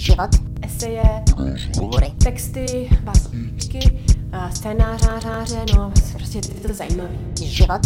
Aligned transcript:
život, 0.00 0.30
eseje, 0.62 1.02
hovory, 1.80 2.10
texty, 2.24 2.88
básničky, 3.04 3.78
a 4.32 4.50
scénářáře, 4.50 5.64
no 5.76 5.92
prostě 6.14 6.38
je 6.38 6.68
to 6.68 6.74
zajímavé. 6.74 7.10
život, 7.40 7.80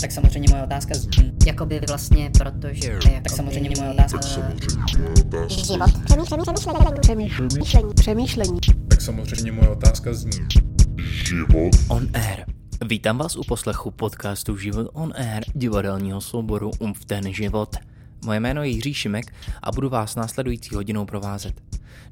Tak 0.00 0.12
samozřejmě 0.12 0.48
moje 0.50 0.62
otázka 0.62 0.94
zní, 0.94 1.32
Jakoby 1.46 1.80
vlastně, 1.88 2.30
protože... 2.38 2.88
Jakoby, 2.88 3.20
tak 3.22 3.32
samozřejmě 3.32 3.70
moje 3.80 3.90
otázka 3.90 4.20
život, 4.22 4.44
přemýšlení, 7.00 7.00
přemýšlení, 7.00 7.00
přemýšlení, 7.00 7.94
Přemýšlení. 7.94 8.58
Tak 8.88 9.00
samozřejmě 9.00 9.52
moje 9.52 9.68
otázka 9.68 10.14
zní. 10.14 10.30
On 11.88 12.08
Air. 12.14 12.44
Vítám 12.86 13.18
vás 13.18 13.36
u 13.36 13.42
poslechu 13.48 13.90
podcastu 13.90 14.56
Život 14.56 14.90
on 14.92 15.12
Air 15.16 15.44
divadelního 15.54 16.20
souboru 16.20 16.70
Umf 16.78 17.04
ten 17.04 17.32
život. 17.32 17.76
Moje 18.24 18.40
jméno 18.40 18.62
je 18.62 18.68
Jiří 18.68 18.94
Šimek 18.94 19.34
a 19.62 19.72
budu 19.72 19.88
vás 19.88 20.14
následující 20.14 20.74
hodinou 20.74 21.04
provázet. 21.04 21.62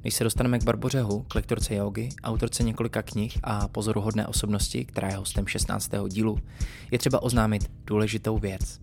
Než 0.04 0.14
se 0.14 0.24
dostaneme 0.24 0.58
k 0.58 0.64
Barboře 0.64 1.02
Hu, 1.02 1.22
k 1.22 1.34
lektorce 1.34 1.74
jogy, 1.74 2.08
autorce 2.22 2.62
několika 2.62 3.02
knih 3.02 3.38
a 3.42 3.68
pozoruhodné 3.68 4.26
osobnosti, 4.26 4.84
která 4.84 5.08
je 5.08 5.16
hostem 5.16 5.46
16. 5.46 5.90
dílu, 6.08 6.38
je 6.90 6.98
třeba 6.98 7.22
oznámit 7.22 7.70
důležitou 7.86 8.38
věc. 8.38 8.80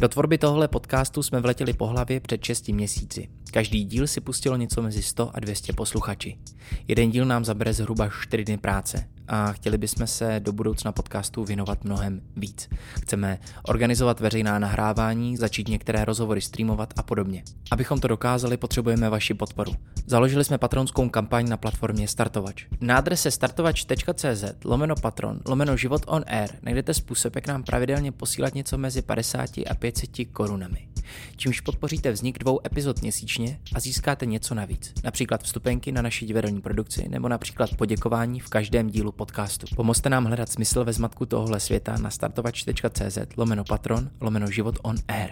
Do 0.00 0.08
tvorby 0.08 0.38
tohle 0.38 0.68
podcastu 0.68 1.22
jsme 1.22 1.40
vletěli 1.40 1.72
po 1.72 1.86
hlavě 1.86 2.20
před 2.20 2.44
6 2.44 2.68
měsíci. 2.68 3.28
Každý 3.52 3.84
díl 3.84 4.06
si 4.06 4.20
pustilo 4.20 4.56
něco 4.56 4.82
mezi 4.82 5.02
100 5.02 5.36
a 5.36 5.40
200 5.40 5.72
posluchači. 5.72 6.38
Jeden 6.88 7.10
díl 7.10 7.24
nám 7.24 7.44
zabere 7.44 7.72
zhruba 7.72 8.08
4 8.08 8.44
dny 8.44 8.58
práce 8.58 9.08
a 9.28 9.52
chtěli 9.52 9.78
bychom 9.78 10.06
se 10.06 10.40
do 10.40 10.52
budoucna 10.52 10.92
podcastu 10.92 11.44
věnovat 11.44 11.84
mnohem 11.84 12.20
víc. 12.36 12.68
Chceme 13.02 13.38
organizovat 13.62 14.20
veřejná 14.20 14.58
nahrávání, 14.58 15.36
začít 15.36 15.68
některé 15.68 16.04
rozhovory 16.04 16.40
streamovat 16.40 16.94
a 16.96 17.02
podobně. 17.02 17.42
Abychom 17.70 18.00
to 18.00 18.08
dokázali, 18.08 18.56
potřebujeme 18.56 19.10
vaši 19.10 19.34
podporu. 19.34 19.72
Založili 20.06 20.44
jsme 20.44 20.58
patronskou 20.58 21.08
kampaň 21.08 21.48
na 21.48 21.56
platformě 21.56 22.08
Startovač. 22.08 22.66
Na 22.80 22.96
adrese 22.96 23.30
startovač.cz 23.30 24.44
lomeno 24.64 24.94
patron 24.94 25.40
lomeno 25.46 25.76
život 25.76 26.02
on 26.06 26.24
air 26.26 26.50
najdete 26.62 26.94
způsob, 26.94 27.34
jak 27.34 27.46
nám 27.46 27.62
pravidelně 27.62 28.12
posílat 28.12 28.54
něco 28.54 28.78
mezi 28.78 29.02
50 29.02 29.50
a 29.70 29.74
500 29.74 30.10
korunami. 30.32 30.88
Čímž 31.36 31.60
podpoříte 31.60 32.12
vznik 32.12 32.38
dvou 32.38 32.60
epizod 32.66 33.02
měsíčně 33.02 33.60
a 33.74 33.80
získáte 33.80 34.26
něco 34.26 34.54
navíc. 34.54 34.92
Například 35.04 35.42
vstupenky 35.42 35.92
na 35.92 36.02
naši 36.02 36.26
divadelní 36.26 36.60
produkci 36.60 37.08
nebo 37.08 37.28
například 37.28 37.70
poděkování 37.76 38.40
v 38.40 38.48
každém 38.48 38.90
dílu 38.90 39.12
podcastu. 39.16 39.66
Pomozte 39.76 40.10
nám 40.10 40.24
hledat 40.24 40.48
smysl 40.48 40.84
ve 40.84 40.92
zmatku 40.92 41.26
tohohle 41.26 41.60
světa 41.60 41.96
na 41.96 42.10
startovač.cz 42.10 43.18
lomeno 43.36 43.64
patron 43.64 44.10
lomeno 44.20 44.50
život 44.50 44.78
on 44.82 44.96
air. 45.08 45.30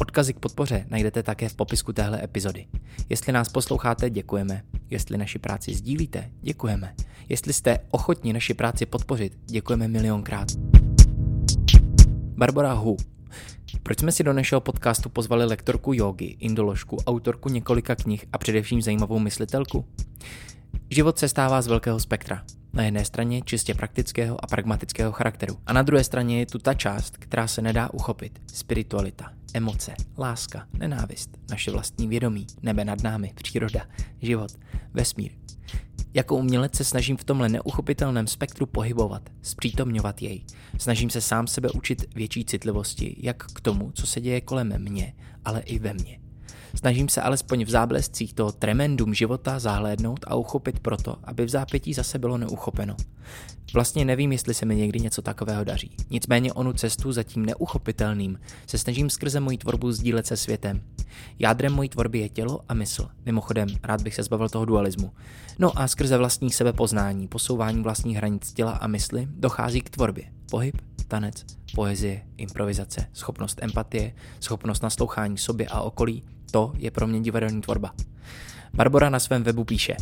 Odkazy 0.00 0.32
k 0.32 0.38
podpoře 0.38 0.86
najdete 0.88 1.22
také 1.22 1.48
v 1.48 1.54
popisku 1.54 1.92
téhle 1.92 2.24
epizody. 2.24 2.66
Jestli 3.08 3.32
nás 3.32 3.48
posloucháte, 3.48 4.10
děkujeme. 4.10 4.62
Jestli 4.90 5.18
naši 5.18 5.38
práci 5.38 5.74
sdílíte, 5.74 6.30
děkujeme. 6.40 6.94
Jestli 7.28 7.52
jste 7.52 7.78
ochotni 7.90 8.32
naši 8.32 8.54
práci 8.54 8.86
podpořit, 8.86 9.38
děkujeme 9.46 9.88
milionkrát. 9.88 10.48
Barbara 12.36 12.72
Hu. 12.72 12.96
Proč 13.82 13.98
jsme 13.98 14.12
si 14.12 14.24
do 14.24 14.32
našeho 14.32 14.60
podcastu 14.60 15.08
pozvali 15.08 15.44
lektorku 15.44 15.92
jogy, 15.92 16.24
indoložku, 16.24 16.96
autorku 16.96 17.48
několika 17.48 17.94
knih 17.94 18.26
a 18.32 18.38
především 18.38 18.82
zajímavou 18.82 19.18
myslitelku? 19.18 19.84
Život 20.90 21.18
se 21.18 21.28
stává 21.28 21.62
z 21.62 21.66
velkého 21.66 22.00
spektra. 22.00 22.44
Na 22.72 22.84
jedné 22.84 23.04
straně 23.04 23.42
čistě 23.42 23.74
praktického 23.74 24.44
a 24.44 24.46
pragmatického 24.46 25.12
charakteru. 25.12 25.58
A 25.66 25.72
na 25.72 25.82
druhé 25.82 26.04
straně 26.04 26.38
je 26.38 26.46
tu 26.46 26.58
ta 26.58 26.74
část, 26.74 27.16
která 27.16 27.46
se 27.46 27.62
nedá 27.62 27.92
uchopit. 27.92 28.38
Spiritualita, 28.52 29.32
emoce, 29.54 29.94
láska, 30.18 30.66
nenávist, 30.72 31.30
naše 31.50 31.70
vlastní 31.70 32.08
vědomí, 32.08 32.46
nebe 32.62 32.84
nad 32.84 33.02
námi, 33.02 33.32
příroda, 33.34 33.86
život, 34.22 34.50
vesmír. 34.94 35.32
Jako 36.14 36.36
umělec 36.36 36.74
se 36.74 36.84
snažím 36.84 37.16
v 37.16 37.24
tomhle 37.24 37.48
neuchopitelném 37.48 38.26
spektru 38.26 38.66
pohybovat, 38.66 39.30
zpřítomňovat 39.42 40.22
jej. 40.22 40.44
Snažím 40.78 41.10
se 41.10 41.20
sám 41.20 41.46
sebe 41.46 41.68
učit 41.70 42.14
větší 42.14 42.44
citlivosti, 42.44 43.16
jak 43.18 43.46
k 43.52 43.60
tomu, 43.60 43.90
co 43.90 44.06
se 44.06 44.20
děje 44.20 44.40
kolem 44.40 44.74
mě, 44.78 45.14
ale 45.44 45.60
i 45.60 45.78
ve 45.78 45.94
mně. 45.94 46.27
Snažím 46.74 47.08
se 47.08 47.22
alespoň 47.22 47.64
v 47.64 47.70
záblescích 47.70 48.34
toho 48.34 48.52
tremendum 48.52 49.14
života 49.14 49.58
zahlédnout 49.58 50.20
a 50.26 50.34
uchopit 50.34 50.80
proto, 50.80 51.16
aby 51.24 51.44
v 51.44 51.48
zápětí 51.48 51.94
zase 51.94 52.18
bylo 52.18 52.38
neuchopeno. 52.38 52.96
Vlastně 53.74 54.04
nevím, 54.04 54.32
jestli 54.32 54.54
se 54.54 54.66
mi 54.66 54.76
někdy 54.76 55.00
něco 55.00 55.22
takového 55.22 55.64
daří. 55.64 55.96
Nicméně 56.10 56.52
onu 56.52 56.72
cestu 56.72 57.12
za 57.12 57.22
tím 57.22 57.46
neuchopitelným 57.46 58.40
se 58.66 58.78
snažím 58.78 59.10
skrze 59.10 59.40
moji 59.40 59.58
tvorbu 59.58 59.92
sdílet 59.92 60.26
se 60.26 60.36
světem. 60.36 60.82
Jádrem 61.38 61.72
mojí 61.72 61.88
tvorby 61.88 62.18
je 62.18 62.28
tělo 62.28 62.60
a 62.68 62.74
mysl. 62.74 63.08
Mimochodem, 63.26 63.68
rád 63.82 64.02
bych 64.02 64.14
se 64.14 64.22
zbavil 64.22 64.48
toho 64.48 64.64
dualismu. 64.64 65.12
No 65.58 65.78
a 65.78 65.88
skrze 65.88 66.18
vlastní 66.18 66.50
sebepoznání, 66.50 67.28
posouvání 67.28 67.82
vlastních 67.82 68.16
hranic 68.16 68.52
těla 68.52 68.72
a 68.72 68.86
mysli 68.86 69.28
dochází 69.30 69.80
k 69.80 69.90
tvorbě. 69.90 70.24
Pohyb, 70.50 70.82
tanec, 71.08 71.44
poezie, 71.74 72.22
improvizace, 72.36 73.06
schopnost 73.12 73.58
empatie, 73.62 74.14
schopnost 74.40 74.82
naslouchání 74.82 75.38
sobě 75.38 75.66
a 75.68 75.80
okolí, 75.80 76.24
to 76.50 76.72
je 76.76 76.90
pro 76.90 77.06
mě 77.06 77.20
divadelní 77.20 77.60
tvorba. 77.60 77.94
Barbara 78.74 79.10
na 79.10 79.18
svém 79.20 79.42
webu 79.42 79.64
píše 79.64 79.96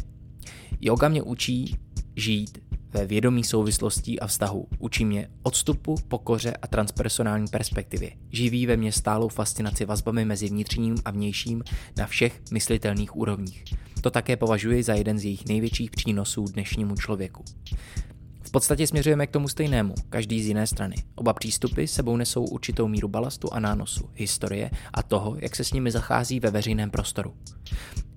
Yoga 0.80 1.08
mě 1.08 1.22
učí 1.22 1.76
žít 2.16 2.58
ve 2.92 3.06
vědomí 3.06 3.44
souvislostí 3.44 4.20
a 4.20 4.26
vztahu. 4.26 4.66
Učí 4.78 5.04
mě 5.04 5.28
odstupu, 5.42 5.94
pokoře 6.08 6.52
a 6.62 6.66
transpersonální 6.66 7.46
perspektivě. 7.48 8.10
Živí 8.32 8.66
ve 8.66 8.76
mně 8.76 8.92
stálou 8.92 9.28
fascinaci 9.28 9.84
vazbami 9.84 10.24
mezi 10.24 10.48
vnitřním 10.48 10.94
a 11.04 11.10
vnějším 11.10 11.62
na 11.96 12.06
všech 12.06 12.40
myslitelných 12.52 13.16
úrovních. 13.16 13.64
To 14.00 14.10
také 14.10 14.36
považuji 14.36 14.82
za 14.82 14.94
jeden 14.94 15.18
z 15.18 15.24
jejich 15.24 15.46
největších 15.48 15.90
přínosů 15.90 16.44
dnešnímu 16.44 16.94
člověku. 16.94 17.44
V 18.46 18.50
podstatě 18.50 18.86
směřujeme 18.86 19.26
k 19.26 19.30
tomu 19.30 19.48
stejnému, 19.48 19.94
každý 20.08 20.42
z 20.42 20.46
jiné 20.46 20.66
strany. 20.66 20.96
Oba 21.14 21.32
přístupy 21.32 21.86
sebou 21.86 22.16
nesou 22.16 22.44
určitou 22.44 22.88
míru 22.88 23.08
balastu 23.08 23.52
a 23.52 23.60
nánosu, 23.60 24.10
historie 24.14 24.70
a 24.94 25.02
toho, 25.02 25.36
jak 25.38 25.56
se 25.56 25.64
s 25.64 25.72
nimi 25.72 25.90
zachází 25.90 26.40
ve 26.40 26.50
veřejném 26.50 26.90
prostoru. 26.90 27.34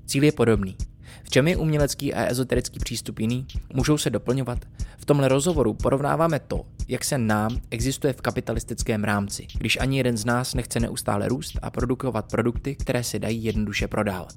Cíl 0.05 0.23
je 0.23 0.31
podobný. 0.31 0.77
V 1.23 1.29
čem 1.29 1.47
je 1.47 1.57
umělecký 1.57 2.13
a 2.13 2.25
ezoterický 2.25 2.79
přístup 2.79 3.19
jiný? 3.19 3.47
Můžou 3.73 3.97
se 3.97 4.09
doplňovat? 4.09 4.59
V 4.97 5.05
tomhle 5.05 5.27
rozhovoru 5.27 5.73
porovnáváme 5.73 6.39
to, 6.39 6.65
jak 6.87 7.05
se 7.05 7.17
nám 7.17 7.59
existuje 7.71 8.13
v 8.13 8.21
kapitalistickém 8.21 9.03
rámci, 9.03 9.47
když 9.57 9.77
ani 9.79 9.97
jeden 9.97 10.17
z 10.17 10.25
nás 10.25 10.53
nechce 10.53 10.79
neustále 10.79 11.27
růst 11.27 11.59
a 11.61 11.69
produkovat 11.69 12.31
produkty, 12.31 12.75
které 12.75 13.03
se 13.03 13.19
dají 13.19 13.43
jednoduše 13.43 13.87
prodávat. 13.87 14.33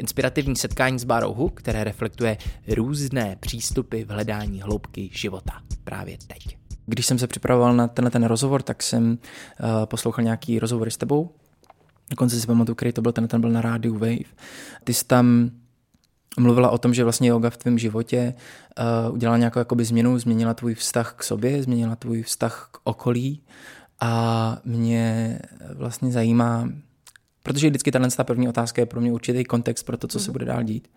Inspirativní 0.00 0.56
setkání 0.56 0.98
s 0.98 1.04
Bárou 1.04 1.34
Hu, 1.34 1.48
které 1.48 1.84
reflektuje 1.84 2.36
různé 2.68 3.36
přístupy 3.40 4.02
v 4.02 4.10
hledání 4.10 4.62
hloubky 4.62 5.10
života 5.12 5.62
právě 5.84 6.18
teď. 6.26 6.56
Když 6.86 7.06
jsem 7.06 7.18
se 7.18 7.26
připravoval 7.26 7.76
na 7.76 7.88
tenhle 7.88 8.10
ten 8.10 8.24
rozhovor, 8.24 8.62
tak 8.62 8.82
jsem 8.82 9.10
uh, 9.10 9.18
poslouchal 9.84 10.24
nějaký 10.24 10.58
rozhovor 10.58 10.90
s 10.90 10.96
tebou. 10.96 11.30
Dokonce 12.10 12.40
si 12.40 12.46
pamatuju, 12.46 12.74
který 12.74 12.92
to 12.92 13.02
byl, 13.02 13.12
ten, 13.12 13.28
ten 13.28 13.40
byl 13.40 13.50
na 13.50 13.60
rádiu 13.60 13.94
Wave. 13.94 14.30
Ty 14.84 14.94
jsi 14.94 15.04
tam 15.04 15.50
mluvila 16.38 16.70
o 16.70 16.78
tom, 16.78 16.94
že 16.94 17.04
vlastně 17.04 17.28
yoga 17.28 17.50
v 17.50 17.56
tvém 17.56 17.78
životě 17.78 18.34
uh, 19.08 19.14
udělala 19.14 19.38
nějakou 19.38 19.58
jakoby 19.58 19.84
změnu, 19.84 20.18
změnila 20.18 20.54
tvůj 20.54 20.74
vztah 20.74 21.14
k 21.16 21.22
sobě, 21.22 21.62
změnila 21.62 21.96
tvůj 21.96 22.22
vztah 22.22 22.68
k 22.72 22.78
okolí 22.84 23.42
a 24.00 24.58
mě 24.64 25.38
vlastně 25.74 26.12
zajímá, 26.12 26.68
protože 27.42 27.70
vždycky 27.70 27.90
tahle 27.90 28.10
ta 28.10 28.24
první 28.24 28.48
otázka 28.48 28.82
je 28.82 28.86
pro 28.86 29.00
mě 29.00 29.12
určitý 29.12 29.44
kontext 29.44 29.86
pro 29.86 29.96
to, 29.96 30.08
co 30.08 30.20
se 30.20 30.32
bude 30.32 30.44
dál 30.44 30.62
dít, 30.62 30.88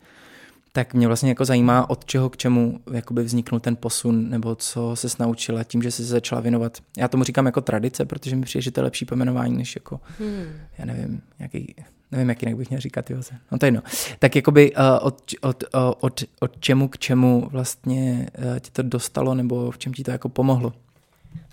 tak 0.76 0.94
mě 0.94 1.08
vlastně 1.08 1.30
jako 1.30 1.46
zajímá, 1.46 1.90
od 1.90 2.06
čeho 2.06 2.30
k 2.30 2.38
čemu 2.38 2.80
jakoby 2.94 3.24
vzniknul 3.24 3.60
ten 3.60 3.76
posun, 3.76 4.30
nebo 4.30 4.56
co 4.56 4.96
se 4.96 5.08
naučila 5.20 5.64
tím, 5.64 5.84
že 5.84 5.92
se 5.92 6.04
začala 6.04 6.42
věnovat. 6.42 6.78
Já 6.98 7.08
tomu 7.08 7.24
říkám 7.24 7.46
jako 7.46 7.62
tradice, 7.62 8.06
protože 8.06 8.36
mi 8.36 8.42
přijde, 8.42 8.62
že 8.62 8.72
to 8.72 8.80
je 8.80 8.84
lepší 8.84 9.06
pojmenování, 9.06 9.58
než 9.58 9.76
jako, 9.76 10.00
hmm. 10.20 10.46
já 10.78 10.86
nevím, 10.86 11.22
nějaký, 11.40 11.76
nevím, 12.12 12.30
jak 12.30 12.42
jinak 12.42 12.58
bych 12.58 12.70
měl 12.70 12.82
říkat, 12.82 13.10
jo. 13.10 13.22
No 13.52 13.58
to 13.58 13.66
je 13.66 13.68
jedno. 13.68 13.82
Tak 14.20 14.36
jakoby 14.36 14.76
uh, 14.76 14.82
od, 15.02 15.22
od, 15.42 15.64
uh, 15.74 15.80
od, 16.00 16.24
od 16.40 16.60
čemu 16.60 16.88
k 16.88 16.98
čemu 16.98 17.48
vlastně 17.52 18.30
uh, 18.38 18.60
tě 18.60 18.72
to 18.72 18.84
dostalo, 18.84 19.36
nebo 19.36 19.72
v 19.72 19.78
čem 19.78 19.94
ti 19.94 20.04
to 20.04 20.12
jako 20.12 20.30
pomohlo? 20.30 20.74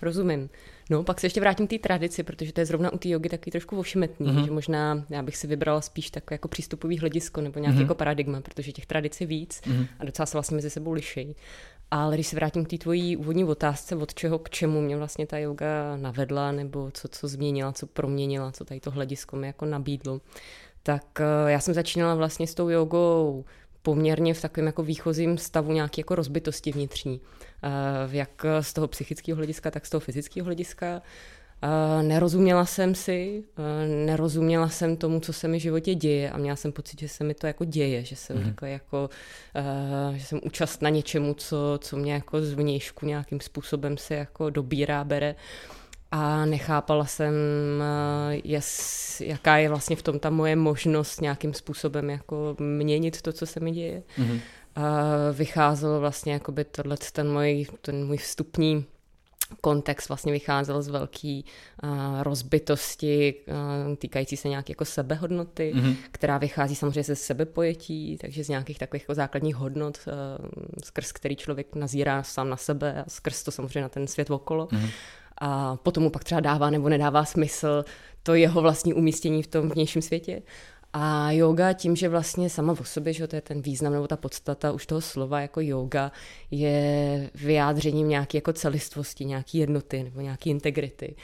Rozumím. 0.01 0.49
No, 0.91 1.03
pak 1.03 1.19
se 1.19 1.25
ještě 1.25 1.39
vrátím 1.39 1.67
k 1.67 1.69
té 1.69 1.79
tradici, 1.79 2.23
protože 2.23 2.53
to 2.53 2.61
je 2.61 2.65
zrovna 2.65 2.93
u 2.93 2.97
té 2.97 3.09
jogy 3.09 3.29
taky 3.29 3.51
trošku 3.51 3.79
ošemetný, 3.79 4.27
mm-hmm. 4.27 4.45
že 4.45 4.51
možná 4.51 5.05
já 5.09 5.23
bych 5.23 5.37
si 5.37 5.47
vybrala 5.47 5.81
spíš 5.81 6.09
tak 6.09 6.23
jako 6.31 6.47
přístupový 6.47 6.97
hledisko 6.97 7.41
nebo 7.41 7.59
nějaký 7.59 7.77
mm-hmm. 7.77 7.81
jako 7.81 7.95
paradigma, 7.95 8.41
protože 8.41 8.71
těch 8.71 8.85
tradic 8.85 9.21
je 9.21 9.27
víc 9.27 9.61
mm-hmm. 9.61 9.87
a 9.99 10.05
docela 10.05 10.25
se 10.25 10.37
vlastně 10.37 10.55
mezi 10.55 10.69
sebou 10.69 10.91
liší. 10.91 11.35
Ale 11.91 12.15
když 12.15 12.27
se 12.27 12.35
vrátím 12.35 12.65
k 12.65 12.69
té 12.69 12.77
tvojí 12.77 13.17
úvodní 13.17 13.43
otázce, 13.43 13.95
od 13.95 14.13
čeho 14.13 14.39
k 14.39 14.49
čemu 14.49 14.81
mě 14.81 14.97
vlastně 14.97 15.27
ta 15.27 15.37
yoga 15.37 15.95
navedla, 15.95 16.51
nebo 16.51 16.91
co, 16.93 17.07
co 17.07 17.27
změnila, 17.27 17.71
co 17.71 17.87
proměnila, 17.87 18.51
co 18.51 18.65
tady 18.65 18.79
to 18.79 18.91
hledisko 18.91 19.35
mi 19.35 19.47
jako 19.47 19.65
nabídlo, 19.65 20.21
tak 20.83 21.21
já 21.47 21.59
jsem 21.59 21.73
začínala 21.73 22.15
vlastně 22.15 22.47
s 22.47 22.53
tou 22.53 22.69
jogou 22.69 23.45
poměrně 23.81 24.33
v 24.33 24.41
takovém 24.41 24.67
jako 24.67 24.83
výchozím 24.83 25.37
stavu 25.37 25.71
nějaké 25.71 25.99
jako 25.99 26.15
rozbitosti 26.15 26.71
vnitřní. 26.71 27.21
Jak 28.11 28.45
z 28.61 28.73
toho 28.73 28.87
psychického 28.87 29.35
hlediska, 29.35 29.71
tak 29.71 29.85
z 29.85 29.89
toho 29.89 30.01
fyzického 30.01 30.45
hlediska. 30.45 31.01
Uh, 31.63 32.03
nerozuměla 32.03 32.65
jsem 32.65 32.95
si, 32.95 33.43
uh, 33.57 34.05
nerozuměla 34.05 34.69
jsem 34.69 34.97
tomu, 34.97 35.19
co 35.19 35.33
se 35.33 35.47
mi 35.47 35.59
v 35.59 35.61
životě 35.61 35.95
děje 35.95 36.31
a 36.31 36.37
měla 36.37 36.55
jsem 36.55 36.71
pocit, 36.71 36.99
že 36.99 37.07
se 37.07 37.23
mi 37.23 37.33
to 37.33 37.47
jako 37.47 37.65
děje, 37.65 38.03
že 38.03 38.15
jsem 38.15 38.37
mm. 38.37 38.55
jako, 38.61 39.09
uh, 40.09 40.15
že 40.15 40.25
jsem 40.25 40.39
účast 40.43 40.81
na 40.81 40.89
něčemu, 40.89 41.33
co, 41.33 41.79
co 41.81 41.97
mě 41.97 42.13
jako 42.13 42.41
zvnějšku 42.41 43.05
nějakým 43.05 43.39
způsobem 43.39 43.97
se 43.97 44.15
jako 44.15 44.49
dobírá, 44.49 45.03
bere 45.03 45.35
a 46.11 46.45
nechápala 46.45 47.05
jsem, 47.05 47.33
jas, 48.43 49.21
jaká 49.21 49.57
je 49.57 49.69
vlastně 49.69 49.95
v 49.95 50.01
tom 50.01 50.19
ta 50.19 50.29
moje 50.29 50.55
možnost 50.55 51.21
nějakým 51.21 51.53
způsobem 51.53 52.09
jako 52.09 52.55
měnit 52.59 53.21
to, 53.21 53.33
co 53.33 53.45
se 53.45 53.59
mi 53.59 53.71
děje. 53.71 54.03
Mm-hmm. 54.17 54.39
vycházelo 55.33 55.99
vlastně 55.99 56.33
jakoby 56.33 56.63
tohle, 56.63 56.97
ten 57.13 57.31
můj, 57.31 57.67
ten 57.81 58.07
můj 58.07 58.17
vstupní 58.17 58.85
kontext 59.61 60.09
vlastně 60.09 60.31
vycházel 60.31 60.81
z 60.81 60.87
velké 60.87 61.41
uh, 61.83 61.89
rozbitosti 62.23 63.35
uh, 63.47 63.95
týkající 63.95 64.37
se 64.37 64.49
nějaké 64.49 64.71
jako 64.71 64.85
sebehodnoty, 64.85 65.73
mm-hmm. 65.75 65.95
která 66.11 66.37
vychází 66.37 66.75
samozřejmě 66.75 67.03
ze 67.03 67.15
sebepojetí, 67.15 68.17
takže 68.21 68.43
z 68.43 68.49
nějakých 68.49 68.79
takových 68.79 69.03
jako 69.03 69.13
základních 69.13 69.55
hodnot, 69.55 69.99
uh, 70.07 70.13
skrz 70.83 71.11
který 71.11 71.35
člověk 71.35 71.75
nazírá 71.75 72.23
sám 72.23 72.49
na 72.49 72.57
sebe 72.57 73.03
a 73.03 73.09
skrz 73.09 73.43
to 73.43 73.51
samozřejmě 73.51 73.81
na 73.81 73.89
ten 73.89 74.07
svět 74.07 74.29
okolo. 74.29 74.65
Mm-hmm. 74.65 74.89
A 75.43 75.75
potom 75.75 76.03
mu 76.03 76.09
pak 76.09 76.23
třeba 76.23 76.41
dává 76.41 76.69
nebo 76.69 76.89
nedává 76.89 77.25
smysl 77.25 77.85
to 78.23 78.35
jeho 78.35 78.61
vlastní 78.61 78.93
umístění 78.93 79.43
v 79.43 79.47
tom 79.47 79.69
vnějším 79.69 80.01
světě. 80.01 80.41
A 80.93 81.31
yoga 81.31 81.73
tím, 81.73 81.95
že 81.95 82.09
vlastně 82.09 82.49
sama 82.49 82.73
o 82.79 82.83
sobě, 82.83 83.13
že 83.13 83.27
to 83.27 83.35
je 83.35 83.41
ten 83.41 83.61
význam 83.61 83.93
nebo 83.93 84.07
ta 84.07 84.17
podstata 84.17 84.71
už 84.71 84.85
toho 84.85 85.01
slova 85.01 85.41
jako 85.41 85.61
yoga, 85.61 86.11
je 86.51 87.29
vyjádřením 87.35 88.09
nějaké 88.09 88.37
jako 88.37 88.53
celistvosti, 88.53 89.25
nějaké 89.25 89.57
jednoty 89.57 90.03
nebo 90.03 90.21
nějaké 90.21 90.49
integrity 90.49 91.15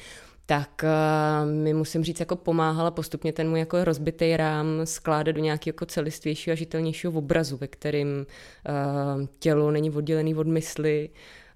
tak 0.49 0.83
uh, 0.83 1.51
mi 1.51 1.73
musím 1.73 2.03
říct, 2.03 2.19
jako 2.19 2.35
pomáhala 2.35 2.91
postupně 2.91 3.33
ten 3.33 3.49
můj 3.49 3.59
jako 3.59 3.83
rozbitý 3.83 4.37
rám 4.37 4.67
skládat 4.83 5.31
do 5.31 5.41
nějakého 5.41 5.69
jako 5.69 5.85
celistvějšího 5.85 6.51
a 6.51 6.55
žitelnějšího 6.55 7.13
obrazu, 7.13 7.57
ve 7.57 7.67
kterým 7.67 8.07
uh, 8.17 9.25
tělo 9.39 9.71
není 9.71 9.91
oddělený 9.91 10.35
od 10.35 10.47
mysli, 10.47 11.09
Uh, 11.09 11.46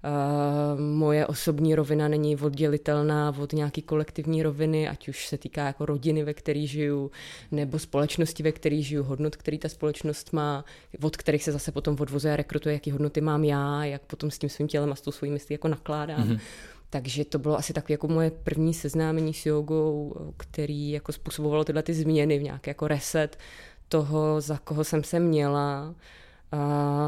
moje 0.76 1.26
osobní 1.26 1.74
rovina 1.74 2.08
není 2.08 2.36
oddělitelná 2.36 3.34
od 3.38 3.52
nějaké 3.52 3.82
kolektivní 3.82 4.42
roviny, 4.42 4.88
ať 4.88 5.08
už 5.08 5.26
se 5.26 5.38
týká 5.38 5.66
jako 5.66 5.86
rodiny, 5.86 6.24
ve 6.24 6.34
které 6.34 6.66
žiju, 6.66 7.10
nebo 7.50 7.78
společnosti, 7.78 8.42
ve 8.42 8.52
které 8.52 8.82
žiju, 8.82 9.02
hodnot, 9.02 9.36
který 9.36 9.58
ta 9.58 9.68
společnost 9.68 10.32
má, 10.32 10.64
od 11.02 11.16
kterých 11.16 11.44
se 11.44 11.52
zase 11.52 11.72
potom 11.72 11.96
odvozuje 12.00 12.34
a 12.34 12.36
rekrutuje, 12.36 12.72
jaký 12.72 12.90
hodnoty 12.90 13.20
mám 13.20 13.44
já, 13.44 13.84
jak 13.84 14.02
potom 14.02 14.30
s 14.30 14.38
tím 14.38 14.48
svým 14.48 14.68
tělem 14.68 14.92
a 14.92 14.94
s 14.94 15.00
tou 15.00 15.10
svojí 15.10 15.32
myslí 15.32 15.54
jako 15.54 15.68
nakládám. 15.68 16.28
Mm-hmm. 16.28 16.40
Takže 16.90 17.24
to 17.24 17.38
bylo 17.38 17.58
asi 17.58 17.72
takové 17.72 17.92
jako 17.92 18.08
moje 18.08 18.30
první 18.30 18.74
seznámení 18.74 19.34
s 19.34 19.46
jogou, 19.46 20.16
který 20.36 20.90
jako 20.90 21.12
způsobovalo 21.12 21.64
tyhle 21.64 21.82
ty 21.82 21.94
změny 21.94 22.38
v 22.38 22.42
nějaký 22.42 22.70
jako 22.70 22.88
reset 22.88 23.38
toho, 23.88 24.40
za 24.40 24.58
koho 24.58 24.84
jsem 24.84 25.04
se 25.04 25.20
měla, 25.20 25.94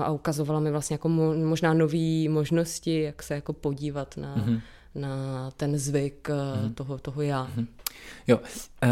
a 0.04 0.10
ukazovala 0.10 0.60
mi 0.60 0.70
vlastně 0.70 0.94
jako 0.94 1.08
možná 1.08 1.74
nové 1.74 2.28
možnosti, 2.28 3.02
jak 3.02 3.22
se 3.22 3.34
jako 3.34 3.52
podívat 3.52 4.16
na, 4.16 4.36
mm-hmm. 4.36 4.60
na 4.94 5.50
ten 5.56 5.78
zvyk 5.78 6.28
mm-hmm. 6.28 6.74
toho, 6.74 6.98
toho 6.98 7.22
já. 7.22 7.48
Mm-hmm. 7.56 7.66
Jo, 8.26 8.40
eh, 8.82 8.88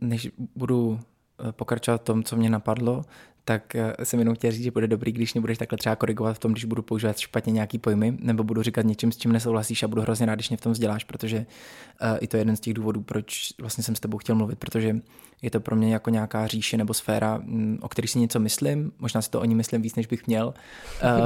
než 0.00 0.30
budu 0.56 1.00
eh, 1.48 1.52
pokračovat 1.52 2.00
v 2.00 2.04
tom, 2.04 2.22
co 2.22 2.36
mě 2.36 2.50
napadlo, 2.50 3.04
tak 3.44 3.74
eh, 3.74 3.94
jsem 4.02 4.18
jenom 4.18 4.34
chtěl 4.34 4.52
říct, 4.52 4.62
že 4.62 4.70
bude 4.70 4.86
dobrý, 4.86 5.12
když 5.12 5.34
mě 5.34 5.40
budeš 5.40 5.58
takhle 5.58 5.78
třeba 5.78 5.96
korigovat 5.96 6.36
v 6.36 6.38
tom, 6.38 6.52
když 6.52 6.64
budu 6.64 6.82
používat 6.82 7.18
špatně 7.18 7.52
nějaký 7.52 7.78
pojmy, 7.78 8.16
nebo 8.20 8.44
budu 8.44 8.62
říkat 8.62 8.86
něčím, 8.86 9.12
s 9.12 9.16
čím 9.16 9.32
nesouhlasíš 9.32 9.82
a 9.82 9.88
budu 9.88 10.02
hrozně 10.02 10.26
rád, 10.26 10.34
když 10.34 10.48
mě 10.48 10.56
v 10.56 10.60
tom 10.60 10.72
vzděláš, 10.72 11.04
protože 11.04 11.38
uh, 11.38 12.18
i 12.20 12.26
to 12.26 12.36
je 12.36 12.40
jeden 12.40 12.56
z 12.56 12.60
těch 12.60 12.74
důvodů, 12.74 13.02
proč 13.02 13.52
vlastně 13.60 13.84
jsem 13.84 13.94
s 13.94 14.00
tebou 14.00 14.18
chtěl 14.18 14.34
mluvit, 14.34 14.58
protože 14.58 14.96
je 15.42 15.50
to 15.50 15.60
pro 15.60 15.76
mě 15.76 15.92
jako 15.92 16.10
nějaká 16.10 16.46
říše 16.46 16.76
nebo 16.76 16.94
sféra, 16.94 17.40
mm, 17.44 17.78
o 17.80 17.88
který 17.88 18.08
si 18.08 18.18
něco 18.18 18.40
myslím, 18.40 18.92
možná 18.98 19.22
si 19.22 19.30
to 19.30 19.40
o 19.40 19.44
ní 19.44 19.54
myslím 19.54 19.82
víc, 19.82 19.94
než 19.94 20.06
bych 20.06 20.26
měl, 20.26 20.54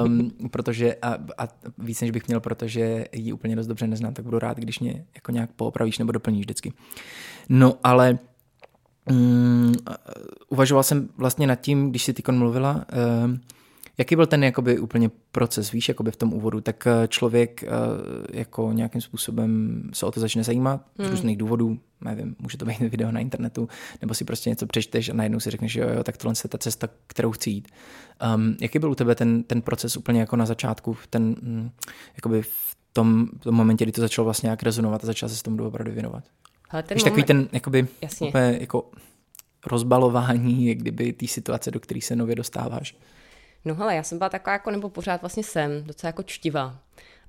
um, 0.04 0.30
protože 0.50 0.94
a, 1.02 1.19
a 1.38 1.48
víc, 1.78 2.00
než 2.00 2.10
bych 2.10 2.26
měl, 2.26 2.40
protože 2.40 3.04
ji 3.12 3.32
úplně 3.32 3.56
dost 3.56 3.66
dobře 3.66 3.86
neznám, 3.86 4.14
tak 4.14 4.24
budu 4.24 4.38
rád, 4.38 4.58
když 4.58 4.80
mě 4.80 5.04
jako 5.14 5.32
nějak 5.32 5.50
poopravíš 5.52 5.98
nebo 5.98 6.12
doplníš 6.12 6.40
vždycky. 6.40 6.72
No 7.48 7.74
ale 7.84 8.19
um, 9.11 9.73
uvažoval 10.49 10.82
jsem 10.82 11.08
vlastně 11.17 11.47
nad 11.47 11.61
tím, 11.61 11.91
když 11.91 12.05
si 12.05 12.12
ty 12.12 12.32
mluvila, 12.32 12.85
um, 13.25 13.41
Jaký 13.99 14.17
byl 14.17 14.26
ten 14.26 14.44
jakoby 14.44 14.79
úplně 14.79 15.11
proces, 15.32 15.70
víš, 15.70 15.88
jakoby 15.88 16.11
v 16.11 16.17
tom 16.17 16.35
úvodu, 16.35 16.61
tak 16.61 16.87
eh, 16.87 17.08
člověk 17.08 17.62
eh, 17.62 17.69
jako 18.32 18.73
nějakým 18.73 19.00
způsobem 19.00 19.82
se 19.94 20.06
o 20.06 20.11
to 20.11 20.20
začne 20.20 20.44
zajímat 20.44 20.81
z 20.99 21.03
hmm. 21.03 21.11
různých 21.11 21.37
důvodů, 21.37 21.79
nevím, 22.00 22.37
může 22.38 22.58
to 22.58 22.64
být 22.64 22.79
video 22.91 23.12
na 23.12 23.20
internetu, 23.20 23.69
nebo 24.00 24.14
si 24.14 24.25
prostě 24.25 24.50
něco 24.50 24.67
přečteš 24.67 25.08
a 25.08 25.12
najednou 25.12 25.41
si 25.41 25.50
řekneš, 25.50 25.75
jo, 25.75 25.88
jo, 25.97 26.05
tak 26.05 26.17
tohle 26.17 26.35
je 26.44 26.49
ta 26.49 26.58
cesta, 26.58 26.88
kterou 27.06 27.31
chci 27.31 27.50
jít. 27.50 27.69
Um, 28.35 28.56
jaký 28.61 28.79
byl 28.79 28.91
u 28.91 28.94
tebe 28.94 29.14
ten, 29.14 29.43
ten 29.43 29.62
proces 29.62 29.97
úplně 29.97 30.20
jako 30.20 30.37
na 30.37 30.47
začátku, 30.47 30.97
ten, 31.11 31.23
mm, 31.43 31.70
jakoby 32.17 32.43
v 32.43 32.76
tom, 32.93 33.26
tom 33.38 33.55
momentě, 33.55 33.85
kdy 33.85 33.93
to 33.93 34.00
začalo 34.00 34.25
vlastně 34.25 34.50
jak 34.50 34.62
rezonovat 34.62 35.05
a 35.05 35.06
začal 35.06 35.29
se 35.29 35.37
s 35.37 35.43
tomu 35.43 35.56
doopravdy 35.56 35.91
věnovat? 35.91 36.25
Ale 36.70 36.82
ten 36.82 36.94
Víš, 36.94 37.04
moment... 37.04 37.12
takový 37.12 37.24
ten, 37.24 37.48
jakoby, 37.52 37.86
Jasně. 38.02 38.28
úplně 38.28 38.56
jako 38.60 38.90
rozbalování, 39.66 40.66
jak 40.66 40.78
kdyby 40.78 41.12
té 41.12 41.26
situace, 41.26 41.70
do 41.70 41.80
které 41.80 42.00
se 42.00 42.16
nově 42.16 42.34
dostáváš. 42.34 42.96
No 43.64 43.74
hele, 43.74 43.94
já 43.96 44.02
jsem 44.02 44.18
byla 44.18 44.30
taková 44.30 44.52
jako, 44.52 44.70
nebo 44.70 44.88
pořád 44.88 45.20
vlastně 45.20 45.42
jsem, 45.42 45.84
docela 45.84 46.08
jako 46.08 46.22
čtivá. 46.22 46.78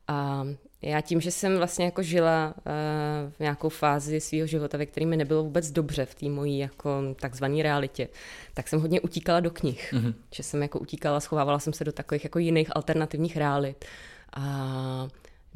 A 0.07 0.45
já 0.81 1.01
tím, 1.01 1.22
že 1.22 1.31
jsem 1.31 1.57
vlastně 1.57 1.86
jako 1.86 2.04
žila 2.04 2.54
uh, 2.57 3.31
v 3.31 3.39
nějakou 3.39 3.69
fázi 3.69 4.22
svého 4.22 4.48
života, 4.48 4.78
ve 4.78 4.86
který 4.86 5.06
mi 5.06 5.18
nebylo 5.18 5.44
vůbec 5.44 5.72
dobře 5.72 6.06
v 6.06 6.16
té 6.16 6.30
mojí 6.30 6.60
jako 6.60 7.16
takzvané 7.19 7.63
realitě, 7.63 8.07
tak 8.54 8.68
jsem 8.68 8.81
hodně 8.81 9.01
utíkala 9.01 9.40
do 9.40 9.51
knih. 9.51 9.94
Mm-hmm. 9.94 10.13
Že 10.33 10.44
jsem 10.44 10.62
jako 10.62 10.80
utíkala, 10.80 11.19
schovávala 11.19 11.60
jsem 11.60 11.74
se 11.74 11.83
do 11.83 11.92
takových 11.92 12.24
jako 12.24 12.40
jiných 12.40 12.75
alternativních 12.75 13.38
realit. 13.38 13.86
A 14.33 15.07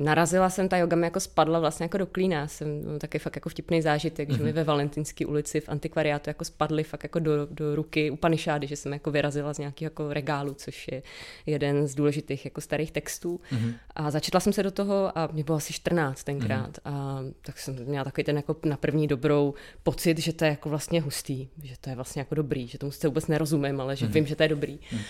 narazila 0.04 0.50
jsem, 0.50 0.70
ta 0.70 0.78
yoga 0.78 0.96
mi 0.96 1.08
jako 1.08 1.20
spadla 1.20 1.60
vlastně 1.60 1.84
jako 1.84 1.98
do 1.98 2.06
klína, 2.06 2.48
jsem 2.48 2.86
no, 2.86 3.00
taky 3.00 3.20
fakt 3.20 3.36
jako 3.36 3.50
vtipný 3.50 3.82
zážitek, 3.82 4.30
mm-hmm. 4.30 4.38
že 4.38 4.44
mi 4.44 4.50
mhm. 4.50 4.56
ve 4.56 4.64
Valentinské 4.64 5.26
ulici 5.26 5.62
v 5.62 5.70
antikvariátu 5.70 6.30
jako 6.30 6.46
spadly 6.46 6.84
fakt 6.84 7.04
jako 7.04 7.20
do, 7.20 7.48
do 7.52 7.76
ruky 7.76 8.12
upanišády, 8.12 8.68
že 8.68 8.76
jsem 8.76 8.94
jako 8.94 9.12
vyrazila 9.12 9.54
z 9.54 9.58
nějakého 9.58 9.86
jako 9.86 10.14
regálu, 10.14 10.54
což 10.54 10.88
je 10.88 11.04
jeden 11.46 11.88
z 11.88 11.96
důležitých 11.96 12.46
jako 12.46 12.62
starých 12.62 12.92
textů 12.92 13.42
mm-hmm. 13.52 13.74
a 13.96 14.12
začetla 14.12 14.40
jsem 14.40 14.54
se 14.54 14.64
do 14.64 14.72
toho 14.72 15.18
a 15.18 15.30
mě 15.32 15.44
bylo 15.44 15.58
asi 15.58 15.74
14 15.74 16.24
tenkrát 16.24 16.78
mm-hmm. 16.78 16.92
a 16.92 17.20
tak 17.42 17.60
jsem 17.60 17.86
měla 17.86 18.04
takový 18.04 18.24
ten 18.24 18.36
jako 18.36 18.56
na 18.66 18.78
první 18.78 19.08
dobrou 19.08 19.54
pocit, 19.84 20.20
že 20.20 20.34
to 20.34 20.46
je 20.46 20.50
jako 20.50 20.70
vlastně 20.70 21.02
hustý, 21.02 21.48
že 21.64 21.76
to 21.82 21.90
je 21.90 21.96
vlastně 21.96 22.20
jako 22.20 22.36
dobrý, 22.36 22.68
že 22.68 22.78
tomu 22.78 22.92
se 22.92 23.08
vůbec 23.08 23.28
nerozumím, 23.28 23.82
ale 23.82 23.96
že 23.96 24.06
mm-hmm. 24.06 24.12
vím, 24.12 24.26
že 24.26 24.36
to 24.36 24.44
je 24.44 24.50
dobrý. 24.50 24.78
Mm-hmm. 24.78 25.02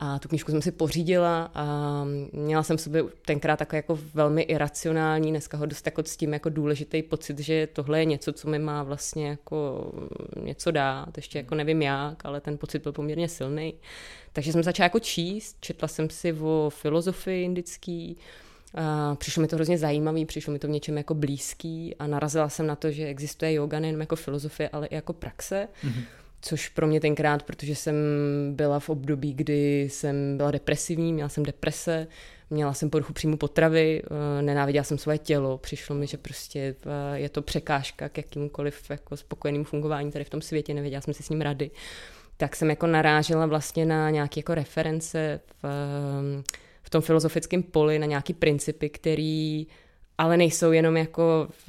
A 0.00 0.18
tu 0.18 0.28
knížku 0.28 0.50
jsem 0.50 0.62
si 0.62 0.72
pořídila 0.72 1.50
a 1.54 2.04
měla 2.32 2.62
jsem 2.62 2.76
v 2.76 2.80
sobě 2.80 3.04
tenkrát 3.24 3.56
takový 3.56 3.76
jako 3.76 3.98
velmi 4.14 4.42
iracionální, 4.42 5.30
dneska 5.30 5.56
ho 5.56 5.66
dost 5.66 5.86
jako 5.86 6.02
s 6.02 6.16
tím 6.16 6.32
jako 6.32 6.48
důležitý 6.48 7.02
pocit, 7.02 7.38
že 7.38 7.68
tohle 7.72 7.98
je 7.98 8.04
něco, 8.04 8.32
co 8.32 8.48
mi 8.48 8.58
má 8.58 8.82
vlastně 8.82 9.28
jako 9.28 9.90
něco 10.42 10.70
dát, 10.70 11.16
ještě 11.16 11.38
jako 11.38 11.54
nevím 11.54 11.82
jak, 11.82 12.26
ale 12.26 12.40
ten 12.40 12.58
pocit 12.58 12.82
byl 12.82 12.92
poměrně 12.92 13.28
silný. 13.28 13.74
Takže 14.32 14.52
jsem 14.52 14.62
začala 14.62 14.84
jako 14.84 14.98
číst, 14.98 15.56
četla 15.60 15.88
jsem 15.88 16.10
si 16.10 16.32
o 16.32 16.70
filozofii 16.70 17.44
indický, 17.44 18.16
a 18.74 19.14
přišlo 19.14 19.40
mi 19.40 19.48
to 19.48 19.56
hrozně 19.56 19.78
zajímavý, 19.78 20.26
přišlo 20.26 20.52
mi 20.52 20.58
to 20.58 20.66
v 20.66 20.70
něčem 20.70 20.96
jako 20.96 21.14
blízký 21.14 21.94
a 21.98 22.06
narazila 22.06 22.48
jsem 22.48 22.66
na 22.66 22.76
to, 22.76 22.90
že 22.90 23.06
existuje 23.06 23.52
yoga 23.52 23.80
nejen 23.80 24.00
jako 24.00 24.16
filozofie, 24.16 24.68
ale 24.68 24.86
i 24.86 24.94
jako 24.94 25.12
praxe. 25.12 25.68
Mm-hmm 25.84 26.04
což 26.46 26.68
pro 26.68 26.86
mě 26.86 27.00
tenkrát, 27.00 27.42
protože 27.42 27.74
jsem 27.74 27.94
byla 28.50 28.80
v 28.80 28.88
období, 28.88 29.34
kdy 29.34 29.88
jsem 29.90 30.36
byla 30.36 30.50
depresivní, 30.50 31.12
měla 31.12 31.28
jsem 31.28 31.44
deprese, 31.44 32.06
měla 32.50 32.74
jsem 32.74 32.90
poruchu 32.90 33.12
příjmu 33.12 33.36
potravy, 33.36 34.02
eh, 34.04 34.42
nenáviděla 34.42 34.84
jsem 34.84 34.98
svoje 34.98 35.18
tělo, 35.18 35.58
přišlo 35.58 35.96
mi, 35.96 36.06
že 36.06 36.16
prostě 36.16 36.74
eh, 36.86 37.18
je 37.18 37.28
to 37.28 37.42
překážka 37.42 38.08
k 38.08 38.16
jakýmkoliv 38.16 38.90
jako 38.90 39.16
spokojeným 39.16 39.64
fungování 39.64 40.12
tady 40.12 40.24
v 40.24 40.30
tom 40.30 40.40
světě, 40.40 40.74
nevěděla 40.74 41.00
jsem 41.00 41.14
si 41.14 41.22
s 41.22 41.28
ním 41.28 41.40
rady. 41.40 41.70
Tak 42.36 42.56
jsem 42.56 42.70
jako 42.70 42.86
narážela 42.86 43.46
vlastně 43.46 43.86
na 43.86 44.10
nějaké 44.10 44.38
jako 44.38 44.54
reference 44.54 45.40
v, 45.46 45.64
eh, 45.64 46.42
v 46.82 46.90
tom 46.90 47.02
filozofickém 47.02 47.62
poli, 47.62 47.98
na 47.98 48.06
nějaké 48.06 48.34
principy, 48.34 48.88
který 48.88 49.66
ale 50.18 50.36
nejsou 50.36 50.72
jenom 50.72 50.96
jako 50.96 51.48
v, 51.50 51.68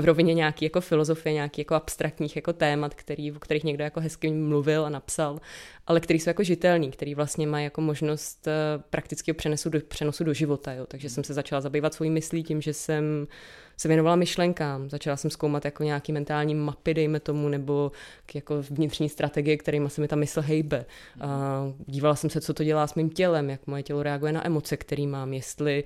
v 0.00 0.04
rovině 0.04 0.34
nějaký 0.34 0.64
jako 0.64 0.80
filozofie, 0.80 1.32
nějaký 1.32 1.60
jako 1.60 1.74
abstraktních 1.74 2.36
jako 2.36 2.52
témat, 2.52 2.94
který, 2.94 3.32
o 3.32 3.38
kterých 3.38 3.64
někdo 3.64 3.84
jako 3.84 4.00
hezky 4.00 4.30
mluvil 4.30 4.86
a 4.86 4.88
napsal, 4.88 5.38
ale 5.86 6.00
který 6.00 6.20
jsou 6.20 6.30
jako 6.30 6.42
žitelný, 6.42 6.90
který 6.90 7.14
vlastně 7.14 7.46
má 7.46 7.60
jako 7.60 7.80
možnost 7.80 8.48
eh, 8.48 8.52
praktického 8.90 9.34
přenosu 9.34 9.70
do, 9.70 9.80
přenosu 9.80 10.24
do 10.24 10.34
života. 10.34 10.72
Jo. 10.72 10.86
Takže 10.86 11.08
jsem 11.08 11.24
se 11.24 11.34
začala 11.34 11.60
zabývat 11.60 11.94
svojí 11.94 12.10
myslí 12.10 12.42
tím, 12.42 12.60
že 12.60 12.72
jsem 12.72 13.26
se 13.76 13.88
věnovala 13.88 14.16
myšlenkám. 14.16 14.90
Začala 14.90 15.16
jsem 15.16 15.30
zkoumat 15.30 15.64
jako 15.64 15.82
nějaký 15.82 16.12
mentální 16.12 16.54
mapy, 16.54 16.94
dejme 16.94 17.20
tomu, 17.20 17.48
nebo 17.48 17.92
jako 18.34 18.62
vnitřní 18.70 19.08
strategie, 19.08 19.56
kterými 19.56 19.90
se 19.90 20.00
mi 20.00 20.08
ta 20.08 20.16
mysl 20.16 20.40
hejbe. 20.40 20.84
A 21.20 21.62
dívala 21.86 22.14
jsem 22.14 22.30
se, 22.30 22.40
co 22.40 22.54
to 22.54 22.64
dělá 22.64 22.86
s 22.86 22.94
mým 22.94 23.10
tělem, 23.10 23.50
jak 23.50 23.66
moje 23.66 23.82
tělo 23.82 24.02
reaguje 24.02 24.32
na 24.32 24.46
emoce, 24.46 24.76
které 24.76 25.06
mám, 25.06 25.32
jestli 25.32 25.84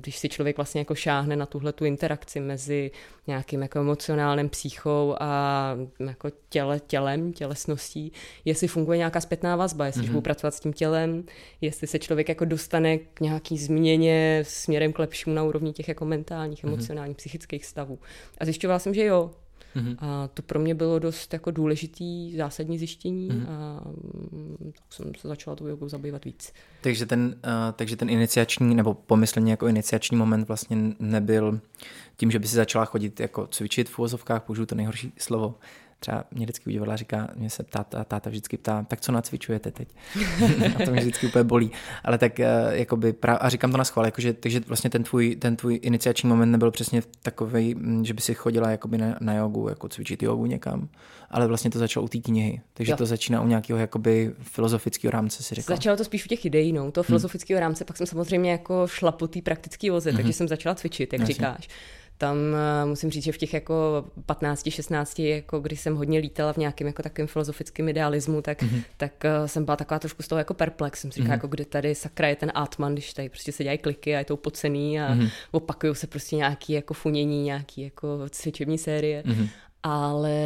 když 0.00 0.18
si 0.18 0.28
člověk 0.28 0.56
vlastně 0.56 0.80
jako 0.80 0.94
šáhne 0.94 1.36
na 1.36 1.46
tuhle 1.46 1.72
tu 1.72 1.84
interakci 1.84 2.40
mezi 2.40 2.90
nějakým 3.26 3.62
jako 3.62 3.78
emocionálním 3.78 4.48
psychou 4.48 5.16
a 5.20 5.76
jako 6.06 6.30
těle, 6.48 6.80
tělem, 6.80 7.32
tělesností, 7.32 8.12
jestli 8.44 8.68
funguje 8.68 8.98
nějaká 8.98 9.20
zpětná 9.20 9.56
vazba, 9.56 9.86
jestli 9.86 10.02
mm-hmm. 10.02 10.06
budu 10.06 10.20
pracovat 10.20 10.54
s 10.54 10.60
tím 10.60 10.72
tělem, 10.72 11.24
jestli 11.60 11.86
se 11.86 11.98
člověk 11.98 12.28
jako 12.28 12.44
dostane 12.44 12.98
k 12.98 13.20
nějaký 13.20 13.58
změně 13.58 14.44
směrem 14.46 14.92
k 14.92 14.98
lepšímu 14.98 15.36
na 15.36 15.44
úrovni 15.44 15.72
těch 15.72 15.88
jako 15.88 16.04
mentálních, 16.04 16.64
mm-hmm. 16.64 16.68
emocionálních, 16.68 17.16
psychických 17.16 17.66
stavů. 17.66 17.98
A 18.38 18.44
zjišťovala 18.44 18.78
jsem, 18.78 18.94
že 18.94 19.04
jo, 19.04 19.30
Mm-hmm. 19.76 19.96
A 19.98 20.28
to 20.28 20.42
pro 20.42 20.60
mě 20.60 20.74
bylo 20.74 20.98
dost 20.98 21.32
jako 21.32 21.50
důležitý, 21.50 22.36
zásadní 22.36 22.78
zjištění 22.78 23.30
mm-hmm. 23.30 23.46
a 23.48 23.80
mm, 24.32 24.72
tak 24.74 24.84
jsem 24.90 25.14
se 25.14 25.28
začala 25.28 25.56
tou 25.56 25.66
jogou 25.66 25.88
zabývat 25.88 26.24
víc. 26.24 26.52
Takže 26.80 27.06
ten, 27.06 27.20
uh, 27.26 27.52
takže 27.72 27.96
ten 27.96 28.10
iniciační, 28.10 28.74
nebo 28.74 28.94
pomyslně 28.94 29.50
jako 29.50 29.66
iniciační 29.66 30.16
moment 30.16 30.48
vlastně 30.48 30.76
nebyl 31.00 31.60
tím, 32.16 32.30
že 32.30 32.38
by 32.38 32.48
si 32.48 32.56
začala 32.56 32.84
chodit 32.84 33.20
jako 33.20 33.46
cvičit 33.46 33.88
v 33.88 33.98
úvozovkách, 33.98 34.42
použiju 34.42 34.66
to 34.66 34.74
nejhorší 34.74 35.12
slovo, 35.18 35.54
třeba 36.00 36.24
mě 36.30 36.46
vždycky 36.46 36.70
udivila, 36.70 36.96
říká, 36.96 37.28
mě 37.34 37.50
se 37.50 37.62
táta, 37.62 38.04
táta 38.04 38.30
vždycky 38.30 38.56
ptá, 38.56 38.86
tak 38.88 39.00
co 39.00 39.12
nacvičujete 39.12 39.70
teď? 39.70 39.88
a 40.76 40.84
to 40.84 40.90
mě 40.90 41.00
vždycky 41.00 41.26
úplně 41.26 41.44
bolí. 41.44 41.70
Ale 42.04 42.18
tak 42.18 42.38
uh, 42.38 42.74
jakoby, 42.74 43.12
prav, 43.12 43.38
a 43.40 43.48
říkám 43.48 43.70
to 43.70 43.76
na 43.76 43.84
schvál, 43.84 44.06
jakože, 44.06 44.32
takže 44.32 44.60
vlastně 44.66 44.90
ten 44.90 45.02
tvůj, 45.02 45.36
ten 45.36 45.56
tvůj 45.56 45.78
iniciační 45.82 46.28
moment 46.28 46.50
nebyl 46.50 46.70
přesně 46.70 47.02
takový, 47.22 47.74
mm, 47.74 48.04
že 48.04 48.14
by 48.14 48.20
si 48.20 48.34
chodila 48.34 48.70
jakoby 48.70 48.98
na, 48.98 49.16
na 49.20 49.34
jogu, 49.34 49.68
jako 49.68 49.88
cvičit 49.88 50.22
jogu 50.22 50.46
někam, 50.46 50.88
ale 51.30 51.46
vlastně 51.46 51.70
to 51.70 51.78
začalo 51.78 52.04
u 52.04 52.08
té 52.08 52.18
knihy. 52.18 52.60
Takže 52.74 52.92
jo. 52.92 52.96
to 52.96 53.06
začíná 53.06 53.42
u 53.42 53.46
nějakého 53.46 53.78
jakoby 53.78 54.34
filozofického 54.42 55.10
rámce, 55.10 55.42
si 55.42 55.54
říkal. 55.54 55.76
Začalo 55.76 55.96
to 55.96 56.04
spíš 56.04 56.24
u 56.24 56.28
těch 56.28 56.44
ideí, 56.44 56.72
no, 56.72 56.90
toho 56.92 57.02
hm. 57.02 57.06
filozofického 57.06 57.58
hmm. 57.58 57.62
rámce, 57.62 57.84
pak 57.84 57.96
jsem 57.96 58.06
samozřejmě 58.06 58.50
jako 58.50 58.86
šla 58.86 59.12
po 59.12 59.28
té 59.28 59.42
praktické 59.42 59.90
voze, 59.90 60.10
hmm. 60.10 60.16
takže 60.16 60.32
jsem 60.32 60.48
začala 60.48 60.74
cvičit, 60.74 61.12
jak 61.12 61.20
Jasně. 61.20 61.34
říkáš 61.34 61.68
tam 62.18 62.36
uh, 62.36 62.88
musím 62.88 63.10
říct, 63.10 63.24
že 63.24 63.32
v 63.32 63.38
těch 63.38 63.54
jako 63.54 64.04
15, 64.26 64.70
16, 64.70 65.18
jako 65.18 65.60
když 65.60 65.80
jsem 65.80 65.96
hodně 65.96 66.18
lítala 66.18 66.52
v 66.52 66.56
nějakém 66.56 66.86
jako 66.86 67.02
takovém 67.02 67.26
filozofickém 67.26 67.88
idealismu, 67.88 68.42
tak, 68.42 68.62
mm-hmm. 68.62 68.82
tak 68.96 69.12
uh, 69.24 69.46
jsem 69.46 69.64
byla 69.64 69.76
taková 69.76 69.98
trošku 69.98 70.22
z 70.22 70.28
toho 70.28 70.38
jako 70.38 70.54
perplex. 70.54 71.00
Jsem 71.00 71.12
si 71.12 71.20
říkala, 71.20 71.28
mm-hmm. 71.28 71.38
jako 71.38 71.48
kde 71.48 71.64
tady 71.64 71.94
sakra 71.94 72.28
je 72.28 72.36
ten 72.36 72.52
Atman, 72.54 72.92
když 72.92 73.12
tady 73.12 73.28
prostě 73.28 73.52
se 73.52 73.62
dělají 73.62 73.78
kliky 73.78 74.16
a 74.16 74.18
je 74.18 74.24
to 74.24 74.34
upocený 74.34 75.00
a 75.00 75.14
mm-hmm. 75.14 75.30
opakují 75.50 75.94
se 75.94 76.06
prostě 76.06 76.36
nějaký 76.36 76.72
jako 76.72 76.94
funění, 76.94 77.42
nějaký 77.44 77.82
jako 77.82 78.28
cvičební 78.30 78.78
série. 78.78 79.22
Mm-hmm 79.22 79.48
ale 79.88 80.36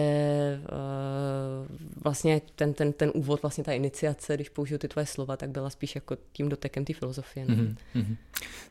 uh, 0.61 1.77
vlastně 2.03 2.41
ten, 2.55 2.75
ten, 2.75 2.93
ten 2.93 3.11
úvod, 3.15 3.43
vlastně 3.43 3.65
ta 3.65 3.73
iniciace, 3.73 4.35
když 4.35 4.49
použiju 4.49 4.79
ty 4.79 4.89
tvoje 4.89 5.07
slova, 5.07 5.37
tak 5.37 5.51
byla 5.51 5.71
spíš 5.71 5.95
jako 5.95 6.17
tím 6.33 6.49
dotekem 6.49 6.85
té 6.85 6.95
filozofie. 6.95 7.47
Mm-hmm. 7.47 8.17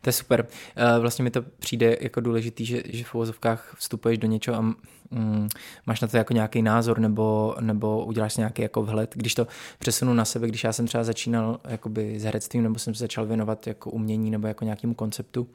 To 0.02 0.10
je 0.10 0.14
super. 0.14 0.48
Uh, 0.78 1.02
vlastně 1.02 1.24
mi 1.24 1.32
to 1.32 1.42
přijde 1.42 1.98
jako 2.02 2.22
důležitý, 2.22 2.66
že, 2.66 2.84
že 2.86 3.04
v 3.04 3.16
uvozovkách 3.16 3.76
vstupuješ 3.78 4.18
do 4.18 4.28
něčeho 4.28 4.58
a 4.58 4.62
mm, 4.62 5.48
máš 5.86 6.02
na 6.02 6.08
to 6.08 6.18
jako 6.18 6.34
nějaký 6.34 6.62
názor 6.62 7.00
nebo, 7.00 7.56
nebo 7.60 8.06
uděláš 8.06 8.38
nějaký 8.38 8.62
jako 8.62 8.84
vhled. 8.84 9.14
Když 9.16 9.36
to 9.36 9.48
přesunu 9.80 10.14
na 10.14 10.26
sebe, 10.26 10.48
když 10.48 10.64
já 10.64 10.74
jsem 10.74 10.88
třeba 10.88 11.04
začínal 11.04 11.60
jakoby 11.68 12.20
s 12.20 12.24
herectvím 12.24 12.64
nebo 12.64 12.80
jsem 12.80 12.94
se 12.94 13.00
začal 13.00 13.26
věnovat 13.26 13.68
jako 13.68 13.92
umění 13.92 14.32
nebo 14.32 14.48
jako 14.48 14.66
nějakému 14.66 14.94
konceptu, 14.94 15.48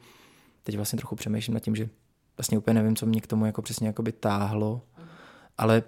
teď 0.63 0.75
vlastně 0.75 0.97
trochu 0.97 1.15
přemýšlím 1.15 1.53
nad 1.53 1.59
tím, 1.59 1.75
že 1.75 1.89
vlastně 2.37 2.57
úplně 2.57 2.73
nevím, 2.73 2.95
co 2.95 3.05
mě 3.05 3.21
k 3.21 3.27
tomu 3.27 3.45
jako 3.45 3.61
přesně 3.61 3.87
jakoby 3.87 4.11
táhlo, 4.11 4.81
ale 5.57 5.83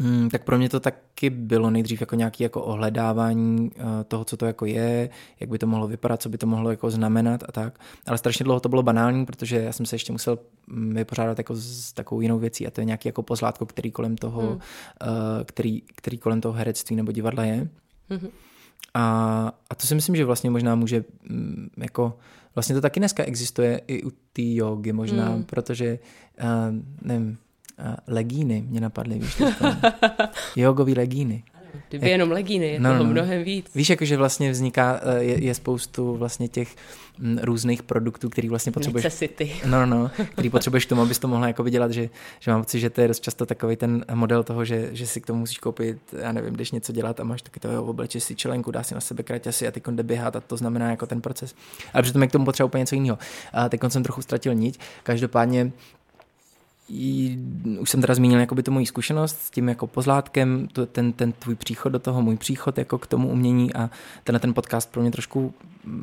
Hmm, 0.00 0.30
tak 0.30 0.44
pro 0.44 0.58
mě 0.58 0.68
to 0.68 0.80
taky 0.80 1.30
bylo 1.30 1.70
nejdřív 1.70 2.00
jako 2.00 2.14
nějaké 2.14 2.44
jako 2.44 2.62
ohledávání 2.62 3.70
uh, 3.76 3.84
toho, 4.08 4.24
co 4.24 4.36
to 4.36 4.46
jako 4.46 4.66
je, 4.66 5.10
jak 5.40 5.50
by 5.50 5.58
to 5.58 5.66
mohlo 5.66 5.88
vypadat, 5.88 6.22
co 6.22 6.28
by 6.28 6.38
to 6.38 6.46
mohlo 6.46 6.70
jako 6.70 6.90
znamenat 6.90 7.42
a 7.48 7.52
tak. 7.52 7.78
Ale 8.06 8.18
strašně 8.18 8.44
dlouho 8.44 8.60
to 8.60 8.68
bylo 8.68 8.82
banální, 8.82 9.26
protože 9.26 9.56
já 9.56 9.72
jsem 9.72 9.86
se 9.86 9.94
ještě 9.94 10.12
musel 10.12 10.38
mm, 10.66 10.94
vypořádat 10.94 11.38
jako 11.38 11.54
s 11.56 11.92
takovou 11.92 12.20
jinou 12.20 12.38
věcí 12.38 12.66
a 12.66 12.70
to 12.70 12.80
je 12.80 12.84
nějaký 12.84 13.08
jako 13.08 13.22
pozlátko, 13.22 13.66
který 13.66 13.90
kolem 13.90 14.16
toho, 14.16 14.40
hmm. 14.40 14.50
uh, 14.50 14.58
který, 15.44 15.82
který 15.94 16.18
kolem 16.18 16.40
toho 16.40 16.54
herectví 16.54 16.96
nebo 16.96 17.12
divadla 17.12 17.44
je. 17.44 17.68
Hmm. 18.10 18.28
A, 18.94 19.52
a 19.70 19.74
to 19.74 19.86
si 19.86 19.94
myslím, 19.94 20.16
že 20.16 20.24
vlastně 20.24 20.50
možná 20.50 20.74
může 20.74 21.04
mm, 21.28 21.68
jako 21.76 22.18
vlastně 22.54 22.74
to 22.74 22.80
taky 22.80 23.00
dneska 23.00 23.24
existuje 23.24 23.80
i 23.86 24.02
u 24.02 24.10
té 24.10 24.42
jogy 24.42 24.92
možná, 24.92 25.28
hmm. 25.28 25.44
protože 25.44 25.98
uh, 26.42 26.48
nevím, 27.02 27.38
legíny 28.06 28.64
mě 28.68 28.80
napadly, 28.80 29.18
víš, 29.18 29.42
jogový 30.56 30.94
legíny. 30.94 31.42
Kdyby 31.88 32.06
Jak, 32.06 32.12
jenom 32.12 32.30
legíny, 32.30 32.66
je 32.66 32.80
no, 32.80 32.90
toho 32.90 33.04
no. 33.04 33.10
mnohem 33.10 33.44
víc. 33.44 33.66
Víš, 33.74 33.90
jakože 33.90 34.16
vlastně 34.16 34.50
vzniká, 34.50 35.00
eh, 35.02 35.22
je, 35.22 35.44
je 35.44 35.54
spoustu 35.54 36.16
vlastně 36.16 36.48
těch 36.48 36.76
mm, 37.18 37.38
různých 37.42 37.82
produktů, 37.82 38.28
který 38.28 38.48
vlastně 38.48 38.72
potřebuješ. 38.72 39.04
Necessity. 39.04 39.52
No, 39.66 39.86
no, 39.86 39.98
no, 39.98 40.10
který 40.32 40.50
potřebuješ 40.50 40.86
k 40.86 40.88
tomu, 40.88 41.02
abys 41.02 41.18
to 41.18 41.28
mohla 41.28 41.46
jako 41.46 41.62
vydělat, 41.62 41.92
že, 41.92 42.10
že 42.40 42.50
mám 42.50 42.62
pocit, 42.62 42.80
že 42.80 42.90
to 42.90 43.00
je 43.00 43.08
dost 43.08 43.20
často 43.20 43.46
takový 43.46 43.76
ten 43.76 44.04
model 44.14 44.42
toho, 44.42 44.64
že, 44.64 44.88
že 44.92 45.06
si 45.06 45.20
k 45.20 45.26
tomu 45.26 45.40
musíš 45.40 45.58
koupit, 45.58 45.98
já 46.18 46.32
nevím, 46.32 46.54
když 46.54 46.72
něco 46.72 46.92
dělat 46.92 47.20
a 47.20 47.24
máš 47.24 47.42
taky 47.42 47.60
toho, 47.60 47.84
obleče 47.84 48.20
si 48.20 48.34
čelenku, 48.34 48.70
dá 48.70 48.82
si 48.82 48.94
na 48.94 49.00
sebe 49.00 49.22
kraťasy 49.22 49.68
a 49.68 49.70
ty 49.70 49.82
jde 49.90 50.02
běhat 50.02 50.36
a 50.36 50.40
to 50.40 50.56
znamená 50.56 50.90
jako 50.90 51.06
ten 51.06 51.20
proces. 51.20 51.54
Ale 51.94 52.02
přitom 52.02 52.22
je 52.22 52.28
k 52.28 52.32
tomu 52.32 52.44
potřeba 52.44 52.64
úplně 52.64 52.80
něco 52.80 52.94
jiného. 52.94 53.18
A 53.52 53.68
teď 53.68 53.80
jsem 53.88 54.02
trochu 54.02 54.22
ztratil 54.22 54.54
niť. 54.54 54.80
Každopádně 55.02 55.72
už 57.80 57.90
jsem 57.90 58.00
teda 58.00 58.14
zmínil 58.14 58.40
jakoby 58.40 58.62
to 58.62 58.70
moji 58.70 58.86
zkušenost 58.86 59.40
s 59.40 59.50
tím 59.50 59.68
jako 59.68 59.86
pozlátkem, 59.86 60.68
to, 60.72 60.86
ten, 60.86 61.12
ten 61.12 61.32
tvůj 61.32 61.54
příchod 61.54 61.92
do 61.92 61.98
toho, 61.98 62.22
můj 62.22 62.36
příchod 62.36 62.78
jako 62.78 62.98
k 62.98 63.06
tomu 63.06 63.28
umění 63.28 63.74
a 63.74 63.90
tenhle 64.24 64.40
ten 64.40 64.54
podcast 64.54 64.92
pro 64.92 65.02
mě 65.02 65.10
trošku, 65.10 65.54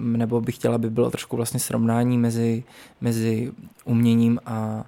nebo 0.01 0.41
bych 0.41 0.55
chtěla, 0.55 0.75
aby 0.75 0.89
bylo 0.89 1.11
trošku 1.11 1.35
vlastně 1.35 1.59
srovnání 1.59 2.17
mezi, 2.17 2.63
mezi 3.01 3.51
uměním 3.85 4.39
a, 4.45 4.85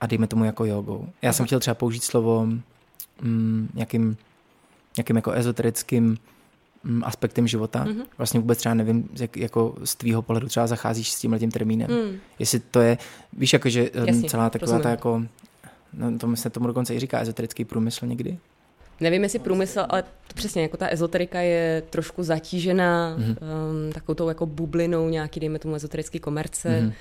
a 0.00 0.06
dejme 0.06 0.26
tomu 0.26 0.44
jako 0.44 0.64
jogou. 0.64 1.08
Já 1.22 1.32
jsem 1.32 1.46
chtěl 1.46 1.60
třeba 1.60 1.74
použít 1.74 2.02
slovo 2.02 2.46
mm, 3.22 3.68
nějakým, 3.74 4.16
nějakým 4.96 5.16
jako 5.16 5.32
ezoterickým 5.32 6.18
aspektem 7.02 7.48
života. 7.48 7.84
Mm-hmm. 7.84 8.04
Vlastně 8.18 8.40
vůbec 8.40 8.58
třeba 8.58 8.74
nevím, 8.74 9.08
jak 9.20 9.36
jako 9.36 9.74
z 9.84 9.94
tvýho 9.94 10.22
pohledu 10.22 10.48
třeba 10.48 10.66
zacházíš 10.66 11.12
s 11.12 11.20
tímhle 11.20 11.38
tím 11.38 11.50
termínem. 11.50 11.90
Mm. 11.90 12.16
Jestli 12.38 12.60
to 12.60 12.80
je, 12.80 12.98
víš, 13.32 13.52
jako, 13.52 13.68
že 13.68 13.90
um, 13.90 14.06
Jasně, 14.06 14.28
celá 14.28 14.50
taková 14.50 14.66
rozumím. 14.66 14.82
ta 14.82 14.90
jako, 14.90 15.22
no, 15.92 16.18
to 16.18 16.36
se 16.36 16.50
tomu 16.50 16.66
dokonce 16.66 16.94
i 16.94 16.98
říká 16.98 17.20
ezoterický 17.20 17.64
průmysl 17.64 18.06
někdy. 18.06 18.38
Nevím, 19.00 19.22
jestli 19.22 19.38
průmysl, 19.38 19.86
ale 19.88 20.02
to 20.02 20.34
přesně, 20.34 20.62
jako 20.62 20.76
ta 20.76 20.88
ezoterika 20.88 21.40
je 21.40 21.82
trošku 21.90 22.22
zatížená 22.22 23.16
mm-hmm. 23.18 23.36
um, 23.86 23.92
takovou 23.92 24.14
tou 24.14 24.28
jako 24.28 24.46
bublinou 24.46 25.08
nějaký, 25.08 25.40
dejme 25.40 25.58
tomu, 25.58 25.74
ezoterický 25.74 26.18
komerce. 26.18 26.68
Mm-hmm 26.68 26.92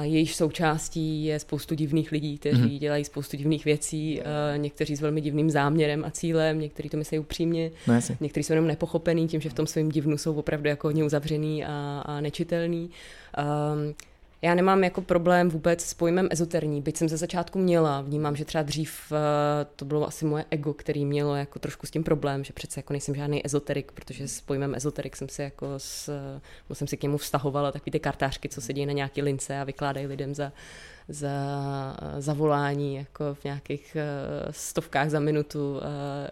jejíž 0.00 0.36
součástí 0.36 1.24
je 1.24 1.38
spoustu 1.38 1.74
divných 1.74 2.12
lidí, 2.12 2.38
kteří 2.38 2.62
mm-hmm. 2.62 2.78
dělají 2.78 3.04
spoustu 3.04 3.36
divných 3.36 3.64
věcí, 3.64 4.20
někteří 4.56 4.96
s 4.96 5.00
velmi 5.00 5.20
divným 5.20 5.50
záměrem 5.50 6.04
a 6.04 6.10
cílem, 6.10 6.60
někteří 6.60 6.88
to 6.88 6.96
myslí 6.96 7.18
upřímně, 7.18 7.70
no, 7.86 7.94
někteří 8.20 8.44
jsou 8.44 8.52
jenom 8.52 8.66
nepochopený 8.66 9.28
tím, 9.28 9.40
že 9.40 9.50
v 9.50 9.54
tom 9.54 9.66
svém 9.66 9.88
divnu 9.88 10.18
jsou 10.18 10.34
opravdu 10.34 10.68
jako 10.68 10.88
hodně 10.88 11.04
uzavřený 11.04 11.64
a, 11.64 12.02
a 12.06 12.20
nečitelný. 12.20 12.90
Um, 13.38 13.94
já 14.42 14.54
nemám 14.54 14.84
jako 14.84 15.00
problém 15.00 15.48
vůbec 15.48 15.84
s 15.84 15.94
pojmem 15.94 16.28
ezoterní, 16.30 16.82
byť 16.82 16.96
jsem 16.96 17.08
ze 17.08 17.16
začátku 17.16 17.58
měla, 17.58 18.00
vnímám, 18.00 18.36
že 18.36 18.44
třeba 18.44 18.62
dřív 18.62 19.12
eh, 19.12 19.66
to 19.76 19.84
bylo 19.84 20.06
asi 20.06 20.24
moje 20.24 20.44
ego, 20.50 20.74
který 20.74 21.04
mělo 21.04 21.36
jako 21.36 21.58
trošku 21.58 21.86
s 21.86 21.90
tím 21.90 22.04
problém, 22.04 22.44
že 22.44 22.52
přece 22.52 22.78
jako 22.78 22.92
nejsem 22.92 23.14
žádný 23.14 23.46
ezoterik, 23.46 23.92
protože 23.92 24.28
s 24.28 24.40
pojmem 24.40 24.74
ezoterik 24.74 25.16
jsem 25.16 25.28
si 25.28 25.42
jako 25.42 25.66
s, 25.76 26.10
jsem 26.72 26.86
si 26.86 26.96
k 26.96 27.02
němu 27.02 27.18
vztahovala 27.18 27.72
takový 27.72 27.92
ty 27.92 28.00
kartářky, 28.00 28.48
co 28.48 28.60
sedí 28.60 28.86
na 28.86 28.92
nějaký 28.92 29.22
lince 29.22 29.60
a 29.60 29.64
vykládají 29.64 30.06
lidem 30.06 30.34
za, 30.34 30.52
za 31.08 31.30
zavolání 32.18 32.94
jako 32.94 33.34
v 33.34 33.44
nějakých 33.44 33.96
stovkách 34.50 35.10
za 35.10 35.20
minutu 35.20 35.80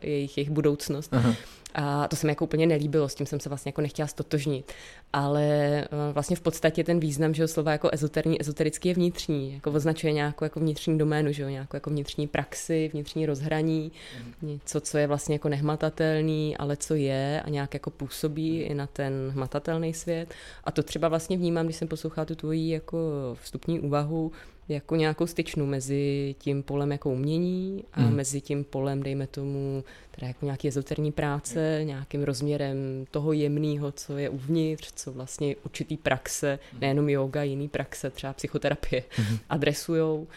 jejich, 0.02 0.38
jejich 0.38 0.50
budoucnost. 0.50 1.14
Aha. 1.14 1.35
A 1.75 2.09
to 2.09 2.17
se 2.17 2.27
mi 2.27 2.31
jako 2.31 2.45
úplně 2.45 2.67
nelíbilo, 2.67 3.09
s 3.09 3.15
tím 3.15 3.27
jsem 3.27 3.41
se 3.41 3.49
vlastně 3.49 3.69
jako 3.69 3.81
nechtěla 3.81 4.09
stotožnit. 4.09 4.73
Ale 5.12 5.49
uh, 5.93 6.15
vlastně 6.15 6.37
v 6.37 6.41
podstatě 6.41 6.85
ten 6.85 7.00
význam, 7.00 7.35
že 7.35 7.49
slova 7.49 7.73
jako 7.73 7.89
ezoterní, 7.93 8.41
ezoterický 8.41 8.89
je 8.89 8.95
vnitřní, 8.95 9.55
jako 9.55 9.71
označuje 9.71 10.12
nějakou 10.12 10.45
jako 10.45 10.61
vnitřní 10.61 10.99
doménu, 10.99 11.33
že 11.33 11.43
jo, 11.43 11.49
nějakou 11.49 11.77
jako 11.77 11.91
vnitřní 11.91 12.27
praxi, 12.27 12.91
vnitřní 12.93 13.27
rozhraní, 13.27 13.93
mm. 14.19 14.49
něco, 14.50 14.81
co 14.81 14.99
je 14.99 15.07
vlastně 15.07 15.35
jako 15.35 15.49
nehmatatelný, 15.49 16.57
ale 16.57 16.77
co 16.77 16.95
je 16.95 17.43
a 17.45 17.50
nějak 17.50 17.75
jako 17.75 17.91
působí 17.91 18.61
i 18.61 18.75
na 18.75 18.87
ten 18.87 19.12
hmatatelný 19.35 19.95
svět. 19.95 20.35
A 20.65 20.71
to 20.71 20.83
třeba 20.83 21.09
vlastně 21.09 21.37
vnímám, 21.37 21.67
když 21.67 21.77
jsem 21.77 21.89
poslouchala 21.89 22.25
tu 22.25 22.35
tvoji 22.35 22.71
jako 22.71 22.99
vstupní 23.41 23.81
úvahu, 23.81 24.33
jako 24.69 24.97
nějakou 24.97 25.27
styčnu 25.27 25.67
mezi 25.67 26.35
tím 26.39 26.62
polem 26.62 26.93
jako 26.93 27.11
umění 27.11 27.85
a 27.93 28.00
mm. 28.00 28.17
mezi 28.17 28.41
tím 28.41 28.65
polem, 28.65 29.03
dejme 29.03 29.27
tomu, 29.27 29.85
teda 30.11 30.29
jako 30.29 30.45
nějaký 30.45 30.69
ezoterní 30.69 31.12
práce 31.12 31.60
tradice, 31.61 31.85
nějakým 31.85 32.23
rozměrem 32.23 33.05
toho 33.11 33.33
jemného, 33.33 33.93
co 33.93 34.19
je 34.19 34.29
uvnitř, 34.29 34.93
co 34.95 35.12
vlastně 35.12 35.57
určitý 35.64 35.97
praxe, 35.97 36.59
nejenom 36.81 37.09
yoga, 37.09 37.43
jiný 37.43 37.69
praxe, 37.69 38.11
třeba 38.11 38.33
psychoterapie, 38.33 39.02
mm-hmm. 39.11 39.38
adresujou 39.49 40.29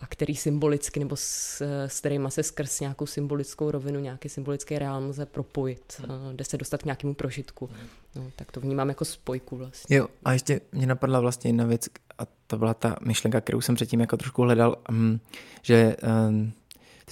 a 0.00 0.06
který 0.08 0.36
symbolicky 0.36 1.00
nebo 1.00 1.16
s, 1.16 1.60
s 1.86 2.00
kterýma 2.00 2.30
se 2.30 2.42
skrz 2.42 2.80
nějakou 2.80 3.06
symbolickou 3.06 3.70
rovinu, 3.70 4.00
nějaký 4.00 4.28
symbolický 4.28 4.78
reál 4.78 5.04
lze 5.04 5.26
propojit, 5.26 6.00
hmm. 6.00 6.36
jde 6.36 6.44
se 6.44 6.58
dostat 6.58 6.82
k 6.82 6.84
nějakému 6.84 7.14
prožitku. 7.14 7.70
No, 8.16 8.30
tak 8.36 8.52
to 8.52 8.60
vnímám 8.60 8.88
jako 8.88 9.04
spojku 9.04 9.56
vlastně. 9.56 9.96
Jo, 9.96 10.08
a 10.24 10.32
ještě 10.32 10.60
mě 10.72 10.86
napadla 10.86 11.20
vlastně 11.20 11.48
jedna 11.48 11.66
věc, 11.66 11.88
a 12.18 12.22
to 12.46 12.58
byla 12.58 12.74
ta 12.74 12.96
myšlenka, 13.02 13.40
kterou 13.40 13.60
jsem 13.60 13.74
předtím 13.74 14.00
jako 14.00 14.16
trošku 14.16 14.42
hledal, 14.42 14.76
um, 14.90 15.20
že 15.62 15.96
um, 16.28 16.52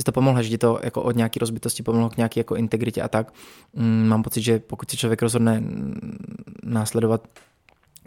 jsi 0.00 0.04
to 0.04 0.12
pomohla, 0.12 0.42
že 0.42 0.59
to 0.59 0.80
jako 0.83 1.02
od 1.02 1.16
nějaké 1.16 1.40
rozbitosti 1.40 1.83
pomohlo 1.83 2.11
k 2.11 2.16
nějaké 2.16 2.40
jako 2.40 2.57
integritě 2.57 3.02
a 3.02 3.09
tak. 3.09 3.33
Um, 3.73 4.09
mám 4.09 4.23
pocit, 4.23 4.42
že 4.42 4.59
pokud 4.59 4.90
se 4.90 4.97
člověk 4.97 5.23
rozhodne 5.23 5.62
následovat 6.62 7.28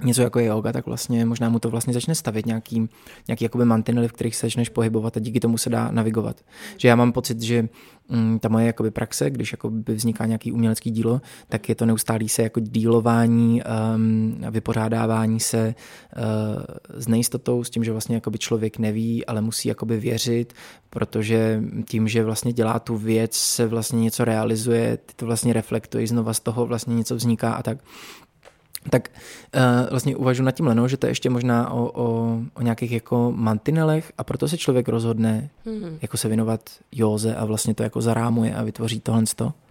něco 0.01 0.21
jako 0.21 0.39
je 0.39 0.45
yoga, 0.45 0.71
tak 0.71 0.85
vlastně 0.85 1.25
možná 1.25 1.49
mu 1.49 1.59
to 1.59 1.69
vlastně 1.69 1.93
začne 1.93 2.15
stavit 2.15 2.45
nějaký, 2.45 2.89
nějaký 3.27 3.45
jakoby 3.45 3.65
mantinely, 3.65 4.07
v 4.07 4.13
kterých 4.13 4.35
se 4.35 4.45
začneš 4.45 4.69
pohybovat 4.69 5.17
a 5.17 5.19
díky 5.19 5.39
tomu 5.39 5.57
se 5.57 5.69
dá 5.69 5.91
navigovat. 5.91 6.41
Že 6.77 6.87
já 6.87 6.95
mám 6.95 7.11
pocit, 7.11 7.41
že 7.41 7.69
mm, 8.09 8.39
ta 8.39 8.49
moje 8.49 8.65
jakoby 8.65 8.91
praxe, 8.91 9.29
když 9.29 9.51
jakoby 9.51 9.95
vzniká 9.95 10.25
nějaký 10.25 10.51
umělecký 10.51 10.91
dílo, 10.91 11.21
tak 11.49 11.69
je 11.69 11.75
to 11.75 11.85
neustálý 11.85 12.29
se 12.29 12.41
jako 12.41 12.59
dílování, 12.59 13.61
um, 13.95 14.37
vypořádávání 14.51 15.39
se 15.39 15.75
uh, 16.17 16.63
s 17.01 17.07
nejistotou, 17.07 17.63
s 17.63 17.69
tím, 17.69 17.83
že 17.83 17.91
vlastně 17.91 18.15
jakoby 18.15 18.37
člověk 18.37 18.77
neví, 18.77 19.25
ale 19.25 19.41
musí 19.41 19.67
jakoby 19.67 19.97
věřit, 19.97 20.53
protože 20.89 21.63
tím, 21.87 22.07
že 22.07 22.23
vlastně 22.23 22.53
dělá 22.53 22.79
tu 22.79 22.97
věc, 22.97 23.33
se 23.35 23.67
vlastně 23.67 24.01
něco 24.01 24.25
realizuje, 24.25 24.97
ty 24.97 25.13
to 25.15 25.25
vlastně 25.25 25.53
reflektuje, 25.53 26.07
znova 26.07 26.33
z 26.33 26.39
toho 26.39 26.65
vlastně 26.65 26.95
něco 26.95 27.15
vzniká 27.15 27.53
a 27.53 27.63
tak 27.63 27.77
tak 28.89 29.09
uh, 29.55 29.61
vlastně 29.89 30.15
uvažuji 30.15 30.43
nad 30.43 30.51
tím 30.51 30.67
lenou, 30.67 30.87
že 30.87 30.97
to 30.97 31.05
je 31.05 31.11
ještě 31.11 31.29
možná 31.29 31.71
o, 31.71 31.91
o, 31.93 32.37
o 32.53 32.61
nějakých 32.61 32.91
jako 32.91 33.33
mantinelech 33.35 34.11
a 34.17 34.23
proto 34.23 34.47
se 34.47 34.57
člověk 34.57 34.89
rozhodne 34.89 35.49
mm-hmm. 35.65 35.97
jako 36.01 36.17
se 36.17 36.27
věnovat 36.27 36.69
józe 36.91 37.35
a 37.35 37.45
vlastně 37.45 37.73
to 37.73 37.83
jako 37.83 38.01
zarámuje 38.01 38.55
a 38.55 38.63
vytvoří 38.63 38.99
tohle. 38.99 39.23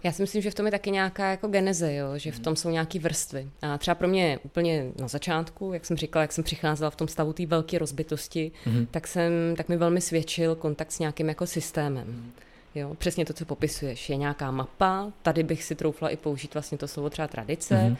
Já 0.03 0.11
si 0.11 0.21
myslím, 0.21 0.41
že 0.41 0.51
v 0.51 0.55
tom 0.55 0.65
je 0.65 0.71
taky 0.71 0.91
nějaká 0.91 1.31
jako 1.31 1.47
geneze, 1.47 1.93
jo? 1.93 2.07
že 2.15 2.31
v 2.31 2.39
tom 2.39 2.55
jsou 2.55 2.69
nějaké 2.69 2.99
vrstvy. 2.99 3.47
A 3.61 3.77
třeba 3.77 3.95
pro 3.95 4.07
mě 4.07 4.39
úplně 4.43 4.85
na 4.99 5.07
začátku, 5.07 5.73
jak 5.73 5.85
jsem 5.85 5.97
říkala, 5.97 6.21
jak 6.21 6.31
jsem 6.31 6.43
přicházela 6.43 6.89
v 6.89 6.95
tom 6.95 7.07
stavu 7.07 7.33
té 7.33 7.45
velké 7.45 7.77
rozbitosti, 7.77 8.51
mm-hmm. 8.65 8.87
tak, 8.91 9.07
jsem, 9.07 9.31
tak 9.57 9.69
mi 9.69 9.77
velmi 9.77 10.01
svědčil 10.01 10.55
kontakt 10.55 10.91
s 10.91 10.99
nějakým 10.99 11.29
jako 11.29 11.47
systémem. 11.47 12.31
Jo, 12.75 12.95
přesně 12.97 13.25
to, 13.25 13.33
co 13.33 13.45
popisuješ. 13.45 14.09
Je 14.09 14.15
nějaká 14.15 14.51
mapa, 14.51 15.11
tady 15.21 15.43
bych 15.43 15.63
si 15.63 15.75
troufla 15.75 16.09
i 16.09 16.17
použít 16.17 16.53
vlastně 16.53 16.77
to 16.77 16.87
slovo 16.87 17.09
třeba 17.09 17.27
tradice, 17.27 17.75
mm-hmm 17.75 17.97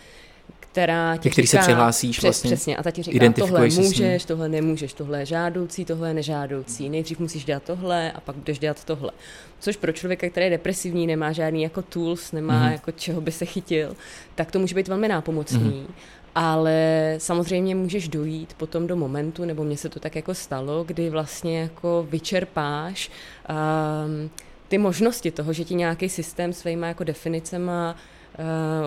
která 0.74 1.18
ti 1.18 1.30
který 1.30 1.48
říká, 1.48 1.62
se 1.62 1.68
přihlásíš 1.68 2.18
přes, 2.18 2.24
vlastně. 2.24 2.48
Přesně, 2.48 2.78
a 2.78 2.84
ta 2.84 2.92
ti 2.92 3.04
říká, 3.04 3.32
tohle 3.32 3.68
můžeš, 3.68 4.26
tohle 4.26 4.50
nemůžeš, 4.50 4.94
tohle 4.94 5.20
je 5.20 5.26
žádoucí, 5.26 5.86
tohle 5.86 6.08
je 6.08 6.14
nežádoucí, 6.14 6.90
nejdřív 6.90 7.20
musíš 7.20 7.46
dělat 7.46 7.64
tohle 7.64 8.12
a 8.12 8.20
pak 8.20 8.36
budeš 8.36 8.60
dělat 8.60 8.84
tohle. 8.84 9.12
Což 9.60 9.78
pro 9.78 9.92
člověka, 9.92 10.30
který 10.30 10.46
je 10.46 10.50
depresivní, 10.50 11.08
nemá 11.08 11.32
žádný 11.32 11.64
jako 11.64 11.82
tools, 11.82 12.32
nemá 12.32 12.68
mm-hmm. 12.68 12.72
jako 12.72 12.92
čeho 12.92 13.22
by 13.22 13.32
se 13.32 13.46
chytil, 13.46 13.96
tak 14.36 14.52
to 14.52 14.60
může 14.60 14.76
být 14.76 14.88
velmi 14.88 15.08
nápomocný. 15.08 15.86
Mm-hmm. 15.88 15.94
Ale 16.36 17.16
samozřejmě 17.18 17.76
můžeš 17.76 18.08
dojít 18.08 18.54
potom 18.54 18.88
do 18.88 18.96
momentu, 18.96 19.46
nebo 19.46 19.64
mně 19.64 19.78
se 19.78 19.90
to 19.90 20.00
tak 20.00 20.16
jako 20.16 20.34
stalo, 20.34 20.84
kdy 20.84 21.10
vlastně 21.10 21.60
jako 21.62 22.08
vyčerpáš 22.10 23.12
um, 23.50 24.30
ty 24.68 24.78
možnosti 24.78 25.32
toho, 25.32 25.54
že 25.54 25.64
ti 25.64 25.76
nějaký 25.76 26.10
systém 26.10 26.54
svýma 26.54 26.88
jako 26.88 27.04
definicema 27.04 27.96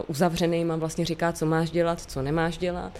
uzavřenýma 0.06 0.76
vlastně 0.76 1.04
říká, 1.04 1.32
co 1.32 1.46
máš 1.46 1.70
dělat, 1.70 2.00
co 2.00 2.22
nemáš 2.22 2.58
dělat. 2.58 2.92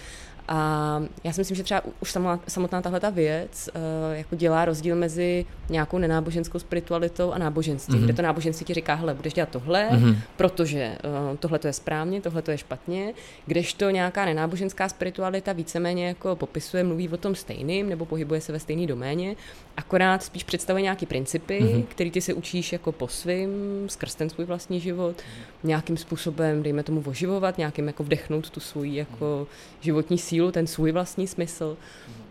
A 0.48 1.02
já 1.24 1.32
si 1.32 1.40
myslím, 1.40 1.56
že 1.56 1.62
třeba 1.62 1.82
už 2.00 2.12
samotná, 2.12 2.40
samotná 2.48 2.82
tahle 2.82 3.00
ta 3.00 3.10
věc 3.10 3.70
uh, 3.74 3.80
jako 4.16 4.36
dělá 4.36 4.64
rozdíl 4.64 4.96
mezi 4.96 5.46
nějakou 5.68 5.98
nenáboženskou 5.98 6.58
spiritualitou 6.58 7.32
a 7.32 7.38
náboženstvím, 7.38 8.00
mm-hmm. 8.00 8.04
kde 8.04 8.12
to 8.12 8.22
náboženství 8.22 8.66
ti 8.66 8.74
říká, 8.74 8.94
hele, 8.94 9.14
budeš 9.14 9.32
dělat 9.32 9.48
tohle, 9.48 9.88
mm-hmm. 9.90 10.16
protože 10.36 10.98
uh, 11.30 11.36
tohle 11.36 11.58
to 11.58 11.66
je 11.66 11.72
správně, 11.72 12.20
tohle 12.20 12.42
to 12.42 12.50
je 12.50 12.58
špatně, 12.58 13.14
kdežto 13.46 13.90
nějaká 13.90 14.24
nenáboženská 14.24 14.88
spiritualita 14.88 15.52
víceméně 15.52 16.06
jako 16.06 16.36
popisuje, 16.36 16.84
mluví 16.84 17.08
o 17.08 17.16
tom 17.16 17.34
stejným 17.34 17.88
nebo 17.88 18.04
pohybuje 18.06 18.40
se 18.40 18.52
ve 18.52 18.58
stejné 18.58 18.86
doméně, 18.86 19.36
akorát 19.76 20.22
spíš 20.22 20.44
představuje 20.44 20.82
nějaký 20.82 21.06
principy, 21.06 21.60
mm-hmm. 21.62 21.84
který 21.88 22.10
ty 22.10 22.20
se 22.20 22.34
učíš 22.34 22.72
jako 22.72 22.92
po 22.92 23.08
svým, 23.08 23.50
skrz 23.86 24.14
ten 24.14 24.30
svůj 24.30 24.46
vlastní 24.46 24.80
život, 24.80 25.16
nějakým 25.64 25.96
způsobem, 25.96 26.62
dejme 26.62 26.82
tomu, 26.82 27.02
oživovat, 27.06 27.58
nějakým 27.58 27.86
jako 27.86 28.04
vdechnout 28.04 28.50
tu 28.50 28.60
svůj 28.60 28.94
jako 28.94 29.46
životní 29.80 30.18
sílu 30.18 30.35
sílu, 30.36 30.52
ten 30.52 30.66
svůj 30.66 30.92
vlastní 30.92 31.26
smysl. 31.26 31.76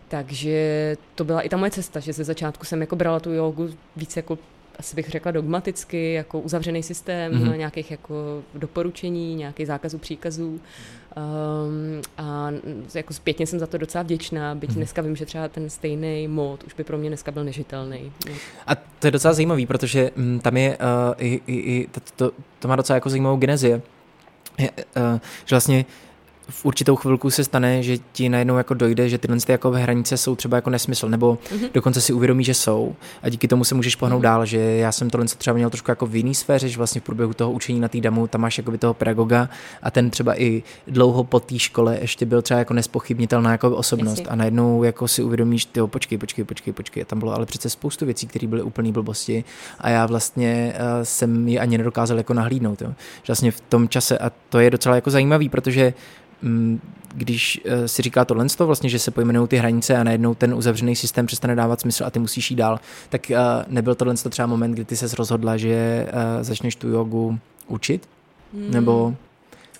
Takže 0.08 0.96
to 1.14 1.24
byla 1.24 1.40
i 1.40 1.48
ta 1.48 1.56
moje 1.56 1.70
cesta, 1.70 2.00
že 2.00 2.12
ze 2.12 2.24
začátku 2.24 2.64
jsem 2.64 2.80
jako 2.80 2.96
brala 2.96 3.20
tu 3.20 3.32
jogu 3.32 3.68
víc 3.96 4.16
jako 4.16 4.38
asi 4.78 4.96
bych 4.96 5.08
řekla 5.08 5.32
dogmaticky, 5.32 6.12
jako 6.12 6.40
uzavřený 6.40 6.82
systém 6.82 7.32
mm-hmm. 7.32 7.56
nějakých 7.56 7.90
jako 7.90 8.42
doporučení, 8.54 9.34
nějakých 9.34 9.66
zákazů, 9.66 9.98
příkazů. 9.98 10.60
Um, 11.16 12.02
a 12.18 12.48
jako 12.94 13.14
zpětně 13.14 13.46
jsem 13.46 13.58
za 13.58 13.66
to 13.66 13.78
docela 13.78 14.02
vděčná, 14.02 14.54
byť 14.54 14.70
mm-hmm. 14.70 14.74
dneska 14.74 15.02
vím, 15.02 15.16
že 15.16 15.26
třeba 15.26 15.48
ten 15.48 15.70
stejný 15.70 16.28
mod 16.28 16.64
už 16.64 16.74
by 16.74 16.84
pro 16.84 16.98
mě 16.98 17.10
dneska 17.10 17.32
byl 17.32 17.44
nežitelný. 17.44 18.12
A 18.66 18.74
to 18.74 19.06
je 19.06 19.10
docela 19.10 19.34
zajímavý, 19.34 19.66
protože 19.66 20.10
m, 20.16 20.40
tam 20.40 20.56
je 20.56 20.78
uh, 20.78 21.14
i, 21.18 21.40
i, 21.46 21.54
i 21.54 21.88
to, 21.92 22.00
to, 22.16 22.32
to 22.58 22.68
má 22.68 22.76
docela 22.76 22.94
jako 22.94 23.10
zajímavou 23.10 23.36
genezi. 23.36 23.82
Je, 24.58 24.70
uh, 24.70 25.18
že 25.44 25.54
vlastně 25.54 25.84
v 26.48 26.64
určitou 26.64 26.96
chvilku 26.96 27.30
se 27.30 27.44
stane, 27.44 27.82
že 27.82 27.98
ti 28.12 28.28
najednou 28.28 28.56
jako 28.56 28.74
dojde, 28.74 29.08
že 29.08 29.18
tyhle 29.18 29.36
ty 29.36 29.52
jako 29.52 29.70
hranice 29.70 30.16
jsou 30.16 30.36
třeba 30.36 30.56
jako 30.56 30.70
nesmysl, 30.70 31.08
nebo 31.08 31.34
mm-hmm. 31.34 31.68
dokonce 31.74 32.00
si 32.00 32.12
uvědomí, 32.12 32.44
že 32.44 32.54
jsou 32.54 32.94
a 33.22 33.28
díky 33.28 33.48
tomu 33.48 33.64
se 33.64 33.74
můžeš 33.74 33.96
pohnout 33.96 34.18
mm-hmm. 34.18 34.22
dál, 34.22 34.46
že 34.46 34.58
já 34.58 34.92
jsem 34.92 35.10
tohle 35.10 35.26
třeba 35.26 35.54
měl 35.56 35.70
trošku 35.70 35.90
jako 35.90 36.06
v 36.06 36.16
jiný 36.16 36.34
sféře, 36.34 36.68
že 36.68 36.76
vlastně 36.76 37.00
v 37.00 37.04
průběhu 37.04 37.34
toho 37.34 37.52
učení 37.52 37.80
na 37.80 37.88
té 37.88 38.00
damu 38.00 38.26
tam 38.26 38.40
máš 38.40 38.58
jako 38.58 38.78
toho 38.78 38.94
pedagoga 38.94 39.48
a 39.82 39.90
ten 39.90 40.10
třeba 40.10 40.40
i 40.40 40.62
dlouho 40.86 41.24
po 41.24 41.40
té 41.40 41.58
škole 41.58 41.98
ještě 42.00 42.26
byl 42.26 42.42
třeba 42.42 42.58
jako 42.58 42.74
nespochybnitelná 42.74 43.52
jako 43.52 43.76
osobnost 43.76 44.18
Jasně. 44.18 44.26
a 44.26 44.34
najednou 44.34 44.82
jako 44.82 45.08
si 45.08 45.22
uvědomíš, 45.22 45.64
ty 45.64 45.80
počkej, 45.86 46.18
počkej, 46.18 46.44
počkej, 46.44 46.72
počkej, 46.72 47.04
tam 47.04 47.18
bylo 47.18 47.34
ale 47.34 47.46
přece 47.46 47.70
spoustu 47.70 48.04
věcí, 48.04 48.26
které 48.26 48.46
byly 48.46 48.62
úplný 48.62 48.92
blbosti 48.92 49.44
a 49.78 49.90
já 49.90 50.06
vlastně 50.06 50.74
uh, 50.74 51.02
jsem 51.02 51.48
je 51.48 51.60
ani 51.60 51.78
nedokázal 51.78 52.18
jako 52.18 52.34
nahlídnout, 52.34 52.82
jo. 52.82 52.88
že 52.88 53.26
vlastně 53.26 53.50
v 53.50 53.60
tom 53.60 53.88
čase 53.88 54.18
a 54.18 54.32
to 54.48 54.58
je 54.58 54.70
docela 54.70 54.94
jako 54.94 55.10
zajímavý, 55.10 55.48
protože 55.48 55.94
když 57.14 57.60
eh, 57.64 57.88
si 57.88 58.02
říká 58.02 58.24
tohle, 58.24 58.46
vlastně, 58.58 58.88
že 58.88 58.98
se 58.98 59.10
pojmenují 59.10 59.48
ty 59.48 59.56
hranice 59.56 59.96
a 59.96 60.04
najednou 60.04 60.34
ten 60.34 60.54
uzavřený 60.54 60.96
systém 60.96 61.26
přestane 61.26 61.54
dávat 61.54 61.80
smysl 61.80 62.04
a 62.04 62.10
ty 62.10 62.18
musíš 62.18 62.50
jít 62.50 62.56
dál, 62.56 62.80
tak 63.08 63.30
eh, 63.30 63.38
nebyl 63.68 63.94
tohle 63.94 64.14
třeba 64.14 64.46
moment, 64.46 64.72
kdy 64.72 64.84
ty 64.84 64.96
se 64.96 65.16
rozhodla, 65.16 65.56
že 65.56 65.74
eh, 66.08 66.44
začneš 66.44 66.76
tu 66.76 66.88
jogu 66.88 67.38
učit? 67.68 68.08
Hmm. 68.54 68.70
Nebo 68.70 69.14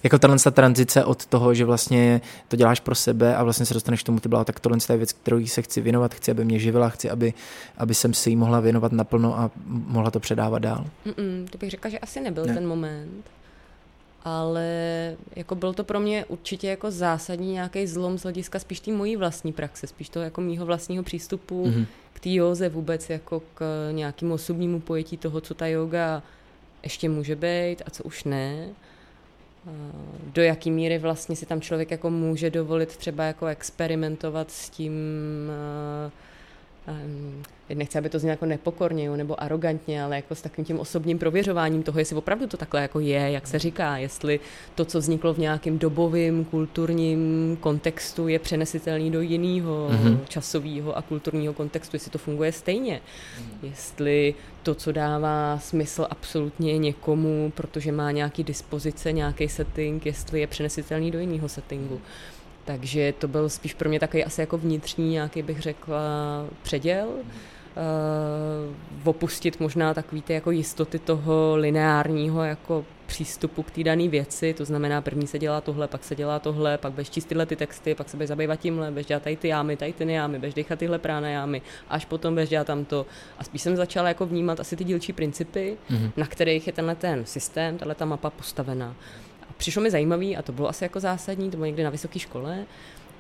jako 0.03 0.19
tahle 0.19 0.39
ta 0.39 0.51
tranzice 0.51 1.05
od 1.05 1.27
toho, 1.27 1.55
že 1.55 1.65
vlastně 1.65 2.21
to 2.49 2.57
děláš 2.57 2.81
pro 2.81 2.95
sebe 2.95 3.37
a 3.37 3.45
vlastně 3.45 3.67
se 3.67 3.75
dostaneš 3.75 4.03
k 4.03 4.07
tomu, 4.07 4.21
ty 4.21 4.29
byla, 4.29 4.45
tak 4.45 4.61
tohle 4.61 4.79
je 4.91 4.97
věc, 4.97 5.13
kterou 5.13 5.47
se 5.47 5.63
chci 5.63 5.81
věnovat, 5.81 6.15
chci, 6.15 6.31
aby 6.31 6.45
mě 6.45 6.59
živila, 6.59 6.89
chci, 6.89 7.11
aby, 7.11 7.35
aby 7.79 7.95
jsem 7.95 8.15
si 8.15 8.31
ji 8.31 8.37
mohla 8.37 8.61
věnovat 8.61 8.93
naplno 8.93 9.39
a 9.39 9.51
mohla 9.67 10.11
to 10.11 10.21
předávat 10.21 10.59
dál. 10.59 10.85
Mm-mm, 11.07 11.47
to 11.51 11.59
bych 11.59 11.71
řekla, 11.71 11.91
že 11.91 11.99
asi 11.99 12.21
nebyl 12.21 12.45
ne. 12.45 12.55
ten 12.55 12.67
moment 12.67 13.25
ale 14.29 15.17
jako 15.37 15.55
byl 15.55 15.73
to 15.73 15.85
pro 15.85 16.01
mě 16.01 16.25
určitě 16.25 16.69
jako 16.69 16.91
zásadní 16.91 17.53
nějaký 17.53 17.87
zlom 17.87 18.19
z 18.19 18.23
hlediska 18.23 18.59
spíš 18.59 18.81
té 18.81 18.93
mojí 18.93 19.17
vlastní 19.17 19.53
praxe, 19.53 19.87
spíš 19.87 20.09
to 20.09 20.21
jako 20.21 20.41
mýho 20.41 20.67
vlastního 20.67 21.05
přístupu 21.05 21.67
mm-hmm. 21.67 21.87
k 22.13 22.21
té 22.21 22.31
józe 22.31 22.69
vůbec 22.69 23.11
jako 23.11 23.43
k 23.55 23.89
nějakému 23.93 24.35
osobnímu 24.35 24.81
pojetí 24.81 25.17
toho, 25.17 25.41
co 25.41 25.55
ta 25.55 25.67
yoga 25.67 26.23
ještě 26.83 27.09
může 27.09 27.37
být 27.37 27.83
a 27.87 27.91
co 27.91 28.05
už 28.05 28.25
ne. 28.25 28.69
Do 30.33 30.43
jaký 30.43 30.71
míry 30.71 30.99
vlastně 30.99 31.37
si 31.37 31.47
tam 31.47 31.61
člověk 31.61 31.91
jako 31.91 32.11
může 32.11 32.51
dovolit 32.51 32.97
třeba 32.97 33.25
jako 33.25 33.47
experimentovat 33.47 34.51
s 34.51 34.71
tím 34.71 34.93
um, 36.89 37.43
nechci, 37.75 37.99
aby 37.99 38.09
to 38.09 38.19
znělo 38.19 38.31
jako 38.31 38.47
nepokorně 38.47 39.05
jo, 39.05 39.17
nebo 39.17 39.43
arrogantně, 39.43 40.03
ale 40.03 40.17
jako 40.17 40.35
s 40.35 40.43
takovým 40.43 40.65
tím 40.65 40.81
osobním 40.81 41.19
prověřováním 41.19 41.83
toho, 41.83 41.99
jestli 41.99 42.17
opravdu 42.17 42.47
to 42.47 42.57
takhle 42.57 42.83
jako 42.83 43.01
je, 43.01 43.31
jak 43.31 43.47
se 43.47 43.59
říká, 43.59 43.97
jestli 43.97 44.41
to, 44.75 44.85
co 44.85 44.99
vzniklo 44.99 45.35
v 45.35 45.39
nějakém 45.39 45.79
dobovém 45.79 46.45
kulturním 46.45 47.57
kontextu, 47.61 48.29
je 48.29 48.39
přenesitelný 48.39 49.11
do 49.11 49.21
jiného 49.21 49.89
mm-hmm. 49.91 50.19
časového 50.29 50.97
a 50.97 51.03
kulturního 51.03 51.55
kontextu, 51.55 51.97
jestli 51.97 52.11
to 52.11 52.19
funguje 52.19 52.53
stejně. 52.53 53.01
Mm. 53.41 53.59
Jestli 53.63 54.35
to, 54.63 54.75
co 54.75 54.93
dává 54.93 55.59
smysl 55.59 56.07
absolutně 56.11 56.79
někomu, 56.79 57.53
protože 57.55 57.93
má 57.93 58.11
nějaký 58.11 58.45
dispozice, 58.45 59.13
nějaký 59.13 59.49
setting, 59.49 60.07
jestli 60.07 60.41
je 60.41 60.47
přenesitelný 60.47 61.11
do 61.11 61.19
jiného 61.19 61.49
settingu. 61.49 62.01
Takže 62.67 63.15
to 63.19 63.29
byl 63.29 63.49
spíš 63.49 63.75
pro 63.75 63.89
mě 63.89 64.01
takový 64.01 64.25
asi 64.25 64.41
jako 64.41 64.59
vnitřní 64.59 65.11
nějaký, 65.11 65.43
bych 65.43 65.61
řekla, 65.61 66.01
předěl. 66.63 67.09
uh, 67.09 69.09
opustit 69.09 69.61
možná 69.61 69.95
takový 69.95 70.23
ty 70.23 70.33
jako 70.33 70.51
jistoty 70.51 70.99
toho 70.99 71.57
lineárního 71.57 72.45
jako 72.45 72.85
přístupu 73.07 73.63
k 73.63 73.71
té 73.71 73.85
dané 73.85 74.09
věci, 74.09 74.55
to 74.55 74.65
znamená 74.65 75.01
první 75.01 75.27
se 75.27 75.39
dělá 75.39 75.61
tohle, 75.61 75.89
pak 75.89 76.05
se 76.05 76.15
dělá 76.15 76.39
tohle, 76.39 76.79
pak 76.79 76.93
budeš 76.93 77.11
číst 77.11 77.25
tyhle 77.25 77.47
ty 77.47 77.57
texty, 77.57 77.95
pak 77.95 78.09
se 78.09 78.17
budeš 78.17 78.29
zabývat 78.29 78.61
tímhle, 78.61 78.91
budeš 78.91 79.07
dělat 79.07 79.23
tady 79.23 79.37
ty 79.37 79.49
jámy, 79.49 79.77
tady 79.77 79.93
ty 79.93 80.13
jámy, 80.13 80.39
budeš 80.39 80.55
dechat 80.55 80.79
tyhle 80.79 81.01
jámy, 81.23 81.63
až 81.89 82.05
potom 82.05 82.35
budeš 82.35 82.49
dělat 82.49 82.67
tamto. 82.67 83.07
A 83.39 83.45
spíš 83.45 83.63
jsem 83.63 83.77
začala 83.77 84.09
jako 84.09 84.27
vnímat 84.27 84.61
asi 84.61 84.77
ty 84.77 84.85
dílčí 84.85 85.13
principy, 85.13 85.77
mm-hmm. 85.91 86.11
na 86.17 86.27
kterých 86.27 86.67
je 86.67 86.73
tenhle 86.73 86.95
ten 86.95 87.25
systém, 87.25 87.79
tahle 87.79 87.95
ta 87.95 88.05
mapa 88.05 88.31
postavená. 88.31 88.95
Přišlo 89.57 89.83
mi 89.83 89.91
zajímavý, 89.91 90.37
a 90.37 90.43
to 90.43 90.53
bylo 90.53 90.69
asi 90.69 90.85
jako 90.85 91.01
zásadní, 91.01 91.51
to 91.51 91.57
bylo 91.57 91.67
někdy 91.67 91.83
na 91.83 91.91
vysoké 91.91 92.19
škole, 92.19 92.65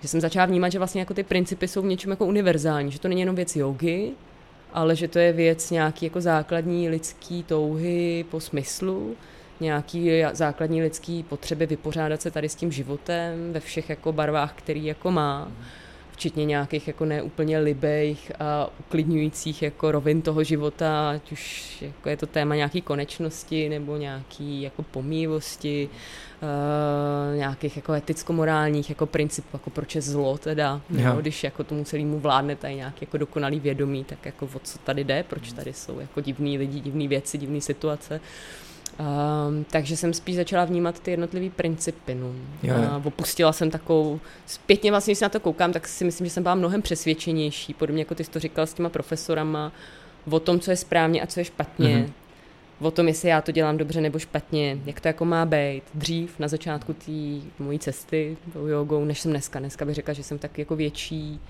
že 0.02 0.08
jsem 0.08 0.20
začala 0.20 0.46
vnímat, 0.46 0.68
že 0.68 0.78
vlastně 0.78 1.00
jako 1.00 1.14
ty 1.14 1.22
principy 1.22 1.68
jsou 1.68 1.82
v 1.82 1.86
něčem 1.86 2.10
jako 2.10 2.26
univerzální, 2.26 2.92
že 2.92 3.00
to 3.00 3.08
není 3.08 3.20
jenom 3.20 3.36
věc 3.36 3.56
jogy, 3.56 4.10
ale 4.72 4.96
že 4.96 5.08
to 5.08 5.18
je 5.18 5.32
věc 5.32 5.70
nějaký 5.70 6.06
jako 6.06 6.20
základní 6.20 6.88
lidský 6.88 7.42
touhy 7.42 8.24
po 8.30 8.40
smyslu, 8.40 9.16
nějaký 9.60 10.10
základní 10.32 10.82
lidský 10.82 11.22
potřeby 11.22 11.66
vypořádat 11.66 12.22
se 12.22 12.30
tady 12.30 12.48
s 12.48 12.54
tím 12.54 12.72
životem 12.72 13.52
ve 13.52 13.60
všech 13.60 13.90
jako 13.90 14.12
barvách, 14.12 14.52
který 14.52 14.84
jako 14.84 15.10
má, 15.10 15.52
včetně 16.16 16.44
nějakých 16.44 16.88
jako 16.88 17.04
neúplně 17.04 17.58
libejch 17.58 18.32
a 18.40 18.70
uklidňujících 18.80 19.62
jako 19.62 19.92
rovin 19.92 20.22
toho 20.22 20.44
života, 20.44 21.10
ať 21.10 21.32
už 21.32 21.76
jako 21.82 22.08
je 22.08 22.16
to 22.16 22.26
téma 22.26 22.54
nějaký 22.54 22.82
konečnosti 22.82 23.68
nebo 23.68 23.96
nějaký 23.96 24.62
jako 24.62 24.82
pomývosti, 24.82 25.88
uh, 26.42 27.36
nějakých 27.36 27.76
jako 27.76 27.92
eticko-morálních 27.92 28.88
jako 28.90 29.06
principů, 29.06 29.48
jako 29.52 29.70
proč 29.70 29.94
je 29.94 30.02
zlo 30.02 30.38
teda, 30.38 30.80
no, 30.90 31.16
když 31.16 31.44
jako 31.44 31.64
tomu 31.64 31.84
celému 31.84 32.18
vládne 32.18 32.56
tady 32.56 32.74
nějaký 32.74 32.98
jako 33.00 33.18
dokonalý 33.18 33.60
vědomí, 33.60 34.04
tak 34.04 34.26
jako 34.26 34.48
o 34.54 34.58
co 34.62 34.78
tady 34.78 35.04
jde, 35.04 35.24
proč 35.28 35.52
tady 35.52 35.72
jsou 35.72 36.00
jako 36.00 36.20
divní 36.20 36.58
lidi, 36.58 36.80
divné 36.80 37.08
věci, 37.08 37.38
divné 37.38 37.60
situace. 37.60 38.20
Um, 39.48 39.64
takže 39.64 39.96
jsem 39.96 40.14
spíš 40.14 40.36
začala 40.36 40.64
vnímat 40.64 41.00
ty 41.00 41.10
jednotlivé 41.10 41.50
principy. 41.50 42.14
No. 42.14 42.32
A 42.92 43.02
opustila 43.04 43.52
jsem 43.52 43.70
takovou, 43.70 44.20
zpětně 44.46 44.90
vlastně, 44.90 45.12
když 45.12 45.18
se 45.18 45.24
na 45.24 45.28
to 45.28 45.40
koukám, 45.40 45.72
tak 45.72 45.88
si 45.88 46.04
myslím, 46.04 46.26
že 46.26 46.30
jsem 46.30 46.42
byla 46.42 46.54
mnohem 46.54 46.82
přesvědčenější, 46.82 47.74
podobně 47.74 48.00
jako 48.00 48.14
ty 48.14 48.24
jsi 48.24 48.30
to 48.30 48.38
říkal 48.40 48.66
s 48.66 48.74
těma 48.74 48.88
profesorama, 48.88 49.72
o 50.30 50.40
tom, 50.40 50.60
co 50.60 50.70
je 50.70 50.76
správně 50.76 51.22
a 51.22 51.26
co 51.26 51.40
je 51.40 51.44
špatně. 51.44 51.88
Mm-hmm. 51.88 52.25
O 52.80 52.90
tom, 52.90 53.08
jestli 53.08 53.28
já 53.28 53.40
to 53.40 53.52
dělám 53.52 53.76
dobře 53.76 54.00
nebo 54.00 54.18
špatně, 54.18 54.78
jak 54.86 55.00
to 55.00 55.08
jako 55.08 55.24
má 55.24 55.46
být. 55.46 55.82
Dřív, 55.94 56.38
na 56.38 56.48
začátku 56.48 56.92
té 56.92 57.12
mojí 57.58 57.78
cesty 57.78 58.36
tou 58.52 58.66
jogou, 58.66 59.04
než 59.04 59.20
jsem 59.20 59.30
dneska. 59.30 59.58
Dneska 59.58 59.84
bych 59.84 59.94
řekla, 59.94 60.14
že 60.14 60.22
jsem 60.22 60.38
tak 60.38 60.58
jako 60.58 60.76
větší 60.76 61.40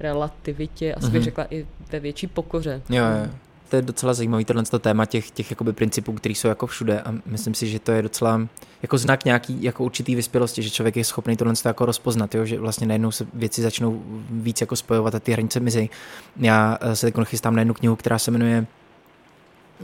relativitě, 0.00 0.94
asi 0.94 1.06
mm-hmm. 1.06 1.10
bych 1.10 1.20
mhm. 1.20 1.24
řekla 1.24 1.46
i 1.50 1.66
ve 1.92 2.00
větší 2.00 2.26
pokoře. 2.26 2.82
Jo, 2.88 3.04
jo 3.04 3.30
to 3.72 3.76
je 3.76 3.82
docela 3.82 4.14
zajímavý 4.14 4.44
tohle 4.44 4.62
téma 4.62 5.06
těch, 5.06 5.30
těch 5.30 5.50
jakoby 5.50 5.72
principů, 5.72 6.12
které 6.12 6.34
jsou 6.34 6.48
jako 6.48 6.66
všude 6.66 7.00
a 7.00 7.14
myslím 7.26 7.54
si, 7.54 7.68
že 7.68 7.78
to 7.78 7.92
je 7.92 8.02
docela 8.02 8.48
jako 8.82 8.98
znak 8.98 9.24
nějaký 9.24 9.62
jako 9.62 9.84
určitý 9.84 10.14
vyspělosti, 10.14 10.62
že 10.62 10.70
člověk 10.70 10.96
je 10.96 11.04
schopný 11.04 11.36
tohle 11.36 11.54
jako 11.64 11.86
rozpoznat, 11.86 12.34
jo? 12.34 12.44
že 12.44 12.58
vlastně 12.58 12.86
najednou 12.86 13.10
se 13.10 13.26
věci 13.34 13.62
začnou 13.62 14.02
víc 14.30 14.60
jako 14.60 14.76
spojovat 14.76 15.14
a 15.14 15.20
ty 15.20 15.32
hranice 15.32 15.60
mizí. 15.60 15.90
Já 16.36 16.78
eh, 16.80 16.96
se 16.96 17.12
teď 17.12 17.24
chystám 17.24 17.54
na 17.54 17.60
jednu 17.60 17.74
knihu, 17.74 17.96
která 17.96 18.18
se 18.18 18.30
jmenuje 18.30 18.66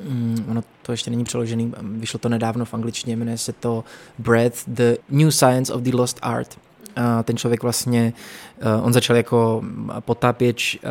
Mm, 0.05 0.45
ono 0.49 0.65
to 0.83 0.93
ještě 0.93 1.11
není 1.11 1.25
přeložený, 1.25 1.73
vyšlo 1.83 2.19
to 2.19 2.29
nedávno 2.29 2.65
v 2.65 2.75
angličtině, 2.75 3.17
jmenuje 3.17 3.39
se 3.39 3.53
to 3.53 3.85
Breath, 4.19 4.59
The 4.67 4.97
New 5.09 5.31
Science 5.31 5.75
of 5.75 5.83
the 5.83 5.97
Lost 5.97 6.19
Art 6.23 6.59
ten 7.23 7.37
člověk 7.37 7.63
vlastně, 7.63 8.13
eh, 8.61 8.83
on 8.83 8.93
začal 8.93 9.17
jako 9.17 9.63
potápěč, 10.01 10.79
eh, 10.83 10.89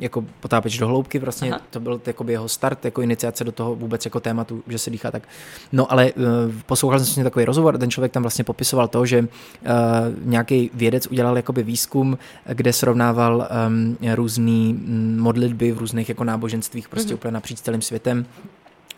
jako 0.00 0.24
potápěč 0.40 0.78
do 0.78 0.88
hloubky, 0.88 1.18
vlastně 1.18 1.50
Aha. 1.50 1.60
to 1.70 1.80
byl 1.80 2.00
jakoby 2.06 2.32
jeho 2.32 2.48
start, 2.48 2.84
jako 2.84 3.02
iniciace 3.02 3.44
do 3.44 3.52
toho 3.52 3.74
vůbec 3.74 4.04
jako 4.04 4.20
tématu, 4.20 4.62
že 4.66 4.78
se 4.78 4.90
dýchá 4.90 5.10
tak. 5.10 5.22
No 5.72 5.92
ale 5.92 6.06
eh, 6.06 6.12
poslouchal 6.66 6.98
jsem 6.98 7.06
si 7.06 7.22
takový 7.22 7.44
rozhovor, 7.44 7.78
ten 7.78 7.90
člověk 7.90 8.12
tam 8.12 8.22
vlastně 8.22 8.44
popisoval 8.44 8.88
to, 8.88 9.06
že 9.06 9.28
nějaký 10.24 10.70
vědec 10.74 11.06
udělal 11.06 11.36
jakoby 11.36 11.62
výzkum, 11.62 12.18
kde 12.46 12.72
srovnával 12.72 13.48
různé 14.14 14.72
mm, 14.72 15.16
modlitby 15.20 15.72
v 15.72 15.78
různých 15.78 16.08
jako 16.08 16.24
náboženstvích, 16.24 16.88
prostě 16.88 17.12
mm-hmm. 17.12 17.16
úplně 17.16 17.32
napříč 17.32 17.60
celým 17.60 17.82
světem 17.82 18.26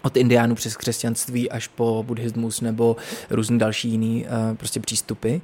od 0.03 0.17
indiánů 0.17 0.55
přes 0.55 0.77
křesťanství 0.77 1.51
až 1.51 1.69
po 1.69 2.05
buddhismus 2.07 2.61
nebo 2.61 2.97
různé 3.31 3.59
další 3.59 3.89
jiný 3.89 4.25
uh, 4.25 4.57
prostě 4.57 4.81
přístupy. 4.81 5.37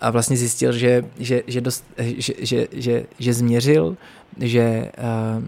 A 0.00 0.10
vlastně 0.10 0.36
zjistil, 0.36 0.72
že, 0.72 1.04
že, 1.18 1.42
že, 1.46 1.60
dost, 1.60 1.84
že, 1.98 2.32
že, 2.38 2.66
že, 2.72 3.06
že 3.18 3.34
změřil, 3.34 3.96
že 4.40 4.92
uh, 5.38 5.44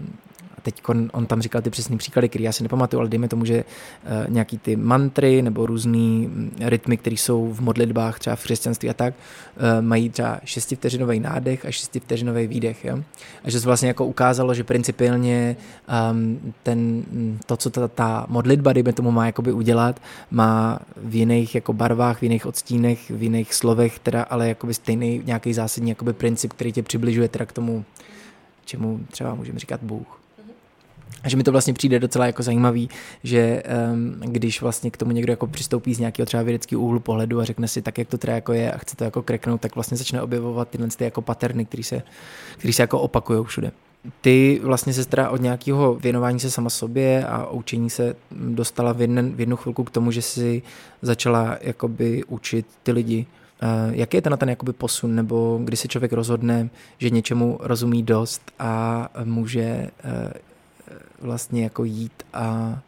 teď 0.63 0.83
on, 0.89 1.11
on 1.13 1.27
tam 1.27 1.43
říkal 1.43 1.63
ty 1.63 1.71
přesné 1.71 1.97
příklady, 1.97 2.29
které 2.29 2.45
já 2.45 2.53
si 2.53 2.63
nepamatuju, 2.63 3.01
ale 3.01 3.09
dejme 3.09 3.29
tomu, 3.29 3.45
že 3.45 3.65
uh, 3.65 4.31
nějaký 4.35 4.59
ty 4.59 4.77
mantry 4.77 5.43
nebo 5.43 5.67
různý 5.67 6.27
mm, 6.27 6.53
rytmy, 6.61 6.97
které 6.97 7.15
jsou 7.15 7.53
v 7.53 7.61
modlitbách, 7.61 8.19
třeba 8.19 8.37
v 8.37 8.43
křesťanství 8.43 8.91
a 8.91 8.95
tak, 8.95 9.15
uh, 9.15 9.85
mají 9.87 10.11
třeba 10.11 10.41
šestivteřinový 10.45 11.21
nádech 11.21 11.67
a 11.67 11.71
šestivteřinový 11.71 12.47
výdech. 12.47 12.85
Jo? 12.85 12.99
A 13.45 13.51
že 13.51 13.61
se 13.61 13.67
vlastně 13.67 13.89
jako 13.89 14.07
ukázalo, 14.07 14.55
že 14.55 14.65
principiálně 14.65 15.57
um, 16.13 16.55
ten, 16.63 16.79
mm, 16.79 17.39
to, 17.47 17.57
co 17.57 17.71
ta, 17.71 17.89
ta 17.89 18.27
modlitba, 18.29 18.73
dejme 18.73 18.93
tomu, 18.93 19.11
má 19.11 19.27
jakoby 19.27 19.53
udělat, 19.53 20.01
má 20.31 20.79
v 20.97 21.15
jiných 21.15 21.55
jako 21.55 21.73
barvách, 21.73 22.19
v 22.19 22.23
jiných 22.23 22.47
odstínech, 22.47 23.11
v 23.11 23.23
jiných 23.23 23.55
slovech, 23.55 23.99
teda, 23.99 24.23
ale 24.23 24.49
jakoby 24.49 24.75
stejný 24.75 25.23
nějaký 25.25 25.55
zásadní 25.55 25.89
jakoby 25.89 26.13
princip, 26.13 26.53
který 26.53 26.73
tě 26.73 26.83
přibližuje 26.83 27.29
teda 27.29 27.47
k 27.47 27.53
tomu, 27.53 27.85
čemu 28.65 29.01
třeba 29.11 29.35
můžeme 29.35 29.59
říkat 29.59 29.81
Bůh. 29.83 30.20
Že 31.27 31.37
mi 31.37 31.43
to 31.43 31.53
vlastně 31.53 31.73
přijde 31.73 31.99
docela 31.99 32.27
jako 32.27 32.43
zajímavý, 32.43 32.89
že 33.25 33.63
um, 33.93 34.21
když 34.21 34.63
vlastně 34.63 34.91
k 34.91 34.97
tomu 34.97 35.13
někdo 35.13 35.33
jako 35.33 35.47
přistoupí 35.47 35.95
z 35.95 35.99
nějakého 35.99 36.27
třeba 36.27 36.43
vědeckého 36.43 36.83
úhlu 36.83 37.01
pohledu 37.01 37.41
a 37.41 37.45
řekne 37.45 37.69
si 37.69 37.83
tak, 37.83 37.99
jak 37.99 38.09
to 38.09 38.19
teda 38.19 38.35
jako 38.35 38.53
je 38.53 38.73
a 38.73 38.79
chce 38.79 38.97
to 38.97 39.05
jako 39.05 39.23
kreknout, 39.23 39.61
tak 39.61 39.75
vlastně 39.75 39.97
začne 39.97 40.23
objevovat 40.23 40.69
tyhle 40.69 40.89
ty 40.89 41.05
jako 41.05 41.23
paterny, 41.23 41.65
které 41.65 41.83
se, 41.83 42.03
který 42.59 42.73
se 42.73 42.83
jako 42.83 43.01
opakují 43.01 43.45
všude. 43.45 43.73
Ty 44.21 44.61
vlastně 44.65 44.93
se 44.93 45.05
teda 45.05 45.31
od 45.31 45.41
nějakého 45.41 45.95
věnování 45.95 46.41
se 46.41 46.51
sama 46.51 46.71
sobě 46.71 47.27
a 47.27 47.51
učení 47.51 47.91
se 47.91 48.17
dostala 48.31 48.93
v, 48.93 49.01
jeden, 49.01 49.33
v 49.33 49.41
jednu 49.41 49.57
chvilku 49.57 49.85
k 49.85 49.91
tomu, 49.91 50.11
že 50.11 50.23
si 50.23 50.63
začala 51.03 51.59
jakoby 51.61 52.25
učit 52.25 52.67
ty 52.83 52.93
lidi. 52.93 53.27
Uh, 53.63 53.95
jaký 53.95 54.17
je 54.17 54.23
ten, 54.23 54.39
ten 54.39 54.49
jakoby 54.49 54.73
posun, 54.73 55.15
nebo 55.15 55.61
kdy 55.65 55.77
se 55.77 55.89
člověk 55.89 56.13
rozhodne, 56.13 56.71
že 56.99 57.11
něčemu 57.11 57.59
rozumí 57.61 58.03
dost 58.03 58.43
a 58.59 59.09
může 59.25 59.91
uh, 60.05 60.33
vlastně 61.21 61.65
jako 61.65 61.85
jít 61.85 62.23
a 62.33 62.79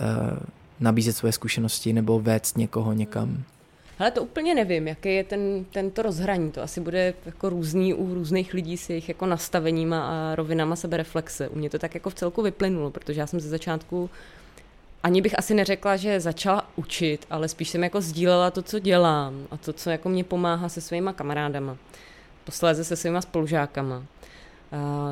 uh, 0.00 0.38
nabízet 0.80 1.16
svoje 1.16 1.32
zkušenosti 1.32 1.92
nebo 1.92 2.20
vést 2.20 2.58
někoho 2.58 2.92
někam? 2.92 3.42
Ale 3.98 4.10
to 4.10 4.22
úplně 4.22 4.54
nevím, 4.54 4.88
jaký 4.88 5.14
je 5.14 5.24
ten, 5.24 5.64
tento 5.64 6.02
rozhraní. 6.02 6.50
To 6.50 6.62
asi 6.62 6.80
bude 6.80 7.14
jako 7.26 7.48
různý 7.48 7.94
u 7.94 8.14
různých 8.14 8.54
lidí 8.54 8.76
s 8.76 8.90
jejich 8.90 9.08
jako 9.08 9.26
nastaveníma 9.26 10.08
a 10.08 10.34
rovinama 10.34 10.76
sebereflexe. 10.76 11.48
U 11.48 11.58
mě 11.58 11.70
to 11.70 11.78
tak 11.78 11.94
jako 11.94 12.10
v 12.10 12.14
celku 12.14 12.42
vyplynulo, 12.42 12.90
protože 12.90 13.20
já 13.20 13.26
jsem 13.26 13.40
ze 13.40 13.48
začátku 13.48 14.10
ani 15.02 15.22
bych 15.22 15.38
asi 15.38 15.54
neřekla, 15.54 15.96
že 15.96 16.20
začala 16.20 16.70
učit, 16.76 17.26
ale 17.30 17.48
spíš 17.48 17.68
jsem 17.68 17.84
jako 17.84 18.00
sdílela 18.00 18.50
to, 18.50 18.62
co 18.62 18.78
dělám 18.78 19.46
a 19.50 19.56
to, 19.56 19.72
co 19.72 19.90
jako 19.90 20.08
mě 20.08 20.24
pomáhá 20.24 20.68
se 20.68 20.80
svýma 20.80 21.12
kamarádama. 21.12 21.76
Posléze 22.44 22.84
se 22.84 22.96
svýma 22.96 23.20
spolužákama. 23.20 24.02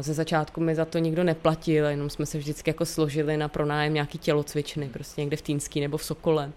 Ze 0.01 0.15
začátku 0.15 0.61
mi 0.61 0.75
za 0.75 0.85
to 0.85 0.99
nikdo 0.99 1.25
neplatil, 1.25 1.85
jenom 1.85 2.11
jsme 2.11 2.27
se 2.27 2.39
vždycky 2.39 2.71
jako 2.71 2.87
složili 2.87 3.37
na 3.37 3.49
pronájem 3.49 3.95
nějaký 3.95 4.19
tělocvičny, 4.19 4.89
prostě 4.89 5.21
někde 5.21 5.37
v 5.37 5.43
Týnský 5.43 5.81
nebo 5.81 5.97
v 5.97 6.05
Sokole. 6.05 6.53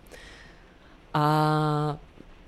A 1.13 1.97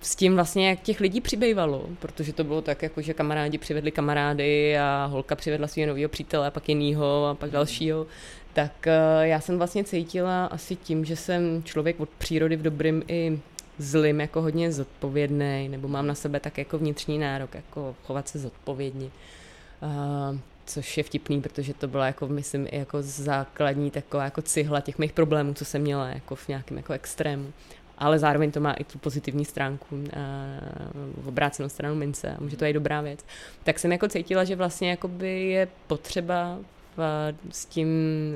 s 0.02 0.16
tím 0.16 0.36
vlastně, 0.36 0.70
jak 0.70 0.80
těch 0.80 1.00
lidí 1.00 1.22
přibývalo, 1.22 1.86
protože 2.00 2.34
to 2.34 2.44
bylo 2.44 2.62
tak, 2.62 2.82
jako 2.82 3.02
že 3.02 3.14
kamarádi 3.14 3.58
přivedli 3.58 3.92
kamarády 3.92 4.78
a 4.78 5.06
holka 5.12 5.36
přivedla 5.36 5.68
svého 5.68 5.88
nového 5.88 6.10
přítele 6.10 6.48
a 6.48 6.52
pak 6.52 6.70
jinýho 6.70 7.26
a 7.26 7.36
pak 7.36 7.52
dalšího, 7.52 8.08
tak 8.54 8.88
eh, 8.88 9.28
já 9.28 9.40
jsem 9.40 9.58
vlastně 9.58 9.84
cítila 9.84 10.46
asi 10.46 10.76
tím, 10.76 11.06
že 11.06 11.16
jsem 11.16 11.64
člověk 11.64 12.00
od 12.00 12.10
přírody 12.10 12.56
v 12.56 12.62
dobrým 12.62 13.04
i 13.08 13.40
zlým 13.78 14.22
jako 14.22 14.42
hodně 14.42 14.72
zodpovědný, 14.72 15.68
nebo 15.70 15.88
mám 15.88 16.08
na 16.08 16.16
sebe 16.16 16.40
tak 16.40 16.58
jako 16.58 16.78
vnitřní 16.78 17.20
nárok, 17.20 17.56
jako 17.56 17.96
chovat 18.04 18.28
se 18.28 18.40
zodpovědně. 18.40 19.06
Uh, 19.06 19.12
což 20.66 20.98
je 20.98 21.04
vtipný, 21.04 21.42
protože 21.42 21.74
to 21.74 21.88
byla 21.88 22.06
jako, 22.06 22.28
myslím, 22.28 22.68
jako 22.72 22.98
základní 23.02 23.92
taková 23.92 24.24
jako 24.24 24.42
cihla 24.42 24.82
těch 24.82 25.00
mých 25.00 25.14
problémů, 25.14 25.54
co 25.54 25.66
jsem 25.66 25.82
měla 25.82 26.08
jako 26.08 26.36
v 26.36 26.48
nějakém 26.48 26.78
jako 26.78 26.94
extrému. 26.94 27.54
Ale 27.98 28.20
zároveň 28.20 28.52
to 28.52 28.60
má 28.60 28.74
i 28.74 28.84
tu 28.84 28.98
pozitivní 28.98 29.46
stránku, 29.46 30.04
v 31.18 31.28
obrácenou 31.28 31.70
stranu 31.70 31.96
mince 31.96 32.32
a 32.32 32.38
může 32.40 32.58
to 32.58 32.66
být 32.66 32.74
dobrá 32.74 33.02
věc. 33.02 33.26
Tak 33.64 33.80
jsem 33.80 33.92
jako 33.92 34.08
cítila, 34.08 34.44
že 34.44 34.56
vlastně 34.56 34.90
jakoby 34.90 35.50
je 35.50 35.68
potřeba 35.88 36.60
v, 36.98 37.34
s 37.52 37.66
tím 37.66 37.90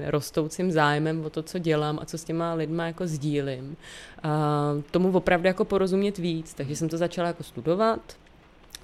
rostoucím 0.05 0.71
zájmem 0.71 1.25
o 1.25 1.29
to, 1.29 1.43
co 1.43 1.59
dělám 1.59 1.99
a 2.01 2.05
co 2.05 2.17
s 2.17 2.23
těma 2.23 2.53
lidma 2.53 2.85
jako 2.85 3.07
sdílím, 3.07 3.77
uh, 4.25 4.81
tomu 4.91 5.11
opravdu 5.11 5.47
jako 5.47 5.65
porozumět 5.65 6.17
víc. 6.17 6.53
Takže 6.53 6.75
jsem 6.75 6.89
to 6.89 6.97
začala 6.97 7.27
jako 7.27 7.43
studovat, 7.43 8.01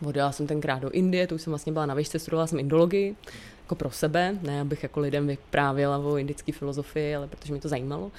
Odjela 0.05 0.31
jsem 0.31 0.47
tenkrát 0.47 0.79
do 0.79 0.89
Indie, 0.89 1.27
tu 1.27 1.37
jsem 1.37 1.51
vlastně 1.51 1.71
byla 1.71 1.85
na 1.85 1.93
výšce, 1.93 2.19
studovala 2.19 2.47
jsem 2.47 2.59
indologii, 2.59 3.15
jako 3.61 3.75
pro 3.75 3.91
sebe, 3.91 4.35
ne 4.41 4.61
abych 4.61 4.83
jako 4.83 4.99
lidem 4.99 5.27
vyprávěla 5.27 5.97
o 5.97 6.17
indické 6.17 6.51
filozofii, 6.51 7.15
ale 7.15 7.27
protože 7.27 7.53
mě 7.53 7.61
to 7.61 7.69
zajímalo. 7.69 8.11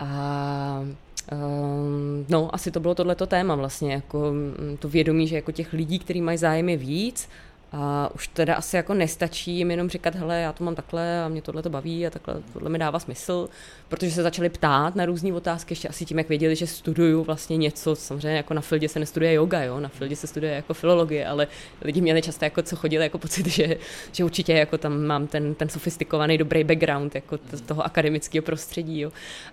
A 0.00 0.84
Um, 1.32 2.26
no, 2.28 2.54
asi 2.54 2.70
to 2.70 2.80
bylo 2.80 2.94
tohleto 2.94 3.26
téma 3.26 3.54
vlastně, 3.54 3.92
jako 3.92 4.32
mm, 4.32 4.76
to 4.78 4.88
vědomí, 4.88 5.28
že 5.28 5.36
jako 5.36 5.52
těch 5.52 5.72
lidí, 5.72 5.98
kteří 5.98 6.20
mají 6.20 6.38
zájem 6.38 6.68
je 6.68 6.76
víc 6.76 7.28
a 7.76 8.10
už 8.14 8.28
teda 8.28 8.54
asi 8.54 8.76
jako 8.76 8.94
nestačí 8.94 9.56
jim 9.56 9.70
jenom 9.70 9.88
říkat, 9.88 10.14
hele, 10.14 10.40
já 10.40 10.52
to 10.52 10.64
mám 10.64 10.74
takhle 10.74 11.22
a 11.22 11.28
mě 11.28 11.42
tohle 11.42 11.62
to 11.62 11.70
baví 11.70 12.06
a 12.06 12.10
takhle 12.10 12.36
tohle 12.52 12.70
mi 12.70 12.78
dává 12.78 12.98
smysl, 12.98 13.48
protože 13.88 14.10
se 14.10 14.22
začali 14.22 14.48
ptát 14.48 14.96
na 14.96 15.06
různé 15.06 15.32
otázky, 15.32 15.72
ještě 15.72 15.88
asi 15.88 16.04
tím, 16.04 16.18
jak 16.18 16.28
věděli, 16.28 16.56
že 16.56 16.66
studuju 16.66 17.24
vlastně 17.24 17.56
něco, 17.56 17.96
samozřejmě 17.96 18.36
jako 18.36 18.54
na 18.54 18.60
Fildě 18.60 18.88
se 18.88 18.98
nestuduje 18.98 19.32
yoga, 19.32 19.62
jo, 19.62 19.80
na 19.80 19.88
Fildě 19.88 20.16
se 20.16 20.26
studuje 20.26 20.52
jako 20.52 20.74
filologie, 20.74 21.26
ale 21.26 21.46
lidi 21.82 22.00
měli 22.00 22.22
často 22.22 22.44
jako 22.44 22.62
co 22.62 22.76
chodili 22.76 23.04
jako 23.04 23.18
pocit, 23.18 23.46
že, 23.46 23.76
že 24.12 24.24
určitě 24.24 24.52
jako 24.52 24.78
tam 24.78 25.02
mám 25.02 25.26
ten, 25.26 25.54
ten 25.54 25.68
sofistikovaný 25.68 26.38
dobrý 26.38 26.64
background 26.64 27.14
jako 27.14 27.38
t- 27.38 27.56
toho 27.56 27.84
akademického 27.84 28.42
prostředí, 28.42 29.00
jo. 29.00 29.08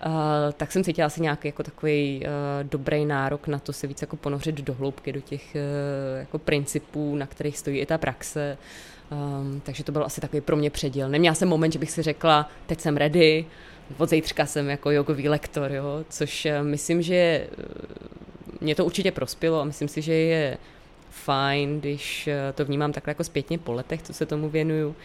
Uh, 0.05 0.11
tak 0.57 0.71
jsem 0.71 0.83
cítila 0.83 1.05
asi 1.05 1.21
nějaký 1.21 1.47
jako 1.47 1.63
takový 1.63 2.23
uh, 2.25 2.69
dobrý 2.69 3.05
nárok 3.05 3.47
na 3.47 3.59
to 3.59 3.73
se 3.73 3.87
víc 3.87 4.01
jako 4.01 4.15
ponořit 4.15 4.55
do 4.55 4.73
hloubky, 4.73 5.13
do 5.13 5.21
těch 5.21 5.55
uh, 5.55 6.19
jako 6.19 6.39
principů, 6.39 7.15
na 7.15 7.25
kterých 7.25 7.57
stojí 7.57 7.79
i 7.79 7.85
ta 7.85 7.97
praxe. 8.11 8.57
Um, 9.11 9.61
takže 9.61 9.83
to 9.83 9.91
byl 9.91 10.03
asi 10.03 10.21
takový 10.21 10.41
pro 10.41 10.55
mě 10.55 10.69
předěl. 10.69 11.09
Neměla 11.09 11.35
jsem 11.35 11.49
moment, 11.49 11.71
že 11.71 11.79
bych 11.79 11.91
si 11.91 12.01
řekla, 12.01 12.49
teď 12.65 12.79
jsem 12.79 12.97
ready, 12.97 13.45
od 13.97 14.09
zítřka 14.09 14.45
jsem 14.45 14.69
jako 14.69 14.91
jogový 14.91 15.29
lektor, 15.29 15.71
jo? 15.71 16.05
což 16.09 16.45
uh, 16.45 16.67
myslím, 16.67 17.01
že 17.01 17.47
uh, 17.57 17.65
mě 18.61 18.75
to 18.75 18.85
určitě 18.85 19.11
prospělo 19.11 19.61
a 19.61 19.63
myslím 19.63 19.87
si, 19.87 20.01
že 20.01 20.13
je 20.13 20.57
fajn, 21.09 21.79
když 21.79 22.27
uh, 22.27 22.55
to 22.55 22.65
vnímám 22.65 22.91
takhle 22.91 23.11
jako 23.11 23.23
zpětně 23.23 23.57
po 23.57 23.73
letech, 23.73 24.01
co 24.01 24.13
se 24.13 24.25
tomu 24.25 24.49
věnuju, 24.49 24.95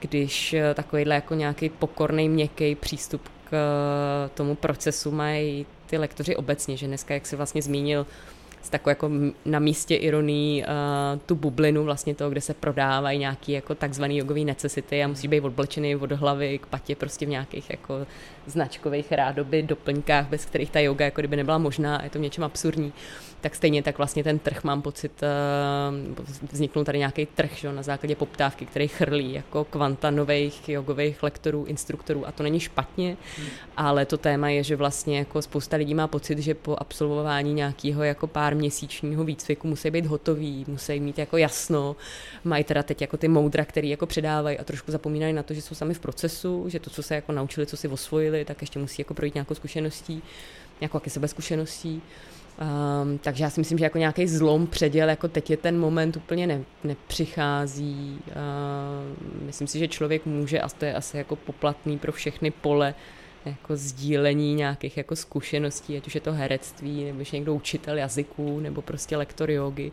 když 0.00 0.54
takovýhle 0.74 1.14
jako 1.14 1.34
nějaký 1.34 1.68
pokorný, 1.68 2.28
měkký 2.28 2.74
přístup 2.74 3.28
k 3.50 4.30
tomu 4.34 4.54
procesu 4.54 5.10
mají 5.10 5.66
ty 5.86 5.98
lektoři 5.98 6.36
obecně, 6.36 6.76
že 6.76 6.86
dneska, 6.86 7.14
jak 7.14 7.26
si 7.26 7.36
vlastně 7.36 7.62
zmínil, 7.62 8.06
s 8.62 8.70
takovou 8.70 8.90
jako 8.90 9.10
na 9.44 9.58
místě 9.58 9.94
ironí 9.94 10.64
uh, 10.64 11.20
tu 11.26 11.34
bublinu 11.34 11.84
vlastně 11.84 12.14
toho, 12.14 12.30
kde 12.30 12.40
se 12.40 12.54
prodávají 12.54 13.18
nějaký 13.18 13.52
jako 13.52 13.74
takzvaný 13.74 14.18
jogový 14.18 14.44
necessity 14.44 15.04
a 15.04 15.08
musíš 15.08 15.30
být 15.30 15.40
odblečený 15.40 15.96
od 15.96 16.12
hlavy 16.12 16.58
k 16.58 16.66
patě 16.66 16.96
prostě 16.96 17.26
v 17.26 17.28
nějakých 17.28 17.70
jako 17.70 18.06
značkových 18.46 19.12
rádoby, 19.12 19.62
doplňkách, 19.62 20.28
bez 20.28 20.44
kterých 20.44 20.70
ta 20.70 20.80
yoga 20.80 21.04
jako 21.04 21.20
kdyby 21.20 21.36
nebyla 21.36 21.58
možná 21.58 22.04
je 22.04 22.10
to 22.10 22.18
v 22.18 22.22
něčem 22.22 22.44
absurdní. 22.44 22.92
Tak 23.40 23.54
stejně 23.54 23.82
tak 23.82 23.98
vlastně 23.98 24.24
ten 24.24 24.38
trh 24.38 24.64
mám 24.64 24.82
pocit, 24.82 25.12
uh, 25.22 26.48
vzniknul 26.52 26.84
tady 26.84 26.98
nějaký 26.98 27.26
trh 27.26 27.50
že, 27.56 27.72
na 27.72 27.82
základě 27.82 28.16
poptávky, 28.16 28.66
který 28.66 28.88
chrlí 28.88 29.32
jako 29.32 29.64
kvanta 29.64 30.10
nových 30.10 30.68
jogových 30.68 31.22
lektorů, 31.22 31.64
instruktorů 31.64 32.26
a 32.26 32.32
to 32.32 32.42
není 32.42 32.60
špatně, 32.60 33.16
hmm. 33.36 33.46
ale 33.76 34.06
to 34.06 34.18
téma 34.18 34.48
je, 34.48 34.62
že 34.62 34.76
vlastně 34.76 35.18
jako 35.18 35.42
spousta 35.42 35.76
lidí 35.76 35.94
má 35.94 36.06
pocit, 36.06 36.38
že 36.38 36.54
po 36.54 36.76
absolvování 36.78 37.54
nějakého 37.54 38.02
jako 38.02 38.26
pár 38.26 38.56
měsíčního 38.56 39.24
výcviku 39.24 39.68
musí 39.68 39.90
být 39.90 40.06
hotový, 40.06 40.64
musí 40.68 41.00
mít 41.00 41.18
jako 41.18 41.36
jasno, 41.36 41.96
mají 42.44 42.64
teda 42.64 42.82
teď 42.82 43.00
jako 43.00 43.16
ty 43.16 43.28
moudra, 43.28 43.64
který 43.64 43.88
jako 43.88 44.06
předávají 44.06 44.58
a 44.58 44.64
trošku 44.64 44.92
zapomínají 44.92 45.32
na 45.32 45.42
to, 45.42 45.54
že 45.54 45.62
jsou 45.62 45.74
sami 45.74 45.94
v 45.94 46.00
procesu, 46.00 46.64
že 46.68 46.78
to, 46.78 46.90
co 46.90 47.02
se 47.02 47.14
jako 47.14 47.32
naučili, 47.32 47.66
co 47.66 47.76
si 47.76 47.88
osvojili, 47.88 48.44
tak 48.44 48.60
ještě 48.60 48.78
musí 48.78 49.02
jako 49.02 49.14
projít 49.14 49.34
nějakou 49.34 49.54
zkušeností, 49.54 50.22
nějakou 50.80 50.96
jaké 50.96 51.10
sebezkušeností. 51.10 52.02
Um, 52.60 53.18
takže 53.18 53.44
já 53.44 53.50
si 53.50 53.60
myslím, 53.60 53.78
že 53.78 53.84
jako 53.84 53.98
nějaký 53.98 54.26
zlom 54.26 54.66
předěl, 54.66 55.08
jako 55.08 55.28
teď 55.28 55.50
je 55.50 55.56
ten 55.56 55.78
moment 55.78 56.16
úplně 56.16 56.46
ne, 56.46 56.60
nepřichází. 56.84 58.18
Uh, 58.26 59.46
myslím 59.46 59.66
si, 59.66 59.78
že 59.78 59.88
člověk 59.88 60.26
může, 60.26 60.60
a 60.60 60.68
to 60.68 60.84
je 60.84 60.94
asi 60.94 61.16
jako 61.16 61.36
poplatný 61.36 61.98
pro 61.98 62.12
všechny 62.12 62.50
pole, 62.50 62.94
jako 63.44 63.76
sdílení 63.76 64.54
nějakých 64.54 64.96
jako 64.96 65.16
zkušeností, 65.16 65.96
ať 65.96 66.06
už 66.06 66.14
je 66.14 66.20
to 66.20 66.32
herectví, 66.32 67.04
nebo 67.04 67.20
je 67.20 67.26
někdo 67.32 67.54
učitel 67.54 67.98
jazyků, 67.98 68.60
nebo 68.60 68.82
prostě 68.82 69.16
lektor 69.16 69.50
jogy, 69.50 69.92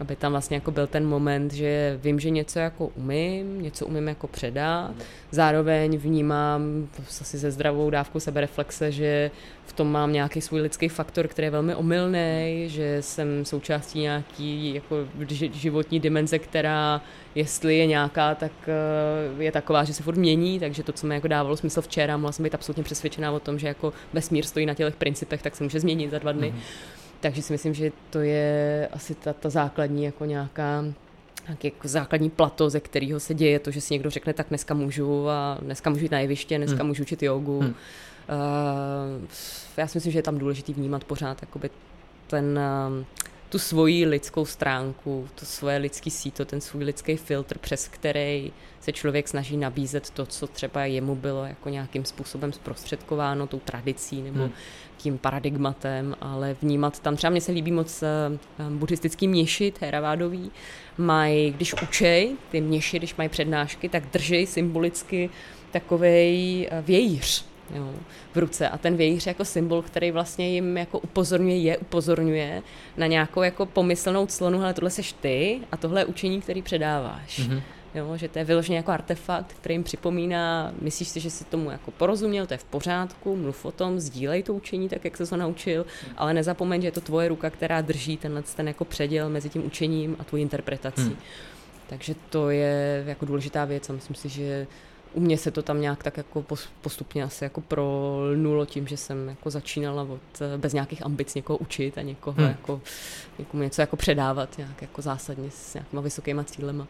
aby 0.00 0.16
tam 0.16 0.32
vlastně 0.32 0.54
jako 0.54 0.70
byl 0.70 0.86
ten 0.86 1.06
moment, 1.06 1.52
že 1.52 1.98
vím, 2.02 2.20
že 2.20 2.30
něco 2.30 2.58
jako 2.58 2.86
umím, 2.86 3.62
něco 3.62 3.86
umím 3.86 4.08
jako 4.08 4.26
předat, 4.26 4.94
zároveň 5.30 5.98
vnímám 5.98 6.88
asi 7.20 7.38
ze 7.38 7.50
zdravou 7.50 7.90
dávkou 7.90 8.20
sebereflexe, 8.20 8.92
že 8.92 9.30
v 9.70 9.72
tom 9.72 9.92
mám 9.92 10.12
nějaký 10.12 10.40
svůj 10.40 10.60
lidský 10.60 10.88
faktor, 10.88 11.28
který 11.28 11.46
je 11.46 11.50
velmi 11.50 11.74
omylný, 11.74 12.64
že 12.66 13.02
jsem 13.02 13.44
součástí 13.44 14.00
nějaký 14.00 14.74
jako 14.74 14.96
životní 15.52 16.00
dimenze, 16.00 16.38
která 16.38 17.02
jestli 17.34 17.78
je 17.78 17.86
nějaká, 17.86 18.34
tak 18.34 18.52
eh, 18.68 19.42
je 19.42 19.52
taková, 19.52 19.84
že 19.84 19.94
se 19.94 20.02
furt 20.02 20.16
mění, 20.16 20.60
takže 20.60 20.82
to, 20.82 20.92
co 20.92 21.06
mi 21.06 21.14
jako 21.14 21.28
dávalo 21.28 21.56
smysl 21.56 21.82
včera, 21.82 22.16
mohla 22.16 22.32
jsem 22.32 22.42
být 22.42 22.54
absolutně 22.54 22.79
přesvědčená 22.84 23.32
o 23.32 23.40
tom, 23.40 23.58
že 23.58 23.68
jako 23.68 23.92
vesmír 24.12 24.44
stojí 24.44 24.66
na 24.66 24.74
těch 24.74 24.96
principech, 24.96 25.42
tak 25.42 25.56
se 25.56 25.64
může 25.64 25.80
změnit 25.80 26.10
za 26.10 26.18
dva 26.18 26.32
dny. 26.32 26.54
Mm-hmm. 26.56 26.90
Takže 27.20 27.42
si 27.42 27.52
myslím, 27.52 27.74
že 27.74 27.92
to 28.10 28.20
je 28.20 28.88
asi 28.92 29.14
ta, 29.14 29.32
ta 29.32 29.50
základní 29.50 30.04
jako 30.04 30.24
nějaká 30.24 30.84
nějaký 31.48 31.66
jako 31.66 31.88
základní 31.88 32.30
plato, 32.30 32.70
ze 32.70 32.80
kterého 32.80 33.20
se 33.20 33.34
děje 33.34 33.58
to, 33.58 33.70
že 33.70 33.80
si 33.80 33.94
někdo 33.94 34.10
řekne, 34.10 34.32
tak 34.32 34.46
dneska 34.48 34.74
můžu 34.74 35.28
a 35.28 35.58
dneska 35.62 35.90
můžu 35.90 36.02
jít 36.02 36.12
na 36.12 36.20
jeviště, 36.20 36.58
dneska 36.58 36.78
hmm. 36.78 36.86
můžu 36.86 37.02
učit 37.02 37.22
jogu. 37.22 37.60
Hmm. 37.60 37.70
Uh, 37.70 39.26
já 39.76 39.86
si 39.86 39.96
myslím, 39.96 40.12
že 40.12 40.18
je 40.18 40.22
tam 40.22 40.38
důležitý 40.38 40.74
vnímat 40.74 41.04
pořád 41.04 41.42
jakoby 41.42 41.70
ten, 42.26 42.58
uh, 42.98 43.04
tu 43.50 43.58
svoji 43.58 44.06
lidskou 44.06 44.44
stránku, 44.44 45.28
to 45.34 45.46
svoje 45.46 45.76
lidský 45.76 46.10
síto, 46.10 46.44
ten 46.44 46.60
svůj 46.60 46.84
lidský 46.84 47.16
filtr, 47.16 47.58
přes 47.58 47.88
který 47.88 48.52
se 48.80 48.92
člověk 48.92 49.28
snaží 49.28 49.56
nabízet 49.56 50.10
to, 50.10 50.26
co 50.26 50.46
třeba 50.46 50.84
jemu 50.84 51.14
bylo 51.14 51.44
jako 51.44 51.68
nějakým 51.68 52.04
způsobem 52.04 52.52
zprostředkováno 52.52 53.46
tou 53.46 53.58
tradicí 53.58 54.22
nebo 54.22 54.38
hmm. 54.38 54.52
tím 54.96 55.18
paradigmatem, 55.18 56.16
ale 56.20 56.56
vnímat 56.62 57.00
tam, 57.00 57.16
třeba 57.16 57.30
mně 57.30 57.40
se 57.40 57.52
líbí 57.52 57.72
moc 57.72 58.02
uh, 58.02 58.72
buddhistický 58.72 59.28
měši, 59.28 59.70
Theravádový, 59.70 60.50
mají, 60.98 61.50
když 61.50 61.74
učej, 61.82 62.36
ty 62.50 62.60
měši, 62.60 62.98
když 62.98 63.16
mají 63.16 63.28
přednášky, 63.28 63.88
tak 63.88 64.10
držej 64.12 64.46
symbolicky 64.46 65.30
takovej 65.70 66.68
uh, 66.72 66.84
vějíř, 66.84 67.49
jo, 67.74 67.92
v 68.34 68.38
ruce. 68.38 68.68
A 68.68 68.78
ten 68.78 68.96
vějíř 68.96 69.26
jako 69.26 69.44
symbol, 69.44 69.82
který 69.82 70.10
vlastně 70.10 70.48
jim 70.48 70.76
jako 70.76 70.98
upozorňuje, 70.98 71.58
je 71.58 71.78
upozorňuje 71.78 72.62
na 72.96 73.06
nějakou 73.06 73.42
jako 73.42 73.66
pomyslnou 73.66 74.26
clonu, 74.26 74.62
ale 74.62 74.74
tohle 74.74 74.90
seš 74.90 75.12
ty 75.12 75.60
a 75.72 75.76
tohle 75.76 76.00
je 76.00 76.04
učení, 76.04 76.40
který 76.40 76.62
předáváš. 76.62 77.38
Mm-hmm. 77.38 77.62
Jo, 77.94 78.16
že 78.16 78.28
to 78.28 78.38
je 78.38 78.44
vyloženě 78.44 78.76
jako 78.76 78.92
artefakt, 78.92 79.52
který 79.52 79.74
jim 79.74 79.84
připomíná, 79.84 80.72
myslíš 80.80 81.08
si, 81.08 81.20
že 81.20 81.30
si 81.30 81.44
tomu 81.44 81.70
jako 81.70 81.90
porozuměl, 81.90 82.46
to 82.46 82.54
je 82.54 82.58
v 82.58 82.64
pořádku, 82.64 83.36
mluv 83.36 83.64
o 83.64 83.72
tom, 83.72 84.00
sdílej 84.00 84.42
to 84.42 84.54
učení 84.54 84.88
tak, 84.88 85.04
jak 85.04 85.16
se 85.16 85.26
to 85.26 85.36
naučil, 85.36 85.86
ale 86.16 86.34
nezapomeň, 86.34 86.80
že 86.80 86.86
je 86.86 86.92
to 86.92 87.00
tvoje 87.00 87.28
ruka, 87.28 87.50
která 87.50 87.80
drží 87.80 88.16
tenhle 88.16 88.42
ten 88.42 88.68
jako 88.68 88.84
předěl 88.84 89.28
mezi 89.28 89.48
tím 89.48 89.66
učením 89.66 90.16
a 90.18 90.24
tvojí 90.24 90.42
interpretací. 90.42 91.02
Hmm. 91.02 91.16
Takže 91.86 92.14
to 92.30 92.50
je 92.50 93.04
jako 93.06 93.26
důležitá 93.26 93.64
věc 93.64 93.90
a 93.90 93.92
myslím 93.92 94.16
si, 94.16 94.28
že 94.28 94.66
u 95.12 95.20
mě 95.20 95.38
se 95.38 95.50
to 95.50 95.62
tam 95.62 95.80
nějak 95.80 96.02
tak 96.02 96.16
jako 96.16 96.44
postupně 96.80 97.24
asi 97.24 97.44
jako 97.44 97.60
prolnulo 97.60 98.66
tím, 98.66 98.86
že 98.86 98.96
jsem 98.96 99.28
jako 99.28 99.50
začínala 99.50 100.02
od, 100.02 100.42
bez 100.56 100.72
nějakých 100.72 101.06
ambic 101.06 101.34
někoho 101.34 101.56
učit 101.56 101.98
a 101.98 102.02
někoho 102.02 102.36
hmm. 102.38 102.48
jako, 102.48 102.80
někomu 103.38 103.62
něco 103.62 103.80
jako 103.82 103.96
předávat 103.96 104.58
nějak 104.58 104.82
jako 104.82 105.02
zásadně 105.02 105.50
s 105.50 105.74
nějakýma 105.74 106.02
vysokýma 106.02 106.44
cílema. 106.44 106.86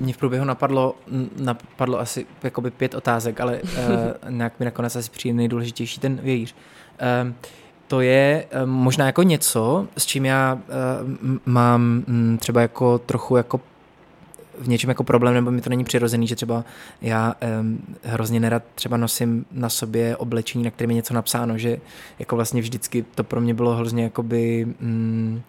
Mně 0.00 0.12
v 0.12 0.16
průběhu 0.16 0.44
napadlo, 0.44 0.94
napadlo 1.36 2.00
asi 2.00 2.26
jakoby 2.42 2.70
pět 2.70 2.94
otázek, 2.94 3.40
ale 3.40 3.62
uh, 3.62 3.68
nějak 4.30 4.60
mi 4.60 4.64
nakonec 4.64 4.96
asi 4.96 5.10
přijde 5.10 5.36
nejdůležitější 5.36 6.00
ten 6.00 6.16
vějíř. 6.16 6.54
Uh, 7.24 7.32
to 7.86 8.00
je 8.00 8.46
uh, 8.62 8.66
možná 8.66 9.06
jako 9.06 9.22
něco, 9.22 9.88
s 9.96 10.06
čím 10.06 10.24
já 10.24 10.54
uh, 10.54 10.60
mám 11.46 12.04
um, 12.08 12.38
třeba 12.38 12.60
jako 12.60 12.98
trochu 12.98 13.36
jako 13.36 13.60
v 14.58 14.68
něčem 14.68 14.88
jako 14.88 15.04
problém, 15.04 15.34
nebo 15.34 15.50
mi 15.50 15.60
to 15.60 15.70
není 15.70 15.84
přirozený, 15.84 16.26
že 16.26 16.36
třeba 16.36 16.64
já 17.02 17.34
um, 17.60 17.78
hrozně 18.02 18.40
nerad 18.40 18.62
třeba 18.74 18.96
nosím 18.96 19.46
na 19.52 19.68
sobě 19.68 20.16
oblečení, 20.16 20.64
na 20.64 20.70
kterém 20.70 20.90
je 20.90 20.96
něco 20.96 21.14
napsáno, 21.14 21.58
že 21.58 21.78
jako 22.18 22.36
vlastně 22.36 22.60
vždycky 22.60 23.04
to 23.14 23.24
pro 23.24 23.40
mě 23.40 23.54
bylo 23.54 23.76
hrozně 23.76 24.02
jakoby... 24.02 24.66
Um, 24.82 25.42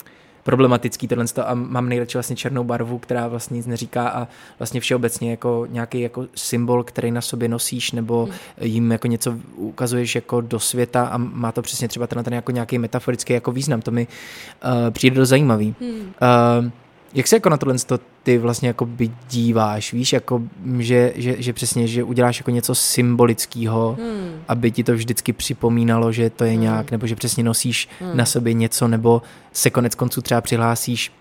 problematický 0.45 1.07
tohle 1.07 1.25
a 1.45 1.53
mám 1.53 1.89
nejradši 1.89 2.17
vlastně 2.17 2.35
černou 2.35 2.63
barvu, 2.63 2.97
která 2.97 3.27
vlastně 3.27 3.57
nic 3.57 3.65
neříká 3.67 4.09
a 4.09 4.27
vlastně 4.59 4.79
všeobecně 4.79 5.31
jako 5.31 5.67
nějaký 5.69 6.01
jako 6.01 6.27
symbol, 6.35 6.83
který 6.83 7.11
na 7.11 7.21
sobě 7.21 7.49
nosíš 7.49 7.91
nebo 7.91 8.25
hmm. 8.25 8.33
jim 8.61 8.91
jako 8.91 9.07
něco 9.07 9.35
ukazuješ 9.55 10.15
jako 10.15 10.41
do 10.41 10.59
světa 10.59 11.05
a 11.05 11.17
má 11.17 11.51
to 11.51 11.61
přesně 11.61 11.87
třeba 11.87 12.07
ten, 12.07 12.23
ten 12.23 12.33
jako 12.33 12.51
nějaký 12.51 12.77
metaforický 12.77 13.33
jako 13.33 13.51
význam. 13.51 13.81
To 13.81 13.91
mi 13.91 14.07
uh, 14.07 14.71
přijde 14.91 15.15
dost 15.15 15.29
zajímavý. 15.29 15.75
Hmm. 15.81 15.99
Uh, 15.99 16.71
jak 17.15 17.27
se 17.27 17.35
jako 17.35 17.49
na 17.49 17.57
tohle 17.57 17.75
ty 18.23 18.37
vlastně 18.37 18.67
jako 18.67 18.85
by 18.85 19.11
díváš, 19.29 19.93
víš, 19.93 20.13
jako, 20.13 20.41
že, 20.77 21.13
že, 21.15 21.35
že 21.41 21.53
přesně, 21.53 21.87
že 21.87 22.03
uděláš 22.03 22.39
jako 22.39 22.51
něco 22.51 22.75
symbolického, 22.75 23.97
hmm. 23.99 24.41
aby 24.47 24.71
ti 24.71 24.83
to 24.83 24.93
vždycky 24.93 25.33
připomínalo, 25.33 26.11
že 26.11 26.29
to 26.29 26.43
je 26.43 26.51
hmm. 26.51 26.61
nějak, 26.61 26.91
nebo 26.91 27.07
že 27.07 27.15
přesně 27.15 27.43
nosíš 27.43 27.89
hmm. 27.99 28.17
na 28.17 28.25
sobě 28.25 28.53
něco, 28.53 28.87
nebo 28.87 29.21
se 29.53 29.69
konec 29.69 29.95
konců 29.95 30.21
třeba 30.21 30.41
přihlásíš 30.41 31.11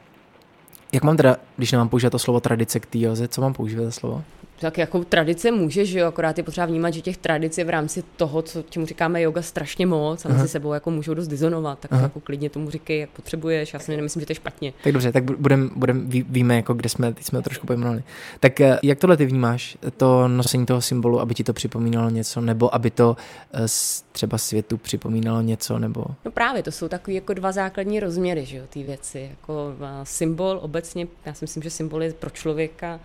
Jak 0.93 1.05
mám 1.05 1.17
teda, 1.17 1.37
když 1.57 1.73
nemám 1.73 1.89
používat 1.89 2.11
to 2.11 2.19
slovo 2.19 2.41
tradice 2.41 2.81
k 2.81 2.95
joze, 2.95 3.29
co 3.29 3.41
mám 3.41 3.55
používat 3.55 3.85
za 3.85 3.91
slovo? 3.91 4.25
Tak 4.61 4.79
jako 4.79 5.05
tradice 5.05 5.51
může, 5.51 5.85
že 5.85 5.99
jo, 5.99 6.07
akorát 6.07 6.39
je 6.39 6.45
potřeba 6.45 6.67
vnímat, 6.67 6.91
že 6.91 7.01
těch 7.01 7.17
tradic 7.17 7.59
je 7.59 7.65
v 7.65 7.71
rámci 7.71 8.05
toho, 8.17 8.43
co 8.43 8.63
čemu 8.71 8.87
říkáme 8.87 9.21
yoga, 9.21 9.43
strašně 9.43 9.87
moc 9.87 10.25
a 10.25 10.29
mezi 10.29 10.49
sebou 10.49 10.73
jako 10.73 10.91
můžou 10.91 11.15
dost 11.15 11.29
dizonovat, 11.29 11.79
tak 11.79 11.93
Aha. 11.93 12.03
jako 12.03 12.21
klidně 12.21 12.51
tomu 12.51 12.71
říkej, 12.71 13.01
jak 13.01 13.11
potřebuješ, 13.11 13.73
já 13.75 13.81
si 13.81 13.97
nemyslím, 13.97 14.21
že 14.21 14.27
to 14.27 14.31
je 14.31 14.35
špatně. 14.35 14.73
Tak 14.85 14.93
dobře, 14.93 15.13
tak 15.13 15.25
budem, 15.25 15.71
budem 15.77 16.09
ví, 16.09 16.25
víme, 16.29 16.57
jako 16.57 16.75
kde 16.75 16.89
jsme, 16.89 17.13
teď 17.13 17.25
jsme 17.25 17.39
to 17.39 17.43
trošku 17.43 17.67
pojmenovali. 17.67 18.03
Tak 18.41 18.61
eh, 18.61 18.79
jak 18.83 18.99
tohle 18.99 19.17
ty 19.17 19.27
vnímáš, 19.27 19.79
to 19.97 20.29
nosení 20.29 20.67
toho 20.67 20.81
symbolu, 20.81 21.21
aby 21.21 21.35
ti 21.35 21.45
to 21.45 21.53
připomínalo 21.53 22.11
něco, 22.11 22.41
nebo 22.41 22.75
aby 22.75 22.91
to 22.91 23.17
eh, 23.55 23.67
třeba 24.13 24.39
světu 24.39 24.77
připomínalo 24.77 25.41
něco, 25.41 25.79
nebo? 25.79 26.05
No 26.25 26.31
právě, 26.31 26.63
to 26.63 26.73
jsou 26.73 26.89
takový 26.89 27.15
jako 27.15 27.35
dva 27.35 27.53
základní 27.53 28.01
rozměry, 28.01 28.45
že 28.45 28.57
jo, 28.57 28.65
ty 28.71 28.83
věci, 28.83 29.29
jako 29.31 29.75
eh, 29.81 29.87
symbol 30.03 30.59
obecně, 30.63 31.07
já 31.27 31.35
si 31.35 31.45
myslím, 31.45 31.63
že 31.63 31.71
symbol 31.71 32.03
je 32.03 32.13
pro 32.13 32.31
člověka 32.31 33.01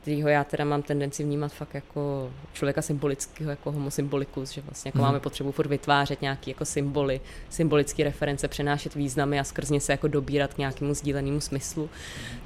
kterýho 0.00 0.28
já 0.28 0.44
teda 0.44 0.64
mám 0.64 0.82
tendenci 0.82 1.22
vnímat 1.24 1.52
fakt 1.52 1.74
jako 1.74 2.32
člověka 2.52 2.82
symbolického, 2.82 3.50
jako 3.50 3.72
homo 3.72 3.90
symbolicus, 3.90 4.50
že 4.50 4.60
vlastně 4.60 4.88
jako 4.88 4.98
mm. 4.98 5.04
máme 5.04 5.20
potřebu 5.20 5.52
furt 5.52 5.66
vytvářet 5.66 6.22
nějaké 6.22 6.50
jako 6.50 6.64
symboly, 6.64 7.20
symbolické 7.50 8.04
reference, 8.04 8.48
přenášet 8.48 8.94
významy 8.94 9.40
a 9.40 9.44
skrz 9.44 9.70
ně 9.70 9.80
se 9.80 9.92
jako 9.92 10.08
dobírat 10.08 10.54
k 10.54 10.58
nějakému 10.58 10.94
sdílenému 10.94 11.40
smyslu. 11.40 11.90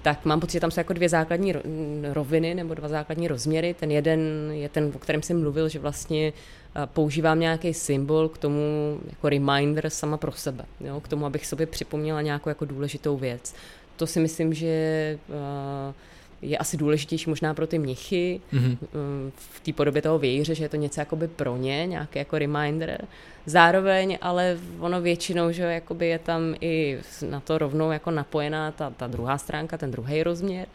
Tak 0.03 0.25
mám 0.25 0.41
pocit, 0.41 0.53
že 0.53 0.61
tam 0.61 0.71
jsou 0.71 0.81
jako 0.81 0.93
dvě 0.93 1.09
základní 1.09 1.55
roviny 2.13 2.55
nebo 2.55 2.75
dva 2.75 2.89
základní 2.89 3.29
rozměry. 3.29 3.75
Ten 3.75 3.91
jeden 3.91 4.51
je 4.53 4.69
ten, 4.69 4.93
o 4.95 4.99
kterém 4.99 5.23
jsem 5.23 5.41
mluvil, 5.41 5.69
že 5.69 5.79
vlastně 5.79 6.33
eh, 6.77 6.87
používám 6.87 7.41
nějaký 7.41 7.75
symbol 7.75 8.29
k 8.29 8.39
tomu 8.39 8.99
jako 9.11 9.29
reminder 9.29 9.91
sama 9.91 10.17
pro 10.17 10.33
sebe, 10.33 10.65
jo? 10.81 11.01
k 11.01 11.09
tomu, 11.09 11.27
abych 11.27 11.47
sobě 11.47 11.67
připomněla 11.67 12.23
nějakou 12.23 12.49
jako 12.49 12.65
důležitou 12.65 13.17
věc. 13.17 13.55
To 13.97 14.07
si 14.07 14.21
myslím, 14.21 14.55
že 14.55 15.19
uh, 15.29 15.95
je 16.45 16.59
asi 16.59 16.77
důležitější 16.77 17.31
možná 17.31 17.55
pro 17.55 17.67
ty 17.67 17.79
mnichy 17.79 18.41
mm-hmm. 18.53 18.77
v 19.37 19.61
té 19.61 19.73
podobě 19.73 20.03
toho 20.03 20.19
vějíře, 20.19 20.55
že 20.55 20.65
je 20.65 20.69
to 20.69 20.77
něco 20.77 21.01
jakoby 21.01 21.29
pro 21.29 21.57
ně, 21.57 21.87
nějaký 21.87 22.19
jako 22.19 22.39
reminder. 22.39 23.07
Zároveň 23.47 24.19
ale 24.21 24.59
ono 24.81 25.01
většinou, 25.01 25.53
že 25.53 25.63
jakoby 25.63 26.09
je 26.09 26.19
tam 26.19 26.55
i 26.61 26.99
na 27.29 27.41
to 27.41 27.59
rovnou 27.59 27.91
jako 27.91 28.11
napojená 28.11 28.71
ta, 28.73 28.91
ta 28.91 29.07
druhá 29.07 29.39
stránka, 29.39 29.79
ten 29.79 29.91
druhý 29.91 30.23
rozměr. 30.23 30.67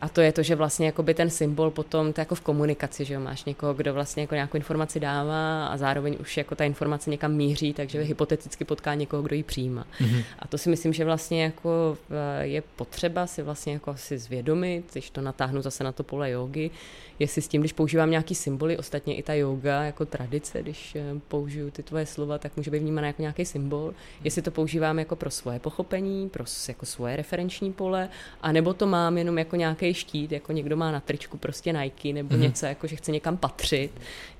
A 0.00 0.08
to 0.08 0.20
je 0.20 0.32
to, 0.32 0.42
že 0.42 0.54
vlastně 0.54 0.86
jakoby 0.86 1.14
ten 1.14 1.30
symbol 1.30 1.70
potom, 1.70 2.12
to 2.12 2.20
jako 2.20 2.34
v 2.34 2.40
komunikaci, 2.40 3.04
že 3.04 3.14
jo, 3.14 3.20
máš 3.20 3.44
někoho, 3.44 3.74
kdo 3.74 3.94
vlastně 3.94 4.22
jako 4.22 4.34
nějakou 4.34 4.56
informaci 4.56 5.00
dává 5.00 5.66
a 5.66 5.76
zároveň 5.76 6.16
už 6.20 6.36
jako 6.36 6.54
ta 6.54 6.64
informace 6.64 7.10
někam 7.10 7.32
míří, 7.32 7.72
takže 7.72 8.00
hypoteticky 8.02 8.64
potká 8.64 8.94
někoho, 8.94 9.22
kdo 9.22 9.36
ji 9.36 9.42
přijímá. 9.42 9.86
Mm-hmm. 10.00 10.24
A 10.38 10.48
to 10.48 10.58
si 10.58 10.70
myslím, 10.70 10.92
že 10.92 11.04
vlastně 11.04 11.42
jako 11.42 11.98
eh, 12.10 12.46
je 12.46 12.62
potřeba 12.76 13.26
si 13.26 13.42
vlastně 13.42 13.72
jako 13.72 13.96
si 13.96 14.18
zvědomit, 14.18 14.84
když 14.92 15.10
to 15.10 15.20
natáhnu 15.20 15.62
zase 15.62 15.84
na 15.84 15.92
to 15.92 16.02
pole 16.02 16.30
jogy, 16.30 16.70
jestli 17.18 17.42
s 17.42 17.48
tím, 17.48 17.62
když 17.62 17.72
používám 17.72 18.10
nějaký 18.10 18.34
symboly, 18.34 18.78
ostatně 18.78 19.14
i 19.14 19.22
ta 19.22 19.34
yoga 19.34 19.82
jako 19.82 20.04
tradice, 20.06 20.62
když 20.62 20.96
eh, 20.96 21.02
použiju 21.28 21.70
ty 21.70 21.82
tvoje 21.82 22.06
slova, 22.06 22.38
tak 22.38 22.56
může 22.56 22.70
být 22.70 22.78
vnímána 22.78 23.06
jako 23.06 23.22
nějaký 23.22 23.44
symbol, 23.44 23.94
jestli 24.24 24.42
to 24.42 24.50
používám 24.50 24.98
jako 24.98 25.16
pro 25.16 25.30
svoje 25.30 25.58
pochopení, 25.58 26.28
pro 26.28 26.44
jako 26.68 26.86
svoje 26.86 27.16
referenční 27.16 27.72
pole, 27.72 28.08
anebo 28.42 28.74
to 28.74 28.86
mám 28.86 29.18
jenom 29.18 29.38
jako 29.38 29.56
nějaký 29.56 29.94
štít, 29.94 30.32
jako 30.32 30.52
někdo 30.52 30.76
má 30.76 30.92
na 30.92 31.00
tričku 31.00 31.38
prostě 31.38 31.72
Nike 31.72 32.12
nebo 32.12 32.34
mm-hmm. 32.34 32.40
něco, 32.40 32.66
jako 32.66 32.86
že 32.86 32.96
chce 32.96 33.12
někam 33.12 33.36
patřit, 33.36 33.90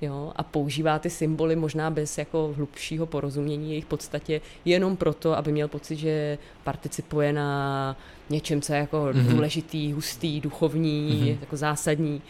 jo, 0.01 0.31
a 0.35 0.43
používá 0.43 0.99
ty 0.99 1.09
symboly 1.09 1.55
možná 1.55 1.89
bez 1.89 2.17
jako 2.17 2.53
hlubšího 2.55 3.05
porozumění 3.05 3.69
jejich 3.69 3.85
podstatě, 3.85 4.41
jenom 4.65 4.97
proto, 4.97 5.37
aby 5.37 5.51
měl 5.51 5.67
pocit, 5.67 5.95
že 5.95 6.37
participuje 6.63 7.33
na 7.33 7.97
něčem, 8.29 8.61
co 8.61 8.73
je 8.73 8.79
jako 8.79 8.97
mm-hmm. 8.97 9.27
důležitý, 9.27 9.93
hustý, 9.93 10.41
duchovní, 10.41 11.21
mm-hmm. 11.21 11.37
jako 11.41 11.57
zásadní 11.57 12.21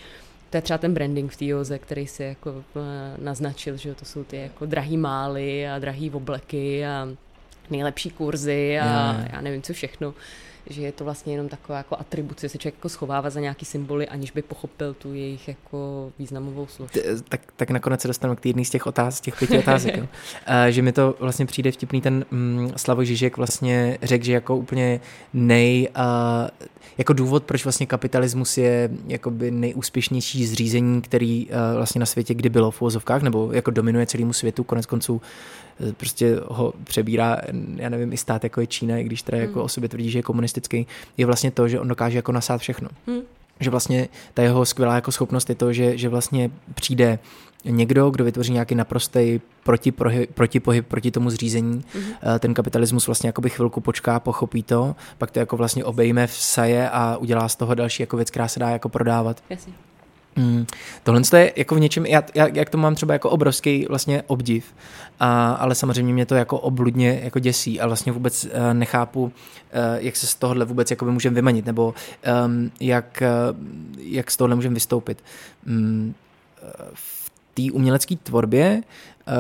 to 0.50 0.58
je 0.58 0.62
třeba 0.62 0.78
ten 0.78 0.94
branding 0.94 1.32
v 1.32 1.38
té 1.38 1.46
Joze, 1.46 1.80
který 1.80 2.08
si 2.08 2.24
jako 2.24 2.64
eh, 2.76 2.82
naznačil, 3.18 3.78
že 3.78 3.96
to 3.96 4.06
jsou 4.06 4.24
ty 4.24 4.38
jako 4.38 4.66
drahý 4.66 4.98
mály 4.98 5.70
a 5.70 5.80
drahý 5.80 6.12
obleky 6.12 6.86
a 6.86 7.08
nejlepší 7.70 8.10
kurzy 8.10 8.80
a 8.80 9.14
yeah. 9.14 9.34
já 9.34 9.42
nevím 9.42 9.62
co 9.62 9.74
všechno 9.74 10.14
že 10.70 10.82
je 10.82 10.92
to 10.92 11.04
vlastně 11.04 11.34
jenom 11.34 11.50
taková 11.50 11.78
jako 11.78 12.00
atribuce, 12.00 12.50
se 12.50 12.58
člověk 12.58 12.76
jako 12.76 12.90
schovává 12.90 13.30
za 13.30 13.40
nějaký 13.40 13.66
symboly, 13.66 14.08
aniž 14.08 14.32
by 14.32 14.42
pochopil 14.42 14.94
tu 14.94 15.14
jejich 15.14 15.48
jako 15.48 16.12
významovou 16.20 16.68
složku. 16.68 17.00
Tak, 17.30 17.42
tak 17.56 17.70
nakonec 17.70 18.02
se 18.02 18.08
dostaneme 18.08 18.36
k 18.36 18.46
jedné 18.46 18.66
z 18.66 18.70
těch 18.70 18.88
otázek, 18.88 19.24
těch 19.24 19.40
pěti 19.40 19.58
otázek. 19.58 19.98
jo. 19.98 20.08
A, 20.46 20.70
že 20.72 20.82
mi 20.82 20.92
to 20.92 21.16
vlastně 21.20 21.46
přijde 21.46 21.72
vtipný 21.72 22.02
ten 22.02 22.26
mm, 22.32 22.72
Slavoj 22.76 23.06
Žižek 23.06 23.38
vlastně 23.38 23.98
řekl, 24.02 24.26
že 24.26 24.34
jako 24.34 24.56
úplně 24.56 25.00
nej, 25.34 25.90
a, 25.96 26.48
jako 26.98 27.14
důvod, 27.14 27.44
proč 27.44 27.66
vlastně 27.66 27.86
kapitalismus 27.86 28.58
je 28.58 28.90
jakoby 29.08 29.52
nejúspěšnější 29.52 30.46
zřízení, 30.46 31.02
který 31.02 31.48
a, 31.52 31.76
vlastně 31.76 32.00
na 32.00 32.06
světě 32.06 32.34
kdy 32.34 32.50
bylo 32.50 32.72
v 32.72 32.82
uvozovkách, 32.82 33.22
nebo 33.22 33.50
jako 33.54 33.72
dominuje 33.72 34.06
celému 34.06 34.34
světu, 34.34 34.64
konec 34.64 34.86
konců 34.86 35.22
e, 35.90 35.94
prostě 35.94 36.40
ho 36.48 36.74
přebírá, 36.84 37.38
já 37.76 37.90
nevím, 37.90 38.14
i 38.14 38.18
stát 38.18 38.44
jako 38.44 38.62
je 38.62 38.68
Čína, 38.68 38.98
i 38.98 39.04
když 39.04 39.22
teda 39.22 39.38
jako 39.38 39.54
hmm. 39.54 39.66
o 39.66 39.70
sobě 39.70 39.90
tvrdí, 39.90 40.12
že 40.12 40.20
je 40.20 40.24
komunistický, 40.24 40.88
je 41.18 41.26
vlastně 41.26 41.52
to, 41.52 41.68
že 41.68 41.80
on 41.80 41.88
dokáže 41.88 42.18
jako 42.18 42.32
nasát 42.32 42.58
všechno. 42.58 42.90
Hmm. 43.08 43.22
Že 43.60 43.70
vlastně 43.70 44.08
ta 44.34 44.44
jeho 44.44 44.66
skvělá 44.66 44.96
jako 44.96 45.12
schopnost 45.12 45.50
je 45.50 45.56
to, 45.56 45.74
že, 45.74 45.98
že 45.98 46.10
vlastně 46.10 46.52
přijde 46.74 47.20
někdo, 47.66 48.10
kdo 48.10 48.24
vytvoří 48.24 48.54
nějaký 48.54 48.76
naprostý 48.76 49.42
protipohyb, 50.34 50.88
proti 50.88 51.12
tomu 51.12 51.30
zřízení. 51.30 51.82
Mm-hmm. 51.82 52.40
Ten 52.40 52.54
kapitalismus 52.54 53.08
vlastně 53.08 53.28
jakoby 53.28 53.50
chvilku 53.50 53.82
počká, 53.82 54.20
pochopí 54.20 54.64
to, 54.64 54.96
pak 55.18 55.32
to 55.32 55.40
jako 55.40 55.58
vlastně 55.58 55.86
obejme 55.86 56.28
v 56.28 56.34
saje 56.34 56.90
a 56.90 57.18
udělá 57.18 57.50
z 57.50 57.56
toho 57.56 57.76
další 57.76 58.04
jako 58.04 58.16
věc, 58.18 58.32
která 58.32 58.48
se 58.48 58.60
dá 58.60 58.70
jako 58.70 58.90
prodávat. 58.90 59.44
Jasně. 59.50 59.74
Mm, 60.36 60.66
tohle 61.04 61.22
je 61.38 61.54
jako 61.56 61.76
v 61.76 61.80
něčem, 61.80 62.06
já, 62.06 62.24
já, 62.36 62.48
jak 62.48 62.70
to 62.70 62.78
mám 62.78 62.96
třeba 62.96 63.14
jako 63.14 63.30
obrovský 63.30 63.86
vlastně 63.90 64.24
obdiv, 64.28 64.66
a, 65.20 65.52
ale 65.52 65.76
samozřejmě 65.76 66.14
mě 66.14 66.26
to 66.26 66.36
jako 66.36 66.60
obludně 66.60 67.20
jako 67.24 67.40
děsí 67.40 67.82
a 67.82 67.88
vlastně 67.88 68.12
vůbec 68.12 68.46
uh, 68.46 68.52
nechápu, 68.74 69.24
uh, 69.24 69.32
jak 69.98 70.16
se 70.16 70.28
z 70.28 70.36
tohohle 70.36 70.66
vůbec 70.66 70.92
jako 70.92 71.06
můžeme 71.06 71.36
vymanit, 71.36 71.66
nebo 71.66 71.94
um, 72.46 72.72
jak, 72.80 73.24
uh, 73.52 73.58
jak 73.98 74.32
z 74.32 74.38
tohohle 74.38 74.56
můžeme 74.56 74.74
vystoupit. 74.74 75.24
Um, 75.68 76.16
v 76.94 77.17
té 77.58 77.72
umělecké 77.74 78.16
tvorbě, 78.16 78.82
uh, 79.28 79.34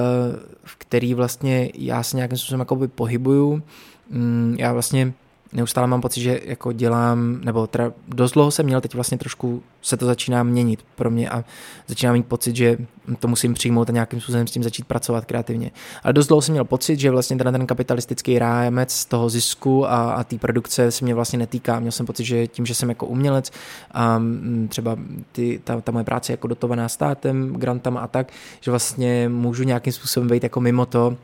v 0.63 0.75
který 0.75 1.13
vlastně 1.13 1.69
já 1.73 2.03
se 2.03 2.17
nějakým 2.17 2.37
způsobem 2.37 2.59
jakoby 2.59 2.87
pohybuju, 2.87 3.63
um, 4.11 4.55
já 4.59 4.73
vlastně 4.73 5.13
neustále 5.57 5.87
mám 5.87 6.01
pocit, 6.01 6.21
že 6.21 6.39
jako 6.45 6.71
dělám, 6.71 7.39
nebo 7.43 7.67
teda 7.67 7.91
dost 8.07 8.31
dlouho 8.31 8.51
jsem 8.51 8.65
měl, 8.65 8.81
teď 8.81 8.93
vlastně 8.93 9.17
trošku 9.17 9.63
se 9.81 9.97
to 9.97 10.05
začíná 10.05 10.43
měnit 10.43 10.85
pro 10.95 11.09
mě 11.09 11.29
a 11.29 11.43
začínám 11.87 12.13
mít 12.13 12.25
pocit, 12.25 12.55
že 12.55 12.77
to 13.19 13.27
musím 13.27 13.53
přijmout 13.53 13.89
a 13.89 13.93
nějakým 13.93 14.21
způsobem 14.21 14.47
s 14.47 14.51
tím 14.51 14.63
začít 14.63 14.85
pracovat 14.85 15.25
kreativně. 15.25 15.71
Ale 16.03 16.13
dost 16.13 16.27
dlouho 16.27 16.41
jsem 16.41 16.53
měl 16.53 16.65
pocit, 16.65 16.99
že 16.99 17.11
vlastně 17.11 17.37
ten, 17.37 17.53
ten 17.53 17.65
kapitalistický 17.65 18.39
rámec 18.39 18.91
z 18.91 19.05
toho 19.05 19.29
zisku 19.29 19.87
a, 19.87 20.11
a 20.11 20.23
té 20.23 20.37
produkce 20.37 20.91
se 20.91 21.05
mě 21.05 21.15
vlastně 21.15 21.39
netýká. 21.39 21.79
Měl 21.79 21.91
jsem 21.91 22.05
pocit, 22.05 22.25
že 22.25 22.47
tím, 22.47 22.65
že 22.65 22.75
jsem 22.75 22.89
jako 22.89 23.05
umělec 23.05 23.51
a 23.93 24.21
třeba 24.69 24.97
ty, 25.31 25.61
ta, 25.63 25.81
ta 25.81 25.91
moje 25.91 26.05
práce 26.05 26.33
jako 26.33 26.47
dotovaná 26.47 26.89
státem, 26.89 27.53
grantama 27.53 27.99
a 27.99 28.07
tak, 28.07 28.31
že 28.61 28.71
vlastně 28.71 29.29
můžu 29.29 29.63
nějakým 29.63 29.93
způsobem 29.93 30.29
být 30.29 30.43
jako 30.43 30.61
mimo 30.61 30.85
to, 30.85 31.17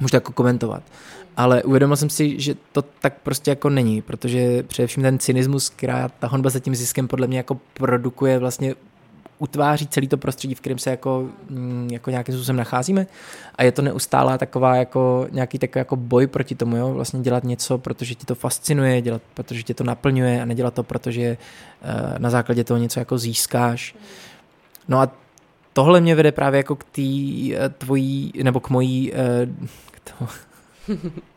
můžu 0.00 0.10
to 0.10 0.16
jako 0.16 0.32
komentovat 0.32 0.82
ale 1.36 1.62
uvědomil 1.62 1.96
jsem 1.96 2.10
si, 2.10 2.40
že 2.40 2.54
to 2.72 2.82
tak 2.82 3.14
prostě 3.22 3.50
jako 3.50 3.70
není, 3.70 4.02
protože 4.02 4.62
především 4.62 5.02
ten 5.02 5.18
cynismus, 5.18 5.70
která 5.70 6.08
ta 6.08 6.26
honba 6.26 6.50
za 6.50 6.60
tím 6.60 6.74
ziskem 6.74 7.08
podle 7.08 7.26
mě 7.26 7.36
jako 7.36 7.60
produkuje 7.74 8.38
vlastně 8.38 8.74
utváří 9.38 9.86
celý 9.86 10.08
to 10.08 10.16
prostředí, 10.16 10.54
v 10.54 10.60
kterém 10.60 10.78
se 10.78 10.90
jako, 10.90 11.28
mm, 11.50 11.88
jako 11.92 12.10
nějakým 12.10 12.34
způsobem 12.34 12.56
nacházíme 12.56 13.06
a 13.54 13.62
je 13.62 13.72
to 13.72 13.82
neustálá 13.82 14.38
taková 14.38 14.76
jako 14.76 15.26
nějaký 15.30 15.58
takový 15.58 15.80
jako 15.80 15.96
boj 15.96 16.26
proti 16.26 16.54
tomu, 16.54 16.76
jo? 16.76 16.94
vlastně 16.94 17.20
dělat 17.20 17.44
něco, 17.44 17.78
protože 17.78 18.14
ti 18.14 18.26
to 18.26 18.34
fascinuje, 18.34 19.02
dělat, 19.02 19.22
protože 19.34 19.62
tě 19.62 19.74
to 19.74 19.84
naplňuje 19.84 20.42
a 20.42 20.44
nedělat 20.44 20.74
to, 20.74 20.82
protože 20.82 21.36
uh, 21.36 22.18
na 22.18 22.30
základě 22.30 22.64
toho 22.64 22.78
něco 22.78 23.00
jako 23.00 23.18
získáš. 23.18 23.96
No 24.88 25.00
a 25.00 25.08
tohle 25.72 26.00
mě 26.00 26.14
vede 26.14 26.32
právě 26.32 26.58
jako 26.58 26.76
k 26.76 26.84
té 26.84 27.02
uh, 27.02 27.68
tvojí, 27.78 28.32
nebo 28.42 28.60
k 28.60 28.70
mojí, 28.70 29.12
uh, 29.12 29.18
k 29.90 30.10
tomu, 30.10 30.30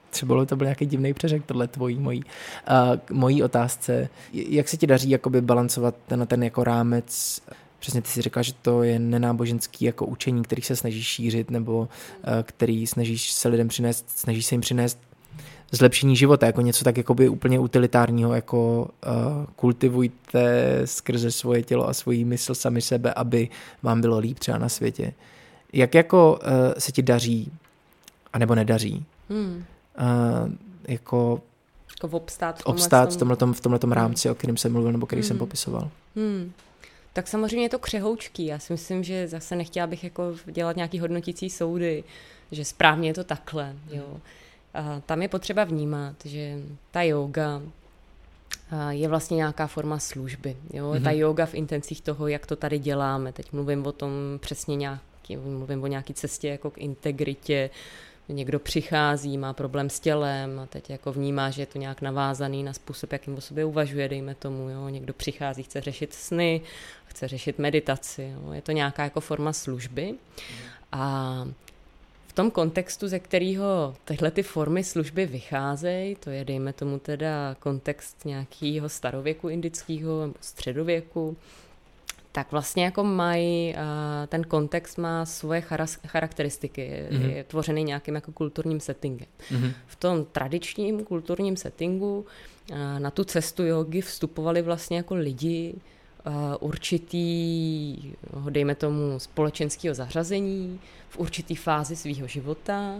třeba 0.09 0.45
to 0.45 0.55
byl 0.55 0.65
nějaký 0.65 0.85
divný 0.85 1.13
přeřek, 1.13 1.45
tohle 1.45 1.67
tvojí, 1.67 1.99
mojí, 1.99 2.23
uh, 2.23 3.17
mojí 3.17 3.43
otázce. 3.43 4.09
Jak 4.33 4.67
se 4.67 4.77
ti 4.77 4.87
daří 4.87 5.09
jakoby 5.09 5.41
balancovat 5.41 5.95
ten, 6.07 6.27
ten 6.27 6.43
jako 6.43 6.63
rámec 6.63 7.41
Přesně 7.79 8.01
ty 8.01 8.09
si 8.09 8.21
říkal, 8.21 8.43
že 8.43 8.53
to 8.61 8.83
je 8.83 8.99
nenáboženský 8.99 9.85
jako 9.85 10.05
učení, 10.05 10.43
který 10.43 10.61
se 10.61 10.75
snaží 10.75 11.03
šířit, 11.03 11.51
nebo 11.51 11.79
uh, 11.79 11.87
který 12.43 12.87
snažíš 12.87 13.31
se 13.31 13.49
lidem 13.49 13.67
přinést, 13.67 14.09
snažíš 14.09 14.45
se 14.45 14.55
jim 14.55 14.61
přinést 14.61 14.99
zlepšení 15.71 16.15
života, 16.15 16.45
jako 16.45 16.61
něco 16.61 16.83
tak 16.83 16.97
jakoby 16.97 17.29
úplně 17.29 17.59
utilitárního, 17.59 18.33
jako 18.33 18.89
uh, 19.07 19.45
kultivujte 19.55 20.81
skrze 20.85 21.31
svoje 21.31 21.63
tělo 21.63 21.89
a 21.89 21.93
svoji 21.93 22.25
mysl 22.25 22.55
sami 22.55 22.81
sebe, 22.81 23.13
aby 23.13 23.49
vám 23.83 24.01
bylo 24.01 24.17
líp 24.17 24.39
třeba 24.39 24.57
na 24.57 24.69
světě. 24.69 25.13
Jak 25.73 25.95
jako 25.95 26.39
uh, 26.41 26.49
se 26.77 26.91
ti 26.91 27.01
daří, 27.01 27.51
anebo 28.33 28.55
nedaří? 28.55 29.05
Hmm 29.29 29.65
uh, 29.99 30.51
jako 30.87 31.41
Jako 32.03 32.17
obstát 32.17 32.59
v 32.59 32.63
tomhle 32.63 32.75
obstát 32.83 33.05
v 33.05 33.09
tom- 33.09 33.19
tomhletom, 33.19 33.53
v 33.53 33.61
tomhletom 33.61 33.91
rámci, 33.91 34.29
o 34.29 34.35
kterém 34.35 34.57
jsem 34.57 34.71
mluvil 34.71 34.91
nebo 34.91 35.05
který 35.05 35.23
jsem 35.23 35.37
Hmm. 35.37 35.39
popisoval. 35.39 35.89
Hmm. 36.15 36.51
Tak 37.13 37.27
samozřejmě 37.27 37.65
je 37.65 37.69
to 37.69 37.79
křehoučký. 37.79 38.45
Já 38.45 38.59
si 38.59 38.73
myslím, 38.73 39.03
že 39.03 39.27
zase 39.27 39.55
nechtěla 39.55 39.87
bych 39.87 40.03
jako 40.03 40.35
dělat 40.45 40.75
nějaký 40.75 40.99
hodnotící 40.99 41.49
soudy, 41.49 42.03
že 42.51 42.65
správně 42.65 43.09
je 43.09 43.13
to 43.13 43.23
takhle. 43.23 43.75
Jo. 43.91 44.17
A 44.73 45.01
tam 45.05 45.21
je 45.21 45.27
potřeba 45.27 45.63
vnímat, 45.63 46.15
že 46.25 46.59
ta 46.91 47.01
yoga 47.01 47.61
je 48.89 49.07
vlastně 49.07 49.37
nějaká 49.37 49.67
forma 49.67 49.99
služby. 49.99 50.57
Jo. 50.73 50.95
Ta 51.03 51.11
yoga 51.11 51.45
v 51.45 51.53
intencích 51.53 52.01
toho, 52.01 52.27
jak 52.27 52.45
to 52.45 52.55
tady 52.55 52.79
děláme. 52.79 53.31
Teď 53.33 53.53
mluvím 53.53 53.85
o 53.85 53.91
tom 53.91 54.11
přesně 54.39 54.75
nějaký, 54.75 55.37
mluvím 55.37 55.83
o 55.83 55.87
nějaký 55.87 56.13
cestě 56.13 56.47
jako 56.47 56.71
k 56.71 56.77
integritě, 56.77 57.69
někdo 58.33 58.59
přichází, 58.59 59.37
má 59.37 59.53
problém 59.53 59.89
s 59.89 59.99
tělem 59.99 60.59
a 60.59 60.65
teď 60.65 60.89
jako 60.89 61.13
vnímá, 61.13 61.49
že 61.49 61.61
je 61.61 61.65
to 61.65 61.77
nějak 61.77 62.01
navázaný 62.01 62.63
na 62.63 62.73
způsob, 62.73 63.11
jakým 63.11 63.35
o 63.35 63.41
sobě 63.41 63.65
uvažuje, 63.65 64.09
dejme 64.09 64.35
tomu, 64.35 64.69
jo. 64.69 64.89
někdo 64.89 65.13
přichází, 65.13 65.63
chce 65.63 65.81
řešit 65.81 66.13
sny, 66.13 66.61
chce 67.05 67.27
řešit 67.27 67.59
meditaci, 67.59 68.33
jo. 68.35 68.53
je 68.53 68.61
to 68.61 68.71
nějaká 68.71 69.03
jako 69.03 69.21
forma 69.21 69.53
služby 69.53 70.13
a 70.91 71.45
v 72.27 72.33
tom 72.33 72.51
kontextu, 72.51 73.07
ze 73.07 73.19
kterého 73.19 73.95
tyhle 74.05 74.31
ty 74.31 74.43
formy 74.43 74.83
služby 74.83 75.25
vycházejí, 75.25 76.15
to 76.15 76.29
je 76.29 76.45
dejme 76.45 76.73
tomu 76.73 76.99
teda 76.99 77.55
kontext 77.59 78.25
nějakého 78.25 78.89
starověku 78.89 79.49
indického 79.49 80.21
nebo 80.21 80.33
středověku, 80.41 81.37
tak 82.31 82.51
vlastně 82.51 82.85
jako 82.85 83.03
mají, 83.03 83.75
a 83.75 84.25
ten 84.27 84.43
kontext 84.43 84.97
má 84.97 85.25
svoje 85.25 85.61
charakteristiky, 86.07 86.81
je, 86.81 87.07
Mhm. 87.11 87.29
je 87.29 87.43
tvořený 87.43 87.83
nějakým 87.83 88.15
jako 88.15 88.31
kulturním 88.31 88.79
settingem. 88.79 89.27
Mhm. 89.51 89.71
V 89.87 89.95
tom 89.95 90.25
tradičním 90.25 91.03
kulturním 91.03 91.57
settingu 91.57 92.25
a, 92.73 92.99
na 92.99 93.11
tu 93.11 93.23
cestu 93.23 93.63
jogy 93.65 94.01
vstupovali 94.01 94.61
vlastně 94.61 94.97
jako 94.97 95.15
lidi 95.15 95.75
určitý, 96.59 97.95
dejme 98.49 98.75
tomu, 98.75 99.19
společenského 99.19 99.95
zařazení 99.95 100.79
v 101.09 101.17
určitý 101.17 101.55
fázi 101.55 101.95
svého 101.95 102.27
života. 102.27 102.95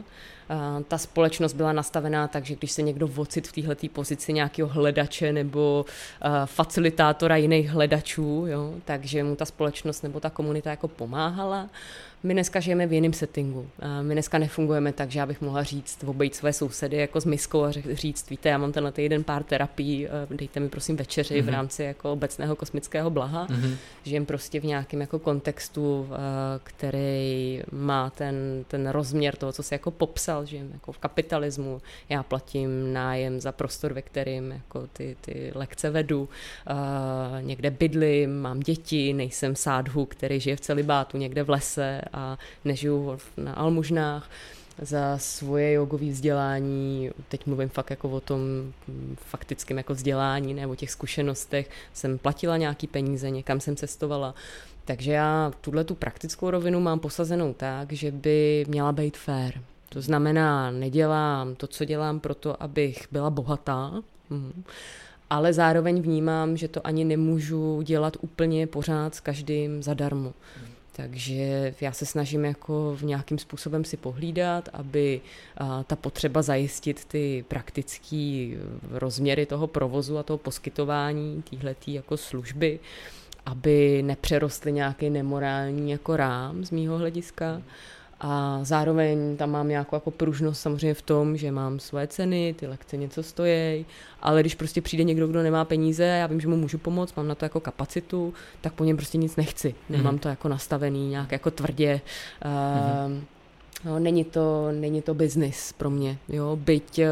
A, 0.49 0.84
ta 0.88 0.97
společnost 0.97 1.53
byla 1.53 1.73
nastavená 1.73 2.28
tak, 2.28 2.45
že 2.45 2.55
když 2.55 2.71
se 2.71 2.82
někdo 2.82 3.07
vocit 3.07 3.47
v 3.47 3.51
této 3.51 3.88
pozici 3.93 4.34
nějakého 4.34 4.69
hledače 4.69 5.34
nebo 5.34 5.86
a, 6.21 6.45
facilitátora 6.45 7.36
jiných 7.36 7.69
hledačů, 7.69 8.45
jo, 8.47 8.73
takže 8.86 9.23
mu 9.23 9.36
ta 9.36 9.45
společnost 9.45 10.01
nebo 10.01 10.19
ta 10.19 10.30
komunita 10.30 10.69
jako 10.69 10.88
pomáhala. 10.88 11.69
My 12.24 12.34
dneska 12.34 12.59
žijeme 12.59 12.88
v 12.88 12.93
jiném 12.93 13.13
settingu. 13.13 13.70
My 14.01 14.13
dneska 14.13 14.38
nefungujeme 14.38 14.93
tak, 14.93 15.11
že 15.11 15.20
já 15.20 15.26
bych 15.26 15.41
mohla 15.41 15.63
říct, 15.63 16.03
obejít 16.03 16.36
své 16.36 16.53
sousedy 16.53 16.97
jako 16.97 17.22
s 17.22 17.26
miskou 17.26 17.63
a 17.63 17.72
říct, 17.72 18.30
víte, 18.30 18.49
já 18.49 18.57
mám 18.57 18.72
tenhle 18.72 18.91
týden 18.91 19.24
pár 19.24 19.43
terapií, 19.43 20.07
eh, 20.07 20.09
dejte 20.36 20.59
mi 20.59 20.70
prosím 20.70 20.95
večeři 20.95 21.34
mm-hmm. 21.34 21.45
v 21.45 21.49
rámci 21.49 21.84
jako 21.84 22.11
obecného 22.11 22.55
kosmického 22.55 23.09
blaha. 23.09 23.47
Mm-hmm. 23.47 23.76
Žijem 24.03 24.26
prostě 24.26 24.59
v 24.59 24.65
nějakém 24.65 25.01
jako 25.01 25.20
kontextu, 25.20 26.09
eh, 26.11 26.18
který 26.63 27.61
má 27.72 28.09
ten, 28.09 28.36
ten 28.68 28.89
rozměr 28.89 29.36
toho, 29.36 29.51
co 29.51 29.63
se 29.63 29.76
jako 29.76 29.91
popsal, 29.91 30.45
žijem 30.45 30.70
jako 30.74 30.91
v 30.91 30.97
kapitalismu, 30.97 31.82
já 32.09 32.24
platím 32.24 32.93
nájem 32.93 33.39
za 33.39 33.51
prostor, 33.51 33.93
ve 33.93 34.01
kterým 34.01 34.51
jako 34.51 34.88
ty, 34.93 35.15
ty 35.22 35.51
lekce 35.55 35.89
vedu, 35.89 36.30
eh, 36.70 36.74
někde 37.41 37.72
bydlím, 37.72 38.41
mám 38.41 38.59
děti, 38.59 39.13
nejsem 39.13 39.55
sádhu, 39.55 40.05
který 40.05 40.39
žije 40.39 40.55
v 40.55 40.61
celibátu 40.61 41.18
někde 41.18 41.43
v 41.43 41.49
lese 41.49 42.01
a 42.14 42.38
nežiju 42.66 43.18
na 43.38 43.53
almužnách 43.53 44.30
za 44.82 45.18
svoje 45.18 45.74
jogové 45.74 46.05
vzdělání, 46.05 47.12
teď 47.30 47.45
mluvím 47.45 47.70
fakt 47.70 47.89
jako 47.89 48.10
o 48.10 48.20
tom 48.20 48.39
mm, 48.88 49.16
faktickém 49.22 49.78
jako 49.78 49.93
vzdělání, 49.93 50.53
ne 50.53 50.68
o 50.68 50.76
těch 50.76 50.91
zkušenostech, 50.91 51.70
jsem 51.93 52.18
platila 52.18 52.58
nějaký 52.58 52.88
peníze, 52.88 53.30
někam 53.30 53.60
jsem 53.60 53.76
cestovala, 53.76 54.36
takže 54.86 55.12
já 55.12 55.51
tuhle 55.62 55.84
tu 55.84 55.95
praktickou 55.95 56.49
rovinu 56.49 56.80
mám 56.80 56.99
posazenou 56.99 57.53
tak, 57.53 57.93
že 57.93 58.12
by 58.12 58.66
měla 58.68 58.91
být 58.91 59.18
fair. 59.18 59.53
To 59.89 60.01
znamená, 60.01 60.72
nedělám 60.72 61.55
to, 61.55 61.68
co 61.68 61.86
dělám 61.86 62.20
proto, 62.20 62.64
abych 62.64 63.08
byla 63.12 63.30
bohatá, 63.30 63.91
mhm, 64.30 64.64
ale 65.30 65.53
zároveň 65.53 66.01
vnímám, 66.01 66.58
že 66.58 66.68
to 66.68 66.88
ani 66.88 67.05
nemůžu 67.05 67.82
dělat 67.82 68.18
úplně 68.22 68.68
pořád 68.68 69.16
s 69.16 69.20
každým 69.20 69.84
zadarmo. 69.84 70.34
Takže 70.98 71.74
já 71.82 71.91
se 71.91 72.06
snažím 72.06 72.45
jako 72.45 72.95
v 72.95 73.04
nějakým 73.04 73.38
způsobem 73.38 73.86
si 73.86 73.98
pohlídat, 73.98 74.70
aby 74.74 75.22
ta 75.88 75.95
potřeba 75.95 76.41
zajistit 76.41 77.06
ty 77.06 77.45
praktické 77.48 78.48
rozměry 78.91 79.45
toho 79.45 79.68
provozu 79.68 80.18
a 80.18 80.24
toho 80.24 80.38
poskytování 80.38 81.43
téhletý 81.50 81.93
jako 81.93 82.18
služby, 82.18 82.80
aby 83.45 84.02
nepřerostly 84.06 84.72
nějaký 84.72 85.10
nemorální 85.10 85.91
jako 85.91 86.18
rám 86.18 86.66
z 86.66 86.72
mýho 86.72 86.98
hlediska. 86.98 87.62
A 88.20 88.59
zároveň 88.63 89.38
tam 89.38 89.51
mám 89.51 89.68
nějakou 89.68 89.95
jako 89.95 90.11
pružnost 90.11 90.61
samozřejmě 90.61 90.93
v 90.93 91.01
tom, 91.01 91.38
že 91.38 91.51
mám 91.51 91.80
svoje 91.80 92.07
ceny, 92.07 92.55
ty 92.59 92.68
lekce 92.68 92.97
něco 92.97 93.24
stojí, 93.24 93.86
ale 94.22 94.41
když 94.41 94.55
prostě 94.55 94.82
přijde 94.82 95.03
někdo, 95.03 95.28
kdo 95.28 95.43
nemá 95.43 95.65
peníze, 95.65 96.03
já 96.03 96.28
vím, 96.28 96.39
že 96.39 96.47
mu 96.47 96.57
můžu 96.57 96.78
pomoct, 96.78 97.15
mám 97.15 97.28
na 97.28 97.36
to 97.36 97.45
jako 97.45 97.59
kapacitu, 97.59 98.34
tak 98.61 98.74
po 98.74 98.84
něm 98.84 98.97
prostě 98.97 99.18
nic 99.18 99.36
nechci. 99.36 99.76
Nemám 99.89 100.18
to 100.18 100.30
jako 100.30 100.47
nastavený 100.47 101.09
nějak 101.09 101.32
jako 101.32 101.51
tvrdě. 101.51 102.01
Mm-hmm. 102.41 103.22
No, 103.86 103.99
není 103.99 104.23
to, 104.23 104.71
není 104.71 105.01
to 105.01 105.13
biznis 105.13 105.73
pro 105.73 105.89
mě, 105.89 106.17
jo, 106.30 106.55
byť 106.55 106.99
uh, 106.99 107.05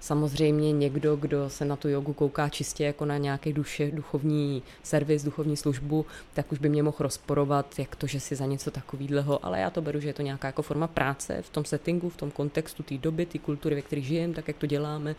samozřejmě 0.00 0.72
někdo, 0.72 1.16
kdo 1.16 1.50
se 1.50 1.64
na 1.64 1.76
tu 1.76 1.88
jogu 1.88 2.12
kouká 2.12 2.48
čistě 2.48 2.84
jako 2.84 3.04
na 3.04 3.18
nějaký 3.18 3.52
duše, 3.52 3.90
duchovní 3.90 4.62
servis, 4.82 5.24
duchovní 5.24 5.56
službu, 5.56 6.06
tak 6.34 6.52
už 6.52 6.58
by 6.58 6.68
mě 6.68 6.82
mohl 6.82 6.96
rozporovat, 7.00 7.78
jak 7.78 7.96
to, 7.96 8.06
že 8.06 8.20
si 8.20 8.36
za 8.36 8.46
něco 8.46 8.70
takového, 8.70 9.46
ale 9.46 9.60
já 9.60 9.70
to 9.70 9.82
beru, 9.82 10.00
že 10.00 10.08
je 10.08 10.14
to 10.14 10.22
nějaká 10.22 10.48
jako 10.48 10.62
forma 10.62 10.86
práce 10.86 11.42
v 11.42 11.50
tom 11.50 11.64
settingu, 11.64 12.08
v 12.08 12.16
tom 12.16 12.30
kontextu 12.30 12.82
té 12.82 12.98
doby, 12.98 13.26
té 13.26 13.38
kultury, 13.38 13.74
ve 13.74 13.82
které 13.82 14.02
žijeme, 14.02 14.34
tak 14.34 14.48
jak 14.48 14.56
to 14.56 14.66
děláme. 14.66 15.16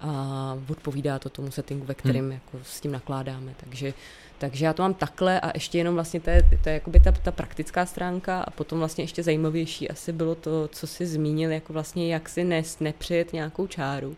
A 0.00 0.58
odpovídá 0.68 1.18
to 1.18 1.28
tomu 1.28 1.50
settingu, 1.50 1.84
ve 1.84 1.94
kterém 1.94 2.24
hmm. 2.24 2.32
jako 2.32 2.58
s 2.62 2.80
tím 2.80 2.92
nakládáme, 2.92 3.54
takže 3.64 3.94
takže 4.40 4.64
já 4.64 4.72
to 4.72 4.82
mám 4.82 4.94
takhle 4.94 5.40
a 5.40 5.50
ještě 5.54 5.78
jenom 5.78 5.94
vlastně 5.94 6.20
to 6.20 6.30
je, 6.30 6.42
to 6.62 6.68
je 6.68 6.72
jakoby 6.74 7.00
ta, 7.00 7.12
ta 7.12 7.32
praktická 7.32 7.86
stránka 7.86 8.40
a 8.40 8.50
potom 8.50 8.78
vlastně 8.78 9.04
ještě 9.04 9.22
zajímavější 9.22 9.90
asi 9.90 10.12
bylo 10.12 10.34
to, 10.34 10.68
co 10.68 10.86
si 10.86 11.06
zmínil, 11.06 11.50
jako 11.50 11.72
vlastně 11.72 12.12
jak 12.12 12.28
si 12.28 12.44
nes, 12.44 12.80
nepřijet 12.80 13.32
nějakou 13.32 13.66
čáru 13.66 14.16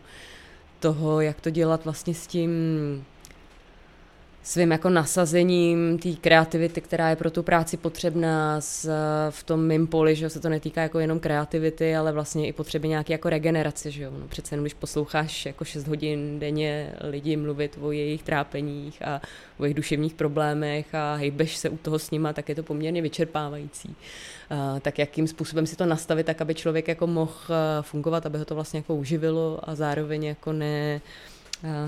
toho, 0.79 1.21
jak 1.21 1.41
to 1.41 1.49
dělat 1.49 1.83
vlastně 1.85 2.13
s 2.13 2.27
tím 2.27 2.51
svým 4.43 4.71
jako 4.71 4.89
nasazením 4.89 5.97
té 5.97 6.09
kreativity, 6.11 6.81
která 6.81 7.09
je 7.09 7.15
pro 7.15 7.31
tu 7.31 7.43
práci 7.43 7.77
potřebná 7.77 8.61
s, 8.61 8.89
v 9.29 9.43
tom 9.43 9.67
mým 9.67 9.87
poli, 9.87 10.15
že 10.15 10.29
se 10.29 10.39
to 10.39 10.49
netýká 10.49 10.81
jako 10.81 10.99
jenom 10.99 11.19
kreativity, 11.19 11.95
ale 11.95 12.11
vlastně 12.11 12.47
i 12.47 12.53
potřeby 12.53 12.87
nějaké 12.87 13.13
jako 13.13 13.29
regenerace, 13.29 13.91
že 13.91 14.03
jo. 14.03 14.11
No, 14.19 14.27
přece 14.27 14.53
jenom, 14.53 14.63
když 14.63 14.73
posloucháš 14.73 15.45
jako 15.45 15.65
6 15.65 15.87
hodin 15.87 16.39
denně 16.39 16.93
lidi 17.01 17.37
mluvit 17.37 17.77
o 17.81 17.91
jejich 17.91 18.23
trápeních 18.23 19.01
a 19.07 19.21
o 19.57 19.63
jejich 19.63 19.75
duševních 19.75 20.13
problémech 20.13 20.95
a 20.95 21.15
hejbeš 21.15 21.57
se 21.57 21.69
u 21.69 21.77
toho 21.77 21.99
s 21.99 22.11
nima, 22.11 22.33
tak 22.33 22.49
je 22.49 22.55
to 22.55 22.63
poměrně 22.63 23.01
vyčerpávající. 23.01 23.95
Uh, 24.51 24.79
tak 24.79 24.99
jakým 24.99 25.27
způsobem 25.27 25.67
si 25.67 25.75
to 25.75 25.85
nastavit, 25.85 26.25
tak 26.25 26.41
aby 26.41 26.55
člověk 26.55 26.87
jako 26.87 27.07
mohl 27.07 27.33
fungovat, 27.81 28.25
aby 28.25 28.37
ho 28.37 28.45
to 28.45 28.55
vlastně 28.55 28.79
jako 28.79 28.95
uživilo 28.95 29.59
a 29.63 29.75
zároveň 29.75 30.23
jako 30.23 30.53
ne, 30.53 31.01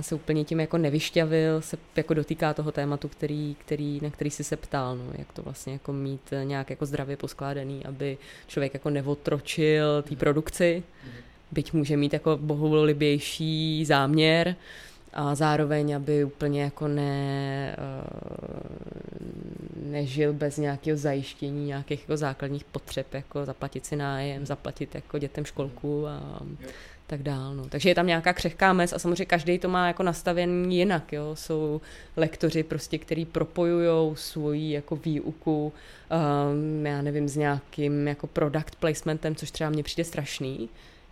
se 0.01 0.15
úplně 0.15 0.43
tím 0.43 0.59
jako 0.59 0.78
nevyšťavil, 0.78 1.61
se 1.61 1.78
jako 1.95 2.13
dotýká 2.13 2.53
toho 2.53 2.71
tématu, 2.71 3.07
který, 3.07 3.55
který, 3.59 3.99
na 4.03 4.09
který 4.09 4.30
si 4.30 4.43
se 4.43 4.57
ptal, 4.57 4.97
no, 4.97 5.03
jak 5.17 5.34
to 5.34 5.41
vlastně 5.41 5.73
jako 5.73 5.93
mít 5.93 6.34
nějak 6.43 6.69
jako 6.69 6.86
zdravě 6.86 7.17
poskládaný, 7.17 7.86
aby 7.86 8.17
člověk 8.47 8.73
jako 8.73 8.89
nevotročil 8.89 10.01
té 10.01 10.15
produkci, 10.15 10.84
byť 11.51 11.73
může 11.73 11.97
mít 11.97 12.13
jako 12.13 12.38
bohulibější 12.41 13.86
záměr, 13.86 14.55
a 15.15 15.36
zároveň, 15.36 15.95
aby 15.95 16.23
úplně 16.23 16.61
jako 16.63 16.88
ne, 16.88 17.76
nežil 19.84 20.34
bez 20.34 20.57
nějakého 20.57 20.97
zajištění 20.97 21.65
nějakých 21.65 21.99
jako 21.99 22.17
základních 22.17 22.63
potřeb, 22.63 23.13
jako 23.13 23.45
zaplatit 23.45 23.86
si 23.86 23.95
nájem, 23.95 24.45
zaplatit 24.45 24.95
jako 24.95 25.17
dětem 25.17 25.45
školku 25.45 26.07
a 26.07 26.39
tak 27.08 27.24
dál. 27.24 27.56
No. 27.56 27.70
Takže 27.70 27.89
je 27.89 27.95
tam 27.95 28.08
nějaká 28.08 28.34
křehká 28.34 28.74
mez 28.74 28.93
a 28.93 28.99
samozřejmě 28.99 29.26
každý 29.26 29.60
to 29.60 29.70
má 29.70 29.88
jako 29.88 30.03
nastavený 30.03 30.78
jinak. 30.78 31.14
Jo. 31.14 31.32
Jsou 31.36 31.82
lektoři, 32.18 32.64
prostě, 32.64 32.97
který 32.97 33.26
propojují 33.26 34.16
svoji 34.16 34.72
jako 34.72 34.95
výuku, 34.95 35.74
um, 36.51 36.86
já 36.86 37.01
nevím, 37.01 37.28
s 37.28 37.36
nějakým 37.36 38.08
jako 38.08 38.28
product 38.28 38.76
placementem, 38.80 39.36
což 39.36 39.51
třeba 39.51 39.70
mně 39.70 39.84
přijde 39.84 40.03
strašný 40.03 40.70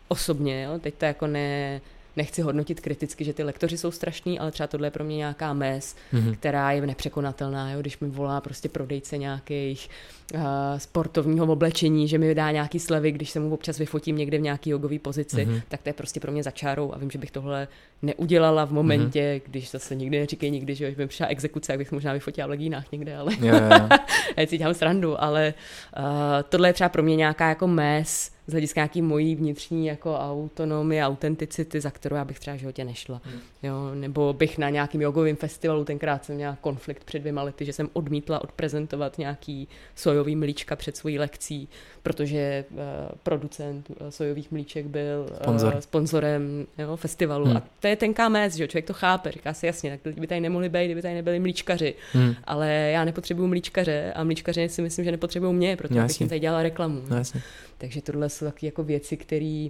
osobně. 0.08 0.64
Jo. 0.64 0.80
Teď 0.80 0.94
to 0.96 1.06
jako 1.06 1.28
ne, 1.28 1.82
nechci 2.16 2.42
hodnotit 2.42 2.80
kriticky, 2.80 3.24
že 3.26 3.34
ty 3.34 3.44
lektoři 3.44 3.78
jsou 3.78 3.92
strašní, 3.92 4.40
ale 4.40 4.52
třeba 4.52 4.68
tohle 4.68 4.88
je 4.88 4.92
pro 4.92 5.04
mě 5.04 5.18
nějaká 5.18 5.54
mez, 5.54 5.96
mm-hmm. 6.14 6.36
která 6.36 6.72
je 6.72 6.82
nepřekonatelná, 6.82 7.72
jo? 7.72 7.82
když 7.82 8.00
mi 8.00 8.10
volá 8.10 8.42
prostě 8.42 8.70
prodejce 8.70 9.18
nějakých 9.18 9.90
uh, 10.34 10.42
sportovního 10.78 11.46
oblečení, 11.46 12.08
že 12.08 12.18
mi 12.18 12.36
dá 12.36 12.52
nějaký 12.52 12.80
slevy, 12.80 13.12
když 13.12 13.30
se 13.30 13.40
mu 13.40 13.54
občas 13.54 13.78
vyfotím 13.78 14.18
někde 14.18 14.38
v 14.38 14.42
nějaký 14.42 14.70
jogový 14.70 15.00
pozici, 15.00 15.46
mm-hmm. 15.46 15.62
tak 15.68 15.82
to 15.82 15.90
je 15.90 15.94
prostě 15.94 16.20
pro 16.20 16.32
mě 16.32 16.44
začárou 16.44 16.94
a 16.94 16.98
vím, 16.98 17.12
že 17.12 17.20
bych 17.20 17.32
tohle 17.32 17.68
neudělala 18.02 18.66
v 18.66 18.72
momentě, 18.72 19.42
mm-hmm. 19.46 19.50
když 19.50 19.72
zase 19.72 19.96
nikdy 19.96 20.20
neříkej 20.20 20.52
nikdy, 20.52 20.76
že 20.76 20.92
by 20.92 21.08
přišla 21.08 21.28
exekuce, 21.28 21.72
jak 21.72 21.80
bych 21.80 21.92
možná 21.92 22.14
vyfotila 22.14 22.48
v 22.48 22.50
legínách 22.50 22.92
někde, 22.92 23.18
ale 23.18 23.34
Jo, 23.42 23.56
jo. 23.56 23.88
já 24.38 24.48
si 24.48 24.58
dělám 24.58 24.74
srandu, 24.74 25.24
ale 25.24 25.54
uh, 25.98 26.04
tohle 26.50 26.70
je 26.70 26.74
třeba 26.74 26.90
pro 26.90 27.04
mě 27.04 27.16
nějaká 27.16 27.50
jako 27.50 27.68
mez 27.68 28.33
z 28.48 28.52
hlediska 28.52 28.80
nějaký 28.82 29.02
mojí 29.02 29.36
vnitřní 29.36 29.88
jako 29.88 30.16
autonomie, 30.16 31.06
autenticity, 31.06 31.82
za 31.82 31.92
kterou 31.92 32.16
já 32.16 32.26
bych 32.26 32.40
třeba 32.40 32.56
v 32.56 32.60
životě 32.60 32.86
nešla. 32.86 33.22
Hmm. 33.24 33.40
Jo, 33.64 33.96
nebo 33.96 34.34
bych 34.34 34.58
na 34.58 34.70
nějakým 34.70 35.02
jogovém 35.02 35.36
festivalu, 35.36 35.86
tenkrát 35.86 36.26
jsem 36.26 36.36
měla 36.36 36.58
konflikt 36.62 37.04
před 37.04 37.20
dvěma 37.20 37.44
lety, 37.44 37.66
že 37.66 37.74
jsem 37.74 37.90
odmítla 37.94 38.42
odprezentovat 38.42 39.18
nějaký 39.18 39.68
sojový 39.96 40.36
mlíčka 40.36 40.76
před 40.76 40.98
svojí 40.98 41.20
lekcí, 41.20 41.70
protože 42.04 42.66
uh, 42.72 42.80
producent 43.24 43.90
uh, 43.90 44.08
sojových 44.10 44.52
mlíček 44.52 44.86
byl 44.86 45.30
Sponzor. 45.42 45.74
uh, 45.74 45.80
sponzorem 45.80 46.68
jo, 46.78 46.96
festivalu. 46.96 47.46
Hmm. 47.46 47.58
A 47.58 47.64
to 47.80 47.88
je 47.88 47.96
tenká 47.96 48.30
mez, 48.30 48.56
že 48.56 48.68
člověk 48.68 48.86
to 48.86 48.94
chápe, 48.94 49.32
říká 49.32 49.54
si 49.54 49.66
jasně, 49.66 50.00
tak 50.04 50.20
by 50.20 50.28
tady 50.28 50.42
nemohli 50.42 50.70
být, 50.70 50.86
kdyby 50.86 51.02
tady 51.02 51.14
nebyli 51.14 51.40
mlíčkaři. 51.40 51.96
Hmm. 52.14 52.36
Ale 52.44 52.70
já 52.72 53.06
nepotřebuju 53.06 53.48
mlíčkaře 53.48 54.14
a 54.16 54.24
mlíčkaři 54.24 54.70
si 54.70 54.82
myslím, 54.82 55.06
že 55.06 55.12
nepotřebují 55.12 55.54
mě, 55.54 55.78
protože 55.78 56.00
No, 56.00 56.08
bych 56.08 56.20
jim 56.20 56.30
tady 56.30 56.40
dělala 56.40 56.64
reklamu. 56.64 57.02
No, 57.10 57.16
jasně. 57.18 57.42
Takže 57.78 58.02
tohle 58.02 58.30
jsou 58.30 58.46
taky 58.46 58.66
jako 58.66 58.84
věci, 58.84 59.18
které 59.18 59.68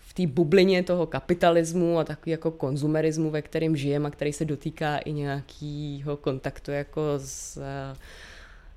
v 0.00 0.14
té 0.14 0.26
bublině 0.26 0.82
toho 0.82 1.06
kapitalismu 1.06 1.98
a 1.98 2.04
takový 2.04 2.30
jako 2.30 2.50
konzumerismu, 2.50 3.30
ve 3.30 3.42
kterém 3.42 3.76
žijeme 3.76 4.08
a 4.08 4.10
který 4.10 4.32
se 4.32 4.44
dotýká 4.44 4.98
i 4.98 5.12
nějakého 5.12 6.16
kontaktu 6.16 6.70
jako 6.70 7.02
s 7.16 7.56
eh, 7.56 7.96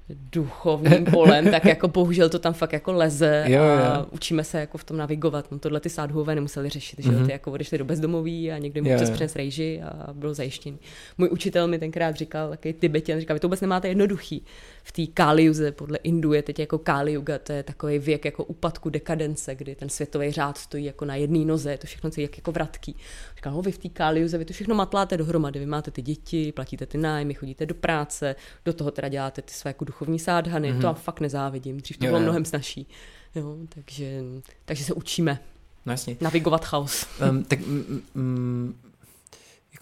duchovním 0.09 1.05
polem, 1.05 1.51
tak 1.51 1.65
jako 1.65 1.87
bohužel 1.87 2.29
to 2.29 2.39
tam 2.39 2.53
fakt 2.53 2.73
jako 2.73 2.93
leze 2.93 3.45
Jo, 3.47 3.61
a 3.63 3.97
jo. 3.99 4.05
učíme 4.11 4.43
se 4.43 4.59
jako 4.59 4.77
v 4.77 4.83
tom 4.83 4.97
navigovat. 4.97 5.51
No 5.51 5.59
tohle 5.59 5.79
ty 5.79 5.89
sádhové 5.89 6.35
nemuseli 6.35 6.69
řešit, 6.69 6.99
že 7.03 7.11
Mhm. 7.11 7.25
ty 7.25 7.31
jako 7.31 7.51
odešli 7.51 7.77
do 7.77 7.85
bezdomoví 7.85 8.51
a 8.51 8.57
někdo 8.57 8.77
jim 8.77 8.85
Jo, 8.87 8.93
občas 8.95 9.09
jo. 9.09 9.13
přines 9.13 9.35
rejži 9.35 9.81
a 9.81 10.13
byl 10.13 10.33
zajištěný. 10.33 10.77
Můj 11.17 11.29
učitel 11.31 11.67
mi 11.67 11.79
tenkrát 11.79 12.15
říkal, 12.15 12.49
takový 12.49 12.73
Tibetan, 12.73 13.19
říkal, 13.19 13.33
vy 13.35 13.39
to 13.39 13.47
vůbec 13.47 13.61
nemáte 13.61 13.87
jednoduchý. 13.87 14.45
V 14.83 14.91
té 14.91 15.07
Kaliuze, 15.07 15.71
podle 15.71 15.97
Indu 15.97 16.33
je 16.33 16.41
teď 16.43 16.59
jako 16.59 16.77
Kali 16.77 17.11
Yuga, 17.13 17.39
to 17.39 17.51
je 17.53 17.63
takový 17.63 17.99
věk 17.99 18.25
jako 18.25 18.43
úpadku 18.43 18.89
dekadence, 18.89 19.55
kdy 19.55 19.75
ten 19.75 19.89
světový 19.89 20.31
řád 20.31 20.57
stojí 20.57 20.85
jako 20.85 21.05
na 21.05 21.15
jedné 21.15 21.45
noze, 21.45 21.71
je 21.71 21.77
to 21.77 21.87
všechno 21.87 22.09
jak 22.17 22.37
jako 22.37 22.51
vratký. 22.51 22.95
Říkal, 23.35 23.53
no 23.53 23.61
vy 23.61 23.71
v 23.71 23.77
té 23.77 23.89
Kaliuze, 23.89 24.37
vy 24.37 24.45
to 24.45 24.53
všechno 24.53 24.75
matláte 24.75 25.17
dohromady, 25.17 25.59
vy 25.59 25.65
máte 25.65 25.91
ty 25.91 26.01
děti, 26.01 26.51
platíte 26.51 26.85
ty 26.85 26.97
nájmy, 26.97 27.33
chodíte 27.33 27.65
do 27.65 27.75
práce, 27.75 28.35
do 28.65 28.73
toho 28.73 28.91
teda 28.91 29.07
děláte 29.09 29.41
ty 29.41 29.53
své 29.53 29.69
jako 29.69 29.85
duchovní 29.85 30.19
sádhany, 30.19 30.73
mm-hmm. 30.73 30.81
to 30.81 30.85
vám 30.87 30.95
fakt 30.95 31.19
nezávidím, 31.19 31.77
dřív 31.77 31.97
to 31.97 32.05
Jo, 32.05 32.09
bylo 32.09 32.19
jo. 32.19 32.23
mnohem 32.23 32.45
snažší. 32.45 32.87
Jo, 33.35 33.57
takže, 33.69 34.21
takže 34.65 34.83
se 34.83 34.93
učíme 34.93 35.39
No 35.85 35.93
jasně. 35.93 36.17
navigovat 36.21 36.65
chaos. 36.65 37.05
Um, 37.29 37.43
tak 37.43 37.59
mm, 37.59 38.01
mm, 38.15 38.75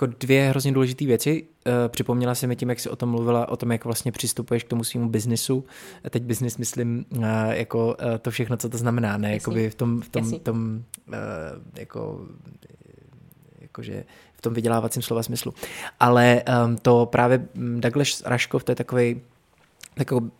jako 0.01 0.15
dvě 0.19 0.49
hrozně 0.49 0.71
důležité 0.71 1.05
věci. 1.05 1.43
Uh, 1.67 1.73
připomněla 1.87 2.35
se 2.35 2.47
mi 2.47 2.55
tím, 2.55 2.69
jak 2.69 2.79
jsi 2.79 2.89
o 2.89 2.95
tom 2.95 3.09
mluvila, 3.09 3.49
o 3.49 3.57
tom, 3.57 3.71
jak 3.71 3.85
vlastně 3.85 4.11
přistupuješ 4.11 4.63
k 4.63 4.67
tomu 4.67 4.83
svýmu 4.83 5.09
biznisu. 5.09 5.65
A 6.03 6.09
teď 6.09 6.23
biznis 6.23 6.57
myslím 6.57 7.05
uh, 7.17 7.25
jako 7.49 7.87
uh, 7.87 8.17
to 8.21 8.31
všechno, 8.31 8.57
co 8.57 8.69
to 8.69 8.77
znamená, 8.77 9.17
ne? 9.17 9.33
Jakoby 9.33 9.69
v 9.69 9.75
tom, 9.75 10.01
v 10.01 10.09
tom, 10.09 10.23
Jasně. 10.23 10.39
tom 10.39 10.83
jako 11.77 12.25
jakože 13.61 14.03
v 14.33 14.41
tom 14.41 14.53
vydělávacím 14.53 15.01
slova 15.01 15.23
smyslu. 15.23 15.53
Ale 15.99 16.43
um, 16.65 16.77
to 16.77 17.05
právě 17.05 17.47
mm, 17.53 17.81
Douglas 17.81 18.23
Raškov, 18.25 18.63
to 18.63 18.71
je 18.71 18.75
takový 18.75 19.21
takový, 20.05 20.31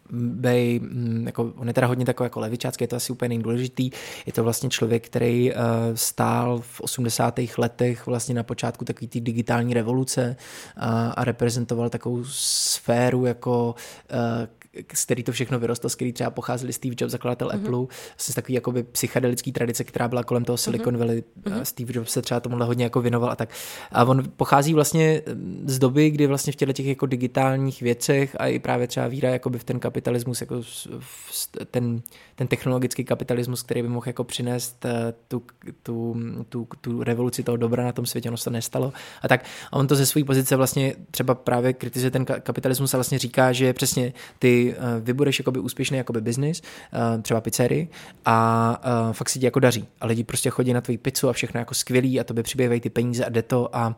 mm, 0.79 1.23
jako, 1.25 1.53
on 1.55 1.67
je 1.67 1.73
teda 1.73 1.87
hodně 1.87 2.05
takový 2.05 2.25
jako 2.25 2.39
levičácký, 2.39 2.83
je 2.83 2.87
to 2.87 2.95
asi 2.95 3.13
úplně 3.13 3.29
nejdůležitý. 3.29 3.91
Je 4.25 4.33
to 4.33 4.43
vlastně 4.43 4.69
člověk, 4.69 5.05
který 5.05 5.51
uh, 5.51 5.57
stál 5.95 6.59
v 6.59 6.81
80. 6.81 7.39
letech 7.57 8.05
vlastně 8.05 8.35
na 8.35 8.43
počátku 8.43 8.85
takové 8.85 9.07
té 9.07 9.19
digitální 9.19 9.73
revoluce 9.73 10.35
a, 10.77 11.09
a 11.11 11.23
reprezentoval 11.23 11.89
takovou 11.89 12.23
sféru 12.23 13.25
jako 13.25 13.75
uh, 14.13 14.47
z 14.93 15.05
který 15.05 15.23
to 15.23 15.31
všechno 15.31 15.59
vyrostlo, 15.59 15.89
z 15.89 15.95
který 15.95 16.13
třeba 16.13 16.29
pocházeli 16.29 16.73
Steve 16.73 16.95
Jobs, 16.99 17.11
zakladatel 17.11 17.49
mm-hmm. 17.49 17.65
Apple, 17.65 17.95
z 18.17 18.33
takový 18.33 18.53
jakoby 18.53 18.83
psychedelický 18.83 19.51
tradice, 19.51 19.83
která 19.83 20.07
byla 20.07 20.23
kolem 20.23 20.45
toho 20.45 20.57
Silicon 20.57 20.97
Valley. 20.97 21.23
Mm-hmm. 21.43 21.61
Steve 21.61 21.93
Jobs 21.95 22.11
se 22.11 22.21
třeba 22.21 22.39
tomuhle 22.39 22.65
hodně 22.65 22.83
jako 22.83 23.01
věnoval 23.01 23.31
a 23.31 23.35
tak. 23.35 23.49
A 23.91 24.03
on 24.03 24.23
pochází 24.37 24.73
vlastně 24.73 25.21
z 25.65 25.79
doby, 25.79 26.09
kdy 26.09 26.27
vlastně 26.27 26.53
v 26.53 26.55
těchto 26.55 26.73
těch 26.73 26.85
jako 26.85 27.05
digitálních 27.05 27.81
věcech 27.81 28.35
a 28.39 28.47
i 28.47 28.59
právě 28.59 28.87
třeba 28.87 29.07
víra 29.07 29.29
jakoby 29.29 29.59
v 29.59 29.63
ten 29.63 29.79
kapitalismus, 29.79 30.41
jako 30.41 30.61
v 30.99 31.49
ten, 31.71 32.01
ten 32.35 32.47
technologický 32.47 33.03
kapitalismus, 33.03 33.63
který 33.63 33.81
by 33.81 33.87
mohl 33.87 34.07
jako 34.07 34.23
přinést 34.23 34.85
eh, 34.85 35.13
tu, 35.27 35.43
tu, 35.83 36.15
tu, 36.49 36.67
tu 36.81 37.03
revoluci 37.03 37.43
toho 37.43 37.57
dobra 37.57 37.83
na 37.83 37.91
tom 37.91 38.05
světě, 38.05 38.29
ono 38.29 38.37
se 38.37 38.49
nestalo. 38.49 38.93
A 39.21 39.27
tak 39.27 39.45
a 39.71 39.75
on 39.77 39.87
to 39.87 39.95
ze 39.95 40.05
své 40.05 40.23
pozice 40.23 40.55
vlastně 40.55 40.95
třeba 41.11 41.35
právě 41.35 41.73
kritizuje 41.73 42.11
ten 42.11 42.23
ka- 42.23 42.41
kapitalismus 42.41 42.93
a 42.93 42.97
vlastně 42.97 43.19
říká, 43.19 43.53
že 43.53 43.73
přesně 43.73 44.13
ty 44.39 44.60
eh, 44.69 44.75
vy 44.99 45.13
budeš 45.13 45.39
jakoby 45.39 45.59
úspěšný 45.59 45.97
jakoby 45.97 46.21
biznis, 46.21 46.61
eh, 46.61 47.21
třeba 47.21 47.41
pizzerii 47.41 47.87
a 48.25 48.81
uh, 49.07 49.13
fakt 49.13 49.29
si 49.29 49.39
ti 49.39 49.45
jako 49.45 49.59
daří. 49.59 49.87
A 50.01 50.05
lidi 50.05 50.23
prostě 50.23 50.49
chodí 50.49 50.73
na 50.73 50.81
tvoji 50.81 50.97
pizzu 50.97 51.29
a 51.29 51.33
všechno 51.33 51.59
jako 51.59 51.73
skvělý 51.73 52.19
a 52.19 52.23
tobě 52.23 52.43
přibývají 52.43 52.81
ty 52.81 52.89
peníze 52.89 53.25
a 53.25 53.29
jde 53.29 53.41
to 53.41 53.75
a 53.75 53.95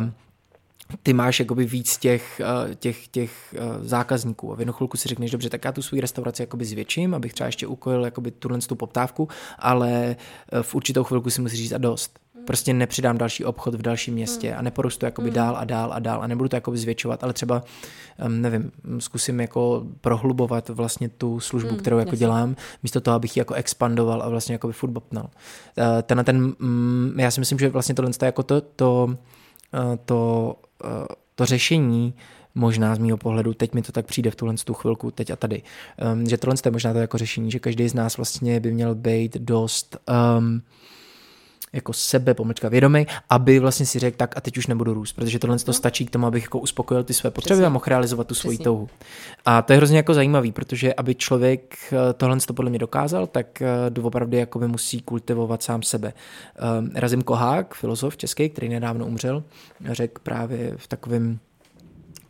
um, 0.00 0.14
ty 1.02 1.12
máš 1.12 1.40
jakoby 1.40 1.64
víc 1.64 1.98
těch, 1.98 2.40
eh, 2.40 2.74
těch, 2.74 3.08
těch 3.08 3.54
eh, 3.54 3.58
zákazníků 3.82 4.52
a 4.52 4.56
v 4.56 4.58
jednu 4.58 4.72
chvilku 4.72 4.96
si 4.96 5.08
řekneš, 5.08 5.30
dobře, 5.30 5.50
tak 5.50 5.64
já 5.64 5.72
tu 5.72 5.82
svou 5.82 6.00
restauraci 6.00 6.42
jakoby 6.42 6.64
zvětším, 6.64 7.14
abych 7.14 7.32
třeba 7.32 7.46
ještě 7.46 7.66
ukojil 7.66 8.04
jakoby 8.04 8.30
tuhle 8.30 8.58
tu 8.58 8.76
poptávku, 8.76 9.28
ale 9.58 10.16
eh, 10.52 10.62
v 10.62 10.74
určitou 10.74 11.04
chvilku 11.04 11.30
si 11.30 11.40
musíš 11.40 11.58
říct 11.58 11.72
a 11.72 11.78
dost. 11.78 12.23
Prostě 12.46 12.74
nepřidám 12.74 13.18
další 13.18 13.44
obchod 13.44 13.74
v 13.74 13.82
dalším 13.82 14.14
městě 14.14 14.54
a 14.54 14.62
neporostu 14.62 15.06
jakoby 15.06 15.30
dál 15.30 15.56
a 15.56 15.64
dál 15.64 15.92
a 15.92 15.98
dál 15.98 16.22
a 16.22 16.26
nebudu 16.26 16.48
to 16.48 16.56
jakoby 16.56 16.78
zvětšovat, 16.78 17.24
ale 17.24 17.32
třeba, 17.32 17.62
nevím, 18.28 18.72
zkusím 18.98 19.40
jako 19.40 19.86
prohlubovat 20.00 20.68
vlastně 20.68 21.08
tu 21.08 21.40
službu, 21.40 21.76
kterou 21.76 21.98
jako 21.98 22.16
dělám, 22.16 22.56
místo 22.82 23.00
toho, 23.00 23.14
abych 23.14 23.36
ji 23.36 23.40
jako 23.40 23.54
expandoval 23.54 24.22
a 24.22 24.28
vlastně 24.28 24.52
jakoby 24.52 24.72
furt 24.72 24.90
bopnal. 24.90 25.30
Eh, 25.78 26.02
Tenhle 26.02 26.24
ten, 26.24 26.54
mm, 26.58 27.14
já 27.18 27.30
si 27.30 27.40
myslím, 27.40 27.58
že 27.58 27.68
vlastně 27.68 27.94
tohle 27.94 28.10
je 28.22 28.26
jako 28.26 28.42
to, 28.42 28.60
to 28.60 29.16
eh, 29.74 29.98
to, 30.04 30.54
eh, 30.84 31.06
to 31.34 31.46
řešení 31.46 32.14
možná 32.54 32.94
z 32.94 32.98
mýho 32.98 33.16
pohledu, 33.16 33.54
teď 33.54 33.74
mi 33.74 33.82
to 33.82 33.92
tak 33.92 34.06
přijde 34.06 34.30
v 34.30 34.36
tuhle 34.36 34.54
tu 34.64 34.74
chvilku, 34.74 35.10
teď 35.10 35.30
a 35.30 35.36
tady, 35.36 35.62
um, 36.12 36.26
že 36.26 36.38
tohle 36.38 36.54
je 36.64 36.70
možná 36.70 36.92
to 36.92 36.98
jako 36.98 37.18
řešení, 37.18 37.50
že 37.50 37.58
každý 37.58 37.88
z 37.88 37.94
nás 37.94 38.16
vlastně 38.16 38.60
by 38.60 38.72
měl 38.72 38.94
být 38.94 39.36
dost 39.36 39.96
um, 40.38 40.62
jako 41.74 41.92
sebe, 41.92 42.34
pomlčka 42.34 42.68
vědomý, 42.68 43.06
aby 43.30 43.58
vlastně 43.58 43.86
si 43.86 43.98
řekl, 43.98 44.16
tak 44.16 44.36
a 44.36 44.40
teď 44.40 44.58
už 44.58 44.66
nebudu 44.66 44.94
růst, 44.94 45.12
protože 45.12 45.38
tohle 45.38 45.58
to 45.58 45.72
stačí 45.72 46.06
k 46.06 46.10
tomu, 46.10 46.26
abych 46.26 46.42
jako 46.42 46.58
uspokojil 46.58 47.04
ty 47.04 47.14
své 47.14 47.30
potřeby 47.30 47.54
Přesně. 47.54 47.66
a 47.66 47.68
mohl 47.68 47.84
realizovat 47.86 48.26
tu 48.26 48.34
svoji 48.34 48.56
Přesně. 48.56 48.64
touhu. 48.64 48.88
A 49.44 49.62
to 49.62 49.72
je 49.72 49.76
hrozně 49.76 49.96
jako 49.96 50.14
zajímavý, 50.14 50.52
protože 50.52 50.94
aby 50.94 51.14
člověk 51.14 51.76
eh, 51.92 52.12
tohle 52.12 52.36
to 52.46 52.54
podle 52.54 52.70
mě 52.70 52.78
dokázal, 52.78 53.26
tak 53.26 53.62
eh, 53.62 53.68
doopravdy 53.88 54.36
jako 54.36 54.58
by 54.58 54.68
musí 54.68 55.00
kultivovat 55.00 55.62
sám 55.62 55.82
sebe. 55.82 56.12
Um, 56.78 56.90
Razim 56.94 57.22
Kohák, 57.22 57.74
filozof 57.74 58.16
český, 58.16 58.48
který 58.48 58.68
nedávno 58.68 59.06
umřel, 59.06 59.44
řekl 59.90 60.20
právě 60.22 60.74
v 60.76 60.86
takovém 60.86 61.38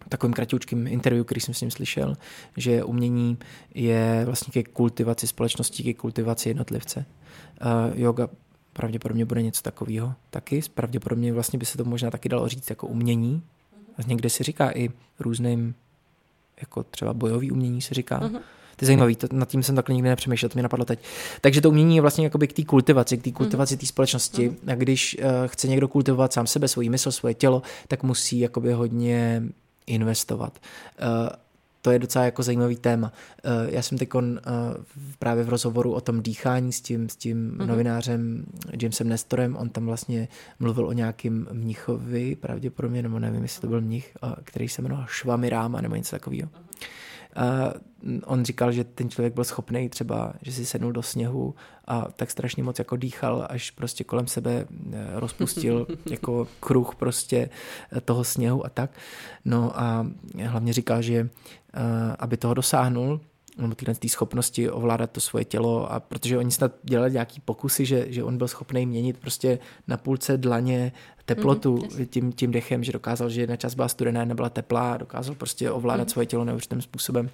takovým 0.09 0.32
kratičkým 0.32 0.86
interview, 0.86 1.24
který 1.24 1.40
jsem 1.40 1.55
s 1.55 1.61
ním 1.61 1.70
slyšel, 1.70 2.14
že 2.57 2.84
umění 2.84 3.38
je 3.74 4.22
vlastně 4.26 4.53
ke 4.53 4.70
kultivaci 4.70 5.26
společnosti, 5.26 5.82
ke 5.82 5.95
kultivaci 5.95 6.49
jednotlivce. 6.49 7.05
Uh, 7.64 8.01
yoga 8.01 8.28
pravděpodobně 8.75 9.25
bude 9.25 9.43
něco 9.43 9.62
takového 9.62 10.14
taky. 10.31 10.61
Pravděpodobně 10.75 11.33
vlastně 11.33 11.59
by 11.59 11.66
se 11.66 11.79
to 11.79 11.85
možná 11.85 12.11
taky 12.11 12.29
dalo 12.29 12.49
říct 12.49 12.70
jako 12.70 12.87
umění. 12.87 13.43
A 13.99 14.03
někde 14.07 14.31
se 14.31 14.45
říká 14.45 14.70
i 14.70 14.91
různým, 15.20 15.75
jako 16.61 16.83
třeba 16.83 17.14
bojový 17.14 17.51
umění 17.51 17.83
se 17.83 17.95
říká. 17.95 18.18
Mhm. 18.18 18.39
To 18.77 18.85
je 18.85 18.87
zajímavý, 18.87 19.16
to, 19.16 19.27
nad 19.33 19.49
tím 19.49 19.62
jsem 19.62 19.77
takhle 19.77 19.95
nikdy 19.95 20.09
nepřemýšlel, 20.09 20.49
to 20.49 20.57
mě 20.57 20.62
napadlo 20.62 20.85
teď. 20.85 20.99
Takže 21.41 21.61
to 21.61 21.70
umění 21.70 21.97
je 21.97 22.01
vlastně 22.01 22.25
jakoby 22.25 22.49
k 22.49 22.53
té 22.53 22.64
kultivaci, 22.64 23.18
k 23.18 23.22
té 23.22 23.33
kultivaci 23.33 23.77
té 23.77 23.87
společnosti. 23.87 24.57
A 24.66 24.75
když 24.75 25.16
uh, 25.18 25.25
chce 25.47 25.68
někdo 25.68 25.89
kultivovat 25.89 26.33
sám 26.33 26.47
sebe, 26.47 26.68
svoji 26.68 26.89
mysl, 26.89 27.12
svoje 27.12 27.35
tělo, 27.35 27.62
tak 27.89 28.03
musí 28.03 28.39
jakoby 28.39 28.72
hodně 28.72 29.43
investovat. 29.87 30.59
Uh, 31.03 31.29
to 31.85 31.91
je 31.91 31.99
docela 31.99 32.24
jako 32.24 32.43
zajímavý 32.43 32.76
téma. 32.76 33.12
Uh, 33.45 33.74
já 33.74 33.82
jsem 33.82 33.99
teď 33.99 34.14
uh, 34.14 34.22
právě 35.18 35.45
v 35.45 35.49
rozhovoru 35.49 35.93
o 35.93 36.01
tom 36.01 36.22
dýchání 36.22 36.72
s 36.72 36.80
tím, 36.80 37.09
s 37.09 37.16
tím 37.16 37.51
mm-hmm. 37.51 37.66
novinářem 37.66 38.45
Jamesem 38.82 39.09
Nestorem, 39.09 39.57
on 39.57 39.68
tam 39.68 39.87
vlastně 39.87 40.28
mluvil 40.59 40.87
o 40.87 40.93
nějakým 40.93 41.47
mnichovi, 41.53 42.37
pravděpodobně, 42.37 43.03
nebo 43.03 43.18
nevím, 43.18 43.43
jestli 43.43 43.61
to 43.61 43.66
byl 43.66 43.80
mnich, 43.80 44.16
který 44.45 44.68
se 44.68 44.82
jmenoval 44.82 45.07
Švami 45.09 45.49
Ráma 45.49 45.80
nebo 45.80 45.95
něco 45.95 46.11
takového. 46.11 46.51
on 48.24 48.45
říkal, 48.45 48.72
že 48.72 48.85
ten 48.85 49.11
člověk 49.11 49.35
byl 49.35 49.45
schopný 49.45 49.89
třeba, 49.89 50.32
že 50.43 50.53
si 50.53 50.66
sednul 50.66 50.93
do 50.93 51.03
sněhu 51.03 51.55
a 51.87 52.09
tak 52.16 52.30
strašně 52.30 52.62
moc 52.62 52.78
jako 52.78 52.97
dýchal, 52.97 53.47
až 53.51 53.70
prostě 53.70 54.05
kolem 54.05 54.26
sebe 54.26 54.66
eh, 54.93 55.07
rozpustil 55.14 55.87
jako 56.11 56.49
kruh 56.61 56.95
prostě 56.95 57.51
eh, 57.93 58.01
toho 58.01 58.24
sněhu 58.24 58.66
a 58.66 58.68
tak. 58.68 58.91
No 59.45 59.80
a 59.80 60.07
hlavně 60.45 60.72
říkal, 60.72 61.03
že 61.03 61.28
aby 62.18 62.37
toho 62.37 62.55
dosáhnul, 62.55 63.20
nebo 63.59 63.75
tyhle 63.75 63.95
ty 63.95 64.09
schopnosti 64.09 64.70
ovládat 64.70 65.11
to 65.11 65.20
svoje 65.20 65.45
tělo 65.45 65.93
a 65.93 66.01
protože 66.01 66.39
oni 66.39 66.51
snad 66.51 66.72
dělali 66.83 67.12
nějaký 67.12 67.41
pokusy, 67.41 67.87
že, 67.87 68.07
že 68.09 68.25
on 68.25 68.39
byl 68.39 68.49
schopný 68.49 68.87
měnit 68.87 69.18
prostě 69.18 69.59
na 69.89 69.97
půlce 69.97 70.37
dlaně 70.37 70.93
teplotu 71.25 71.77
mm-hmm, 71.77 72.07
tím, 72.07 72.33
tím 72.33 72.51
dechem, 72.53 72.85
že 72.85 72.93
dokázal, 72.93 73.31
že 73.31 73.41
jedna 73.41 73.57
část 73.57 73.75
byla 73.75 73.89
studená, 73.89 74.20
jedna 74.20 74.35
byla 74.35 74.49
teplá, 74.51 74.97
dokázal 74.97 75.35
prostě 75.35 75.70
ovládat 75.70 76.09
mm-hmm. 76.09 76.12
svoje 76.12 76.27
tělo 76.27 76.45
neuvěřitelným 76.45 76.83
způsobem. 76.83 77.31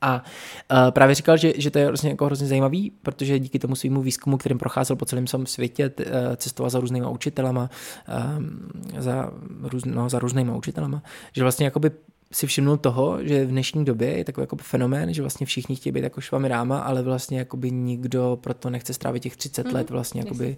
A 0.00 0.24
uh, 0.72 0.90
právě 0.90 1.14
říkal, 1.14 1.36
že, 1.36 1.52
že 1.56 1.70
to 1.70 1.78
je 1.78 1.86
vlastně 1.86 2.10
jako 2.10 2.26
hrozně 2.26 2.46
zajímavý, 2.46 2.92
protože 3.02 3.38
díky 3.38 3.58
tomu 3.58 3.76
svýmu 3.76 4.02
výzkumu, 4.02 4.36
kterým 4.36 4.58
procházel 4.58 4.96
po 4.96 5.04
celém 5.04 5.26
svém 5.26 5.46
světě, 5.46 5.88
t, 5.88 6.04
uh, 6.04 6.10
cestoval 6.36 6.70
za 6.70 6.80
různýma 6.80 7.08
učitelama, 7.08 7.70
uh, 8.08 9.02
za, 9.02 9.30
růz, 9.62 9.84
no, 9.84 10.08
za 10.08 10.18
různýma 10.18 10.56
učitelama, 10.56 11.02
že 11.32 11.42
vlastně 11.42 11.64
jakoby 11.64 11.90
si 12.32 12.46
všimnul 12.46 12.76
toho, 12.76 13.18
že 13.24 13.44
v 13.44 13.48
dnešní 13.48 13.84
době 13.84 14.18
je 14.18 14.24
takový 14.24 14.42
jako 14.42 14.56
fenomén, 14.56 15.14
že 15.14 15.22
vlastně 15.22 15.46
všichni 15.46 15.76
chtějí 15.76 15.92
být 15.92 16.04
jako 16.04 16.20
švami 16.20 16.48
ráma, 16.48 16.78
ale 16.78 17.02
vlastně 17.02 17.38
jakoby 17.38 17.70
nikdo 17.70 18.38
proto 18.40 18.70
nechce 18.70 18.94
strávit 18.94 19.22
těch 19.22 19.36
30 19.36 19.66
mm, 19.66 19.74
let 19.74 19.90
vlastně 19.90 20.20
jakoby 20.20 20.56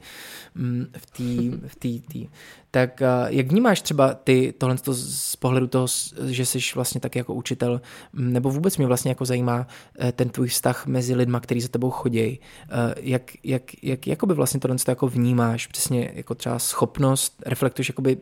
mm, 0.55 0.87
v 0.99 1.07
té 1.07 1.69
v 1.69 1.77
tý, 1.77 2.01
tý. 2.01 2.29
Tak 2.71 3.03
jak 3.27 3.47
vnímáš 3.47 3.83
třeba 3.83 4.15
ty 4.15 4.55
tohle 4.59 4.77
z 4.93 5.37
pohledu 5.37 5.67
toho, 5.67 5.87
že 6.27 6.47
jsi 6.47 6.59
vlastně 6.75 7.01
taky 7.01 7.19
jako 7.19 7.35
učitel, 7.35 7.81
mm, 8.13 8.33
nebo 8.33 8.51
vůbec 8.51 8.77
mě 8.77 8.87
vlastně 8.87 9.11
jako 9.11 9.25
zajímá 9.25 9.67
eh, 9.99 10.13
ten 10.13 10.29
tvůj 10.29 10.49
vztah 10.49 10.87
mezi 10.87 11.15
lidma, 11.15 11.41
kteří 11.41 11.61
za 11.61 11.69
tebou 11.69 11.91
chodí. 11.91 12.21
Eh, 12.21 12.41
jak, 13.01 13.23
jak, 13.45 13.63
jak 13.83 14.07
jakoby 14.07 14.35
vlastně 14.35 14.61
tohle 14.61 14.77
jako 14.89 15.09
vnímáš, 15.09 15.67
přesně 15.67 16.13
jako 16.15 16.35
třeba 16.35 16.59
schopnost, 16.59 17.43
reflektuješ 17.47 17.89
jakoby 17.89 18.17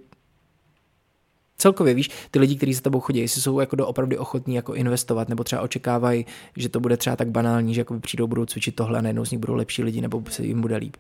celkově 1.63 1.95
víš, 1.95 2.11
ty 2.31 2.39
lidi, 2.39 2.57
kteří 2.57 2.75
za 2.75 2.81
tebou 2.81 3.01
chodí, 3.01 3.21
jestli 3.21 3.41
jsou 3.41 3.61
jako 3.61 3.77
do 3.77 3.87
opravdu 3.87 4.17
ochotní 4.19 4.55
jako 4.55 4.75
investovat, 4.75 5.29
nebo 5.29 5.45
třeba 5.45 5.63
očekávají, 5.63 6.27
že 6.57 6.69
to 6.69 6.81
bude 6.81 6.97
třeba 6.97 7.17
tak 7.17 7.31
banální, 7.31 7.75
že 7.75 7.81
jako 7.81 8.01
přijdou, 8.01 8.27
budou 8.27 8.47
cvičit 8.47 8.75
tohle 8.75 8.99
a 8.99 9.03
najednou 9.03 9.25
z 9.25 9.31
nich 9.31 9.41
budou 9.41 9.55
lepší 9.55 9.83
lidi, 9.83 10.01
nebo 10.01 10.23
se 10.31 10.47
jim 10.47 10.61
bude 10.61 10.77
líp. 10.77 10.97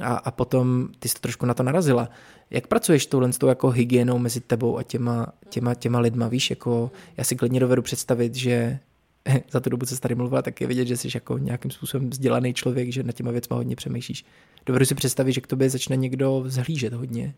A, 0.00 0.14
a 0.16 0.30
potom 0.30 0.88
ty 0.98 1.08
jsi 1.08 1.14
to 1.14 1.20
trošku 1.20 1.46
na 1.46 1.54
to 1.54 1.62
narazila. 1.62 2.08
Jak 2.50 2.66
pracuješ 2.66 3.06
touhle 3.06 3.32
s 3.32 3.38
tou 3.38 3.46
jako 3.46 3.70
hygienou 3.70 4.18
mezi 4.18 4.40
tebou 4.40 4.78
a 4.78 4.82
těma, 4.82 5.26
těma, 5.48 5.74
těma 5.74 5.98
lidma, 5.98 6.28
víš, 6.28 6.50
jako 6.50 6.90
já 7.16 7.24
si 7.24 7.36
klidně 7.36 7.60
dovedu 7.60 7.82
představit, 7.82 8.34
že 8.34 8.78
za 9.50 9.60
tu 9.60 9.70
dobu, 9.70 9.86
co 9.86 9.94
jsi 9.94 10.00
tady 10.00 10.14
mluvila, 10.14 10.42
tak 10.42 10.60
je 10.60 10.66
vidět, 10.66 10.88
že 10.88 10.96
jsi 10.96 11.08
jako 11.14 11.38
nějakým 11.38 11.70
způsobem 11.70 12.10
vzdělaný 12.10 12.54
člověk, 12.54 12.92
že 12.92 13.02
na 13.02 13.12
těma 13.12 13.30
věcma 13.30 13.56
hodně 13.56 13.76
přemýšlíš. 13.76 14.24
Dovedu 14.66 14.84
si 14.84 14.94
představit, 14.94 15.32
že 15.32 15.40
k 15.40 15.46
tobě 15.46 15.70
začne 15.70 15.96
někdo 15.96 16.44
zhlížet 16.46 16.92
hodně, 16.92 17.34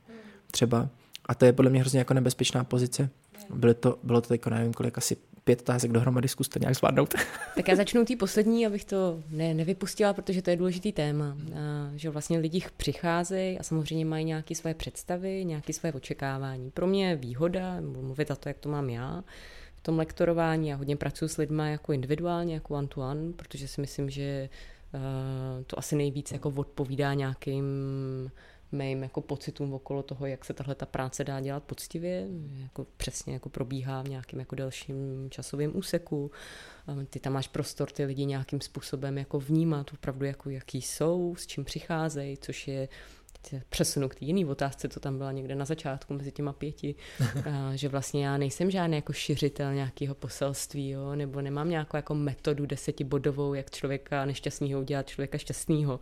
třeba. 0.51 0.89
A 1.29 1.35
to 1.35 1.45
je 1.45 1.53
podle 1.53 1.71
mě 1.71 1.81
hrozně 1.81 1.99
jako 1.99 2.15
nebezpečná 2.15 2.65
pozice. 2.65 3.11
Bylo 3.55 3.75
to, 3.75 3.99
bylo 4.03 4.21
to 4.21 4.35
jako 4.35 4.51
nevím 4.51 4.73
kolik, 4.73 4.99
asi 4.99 5.17
pět 5.45 5.61
otázek 5.61 5.93
dohromady, 5.93 6.29
zkus 6.29 6.49
to 6.49 6.59
nějak 6.59 6.77
zvládnout. 6.77 7.15
Tak 7.57 7.69
já 7.69 7.77
začnu 7.77 8.05
tý 8.05 8.17
poslední, 8.17 8.67
abych 8.67 8.85
to 8.85 9.23
ne, 9.31 9.55
nevypustila, 9.55 10.13
protože 10.13 10.43
to 10.43 10.51
je 10.51 10.57
důležitý 10.57 10.93
téma. 10.93 11.37
A, 11.55 11.91
že 11.97 12.11
vlastně 12.11 12.39
lidi 12.39 12.63
přicházejí 12.77 13.59
a 13.59 13.63
samozřejmě 13.63 14.05
mají 14.05 14.25
nějaké 14.25 14.55
své 14.55 14.75
představy, 14.75 15.45
nějaké 15.45 15.73
své 15.73 15.93
očekávání. 15.93 16.71
Pro 16.71 16.87
mě 16.87 17.09
je 17.09 17.17
výhoda, 17.17 17.81
mluvit 17.81 18.29
za 18.29 18.37
to, 18.37 18.49
jak 18.49 18.59
to 18.59 18.69
mám 18.69 18.91
já, 18.91 19.25
v 19.77 19.83
tom 19.83 19.99
lektorování. 19.99 20.69
Já 20.69 20.77
hodně 20.77 20.97
pracuji 20.97 21.29
s 21.29 21.37
lidmi 21.37 21.63
jako 21.71 21.93
individuálně, 21.93 22.55
jako 22.55 22.75
one-to-one, 22.75 23.33
protože 23.33 23.69
si 23.69 23.81
myslím, 23.81 24.11
že 24.11 24.49
uh, 24.95 25.01
to 25.67 25.79
asi 25.79 25.97
nejvíc 25.97 26.33
jako 26.33 26.53
odpovídá 26.57 27.15
nějakým 27.15 27.65
mým 28.73 29.03
jako 29.03 29.21
pocitům 29.21 29.75
okolo 29.75 30.03
toho, 30.03 30.27
jak 30.27 30.45
se 30.45 30.55
tahle 30.55 30.75
ta 30.75 30.87
práce 30.87 31.25
dá 31.25 31.41
dělat 31.41 31.63
poctivě, 31.65 32.27
jako 32.63 32.87
přesně 32.97 33.33
jako 33.33 33.49
probíhá 33.49 34.03
v 34.03 34.09
nějakém 34.09 34.41
jako 34.41 34.55
delším 34.55 35.29
časovém 35.31 35.77
úseku. 35.77 36.31
Ty 37.11 37.21
tam 37.21 37.33
máš 37.33 37.49
prostor 37.49 37.91
ty 37.91 38.05
lidi 38.05 38.25
nějakým 38.25 38.61
způsobem 38.61 39.19
jako 39.19 39.41
vnímat 39.41 39.93
opravdu, 39.93 40.25
jako 40.25 40.51
jaký 40.51 40.83
jsou, 40.83 41.35
s 41.39 41.47
čím 41.47 41.65
přicházejí, 41.65 42.37
což 42.37 42.69
je 42.69 42.89
přesunu 43.69 44.09
k 44.09 44.15
té 44.15 44.25
jiné 44.25 44.51
otázce, 44.51 44.89
co 44.89 45.01
tam 45.01 45.19
byla 45.19 45.33
někde 45.33 45.55
na 45.55 45.65
začátku 45.65 46.15
mezi 46.15 46.33
těma 46.33 46.53
pěti, 46.53 46.95
a, 47.51 47.77
že 47.77 47.89
vlastně 47.89 48.27
já 48.27 48.37
nejsem 48.37 48.71
žádný 48.71 48.97
jako 48.97 49.13
šiřitel 49.13 49.75
nějakého 49.75 50.15
poselství, 50.15 50.91
jo, 50.91 51.15
nebo 51.15 51.41
nemám 51.41 51.71
nějakou 51.71 51.97
jako 51.97 52.15
metodu 52.15 52.67
desetibodovou, 52.67 53.55
jak 53.55 53.71
člověka 53.71 54.25
nešťastného 54.25 54.81
udělat 54.81 55.09
člověka 55.09 55.39
šťastného. 55.39 56.01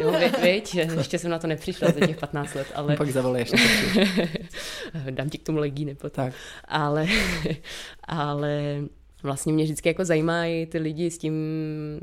jo, 0.00 0.14
viď, 0.42 0.74
ještě 0.98 1.18
jsem 1.18 1.30
na 1.30 1.38
to 1.38 1.46
nepřišla 1.46 1.88
za 1.90 2.06
těch 2.06 2.16
15 2.16 2.54
let, 2.54 2.66
ale... 2.74 2.96
Pak 2.96 3.10
zavolej, 3.10 3.44
Dám 5.10 5.30
ti 5.30 5.38
k 5.38 5.42
tomu 5.42 5.58
legíny 5.58 5.94
potom. 5.94 6.24
Tak. 6.24 6.34
Ale, 6.64 7.06
ale 8.04 8.80
vlastně 9.22 9.52
mě 9.52 9.64
vždycky 9.64 9.88
jako 9.88 10.04
zajímají 10.04 10.66
ty 10.66 10.78
lidi 10.78 11.10
s 11.10 11.18
tím, 11.18 11.34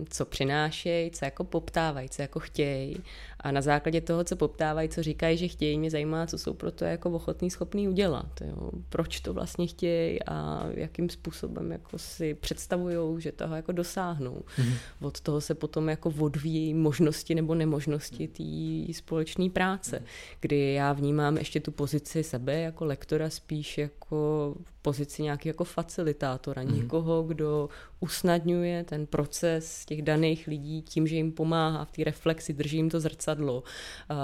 co 0.10 0.26
přinášejí, 0.26 1.12
co 1.12 1.26
jako 1.26 1.44
poptávají, 1.44 2.10
co 2.10 2.22
jako 2.22 2.40
chtějí. 2.40 2.98
A 3.44 3.52
na 3.52 3.62
základě 3.62 4.02
toho, 4.02 4.24
co 4.24 4.36
poptávají, 4.36 4.90
co 4.90 5.04
říkají, 5.04 5.38
že 5.38 5.48
chtějí, 5.48 5.80
mě 5.80 5.90
zajímá, 5.92 6.28
co 6.28 6.38
jsou 6.38 6.54
pro 6.54 6.72
to 6.72 6.86
jako 6.86 7.10
ochotní, 7.12 7.50
schopní 7.50 7.90
udělat. 7.90 8.42
Jo. 8.42 8.72
Proč 8.90 9.20
to 9.20 9.34
vlastně 9.34 9.68
chtějí 9.68 10.24
a 10.24 10.66
jakým 10.74 11.10
způsobem 11.10 11.72
jako 11.72 11.98
si 11.98 12.34
představují, 12.34 13.22
že 13.22 13.32
toho 13.32 13.56
jako 13.56 13.72
dosáhnou. 13.72 14.44
Mm-hmm. 14.58 14.74
Od 15.02 15.22
toho 15.22 15.42
se 15.42 15.56
potom 15.56 15.90
jako 15.90 16.14
odvíjí 16.20 16.74
možnosti 16.74 17.36
nebo 17.36 17.56
nemožnosti 17.56 18.28
té 18.28 18.94
společné 18.94 19.50
práce, 19.50 20.02
kdy 20.40 20.74
já 20.74 20.94
vnímám 20.94 21.38
ještě 21.38 21.60
tu 21.60 21.72
pozici 21.72 22.24
sebe 22.24 22.60
jako 22.60 22.86
lektora 22.86 23.30
spíš 23.30 23.78
jako 23.78 24.56
pozici 24.82 25.24
nějakého 25.24 25.50
jako 25.50 25.64
facilitátora, 25.64 26.64
mm-hmm. 26.64 26.76
někoho, 26.76 27.24
kdo 27.24 27.70
usnadňuje 28.04 28.84
ten 28.84 29.06
proces 29.06 29.86
těch 29.86 30.02
daných 30.02 30.48
lidí 30.48 30.82
tím, 30.82 31.08
že 31.08 31.16
jim 31.16 31.32
pomáhá 31.32 31.86
v 31.86 31.92
té 31.92 32.04
reflexi, 32.04 32.54
drží 32.54 32.78
jim 32.78 32.90
to 32.90 33.00
zrcadlo, 33.00 33.64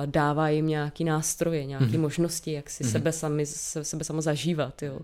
dává 0.06 0.50
jim 0.50 0.68
nějaký 0.68 1.04
nástroje, 1.04 1.66
nějaké 1.66 1.86
mm-hmm. 1.86 2.00
možnosti, 2.00 2.52
jak 2.52 2.70
si 2.70 2.84
mm-hmm. 2.84 2.92
sebe, 2.92 3.12
sami, 3.12 3.46
sebe 3.82 4.04
samo 4.04 4.22
zažívat. 4.22 4.84
Jo. 4.84 5.00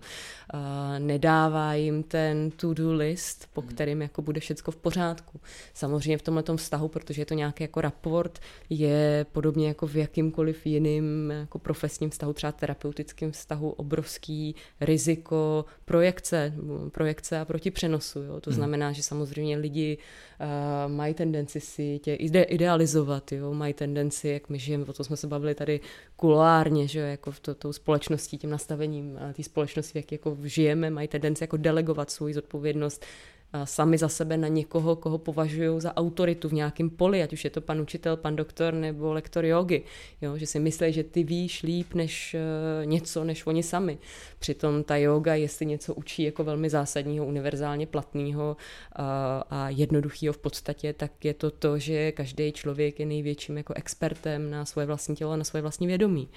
Nedává 0.99 1.73
jim 1.73 2.03
ten 2.03 2.51
to-do 2.51 2.93
list, 2.93 3.47
po 3.53 3.61
mhm. 3.61 3.69
kterým 3.69 4.01
jako 4.01 4.21
bude 4.21 4.39
všecko 4.39 4.71
v 4.71 4.75
pořádku. 4.75 5.39
Samozřejmě 5.73 6.17
v 6.17 6.21
tomhle 6.21 6.43
vztahu, 6.55 6.87
protože 6.87 7.21
je 7.21 7.25
to 7.25 7.33
nějaký 7.33 7.63
jako 7.63 7.81
raport, 7.81 8.39
je 8.69 9.25
podobně 9.31 9.67
jako 9.67 9.87
v 9.87 9.95
jakýmkoliv 9.95 10.65
jiným 10.65 11.31
jako 11.31 11.59
profesním 11.59 12.09
vztahu, 12.09 12.33
třeba 12.33 12.51
terapeutickém 12.51 13.31
vztahu, 13.31 13.69
obrovský 13.69 14.55
riziko 14.81 15.65
projekce, 15.85 16.53
projekce 16.91 17.39
a 17.39 17.45
proti 17.45 17.71
přenosu. 17.71 18.19
Jo. 18.19 18.39
To 18.39 18.51
znamená, 18.51 18.64
mhm 18.64 18.64
znamená, 18.65 18.91
že 18.91 19.03
samozřejmě 19.03 19.57
lidi 19.57 19.97
uh, 19.97 20.91
mají 20.91 21.13
tendenci 21.13 21.59
si 21.59 21.99
tě 21.99 22.15
ide- 22.15 22.45
idealizovat, 22.49 23.31
jo? 23.31 23.53
mají 23.53 23.73
tendenci, 23.73 24.27
jak 24.27 24.49
my 24.49 24.59
žijeme, 24.59 24.85
o 24.85 24.93
tom 24.93 25.03
jsme 25.03 25.17
se 25.17 25.27
bavili 25.27 25.55
tady 25.55 25.79
kulárně, 26.15 26.87
že 26.87 26.99
jako 26.99 27.31
v 27.31 27.39
to, 27.39 27.55
tou 27.55 27.73
společností, 27.73 28.37
tím 28.37 28.49
nastavením 28.49 29.19
té 29.33 29.43
společnosti, 29.43 29.99
jak 29.99 30.11
jako 30.11 30.37
žijeme, 30.43 30.89
mají 30.89 31.07
tendenci 31.07 31.43
jako 31.43 31.57
delegovat 31.57 32.11
svou 32.11 32.33
zodpovědnost 32.33 33.05
sami 33.63 33.97
za 33.97 34.09
sebe 34.09 34.37
na 34.37 34.47
někoho, 34.47 34.95
koho 34.95 35.17
považují 35.17 35.81
za 35.81 35.97
autoritu 35.97 36.49
v 36.49 36.53
nějakém 36.53 36.89
poli, 36.89 37.23
ať 37.23 37.33
už 37.33 37.43
je 37.43 37.49
to 37.49 37.61
pan 37.61 37.81
učitel, 37.81 38.17
pan 38.17 38.35
doktor 38.35 38.73
nebo 38.73 39.13
lektor 39.13 39.45
jogy. 39.45 39.81
Jo? 40.21 40.37
Že 40.37 40.45
si 40.45 40.59
myslí, 40.59 40.93
že 40.93 41.03
ty 41.03 41.23
víš 41.23 41.63
líp 41.63 41.93
než 41.93 42.35
uh, 42.35 42.85
něco, 42.85 43.23
než 43.23 43.47
oni 43.47 43.63
sami. 43.63 43.97
Přitom 44.39 44.83
ta 44.83 44.95
yoga, 44.95 45.35
jestli 45.35 45.65
něco 45.65 45.93
učí 45.93 46.23
jako 46.23 46.43
velmi 46.43 46.69
zásadního, 46.69 47.25
univerzálně 47.25 47.87
platného 47.87 48.57
uh, 48.99 49.05
a 49.49 49.69
jednoduchého 49.69 50.33
v 50.33 50.37
podstatě, 50.37 50.93
tak 50.93 51.25
je 51.25 51.33
to 51.33 51.51
to, 51.51 51.79
že 51.79 52.11
každý 52.11 52.51
člověk 52.51 52.99
je 52.99 53.05
největším 53.05 53.57
jako 53.57 53.73
expertem 53.73 54.51
na 54.51 54.65
svoje 54.65 54.87
vlastní 54.87 55.15
tělo 55.15 55.31
a 55.31 55.37
na 55.37 55.43
svoje 55.43 55.61
vlastní 55.61 55.87
vědomí. 55.87 56.29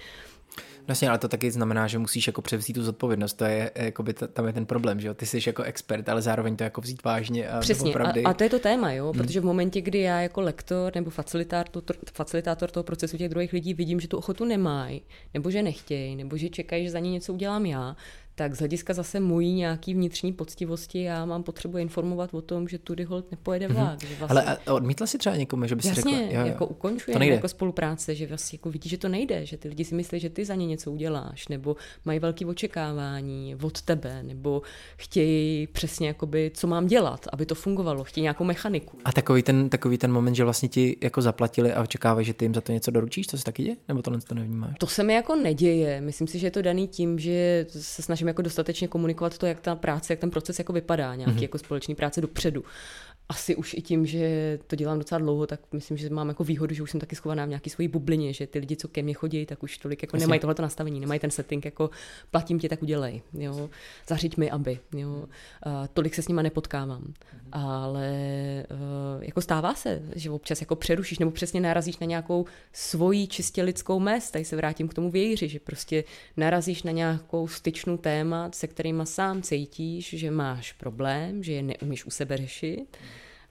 Vlastně, 0.86 1.08
ale 1.08 1.18
to 1.18 1.28
taky 1.28 1.50
znamená, 1.50 1.86
že 1.86 1.98
musíš 1.98 2.26
jako 2.26 2.42
převzít 2.42 2.72
tu 2.72 2.82
zodpovědnost. 2.82 3.32
To 3.32 3.44
je, 3.44 3.70
jako 3.74 4.02
by 4.02 4.14
tam 4.14 4.46
je 4.46 4.52
ten 4.52 4.66
problém, 4.66 5.00
že 5.00 5.08
jo? 5.08 5.14
Ty 5.14 5.26
jsi 5.26 5.38
jako 5.46 5.62
expert, 5.62 6.08
ale 6.08 6.22
zároveň 6.22 6.56
to 6.56 6.64
jako 6.64 6.80
vzít 6.80 7.04
vážně. 7.04 7.48
A 7.48 7.60
Přesně, 7.60 7.94
a, 7.94 8.30
a, 8.30 8.34
to 8.34 8.44
je 8.44 8.50
to 8.50 8.58
téma, 8.58 8.92
jo? 8.92 9.12
Hmm. 9.12 9.22
Protože 9.22 9.40
v 9.40 9.44
momentě, 9.44 9.80
kdy 9.80 10.00
já 10.00 10.20
jako 10.20 10.40
lektor 10.40 10.92
nebo 10.94 11.10
facilitátor, 11.10 11.82
facilitátor 12.12 12.70
toho 12.70 12.84
procesu 12.84 13.16
těch 13.16 13.28
druhých 13.28 13.52
lidí 13.52 13.74
vidím, 13.74 14.00
že 14.00 14.08
tu 14.08 14.18
ochotu 14.18 14.44
nemají, 14.44 15.02
nebo 15.34 15.50
že 15.50 15.62
nechtějí, 15.62 16.16
nebo 16.16 16.36
že 16.36 16.48
čekají, 16.48 16.84
že 16.84 16.90
za 16.90 16.98
ně 16.98 17.10
něco 17.10 17.32
udělám 17.32 17.66
já, 17.66 17.96
tak 18.38 18.54
z 18.54 18.58
hlediska 18.58 18.94
zase 18.94 19.20
mojí 19.20 19.54
nějaký 19.54 19.94
vnitřní 19.94 20.32
poctivosti 20.32 21.02
já 21.02 21.24
mám 21.24 21.42
potřebu 21.42 21.78
informovat 21.78 22.34
o 22.34 22.42
tom, 22.42 22.68
že 22.68 22.78
tudy 22.78 23.04
hold 23.04 23.30
nepojede 23.30 23.68
vlak. 23.68 23.98
Mm-hmm. 23.98 24.06
Že 24.06 24.14
vlastně... 24.18 24.40
Ale 24.42 24.58
odmítla 24.58 25.06
si 25.06 25.18
třeba 25.18 25.36
někomu, 25.36 25.66
že 25.66 25.76
by 25.76 25.82
si 25.82 25.88
Jasně, 25.88 26.02
řekla? 26.02 26.40
Jo, 26.40 26.46
jako 26.46 26.66
ukončuje 26.66 27.26
jako 27.26 27.48
spolupráce, 27.48 28.14
že 28.14 28.26
vlastně 28.26 28.56
jako 28.56 28.70
vidí, 28.70 28.88
že 28.88 28.98
to 28.98 29.08
nejde, 29.08 29.46
že 29.46 29.56
ty 29.56 29.68
lidi 29.68 29.84
si 29.84 29.94
myslí, 29.94 30.20
že 30.20 30.30
ty 30.30 30.44
za 30.44 30.54
ně 30.54 30.66
něco 30.66 30.92
uděláš, 30.92 31.48
nebo 31.48 31.76
mají 32.04 32.18
velké 32.18 32.46
očekávání 32.46 33.56
od 33.62 33.82
tebe, 33.82 34.22
nebo 34.22 34.62
chtějí 34.96 35.66
přesně 35.66 36.08
jakoby, 36.08 36.50
co 36.54 36.66
mám 36.66 36.86
dělat, 36.86 37.26
aby 37.32 37.46
to 37.46 37.54
fungovalo, 37.54 38.04
chtějí 38.04 38.22
nějakou 38.22 38.44
mechaniku. 38.44 38.98
A 39.04 39.12
takový 39.12 39.42
ten, 39.42 39.68
takový 39.68 39.98
ten 39.98 40.12
moment, 40.12 40.34
že 40.34 40.44
vlastně 40.44 40.68
ti 40.68 40.96
jako 41.02 41.22
zaplatili 41.22 41.72
a 41.72 41.82
očekávají, 41.82 42.26
že 42.26 42.34
ty 42.34 42.44
jim 42.44 42.54
za 42.54 42.60
to 42.60 42.72
něco 42.72 42.90
doručíš, 42.90 43.26
to 43.26 43.36
se 43.36 43.44
taky 43.44 43.62
děje? 43.62 43.76
Nebo 43.88 44.02
tohle 44.02 44.20
to 44.20 44.34
nevnímáš? 44.34 44.74
To 44.78 44.86
se 44.86 45.02
mi 45.02 45.14
jako 45.14 45.36
neděje. 45.36 46.00
Myslím 46.00 46.26
si, 46.26 46.38
že 46.38 46.46
je 46.46 46.50
to 46.50 46.62
daný 46.62 46.88
tím, 46.88 47.18
že 47.18 47.66
se 47.68 48.02
snažím 48.02 48.27
jako 48.28 48.42
dostatečně 48.42 48.88
komunikovat 48.88 49.38
to, 49.38 49.46
jak 49.46 49.60
ta 49.60 49.76
práce, 49.76 50.12
jak 50.12 50.20
ten 50.20 50.30
proces 50.30 50.58
jako 50.58 50.72
vypadá, 50.72 51.14
nějaký 51.14 51.36
mm-hmm. 51.36 51.42
jako 51.42 51.58
společný 51.58 51.94
práce 51.94 52.20
dopředu 52.20 52.64
asi 53.28 53.56
už 53.56 53.74
i 53.74 53.82
tím, 53.82 54.06
že 54.06 54.58
to 54.66 54.76
dělám 54.76 54.98
docela 54.98 55.18
dlouho, 55.18 55.46
tak 55.46 55.60
myslím, 55.72 55.96
že 55.96 56.10
mám 56.10 56.28
jako 56.28 56.44
výhodu, 56.44 56.74
že 56.74 56.82
už 56.82 56.90
jsem 56.90 57.00
taky 57.00 57.16
schovaná 57.16 57.44
v 57.44 57.48
nějaký 57.48 57.70
svojí 57.70 57.88
bublině, 57.88 58.32
že 58.32 58.46
ty 58.46 58.58
lidi, 58.58 58.76
co 58.76 58.88
ke 58.88 59.02
mně 59.02 59.14
chodí, 59.14 59.46
tak 59.46 59.62
už 59.62 59.78
tolik 59.78 60.02
jako 60.02 60.16
nemají 60.16 60.40
tohleto 60.40 60.62
nastavení, 60.62 61.00
nemají 61.00 61.20
ten 61.20 61.30
setting, 61.30 61.64
jako 61.64 61.90
platím 62.30 62.58
tě, 62.58 62.68
tak 62.68 62.82
udělej, 62.82 63.22
jo, 63.32 63.70
zařiď 64.08 64.36
mi, 64.36 64.50
aby, 64.50 64.78
jo, 64.92 65.26
a 65.62 65.88
tolik 65.88 66.14
se 66.14 66.22
s 66.22 66.28
nima 66.28 66.42
nepotkávám, 66.42 67.12
ale 67.52 68.10
uh, 68.70 69.24
jako 69.24 69.40
stává 69.40 69.74
se, 69.74 70.02
že 70.14 70.30
občas 70.30 70.60
jako 70.60 70.76
přerušíš 70.76 71.18
nebo 71.18 71.30
přesně 71.30 71.60
narazíš 71.60 71.98
na 71.98 72.06
nějakou 72.06 72.44
svoji 72.72 73.26
čistě 73.26 73.62
lidskou 73.62 74.00
mez, 74.00 74.30
tady 74.30 74.44
se 74.44 74.56
vrátím 74.56 74.88
k 74.88 74.94
tomu 74.94 75.10
vějíři, 75.10 75.48
že 75.48 75.60
prostě 75.60 76.04
narazíš 76.36 76.82
na 76.82 76.92
nějakou 76.92 77.48
styčnou 77.48 77.96
téma, 77.96 78.50
se 78.54 78.66
kterýma 78.66 79.04
sám 79.04 79.42
cítíš, 79.42 80.14
že 80.18 80.30
máš 80.30 80.72
problém, 80.72 81.42
že 81.42 81.52
je 81.52 81.62
neumíš 81.62 82.06
u 82.06 82.10
sebe 82.10 82.36
řešit, 82.36 82.96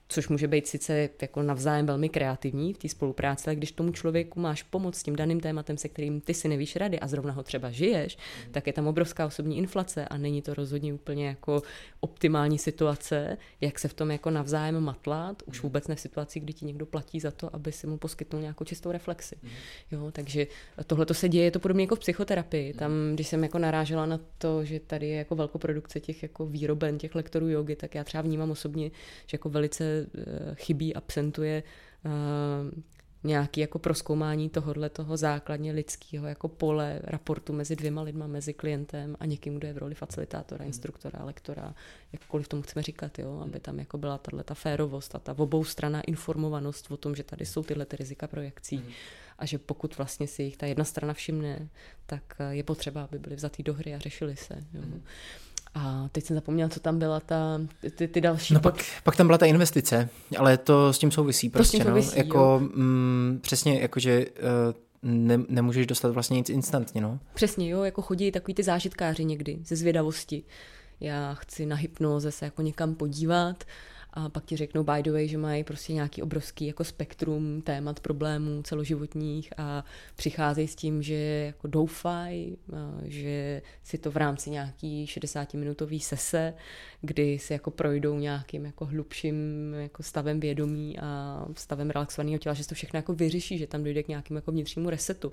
což 0.08 0.28
může 0.28 0.48
být 0.48 0.66
sice 0.66 1.08
jako 1.22 1.42
navzájem 1.42 1.86
velmi 1.86 2.08
kreativní 2.08 2.74
v 2.74 2.78
té 2.78 2.88
spolupráci, 2.88 3.46
ale 3.46 3.56
když 3.56 3.72
tomu 3.72 3.92
člověku 3.92 4.40
máš 4.40 4.62
pomoct 4.62 4.98
s 4.98 5.02
tím 5.02 5.16
daným 5.16 5.40
tématem, 5.40 5.76
se 5.76 5.88
kterým 5.88 6.20
ty 6.20 6.34
si 6.34 6.48
nevíš 6.48 6.76
rady 6.76 7.00
a 7.00 7.06
zrovna 7.06 7.32
ho 7.32 7.42
třeba 7.42 7.70
žiješ, 7.70 8.16
mm. 8.16 8.52
tak 8.52 8.66
je 8.66 8.72
tam 8.72 8.86
obrovská 8.86 9.26
osobní 9.26 9.58
inflace 9.58 10.08
a 10.08 10.16
není 10.16 10.42
to 10.42 10.54
rozhodně 10.54 10.94
úplně 10.94 11.26
jako 11.26 11.62
optimální 12.00 12.58
situace, 12.58 13.36
jak 13.60 13.78
se 13.78 13.88
v 13.88 13.94
tom 13.94 14.10
jako 14.10 14.30
navzájem 14.30 14.80
matlat, 14.80 15.42
už 15.46 15.62
vůbec 15.62 15.88
ne 15.88 15.94
v 15.94 16.00
situaci, 16.00 16.40
kdy 16.40 16.52
ti 16.52 16.66
někdo 16.66 16.86
platí 16.86 17.20
za 17.20 17.30
to, 17.30 17.54
aby 17.54 17.72
si 17.72 17.86
mu 17.86 17.98
poskytnul 17.98 18.42
nějakou 18.42 18.64
čistou 18.64 18.92
reflexi. 18.92 19.36
Mm. 19.42 19.48
Jo, 19.90 20.10
takže 20.12 20.46
tohle 20.86 21.06
to 21.06 21.14
se 21.14 21.28
děje, 21.28 21.44
je 21.44 21.50
to 21.50 21.60
podobně 21.60 21.84
jako 21.84 21.96
v 21.96 21.98
psychoterapii. 21.98 22.72
Tam, 22.72 22.92
když 23.14 23.28
jsem 23.28 23.42
jako 23.42 23.58
narážela 23.58 24.06
na 24.06 24.20
to, 24.38 24.64
že 24.64 24.80
tady 24.80 25.08
je 25.08 25.16
jako 25.16 25.34
velkoprodukce 25.34 26.00
těch 26.00 26.22
jako 26.22 26.46
výroben, 26.46 26.98
těch 26.98 27.14
lektorů 27.14 27.48
jogy, 27.48 27.76
tak 27.76 27.94
já 27.94 28.04
třeba 28.04 28.22
vnímám 28.22 28.50
osobně, 28.50 28.90
že 29.26 29.34
jako 29.34 29.48
velice 29.48 29.97
Eh, 29.98 30.54
chybí, 30.54 30.94
absentuje 30.94 31.62
eh, 32.04 32.10
nějaký 33.24 33.60
jako 33.60 33.78
proskoumání 33.78 34.48
tohohle 34.48 34.90
toho 34.90 35.16
základně 35.16 35.72
lidského 35.72 36.26
jako 36.26 36.48
pole 36.48 37.00
raportu 37.04 37.52
mezi 37.52 37.76
dvěma 37.76 38.02
lidma, 38.02 38.26
mezi 38.26 38.54
klientem 38.54 39.16
a 39.20 39.26
někým, 39.26 39.54
kdo 39.54 39.66
je 39.66 39.72
v 39.72 39.78
roli 39.78 39.94
facilitátora, 39.94 40.64
instruktora, 40.64 41.24
lektora, 41.24 41.74
jakkoliv 42.12 42.48
tomu 42.48 42.62
chceme 42.62 42.82
říkat, 42.82 43.18
jo, 43.18 43.40
aby 43.44 43.60
tam 43.60 43.78
jako 43.78 43.98
byla 43.98 44.18
tahle 44.18 44.44
ta 44.44 44.54
férovost 44.54 45.14
a 45.14 45.18
ta 45.18 45.38
obou 45.38 45.64
strana 45.64 46.00
informovanost 46.00 46.90
o 46.90 46.96
tom, 46.96 47.14
že 47.14 47.22
tady 47.22 47.46
jsou 47.46 47.62
tyhle 47.62 47.86
ty 47.86 47.96
rizika 47.96 48.26
projekcí 48.26 48.84
a 49.38 49.46
že 49.46 49.58
pokud 49.58 49.98
vlastně 49.98 50.26
si 50.26 50.42
jich 50.42 50.56
ta 50.56 50.66
jedna 50.66 50.84
strana 50.84 51.14
všimne, 51.14 51.68
tak 52.06 52.22
eh, 52.38 52.54
je 52.54 52.62
potřeba, 52.62 53.04
aby 53.04 53.18
byli 53.18 53.36
vzatý 53.36 53.62
do 53.62 53.74
hry 53.74 53.94
a 53.94 53.98
řešili 53.98 54.36
se. 54.36 54.64
Jo. 54.72 54.82
A 55.80 56.08
teď 56.12 56.24
jsem 56.24 56.36
zapomněla, 56.36 56.68
co 56.68 56.80
tam 56.80 56.98
byla 56.98 57.20
ta, 57.20 57.60
ty, 57.94 58.08
ty 58.08 58.20
další. 58.20 58.54
No 58.54 58.60
pak, 58.60 58.74
pak 59.04 59.16
tam 59.16 59.26
byla 59.26 59.38
ta 59.38 59.46
investice, 59.46 60.08
ale 60.38 60.56
to 60.56 60.92
s 60.92 60.98
tím 60.98 61.10
souvisí 61.10 61.48
prostě. 61.48 61.78
To 61.78 61.82
s 61.82 61.84
tím 61.84 61.92
prostě, 61.92 62.10
souvisí, 62.10 62.28
no. 62.28 62.34
Jako, 62.34 62.60
mm, 62.74 63.38
přesně, 63.42 63.80
jakože 63.80 64.26
uh, 64.26 64.74
ne, 65.02 65.38
nemůžeš 65.48 65.86
dostat 65.86 66.12
vlastně 66.12 66.36
nic 66.36 66.50
instantně, 66.50 67.00
no. 67.00 67.18
Přesně, 67.34 67.68
jo, 67.68 67.82
jako 67.82 68.02
chodí 68.02 68.32
takový 68.32 68.54
ty 68.54 68.62
zážitkáři 68.62 69.24
někdy 69.24 69.58
ze 69.64 69.76
zvědavosti. 69.76 70.42
Já 71.00 71.34
chci 71.34 71.66
na 71.66 71.76
hypnoze 71.76 72.32
se 72.32 72.44
jako 72.44 72.62
někam 72.62 72.94
podívat 72.94 73.64
a 74.18 74.28
pak 74.28 74.44
ti 74.44 74.56
řeknou 74.56 74.84
by 74.84 75.02
the 75.02 75.12
way, 75.12 75.28
že 75.28 75.38
mají 75.38 75.64
prostě 75.64 75.92
nějaký 75.92 76.22
obrovský 76.22 76.66
jako 76.66 76.84
spektrum 76.84 77.62
témat, 77.62 78.00
problémů 78.00 78.62
celoživotních 78.62 79.52
a 79.56 79.84
přicházejí 80.16 80.68
s 80.68 80.76
tím, 80.76 81.02
že 81.02 81.14
jako 81.46 81.66
doufají, 81.66 82.56
že 83.04 83.62
si 83.82 83.98
to 83.98 84.10
v 84.10 84.16
rámci 84.16 84.50
nějaký 84.50 85.06
60-minutový 85.06 86.00
sese, 86.00 86.54
kdy 87.00 87.38
si 87.38 87.52
jako 87.52 87.70
projdou 87.70 88.18
nějakým 88.18 88.64
jako 88.64 88.84
hlubším 88.84 89.36
jako 89.78 90.02
stavem 90.02 90.40
vědomí 90.40 90.98
a 90.98 91.44
stavem 91.56 91.90
relaxovaného 91.90 92.38
těla, 92.38 92.54
že 92.54 92.68
to 92.68 92.74
všechno 92.74 92.98
jako 92.98 93.14
vyřeší, 93.14 93.58
že 93.58 93.66
tam 93.66 93.84
dojde 93.84 94.02
k 94.02 94.08
nějakému 94.08 94.38
jako 94.38 94.52
vnitřnímu 94.52 94.90
resetu. 94.90 95.32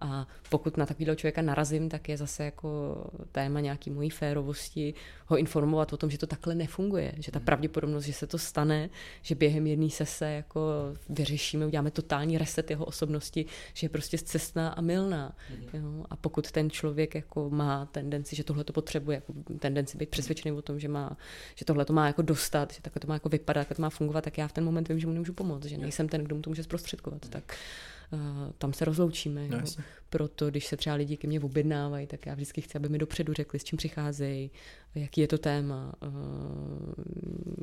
A 0.00 0.26
pokud 0.50 0.76
na 0.76 0.86
takového 0.86 1.16
člověka 1.16 1.42
narazím, 1.42 1.88
tak 1.88 2.08
je 2.08 2.16
zase 2.16 2.44
jako 2.44 2.96
téma 3.32 3.60
nějaký 3.60 3.90
mojí 3.90 4.10
férovosti 4.10 4.94
ho 5.26 5.36
informovat 5.36 5.92
o 5.92 5.96
tom, 5.96 6.10
že 6.10 6.18
to 6.18 6.26
takhle 6.26 6.54
nefunguje, 6.54 7.12
že 7.18 7.32
ta 7.32 7.40
pravděpodobnost, 7.40 8.04
že 8.04 8.12
se 8.12 8.21
to 8.26 8.38
stane, 8.38 8.90
že 9.22 9.34
během 9.34 9.66
jedné 9.66 9.90
sese 9.90 10.30
jako 10.30 10.60
vyřešíme, 11.08 11.66
uděláme 11.66 11.90
totální 11.90 12.38
reset 12.38 12.70
jeho 12.70 12.84
osobnosti, 12.84 13.46
že 13.74 13.84
je 13.84 13.88
prostě 13.88 14.18
cestná 14.18 14.68
a 14.68 14.80
milná. 14.80 15.36
Jo? 15.72 16.04
A 16.10 16.16
pokud 16.16 16.50
ten 16.50 16.70
člověk 16.70 17.14
jako 17.14 17.50
má 17.50 17.86
tendenci, 17.86 18.36
že 18.36 18.44
tohle 18.44 18.64
to 18.64 18.72
potřebuje, 18.72 19.14
jako 19.14 19.32
tendenci 19.58 19.98
být 19.98 20.08
přesvědčený 20.08 20.58
o 20.58 20.62
tom, 20.62 20.78
že 20.78 20.88
má, 20.88 21.16
že 21.54 21.64
tohle 21.64 21.84
to 21.84 21.92
má 21.92 22.06
jako 22.06 22.22
dostat, 22.22 22.74
že 22.74 22.82
takhle 22.82 23.00
to 23.00 23.06
má 23.06 23.14
jako 23.14 23.28
vypadat, 23.28 23.60
takhle 23.60 23.76
to 23.76 23.82
má 23.82 23.90
fungovat, 23.90 24.24
tak 24.24 24.38
já 24.38 24.48
v 24.48 24.52
ten 24.52 24.64
moment 24.64 24.88
vím, 24.88 24.98
že 24.98 25.06
mu 25.06 25.12
nemůžu 25.12 25.32
pomoct, 25.32 25.64
že 25.64 25.78
nejsem 25.78 26.08
ten, 26.08 26.24
kdo 26.24 26.36
mu 26.36 26.42
to 26.42 26.50
může 26.50 26.62
zprostředkovat. 26.62 27.28
Tak 27.28 27.56
tam 28.58 28.72
se 28.72 28.84
rozloučíme. 28.84 29.48
No, 29.48 29.58
Proto, 30.10 30.50
když 30.50 30.66
se 30.66 30.76
třeba 30.76 30.96
lidi 30.96 31.16
ke 31.16 31.28
mně 31.28 31.40
objednávají, 31.40 32.06
tak 32.06 32.26
já 32.26 32.34
vždycky 32.34 32.60
chci, 32.60 32.78
aby 32.78 32.88
mi 32.88 32.98
dopředu 32.98 33.32
řekli, 33.32 33.58
s 33.58 33.64
čím 33.64 33.76
přicházejí, 33.76 34.50
jaký 34.94 35.20
je 35.20 35.28
to 35.28 35.38
téma, 35.38 35.94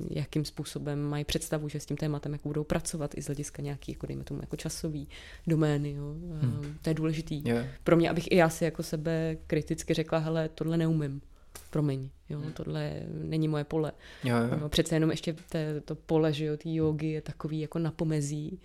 jakým 0.10 0.46
způsobem 0.46 1.00
mají 1.00 1.26
představu, 1.26 1.70
že 1.70 1.80
s 1.80 1.86
tím 1.86 1.98
tématem 1.98 2.34
jako 2.34 2.50
budou 2.50 2.64
pracovat 2.64 3.18
i 3.18 3.22
z 3.22 3.26
hlediska 3.26 3.62
nějaký, 3.62 3.92
jako 3.92 4.06
dejme 4.06 4.24
tomu, 4.24 4.40
jako 4.42 4.56
časový 4.56 5.08
domény. 5.48 5.92
Jo. 5.92 6.16
Hmm. 6.42 6.78
To 6.82 6.90
je 6.90 6.94
důležitý. 6.94 7.42
Yeah. 7.46 7.68
Pro 7.84 7.96
mě, 7.96 8.10
abych 8.10 8.32
i 8.32 8.36
já 8.36 8.50
si 8.50 8.64
jako 8.64 8.84
sebe 8.84 9.38
kriticky 9.48 9.94
řekla, 9.94 10.18
hele, 10.18 10.50
tohle 10.50 10.78
neumím 10.78 11.22
promiň, 11.70 12.10
jo, 12.30 12.40
hmm. 12.40 12.54
tohle 12.54 13.02
není 13.24 13.48
moje 13.48 13.64
pole. 13.64 13.92
Jo, 14.24 14.36
jo. 14.62 14.70
Přece 14.70 14.96
jenom 14.96 15.12
ještě 15.12 15.36
te, 15.50 15.82
to 15.82 15.96
pole, 15.96 16.34
že 16.34 16.46
jo, 16.46 16.58
té 16.58 16.70
jogy 16.70 17.08
je 17.08 17.22
takový 17.22 17.60
jako 17.60 17.80
na 17.80 17.92
pomezí, 17.92 18.60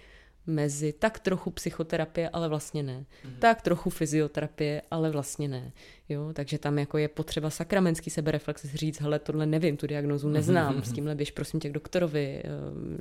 mezi 0.47 0.93
tak 0.93 1.19
trochu 1.19 1.51
psychoterapie, 1.51 2.31
ale 2.31 2.49
vlastně 2.49 2.83
ne. 2.83 3.05
Mm-hmm. 3.25 3.39
Tak 3.39 3.63
trochu 3.63 3.91
fyzioterapie, 3.91 4.83
ale 4.91 5.11
vlastně 5.11 5.49
ne. 5.49 5.73
Jo, 6.09 6.31
takže 6.33 6.59
tam 6.59 6.79
jako 6.79 6.99
je 6.99 7.09
potřeba 7.09 7.51
sakramenský 7.51 8.11
sebereflex 8.11 8.65
říct, 8.65 9.01
hele, 9.01 9.19
tohle 9.19 9.47
nevím, 9.47 9.77
tu 9.77 9.87
diagnozu 9.87 10.29
neznám, 10.29 10.83
s 10.83 10.93
tímhle 10.93 11.15
běž 11.15 11.31
prosím 11.31 11.61
tě 11.61 11.69
k 11.69 11.73
doktorovi, 11.73 12.43
eh, 12.45 12.49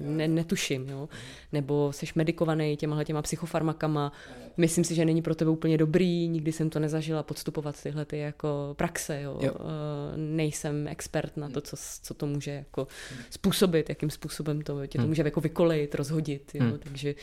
ne, 0.01 0.27
netuším, 0.27 0.89
jo. 0.89 1.09
Nebo 1.51 1.91
jsi 1.93 2.05
medikovaný 2.15 2.77
těma 2.77 3.03
těma 3.03 3.21
psychofarmakama, 3.21 4.11
myslím 4.57 4.83
si, 4.83 4.95
že 4.95 5.05
není 5.05 5.21
pro 5.21 5.35
tebe 5.35 5.51
úplně 5.51 5.77
dobrý, 5.77 6.27
nikdy 6.27 6.51
jsem 6.51 6.69
to 6.69 6.79
nezažila 6.79 7.23
podstupovat 7.23 7.83
tyhle 7.83 8.05
ty 8.05 8.17
jako 8.17 8.73
praxe, 8.77 9.21
jo. 9.21 9.39
jo. 9.41 9.55
Eh, 9.59 10.17
nejsem 10.17 10.87
expert 10.87 11.37
na 11.37 11.49
to, 11.49 11.61
co, 11.61 11.75
co 12.01 12.13
to 12.13 12.25
může 12.25 12.51
jako 12.51 12.87
způsobit, 13.29 13.89
jakým 13.89 14.09
způsobem 14.09 14.61
to 14.61 14.87
tě 14.87 14.99
to 14.99 15.07
může 15.07 15.21
jako 15.23 15.41
vykolejit, 15.41 15.95
rozhodit, 15.95 16.51
jo. 16.53 16.65
Takže 16.83 17.15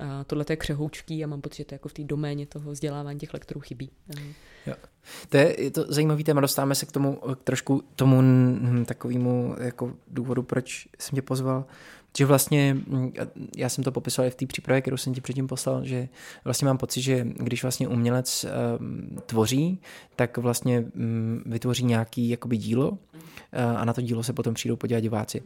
a 0.00 0.24
tohle 0.24 0.44
je 0.50 0.56
křehoučký 0.56 1.24
a 1.24 1.26
mám 1.26 1.40
pocit, 1.40 1.56
že 1.56 1.64
to 1.64 1.74
jako 1.74 1.88
v 1.88 1.92
té 1.92 2.04
doméně 2.04 2.46
toho 2.46 2.70
vzdělávání 2.70 3.18
těch 3.18 3.34
lektorů 3.34 3.60
chybí. 3.60 3.90
Jo. 4.66 4.74
To 5.28 5.36
je, 5.36 5.62
je 5.62 5.70
to 5.70 5.84
zajímavý 5.88 6.24
téma, 6.24 6.40
dostáváme 6.40 6.74
se 6.74 6.86
k 6.86 6.92
tomu 6.92 7.16
k 7.16 7.42
trošku 7.44 7.82
tomu 7.96 8.20
hm, 8.20 8.84
takovému 8.84 9.56
jako 9.60 9.92
důvodu, 10.08 10.42
proč 10.42 10.88
jsem 10.98 11.16
tě 11.16 11.22
pozval, 11.22 11.64
že 12.18 12.26
vlastně, 12.26 12.74
hm, 12.74 13.12
já 13.56 13.68
jsem 13.68 13.84
to 13.84 13.92
popisoval 13.92 14.28
i 14.28 14.30
v 14.30 14.34
té 14.34 14.46
přípravě, 14.46 14.80
kterou 14.80 14.96
jsem 14.96 15.14
ti 15.14 15.20
předtím 15.20 15.46
poslal, 15.46 15.84
že 15.84 16.08
vlastně 16.44 16.66
mám 16.66 16.78
pocit, 16.78 17.02
že 17.02 17.26
když 17.36 17.62
vlastně 17.62 17.88
umělec 17.88 18.46
um, 18.78 19.18
tvoří, 19.26 19.80
tak 20.16 20.38
vlastně 20.38 20.80
um, 20.80 21.42
vytvoří 21.46 21.84
nějaký 21.84 22.28
jakoby 22.28 22.56
dílo 22.56 22.90
uh, 22.90 22.98
a 23.76 23.84
na 23.84 23.92
to 23.92 24.00
dílo 24.00 24.22
se 24.22 24.32
potom 24.32 24.54
přijdou 24.54 24.76
podívat 24.76 25.00
diváci. 25.00 25.42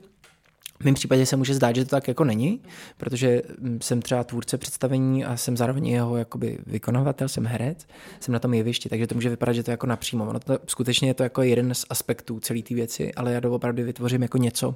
V 0.81 0.85
mém 0.85 0.95
případě 0.95 1.27
se 1.27 1.37
může 1.37 1.55
zdát, 1.55 1.77
že 1.77 1.85
to 1.85 1.91
tak 1.91 2.09
jako 2.09 2.25
není, 2.25 2.61
protože 2.97 3.43
mm, 3.59 3.79
jsem 3.83 4.03
třeba 4.03 4.25
tvůrce 4.25 4.59
představení 4.59 5.25
a 5.25 5.37
jsem 5.37 5.57
zároveň 5.57 5.87
jeho 5.87 6.17
jakoby 6.17 6.59
vykonavatel, 6.67 7.29
jsem 7.29 7.47
herec, 7.47 7.87
jsem 8.21 8.33
na 8.33 8.39
tom 8.39 8.55
jevišti, 8.55 8.89
takže 8.89 9.07
to 9.07 9.15
může 9.15 9.29
vypadat, 9.29 9.53
že 9.53 9.63
to 9.63 9.71
je 9.71 9.73
jako 9.73 9.87
napřímo. 9.87 10.29
Ono 10.29 10.41
to 10.41 10.59
skutečně 10.67 11.09
je 11.09 11.15
to 11.15 11.23
jako 11.23 11.43
jeden 11.43 11.75
z 11.75 11.85
aspektů 11.91 12.41
celé 12.41 12.63
té 12.63 12.75
věci, 12.75 13.15
ale 13.15 13.33
já 13.33 13.41
doopravdy 13.41 13.83
vytvořím 13.83 14.23
jako 14.23 14.39
něco, 14.39 14.75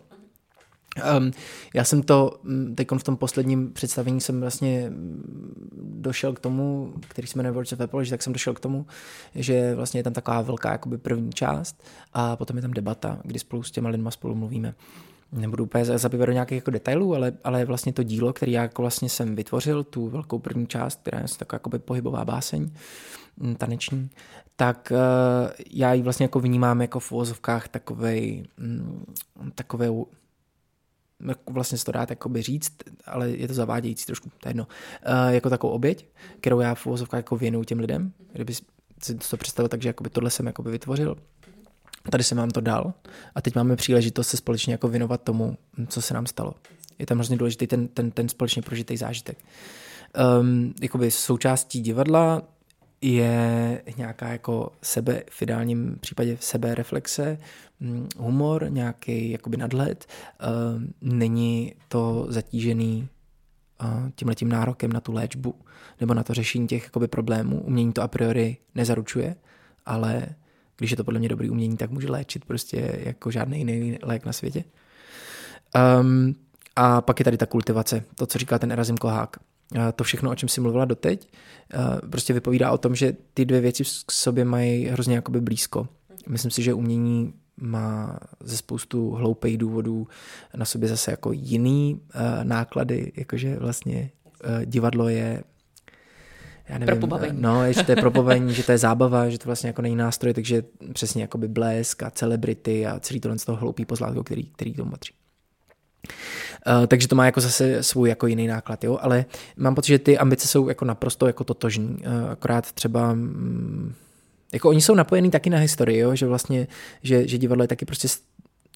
Um, 1.18 1.30
já 1.74 1.84
jsem 1.84 2.02
to, 2.02 2.40
teď 2.74 2.88
v 2.98 3.02
tom 3.02 3.16
posledním 3.16 3.72
představení 3.72 4.20
jsem 4.20 4.40
vlastně 4.40 4.90
mm, 4.90 5.68
došel 6.00 6.32
k 6.32 6.40
tomu, 6.40 6.94
který 7.08 7.26
jsme 7.26 7.38
jmenuje 7.38 7.52
Words 7.52 7.72
of 7.72 7.80
Apology, 7.80 8.10
tak 8.10 8.22
jsem 8.22 8.32
došel 8.32 8.54
k 8.54 8.60
tomu, 8.60 8.86
že 9.34 9.74
vlastně 9.74 10.00
je 10.00 10.04
tam 10.04 10.12
taková 10.12 10.42
velká 10.42 10.72
jakoby 10.72 10.98
první 10.98 11.32
část 11.32 11.84
a 12.12 12.36
potom 12.36 12.56
je 12.56 12.62
tam 12.62 12.70
debata, 12.70 13.18
kdy 13.22 13.38
spolu 13.38 13.62
s 13.62 13.70
těma 13.70 13.88
lidma 13.88 14.10
spolu 14.10 14.34
mluvíme. 14.34 14.74
Nebudu 15.32 15.64
úplně 15.64 15.84
zabývat 15.84 16.26
do 16.26 16.32
nějakých 16.32 16.56
jako 16.56 16.70
detailů, 16.70 17.14
ale, 17.14 17.32
ale 17.44 17.64
vlastně 17.64 17.92
to 17.92 18.02
dílo, 18.02 18.32
který 18.32 18.52
já 18.52 18.62
jako 18.62 18.82
vlastně 18.82 19.08
jsem 19.08 19.36
vytvořil, 19.36 19.84
tu 19.84 20.08
velkou 20.08 20.38
první 20.38 20.66
část, 20.66 21.00
která 21.00 21.18
je 21.18 21.24
taková 21.38 21.56
jakoby 21.56 21.78
pohybová 21.78 22.24
báseň, 22.24 22.70
mm, 23.36 23.54
taneční, 23.54 24.10
tak 24.56 24.92
uh, 24.92 25.50
já 25.70 25.92
ji 25.92 26.02
vlastně 26.02 26.24
jako 26.24 26.40
vnímám 26.40 26.80
jako 26.80 27.00
v 27.00 27.12
uvozovkách 27.12 27.68
takovej, 27.68 28.44
mm, 28.58 29.04
takovou 29.54 30.06
vlastně 31.50 31.78
se 31.78 31.84
to 31.84 31.92
dá 31.92 32.06
jakoby 32.10 32.42
říct, 32.42 32.72
ale 33.06 33.30
je 33.30 33.48
to 33.48 33.54
zavádějící 33.54 34.06
trošku, 34.06 34.30
to 34.40 34.48
je 34.48 34.50
jedno, 34.50 34.66
uh, 35.08 35.34
jako 35.34 35.50
takovou 35.50 35.72
oběť, 35.72 36.06
kterou 36.40 36.60
já 36.60 36.74
v 36.74 36.86
uvozovkách 36.86 37.18
jako 37.18 37.36
věnuju 37.36 37.64
těm 37.64 37.78
lidem, 37.78 38.12
kdyby 38.32 38.54
si 39.02 39.14
to 39.30 39.36
představil, 39.36 39.68
takže 39.68 39.88
jakoby 39.88 40.10
tohle 40.10 40.30
jsem 40.30 40.46
jakoby 40.46 40.70
vytvořil, 40.70 41.16
tady 42.10 42.24
jsem 42.24 42.38
vám 42.38 42.50
to 42.50 42.60
dal 42.60 42.92
a 43.34 43.40
teď 43.40 43.54
máme 43.54 43.76
příležitost 43.76 44.28
se 44.28 44.36
společně 44.36 44.74
jako 44.74 44.88
věnovat 44.88 45.22
tomu, 45.22 45.56
co 45.88 46.02
se 46.02 46.14
nám 46.14 46.26
stalo. 46.26 46.54
Je 46.98 47.06
tam 47.06 47.18
hrozně 47.18 47.36
důležitý 47.36 47.66
ten, 47.66 47.88
ten, 47.88 48.10
ten 48.10 48.28
společně 48.28 48.62
prožitý 48.62 48.96
zážitek. 48.96 49.38
Um, 50.40 50.74
jakoby 50.82 51.10
součástí 51.10 51.80
divadla 51.80 52.42
je 53.00 53.82
nějaká 53.96 54.28
jako 54.28 54.72
sebe, 54.82 55.22
v 55.30 55.42
ideálním 55.42 55.98
případě 56.00 56.36
sebe 56.40 56.74
reflexe, 56.74 57.38
mm, 57.80 58.08
humor, 58.18 58.66
nějaký 58.68 59.30
jakoby 59.30 59.56
nadhled. 59.56 60.06
Není 61.00 61.74
to 61.88 62.26
zatížený 62.28 63.08
tímhletím 64.14 64.48
nárokem 64.48 64.92
na 64.92 65.00
tu 65.00 65.12
léčbu 65.12 65.54
nebo 66.00 66.14
na 66.14 66.22
to 66.22 66.34
řešení 66.34 66.68
těch 66.68 66.84
jakoby 66.84 67.08
problémů. 67.08 67.60
Umění 67.60 67.92
to 67.92 68.02
a 68.02 68.08
priori 68.08 68.56
nezaručuje, 68.74 69.36
ale 69.86 70.26
když 70.78 70.90
je 70.90 70.96
to 70.96 71.04
podle 71.04 71.20
mě 71.20 71.28
dobrý 71.28 71.50
umění, 71.50 71.76
tak 71.76 71.90
může 71.90 72.10
léčit 72.10 72.44
prostě 72.44 73.00
jako 73.04 73.30
žádný 73.30 73.58
jiný 73.58 73.98
lék 74.02 74.26
na 74.26 74.32
světě. 74.32 74.64
Um, 76.00 76.34
a 76.76 77.00
pak 77.00 77.20
je 77.20 77.24
tady 77.24 77.36
ta 77.36 77.46
kultivace, 77.46 78.04
to, 78.14 78.26
co 78.26 78.38
říká 78.38 78.58
ten 78.58 78.72
Erazim 78.72 78.96
Kohák 78.96 79.36
to 79.96 80.04
všechno, 80.04 80.30
o 80.30 80.34
čem 80.34 80.48
jsi 80.48 80.60
mluvila 80.60 80.84
doteď, 80.84 81.32
prostě 82.10 82.32
vypovídá 82.32 82.70
o 82.70 82.78
tom, 82.78 82.94
že 82.94 83.16
ty 83.34 83.44
dvě 83.44 83.60
věci 83.60 83.84
k 84.06 84.12
sobě 84.12 84.44
mají 84.44 84.86
hrozně 84.86 85.14
jakoby 85.14 85.40
blízko. 85.40 85.88
Myslím 86.28 86.50
si, 86.50 86.62
že 86.62 86.74
umění 86.74 87.34
má 87.56 88.18
ze 88.40 88.56
spoustu 88.56 89.10
hloupých 89.10 89.58
důvodů 89.58 90.08
na 90.56 90.64
sobě 90.64 90.88
zase 90.88 91.10
jako 91.10 91.32
jiný 91.32 92.00
náklady, 92.42 93.12
jakože 93.16 93.56
vlastně 93.56 94.10
divadlo 94.64 95.08
je 95.08 95.42
já 96.68 96.78
nevím, 96.78 96.86
pro 96.86 96.96
pobavení. 96.96 97.42
No, 97.42 97.72
že 97.72 97.84
to 97.84 97.92
je 97.92 97.96
pro 97.96 98.10
pobavení, 98.10 98.54
že 98.54 98.62
to 98.62 98.72
je 98.72 98.78
zábava, 98.78 99.28
že 99.28 99.38
to 99.38 99.44
vlastně 99.46 99.66
jako 99.66 99.82
není 99.82 99.96
nástroj, 99.96 100.34
takže 100.34 100.62
přesně 100.92 101.22
jako 101.22 101.38
by 101.38 101.48
blesk 101.48 102.02
a 102.02 102.10
celebrity 102.10 102.86
a 102.86 103.00
celý 103.00 103.20
tohle 103.20 103.38
z 103.38 103.44
toho 103.44 103.56
hloupý 103.56 103.84
pozlátko, 103.84 104.24
který, 104.24 104.44
který 104.44 104.74
tomu 104.74 104.90
patří. 104.90 105.14
Uh, 106.66 106.86
takže 106.86 107.08
to 107.08 107.16
má 107.16 107.26
jako 107.26 107.40
zase 107.40 107.82
svůj 107.82 108.08
jako 108.08 108.26
jiný 108.26 108.46
náklad, 108.46 108.84
jo? 108.84 108.98
ale 109.00 109.24
mám 109.56 109.74
pocit, 109.74 109.88
že 109.88 109.98
ty 109.98 110.18
ambice 110.18 110.48
jsou 110.48 110.68
jako 110.68 110.84
naprosto 110.84 111.26
jako 111.26 111.44
totožní, 111.44 111.88
uh, 111.88 112.30
akorát 112.30 112.72
třeba 112.72 113.12
um, 113.12 113.94
jako 114.52 114.68
oni 114.68 114.80
jsou 114.80 114.94
napojení 114.94 115.30
taky 115.30 115.50
na 115.50 115.58
historii, 115.58 115.98
jo? 115.98 116.14
že 116.14 116.26
vlastně, 116.26 116.66
že, 117.02 117.28
že 117.28 117.38
divadlo 117.38 117.64
je 117.64 117.68
taky 117.68 117.84
prostě 117.84 118.08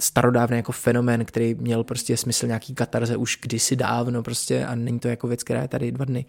starodávný 0.02 0.56
jako 0.56 0.72
fenomén, 0.72 1.24
který 1.24 1.54
měl 1.54 1.84
prostě 1.84 2.16
smysl 2.16 2.46
nějaký 2.46 2.74
katarze 2.74 3.16
už 3.16 3.38
kdysi 3.42 3.76
dávno 3.76 4.22
prostě 4.22 4.66
a 4.66 4.74
není 4.74 4.98
to 4.98 5.08
jako 5.08 5.26
věc, 5.28 5.44
která 5.44 5.62
je 5.62 5.68
tady 5.68 5.92
dva 5.92 6.04
dny. 6.04 6.24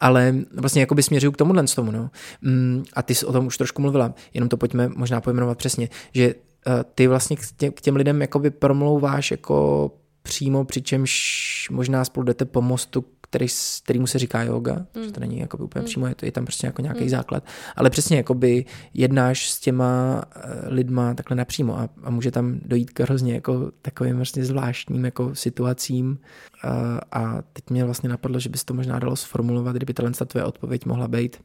Ale 0.00 0.34
vlastně 0.54 0.80
jako 0.80 0.94
by 0.94 1.02
směřuju 1.02 1.32
k 1.32 1.36
tomuhle 1.36 1.64
tomu, 1.64 1.90
no. 1.90 2.10
Mm, 2.42 2.84
a 2.92 3.02
ty 3.02 3.14
jsi 3.14 3.26
o 3.26 3.32
tom 3.32 3.46
už 3.46 3.58
trošku 3.58 3.82
mluvila, 3.82 4.14
jenom 4.34 4.48
to 4.48 4.56
pojďme 4.56 4.88
možná 4.88 5.20
pojmenovat 5.20 5.58
přesně, 5.58 5.88
že 6.14 6.34
uh, 6.34 6.72
ty 6.94 7.06
vlastně 7.06 7.36
k 7.36 7.40
těm, 7.56 7.72
k 7.72 7.80
těm 7.80 7.96
lidem 7.96 8.20
jakoby 8.20 8.50
promlouváš 8.50 9.30
jako 9.30 9.90
přímo, 10.22 10.64
přičemž 10.64 11.68
možná 11.70 12.04
spolu 12.04 12.24
jdete 12.24 12.44
po 12.44 12.62
mostu, 12.62 13.04
který, 13.32 13.46
kterýmu 13.84 14.06
se 14.06 14.18
říká 14.18 14.42
yoga, 14.42 14.86
mm. 14.96 15.04
že 15.04 15.12
to 15.12 15.20
není 15.20 15.38
jako 15.38 15.58
úplně 15.58 15.80
mm. 15.80 15.86
přímo, 15.86 16.06
je, 16.06 16.14
to, 16.14 16.26
je 16.26 16.32
tam 16.32 16.44
prostě 16.44 16.66
jako 16.66 16.82
nějaký 16.82 17.02
mm. 17.02 17.08
základ, 17.08 17.44
ale 17.76 17.90
přesně 17.90 18.16
jakoby 18.16 18.64
jednáš 18.94 19.50
s 19.50 19.60
těma 19.60 20.22
eh, 20.36 20.68
lidma 20.68 21.14
takhle 21.14 21.36
napřímo 21.36 21.78
a, 21.78 21.88
a 22.02 22.10
může 22.10 22.30
tam 22.30 22.60
dojít 22.64 22.90
k 22.90 23.00
hrozně 23.00 23.34
jako 23.34 23.72
takovým 23.82 24.16
vlastně 24.16 24.44
zvláštním 24.44 25.04
jako 25.04 25.34
situacím 25.34 26.18
a, 26.62 27.00
a 27.12 27.42
teď 27.52 27.70
mě 27.70 27.84
vlastně 27.84 28.08
napadlo, 28.08 28.40
že 28.40 28.48
bys 28.48 28.64
to 28.64 28.74
možná 28.74 28.98
dalo 28.98 29.16
sformulovat, 29.16 29.76
kdyby 29.76 29.94
tahle 29.94 30.12
tvoje 30.12 30.44
odpověď 30.44 30.86
mohla 30.86 31.08
být 31.08 31.36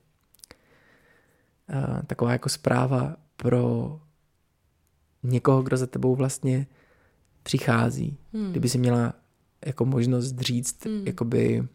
a, 1.67 2.01
taková 2.07 2.31
jako 2.31 2.49
zpráva 2.49 3.15
pro 3.35 3.99
někoho, 5.23 5.63
kdo 5.63 5.77
za 5.77 5.87
tebou 5.87 6.15
vlastně 6.15 6.67
přichází. 7.43 8.17
Hmm. 8.33 8.51
Kdyby 8.51 8.69
si 8.69 8.77
měla 8.77 9.13
jako 9.65 9.85
možnost 9.85 10.39
říct 10.39 10.85
hmm. 10.85 11.07
jakoby 11.07 11.67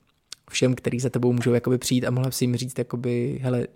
všem, 0.53 0.75
který 0.75 1.01
za 1.01 1.11
tebou 1.11 1.33
můžou 1.33 1.55
jakoby 1.55 1.79
přijít 1.79 2.05
a 2.05 2.11
mohla 2.11 2.31
si 2.31 2.45
jim 2.45 2.57
říct 2.57 2.79
jakoby, 2.79 3.39
hele, 3.43 3.67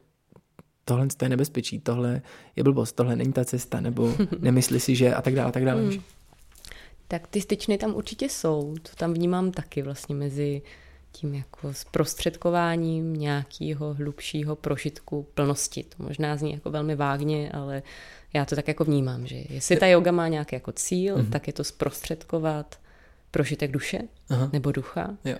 tohle 0.84 1.06
je 1.22 1.28
nebezpečí, 1.28 1.80
tohle 1.80 2.22
je 2.56 2.62
blbost, 2.62 2.92
tohle 2.92 3.16
není 3.16 3.32
ta 3.32 3.44
cesta, 3.44 3.80
nebo 3.80 4.14
nemyslí 4.38 4.80
si, 4.80 4.96
že 4.96 5.14
a 5.14 5.22
tak 5.22 5.34
dále, 5.34 5.48
a 5.48 5.52
tak 5.52 5.64
dále. 5.64 5.82
Hmm. 5.82 6.02
Tak 7.08 7.26
ty 7.26 7.40
styčny 7.40 7.78
tam 7.78 7.94
určitě 7.94 8.28
jsou, 8.28 8.74
to 8.82 8.90
tam 8.96 9.14
vnímám 9.14 9.50
taky 9.50 9.82
vlastně 9.82 10.14
mezi 10.14 10.62
tím 11.12 11.34
jako 11.34 11.74
zprostředkováním 11.74 13.14
nějakého 13.14 13.94
hlubšího 13.94 14.56
prožitku 14.56 15.26
plnosti. 15.34 15.84
To 15.96 16.02
možná 16.02 16.36
zní 16.36 16.52
jako 16.52 16.70
velmi 16.70 16.96
vágně, 16.96 17.50
ale 17.52 17.82
já 18.32 18.44
to 18.44 18.56
tak 18.56 18.68
jako 18.68 18.84
vnímám, 18.84 19.26
že 19.26 19.36
jestli 19.48 19.76
ta 19.76 19.86
yoga 19.86 20.12
má 20.12 20.28
nějaký 20.28 20.56
jako 20.56 20.72
cíl, 20.72 21.16
mm-hmm. 21.16 21.30
tak 21.30 21.46
je 21.46 21.52
to 21.52 21.64
zprostředkovat 21.64 22.78
prožitek 23.30 23.70
duše 23.70 23.98
Aha. 24.30 24.50
nebo 24.52 24.72
ducha. 24.72 25.16
Jo. 25.24 25.36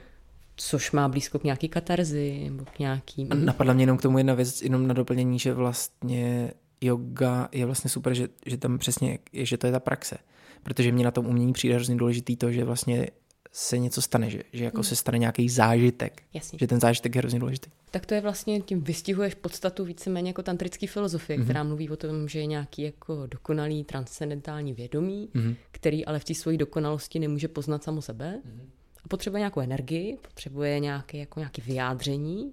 Což 0.57 0.93
má 0.93 1.09
blízko 1.09 1.39
k 1.39 1.45
nějaký 1.45 1.69
katarzi 1.69 2.41
nebo 2.45 2.65
k 2.65 2.79
nějakým... 2.79 3.29
Napadla 3.35 3.75
mě 3.75 3.83
jenom 3.83 3.99
k 3.99 4.03
tomu 4.03 4.19
jedna 4.19 4.35
věc, 4.35 4.63
jenom 4.63 4.87
na 4.87 4.95
doplnění, 4.95 5.39
že 5.39 5.53
vlastně 5.55 6.51
yoga 6.81 7.49
je 7.53 7.67
vlastně 7.67 7.91
super, 7.91 8.15
že, 8.15 8.29
že 8.47 8.57
tam 8.57 8.79
přesně, 8.79 9.19
je, 9.33 9.47
že 9.47 9.59
to 9.59 9.67
je 9.67 9.73
ta 9.73 9.81
praxe. 9.81 10.19
Protože 10.63 10.93
mě 10.93 11.05
na 11.05 11.11
tom 11.11 11.27
umění 11.27 11.53
přijde 11.53 11.75
hrozně 11.75 11.97
důležitý 11.97 12.37
to, 12.37 12.53
že 12.53 12.65
vlastně 12.65 13.07
se 13.53 13.79
něco 13.79 14.03
stane, 14.03 14.31
že, 14.31 14.43
že 14.53 14.65
jako 14.65 14.77
hmm. 14.77 14.85
se 14.85 14.97
stane 14.97 15.19
nějaký 15.19 15.49
zážitek. 15.49 16.23
Jasně. 16.35 16.59
Že 16.59 16.67
ten 16.67 16.81
zážitek 16.81 17.15
je 17.15 17.19
hrozně 17.19 17.39
důležitý. 17.39 17.71
Tak 17.91 18.07
to 18.07 18.15
je 18.15 18.21
vlastně, 18.21 18.61
tím 18.61 18.81
vystihuješ 18.81 19.35
podstatu 19.35 19.85
víceméně 19.85 20.31
jako 20.31 20.43
tantrické 20.43 20.87
filozofie, 20.87 21.39
mm-hmm. 21.39 21.45
která 21.45 21.63
mluví 21.65 21.91
o 21.91 21.97
tom, 21.97 22.29
že 22.29 22.39
je 22.39 22.47
nějaký 22.47 22.83
jako 22.83 23.27
dokonalý 23.27 23.85
transcendentální 23.85 24.73
vědomí, 24.73 25.29
mm-hmm. 25.35 25.57
který 25.71 26.07
ale 26.07 26.19
v 26.19 26.25
té 26.25 26.35
své 26.35 26.57
dokonalosti 26.57 27.19
nemůže 27.19 27.49
poznat 27.49 27.85
samo 27.85 28.03
sebe. 28.03 28.41
Mm-hmm. 28.47 28.67
Potřebuje 29.09 29.41
nějakou 29.41 29.61
energii, 29.61 30.19
potřebuje 30.23 30.81
nějaké, 30.81 31.19
jako 31.19 31.41
nějaké 31.41 31.63
vyjádření, 31.63 32.53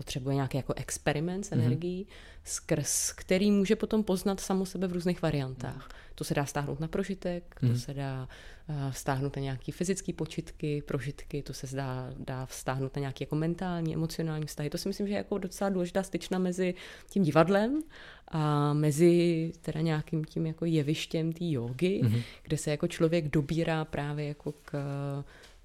potřebuje 0.00 0.34
nějaký 0.34 0.56
jako 0.56 0.74
experiment 0.76 1.46
s 1.46 1.50
mhm. 1.50 1.60
energií, 1.60 2.04
mm-hmm. 2.04 2.40
skrz 2.44 3.12
který 3.12 3.50
může 3.50 3.76
potom 3.76 4.04
poznat 4.04 4.40
samo 4.40 4.66
sebe 4.66 4.86
v 4.86 4.92
různých 4.92 5.22
variantách. 5.22 5.88
To 6.14 6.24
se 6.24 6.34
dá 6.34 6.46
stáhnout 6.46 6.80
na 6.80 6.88
prožitek, 6.88 7.44
mm-hmm. 7.44 7.60
to 7.60 7.66
mhm. 7.66 7.78
se 7.78 7.94
dá 7.94 8.28
uh, 8.68 8.90
vztáhnout 8.90 9.36
na 9.36 9.42
nějaké 9.42 9.72
fyzické 9.72 10.12
počitky, 10.12 10.82
prožitky, 10.82 11.42
to 11.42 11.52
se 11.52 11.76
dá, 11.76 12.12
dá 12.18 12.46
vztáhnout 12.46 12.96
na 12.96 13.00
nějaké 13.00 13.22
jako 13.22 13.36
mentální, 13.36 13.94
emocionální 13.94 14.46
vztahy. 14.46 14.70
To 14.70 14.78
si 14.78 14.88
myslím, 14.88 15.06
že 15.06 15.12
je 15.12 15.18
jako 15.18 15.38
docela 15.38 15.70
důležitá 15.70 16.02
styčna 16.02 16.38
mezi 16.38 16.74
tím 17.10 17.22
divadlem 17.22 17.82
a 18.28 18.72
mezi 18.72 19.52
teda 19.60 19.80
nějakým 19.80 20.24
tím 20.24 20.46
jako 20.46 20.64
jevištěm 20.64 21.32
té 21.32 21.44
jogy, 21.44 22.00
mm-hmm. 22.02 22.22
kde 22.42 22.56
se 22.56 22.70
jako 22.70 22.88
člověk 22.88 23.28
dobírá 23.28 23.84
právě 23.84 24.28
jako 24.28 24.52
k 24.52 24.74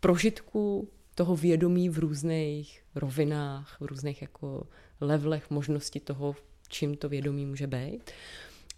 prožitku 0.06 0.89
toho 1.16 1.36
vědomí 1.36 1.89
v 1.89 1.99
různých 1.99 2.82
rovinách, 2.95 3.78
v 3.80 3.86
různých 3.86 4.22
jako 4.22 4.68
levelech 5.01 5.49
možnosti 5.49 5.99
toho, 5.99 6.36
čím 6.68 6.97
to 6.97 7.10
vědomí 7.10 7.45
může 7.45 7.68
být. 7.68 8.12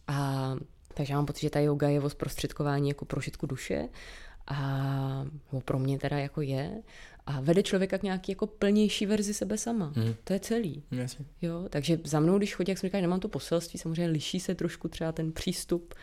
A 0.08 0.56
takže 0.94 1.14
já 1.14 1.18
mám 1.18 1.26
pocit, 1.26 1.42
že 1.42 1.50
ta 1.50 1.60
yoga 1.60 1.90
je 1.90 2.02
o 2.02 2.10
zprostředkování 2.10 2.90
jako 2.90 3.06
prožitku 3.06 3.46
duše 3.46 3.90
a 4.48 4.58
no, 5.54 5.62
pro 5.62 5.80
mě 5.80 6.00
teda 6.00 6.18
jako 6.18 6.42
je 6.42 6.82
a 7.26 7.42
vede 7.42 7.64
člověka 7.64 7.98
k 7.98 8.04
nějaký 8.04 8.32
jako 8.32 8.48
plnější 8.48 9.06
verzi 9.06 9.34
sebe 9.34 9.58
sama. 9.58 9.94
Mm. 9.96 10.14
To 10.24 10.34
je 10.34 10.40
celý. 10.40 10.84
Jasně. 10.92 11.26
Jo, 11.42 11.66
takže 11.70 12.00
za 12.04 12.20
mnou, 12.20 12.38
když 12.38 12.56
chodí, 12.56 12.70
jak 12.72 12.78
jsem 12.78 12.88
říkal, 12.88 13.02
nemám 13.02 13.20
to 13.20 13.28
poselství, 13.28 13.80
samozřejmě 13.80 14.12
liší 14.12 14.40
se 14.40 14.56
trošku 14.56 14.88
třeba 14.88 15.12
ten 15.12 15.32
přístup 15.32 15.94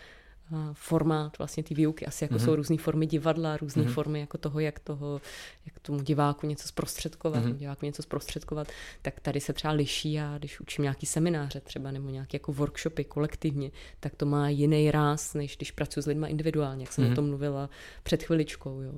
formát 0.73 1.39
vlastně 1.39 1.63
ty 1.63 1.75
výuky. 1.75 2.07
Asi 2.07 2.25
jako 2.25 2.35
mm-hmm. 2.35 2.45
jsou 2.45 2.57
různé 2.57 2.77
formy 2.79 3.07
divadla, 3.07 3.57
různé 3.57 3.83
mm-hmm. 3.83 3.93
formy 3.93 4.21
jako 4.21 4.39
toho, 4.39 4.61
jak 4.61 4.79
toho, 4.79 5.21
jak 5.67 5.79
tomu 5.79 6.01
diváku 6.03 6.47
něco 6.47 6.69
zprostředkovat, 6.69 7.45
mm-hmm. 7.45 7.57
diváku 7.57 7.87
něco 7.87 8.03
zprostředkovat, 8.03 8.69
tak 9.03 9.21
tady 9.21 9.41
se 9.41 9.53
třeba 9.53 9.73
liší. 9.73 10.13
Já 10.13 10.39
když 10.39 10.61
učím 10.61 10.83
nějaký 10.83 11.07
semináře 11.07 11.61
třeba 11.61 11.91
nebo 11.91 12.11
nějaké 12.11 12.37
jako 12.37 12.53
workshopy 12.53 13.05
kolektivně, 13.05 13.71
tak 14.01 14.15
to 14.15 14.27
má 14.27 14.49
jiný 14.49 14.91
ráz, 14.91 15.35
než 15.35 15.57
když 15.57 15.71
pracuji 15.71 16.03
s 16.03 16.07
lidmi 16.07 16.31
individuálně, 16.31 16.85
jak 16.85 16.93
jsem 16.93 17.05
mm-hmm. 17.05 17.13
o 17.13 17.15
tom 17.15 17.29
mluvila 17.29 17.71
před 18.03 18.23
chviličkou. 18.23 18.81
Jo. 18.81 18.93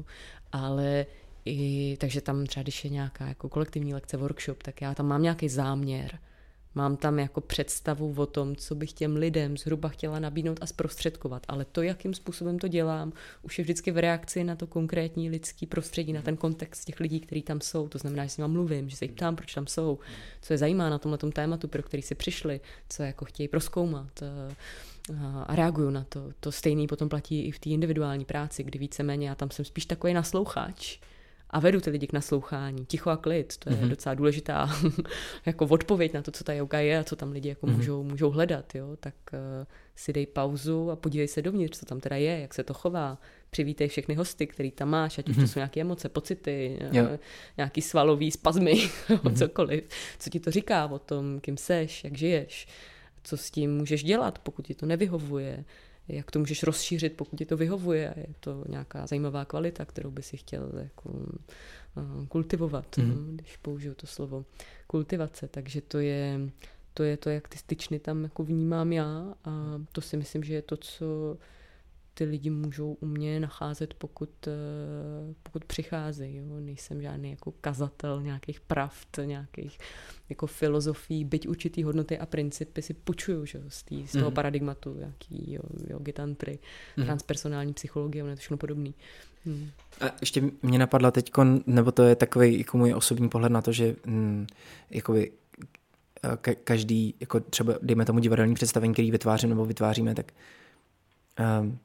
Ale 0.52 1.06
i, 1.44 1.96
takže 2.00 2.20
tam 2.20 2.46
třeba, 2.46 2.62
když 2.62 2.84
je 2.84 2.90
nějaká 2.90 3.26
jako 3.26 3.48
kolektivní 3.48 3.94
lekce, 3.94 4.16
workshop, 4.16 4.62
tak 4.62 4.80
já 4.80 4.94
tam 4.94 5.06
mám 5.06 5.22
nějaký 5.22 5.48
záměr, 5.48 6.18
Mám 6.76 6.96
tam 6.96 7.18
jako 7.18 7.40
představu 7.40 8.14
o 8.16 8.26
tom, 8.26 8.56
co 8.56 8.74
bych 8.74 8.92
těm 8.92 9.16
lidem 9.16 9.56
zhruba 9.56 9.88
chtěla 9.88 10.18
nabídnout 10.18 10.58
a 10.60 10.66
zprostředkovat. 10.66 11.42
Ale 11.48 11.64
to, 11.64 11.82
jakým 11.82 12.14
způsobem 12.14 12.58
to 12.58 12.68
dělám, 12.68 13.12
už 13.42 13.58
je 13.58 13.62
vždycky 13.64 13.90
v 13.90 13.98
reakci 13.98 14.44
na 14.44 14.56
to 14.56 14.66
konkrétní 14.66 15.30
lidský 15.30 15.66
prostředí, 15.66 16.12
na 16.12 16.22
ten 16.22 16.36
kontext 16.36 16.84
těch 16.84 17.00
lidí, 17.00 17.20
kteří 17.20 17.42
tam 17.42 17.60
jsou. 17.60 17.88
To 17.88 17.98
znamená, 17.98 18.24
že 18.24 18.30
s 18.30 18.36
nimi 18.36 18.48
mluvím, 18.48 18.88
že 18.88 18.96
se 18.96 19.04
jich 19.04 19.12
ptám, 19.12 19.36
proč 19.36 19.54
tam 19.54 19.66
jsou, 19.66 19.98
co 20.42 20.52
je 20.52 20.58
zajímá 20.58 20.90
na 20.90 20.98
tomhle 20.98 21.18
tématu, 21.32 21.68
pro 21.68 21.82
který 21.82 22.02
si 22.02 22.14
přišli, 22.14 22.60
co 22.88 23.02
jako 23.02 23.24
chtějí 23.24 23.48
proskoumat 23.48 24.22
eh, 24.22 24.54
a 25.46 25.56
reaguju 25.56 25.90
na 25.90 26.04
to. 26.08 26.32
To 26.40 26.52
stejný 26.52 26.86
potom 26.86 27.08
platí 27.08 27.42
i 27.42 27.50
v 27.50 27.58
té 27.58 27.70
individuální 27.70 28.24
práci, 28.24 28.62
kdy 28.62 28.78
víceméně 28.78 29.28
já 29.28 29.34
tam 29.34 29.50
jsem 29.50 29.64
spíš 29.64 29.86
takový 29.86 30.14
naslouchač 30.14 30.98
a 31.50 31.60
vedu 31.60 31.80
ty 31.80 31.90
lidi 31.90 32.06
k 32.06 32.12
naslouchání. 32.12 32.86
Ticho 32.86 33.10
a 33.10 33.16
klid, 33.16 33.56
to 33.56 33.70
je 33.70 33.76
mm-hmm. 33.76 33.88
docela 33.88 34.14
důležitá 34.14 34.70
jako 35.46 35.64
odpověď 35.64 36.12
na 36.12 36.22
to, 36.22 36.30
co 36.30 36.44
ta 36.44 36.52
yoga 36.52 36.78
je 36.78 36.98
a 36.98 37.04
co 37.04 37.16
tam 37.16 37.32
lidi 37.32 37.48
jako 37.48 37.66
mm-hmm. 37.66 37.76
můžou, 37.76 38.02
můžou 38.02 38.30
hledat. 38.30 38.74
Jo? 38.74 38.96
Tak 39.00 39.14
uh, 39.32 39.38
si 39.96 40.12
dej 40.12 40.26
pauzu 40.26 40.90
a 40.90 40.96
podívej 40.96 41.28
se 41.28 41.42
dovnitř, 41.42 41.78
co 41.78 41.86
tam 41.86 42.00
teda 42.00 42.16
je, 42.16 42.40
jak 42.40 42.54
se 42.54 42.64
to 42.64 42.74
chová. 42.74 43.18
Přivítej 43.50 43.88
všechny 43.88 44.14
hosty, 44.14 44.46
který 44.46 44.70
tam 44.70 44.88
máš, 44.88 45.18
ať 45.18 45.28
už 45.28 45.32
mm-hmm. 45.32 45.38
to 45.38 45.40
mhm. 45.40 45.48
jsou 45.48 45.58
nějaké 45.58 45.80
emoce, 45.80 46.08
pocity, 46.08 46.78
jo. 46.92 47.04
Uh, 47.04 47.16
nějaký 47.56 47.82
svalový 47.82 48.30
spazmy, 48.30 48.72
mm-hmm. 49.08 49.38
cokoliv. 49.38 49.84
Co 50.18 50.30
ti 50.30 50.40
to 50.40 50.50
říká 50.50 50.86
o 50.86 50.98
tom, 50.98 51.40
kým 51.40 51.56
seš, 51.56 52.04
jak 52.04 52.16
žiješ, 52.16 52.68
co 53.22 53.36
s 53.36 53.50
tím 53.50 53.76
můžeš 53.76 54.04
dělat, 54.04 54.38
pokud 54.38 54.66
ti 54.66 54.74
to 54.74 54.86
nevyhovuje 54.86 55.64
jak 56.08 56.30
to 56.30 56.38
můžeš 56.38 56.62
rozšířit, 56.62 57.12
pokud 57.12 57.36
ti 57.36 57.46
to 57.46 57.56
vyhovuje 57.56 58.10
a 58.10 58.18
je 58.18 58.34
to 58.40 58.64
nějaká 58.68 59.06
zajímavá 59.06 59.44
kvalita, 59.44 59.84
kterou 59.84 60.10
by 60.10 60.22
si 60.22 60.36
chtěl 60.36 60.70
jako 60.74 61.08
uh, 61.08 62.26
kultivovat, 62.28 62.96
mm. 62.98 63.08
no, 63.08 63.32
když 63.32 63.56
použiju 63.56 63.94
to 63.94 64.06
slovo 64.06 64.44
kultivace. 64.86 65.48
Takže 65.48 65.80
to 65.80 65.98
je, 65.98 66.40
to 66.94 67.02
je 67.02 67.16
to, 67.16 67.30
jak 67.30 67.48
ty 67.48 67.58
styčny 67.58 67.98
tam 67.98 68.22
jako 68.22 68.44
vnímám 68.44 68.92
já 68.92 69.34
a 69.44 69.80
to 69.92 70.00
si 70.00 70.16
myslím, 70.16 70.44
že 70.44 70.54
je 70.54 70.62
to, 70.62 70.76
co 70.76 71.36
ty 72.18 72.24
lidi 72.24 72.50
můžou 72.50 72.92
u 72.92 73.06
mě 73.06 73.40
nacházet, 73.40 73.94
pokud, 73.94 74.30
eh, 74.46 74.50
pokud 75.42 75.64
přicházejí. 75.64 76.36
Jo. 76.36 76.60
Nejsem 76.60 77.02
žádný 77.02 77.30
jako 77.30 77.52
kazatel 77.52 78.22
nějakých 78.22 78.60
pravd, 78.60 79.18
nějakých 79.24 79.78
jako 80.28 80.46
filozofií, 80.46 81.24
byť 81.24 81.48
určitý 81.48 81.82
hodnoty 81.82 82.18
a 82.18 82.26
principy 82.26 82.82
si 82.82 82.94
půjčuju 82.94 83.46
že, 83.46 83.62
z, 83.68 83.82
tý, 83.82 84.06
z 84.06 84.12
toho 84.12 84.30
mm. 84.30 84.34
paradigmatu, 84.34 84.96
jaký 84.98 85.52
jo, 85.52 85.62
yogi 85.90 86.12
tantry, 86.12 86.58
mm. 86.96 87.04
transpersonální 87.04 87.72
psychologie, 87.72 88.22
ono 88.22 88.30
je 88.30 88.36
to 88.36 88.40
všechno 88.40 88.56
podobný. 88.56 88.94
Hmm. 89.44 89.70
A 90.00 90.04
ještě 90.20 90.42
mě 90.62 90.78
napadla 90.78 91.10
teď, 91.10 91.30
nebo 91.66 91.92
to 91.92 92.02
je 92.02 92.16
takový 92.16 92.58
jako 92.58 92.78
můj 92.78 92.94
osobní 92.94 93.28
pohled 93.28 93.52
na 93.52 93.62
to, 93.62 93.72
že 93.72 93.96
hm, 94.06 94.46
jakoby 94.90 95.32
ka- 96.22 96.56
každý, 96.64 97.14
jako 97.20 97.40
třeba 97.40 97.74
dejme 97.82 98.04
tomu 98.04 98.18
divadelní 98.18 98.54
představení, 98.54 98.92
který 98.92 99.10
vytvářím 99.10 99.50
nebo 99.50 99.64
vytváříme, 99.64 100.14
tak 100.14 100.32
um, 101.60 101.78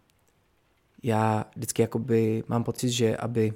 já 1.03 1.45
vždycky 1.55 1.81
jakoby 1.81 2.43
mám 2.47 2.63
pocit, 2.63 2.89
že 2.89 3.17
aby, 3.17 3.53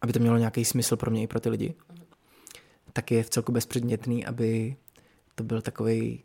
aby 0.00 0.12
to 0.12 0.18
mělo 0.18 0.38
nějaký 0.38 0.64
smysl 0.64 0.96
pro 0.96 1.10
mě 1.10 1.22
i 1.22 1.26
pro 1.26 1.40
ty 1.40 1.48
lidi, 1.48 1.74
tak 2.92 3.10
je 3.10 3.22
v 3.22 3.30
celku 3.30 3.52
bezpředmětný, 3.52 4.26
aby 4.26 4.76
to 5.34 5.44
byl 5.44 5.62
takový 5.62 6.24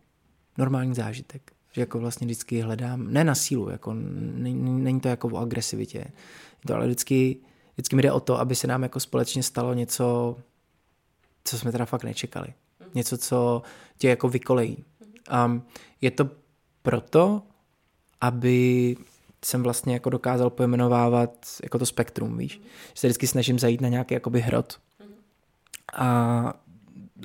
normální 0.58 0.96
zážitek. 0.96 1.52
Že 1.72 1.82
jako 1.82 2.00
vlastně 2.00 2.26
vždycky 2.26 2.62
hledám, 2.62 3.14
ne 3.14 3.24
na 3.24 3.36
sílu, 3.36 3.70
jako 3.70 3.94
není 3.94 5.00
to 5.00 5.08
jako 5.08 5.28
o 5.28 5.38
agresivitě, 5.38 6.06
to 6.68 6.76
ale 6.76 6.86
vždycky, 6.86 7.38
vždycky 7.74 7.96
mi 7.96 8.02
jde 8.02 8.12
o 8.12 8.20
to, 8.20 8.40
aby 8.40 8.56
se 8.56 8.68
nám 8.68 8.84
jako 8.84 9.00
společně 9.00 9.44
stalo 9.44 9.74
něco, 9.74 10.38
co 11.44 11.58
jsme 11.58 11.72
teda 11.72 11.86
fakt 11.86 12.04
nečekali. 12.04 12.48
Něco, 12.94 13.18
co 13.18 13.62
tě 13.98 14.10
jako 14.10 14.30
vykolejí. 14.30 14.86
A 15.30 15.62
je 16.02 16.12
to 16.12 16.30
proto, 16.82 17.42
aby 18.22 18.96
jsem 19.46 19.64
vlastně 19.64 19.94
jako 19.94 20.10
dokázal 20.10 20.50
pojmenovávat 20.50 21.32
jako 21.64 21.80
to 21.80 21.86
spektrum, 21.86 22.38
víš. 22.38 22.62
Že 22.94 23.00
se 23.00 23.08
vždycky 23.08 23.28
snažím 23.28 23.60
zajít 23.60 23.82
na 23.82 23.90
nějaký 23.90 24.14
jakoby 24.14 24.42
hrot. 24.42 24.80
A 25.94 26.54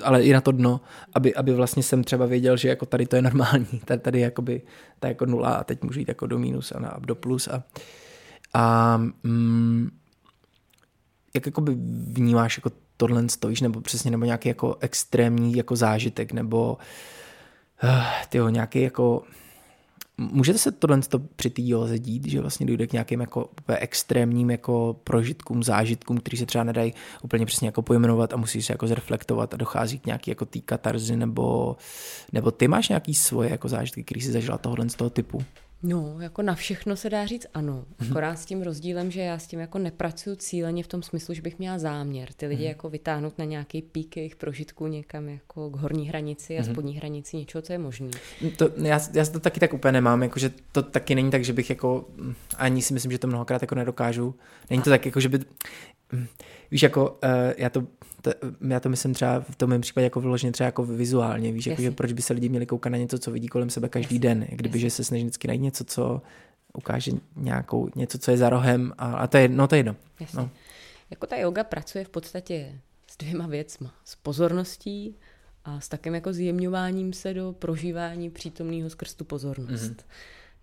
ale 0.03 0.23
i 0.23 0.33
na 0.33 0.41
to 0.41 0.51
dno, 0.51 0.81
aby, 1.13 1.35
aby 1.35 1.53
vlastně 1.53 1.83
jsem 1.83 2.03
třeba 2.03 2.25
věděl, 2.25 2.57
že 2.57 2.69
jako 2.69 2.85
tady 2.85 3.05
to 3.05 3.15
je 3.15 3.21
normální, 3.21 3.81
tady, 3.85 4.01
tady 4.01 4.19
je 4.19 4.23
jakoby, 4.23 4.61
ta 4.99 5.07
jako 5.07 5.25
nula 5.25 5.53
a 5.53 5.63
teď 5.63 5.83
můžu 5.83 5.99
jít 5.99 6.07
jako 6.07 6.27
do 6.27 6.39
minus 6.39 6.71
a 6.71 6.79
na, 6.79 6.95
do 6.99 7.15
plus 7.15 7.47
a, 7.47 7.63
a 8.53 8.97
mm, 9.23 9.89
jak 11.33 11.45
jakoby 11.45 11.75
vnímáš 12.11 12.57
jako 12.57 12.71
tohle 12.97 13.29
stojíš, 13.29 13.61
nebo 13.61 13.81
přesně, 13.81 14.11
nebo 14.11 14.25
nějaký 14.25 14.49
jako 14.49 14.77
extrémní 14.79 15.55
jako 15.55 15.75
zážitek, 15.75 16.31
nebo 16.31 16.77
uh, 17.83 17.89
tyjo, 18.29 18.49
nějaký 18.49 18.81
jako 18.81 19.23
Můžete 20.31 20.59
se 20.59 20.71
tohle 20.71 20.99
při 21.35 21.49
té 21.49 21.61
józe 21.65 21.99
dít, 21.99 22.27
že 22.27 22.41
vlastně 22.41 22.65
dojde 22.65 22.87
k 22.87 22.93
nějakým 22.93 23.21
jako 23.21 23.49
extrémním 23.67 24.51
jako 24.51 24.95
prožitkům, 25.03 25.63
zážitkům, 25.63 26.17
které 26.17 26.37
se 26.37 26.45
třeba 26.45 26.63
nedají 26.63 26.93
úplně 27.21 27.45
přesně 27.45 27.67
jako 27.67 27.81
pojmenovat 27.81 28.33
a 28.33 28.37
musí 28.37 28.61
se 28.61 28.73
jako 28.73 28.87
zreflektovat 28.87 29.53
a 29.53 29.57
dochází 29.57 29.99
k 29.99 30.05
nějaký 30.05 30.31
jako 30.31 30.45
tý 30.45 30.61
katarzy, 30.61 31.15
nebo, 31.15 31.75
nebo 32.33 32.51
ty 32.51 32.67
máš 32.67 32.89
nějaký 32.89 33.13
svoje 33.13 33.49
jako 33.49 33.69
zážitky, 33.69 34.03
které 34.03 34.21
jsi 34.21 34.31
zažila 34.31 34.57
tohle 34.57 34.89
z 34.89 34.95
toho 34.95 35.09
typu? 35.09 35.43
No, 35.83 36.15
jako 36.19 36.41
na 36.41 36.55
všechno 36.55 36.95
se 36.95 37.09
dá 37.09 37.25
říct 37.25 37.45
ano. 37.53 37.85
Mm-hmm. 37.85 38.09
Akorát 38.09 38.35
s 38.35 38.45
tím 38.45 38.61
rozdílem, 38.61 39.11
že 39.11 39.21
já 39.21 39.39
s 39.39 39.47
tím 39.47 39.59
jako 39.59 39.79
nepracuju 39.79 40.35
cíleně 40.35 40.83
v 40.83 40.87
tom 40.87 41.03
smyslu, 41.03 41.33
že 41.33 41.41
bych 41.41 41.59
měla 41.59 41.79
záměr 41.79 42.29
ty 42.33 42.47
lidi 42.47 42.63
mm-hmm. 42.63 42.67
jako 42.67 42.89
vytáhnout 42.89 43.37
na 43.37 43.45
nějaký 43.45 43.81
pík 43.81 44.17
jejich 44.17 44.35
prožitků 44.35 44.87
někam 44.87 45.29
jako 45.29 45.69
k 45.69 45.75
horní 45.75 46.07
hranici 46.07 46.57
a 46.57 46.61
mm-hmm. 46.61 46.71
spodní 46.71 46.97
hranici 46.97 47.37
něčeho, 47.37 47.61
co 47.61 47.73
je 47.73 47.79
možné. 47.79 48.09
To, 48.57 48.69
já, 48.75 48.99
já 49.13 49.25
to 49.25 49.39
taky 49.39 49.59
tak 49.59 49.73
úplně 49.73 49.91
nemám, 49.91 50.23
jakože 50.23 50.51
to 50.71 50.83
taky 50.83 51.15
není 51.15 51.31
tak, 51.31 51.43
že 51.43 51.53
bych 51.53 51.69
jako, 51.69 52.05
ani 52.57 52.81
si 52.81 52.93
myslím, 52.93 53.11
že 53.11 53.19
to 53.19 53.27
mnohokrát 53.27 53.61
jako 53.61 53.75
nedokážu. 53.75 54.35
Není 54.69 54.81
to 54.81 54.89
tak, 54.89 55.05
jako, 55.05 55.19
že 55.19 55.29
by, 55.29 55.39
víš, 56.71 56.83
jako 56.83 57.09
uh, 57.09 57.29
já 57.57 57.69
to 57.69 57.87
to, 58.21 58.31
já 58.69 58.79
to 58.79 58.89
myslím 58.89 59.13
třeba 59.13 59.39
v 59.39 59.55
tom 59.55 59.69
mém 59.69 59.81
případě 59.81 60.03
jako 60.03 60.21
vyloženě 60.21 60.51
třeba 60.51 60.65
jako 60.65 60.85
vizuálně, 60.85 61.51
víš, 61.51 61.67
jako, 61.67 61.81
že 61.81 61.91
proč 61.91 62.13
by 62.13 62.21
se 62.21 62.33
lidi 62.33 62.49
měli 62.49 62.65
koukat 62.65 62.91
na 62.91 62.97
něco, 62.97 63.19
co 63.19 63.31
vidí 63.31 63.47
kolem 63.47 63.69
sebe 63.69 63.89
každý 63.89 64.15
Jasně. 64.15 64.29
den, 64.29 64.47
kdyby, 64.49 64.77
Jasně. 64.77 64.79
že 64.79 64.89
se 64.89 65.03
snaží 65.03 65.23
vždycky 65.23 65.47
najít 65.47 65.61
něco, 65.61 65.83
co 65.83 66.21
ukáže 66.73 67.11
nějakou, 67.35 67.89
něco, 67.95 68.17
co 68.17 68.31
je 68.31 68.37
za 68.37 68.49
rohem 68.49 68.93
a, 68.97 69.13
a 69.13 69.27
to 69.27 69.37
je, 69.37 69.47
no 69.47 69.67
to 69.67 69.75
je 69.75 69.79
jedno. 69.79 69.95
No. 70.33 70.49
Jako 71.09 71.27
ta 71.27 71.37
yoga 71.37 71.63
pracuje 71.63 72.05
v 72.05 72.09
podstatě 72.09 72.79
s 73.11 73.17
dvěma 73.17 73.47
věcma. 73.47 73.93
S 74.05 74.15
pozorností 74.15 75.15
a 75.65 75.79
s 75.79 75.89
takým 75.89 76.15
jako 76.15 76.33
zjemňováním 76.33 77.13
se 77.13 77.33
do 77.33 77.55
prožívání 77.59 78.29
přítomného 78.29 78.89
skrz 78.89 79.13
tu 79.13 79.25
pozornost. 79.25 79.91
Mm-hmm. 79.91 80.05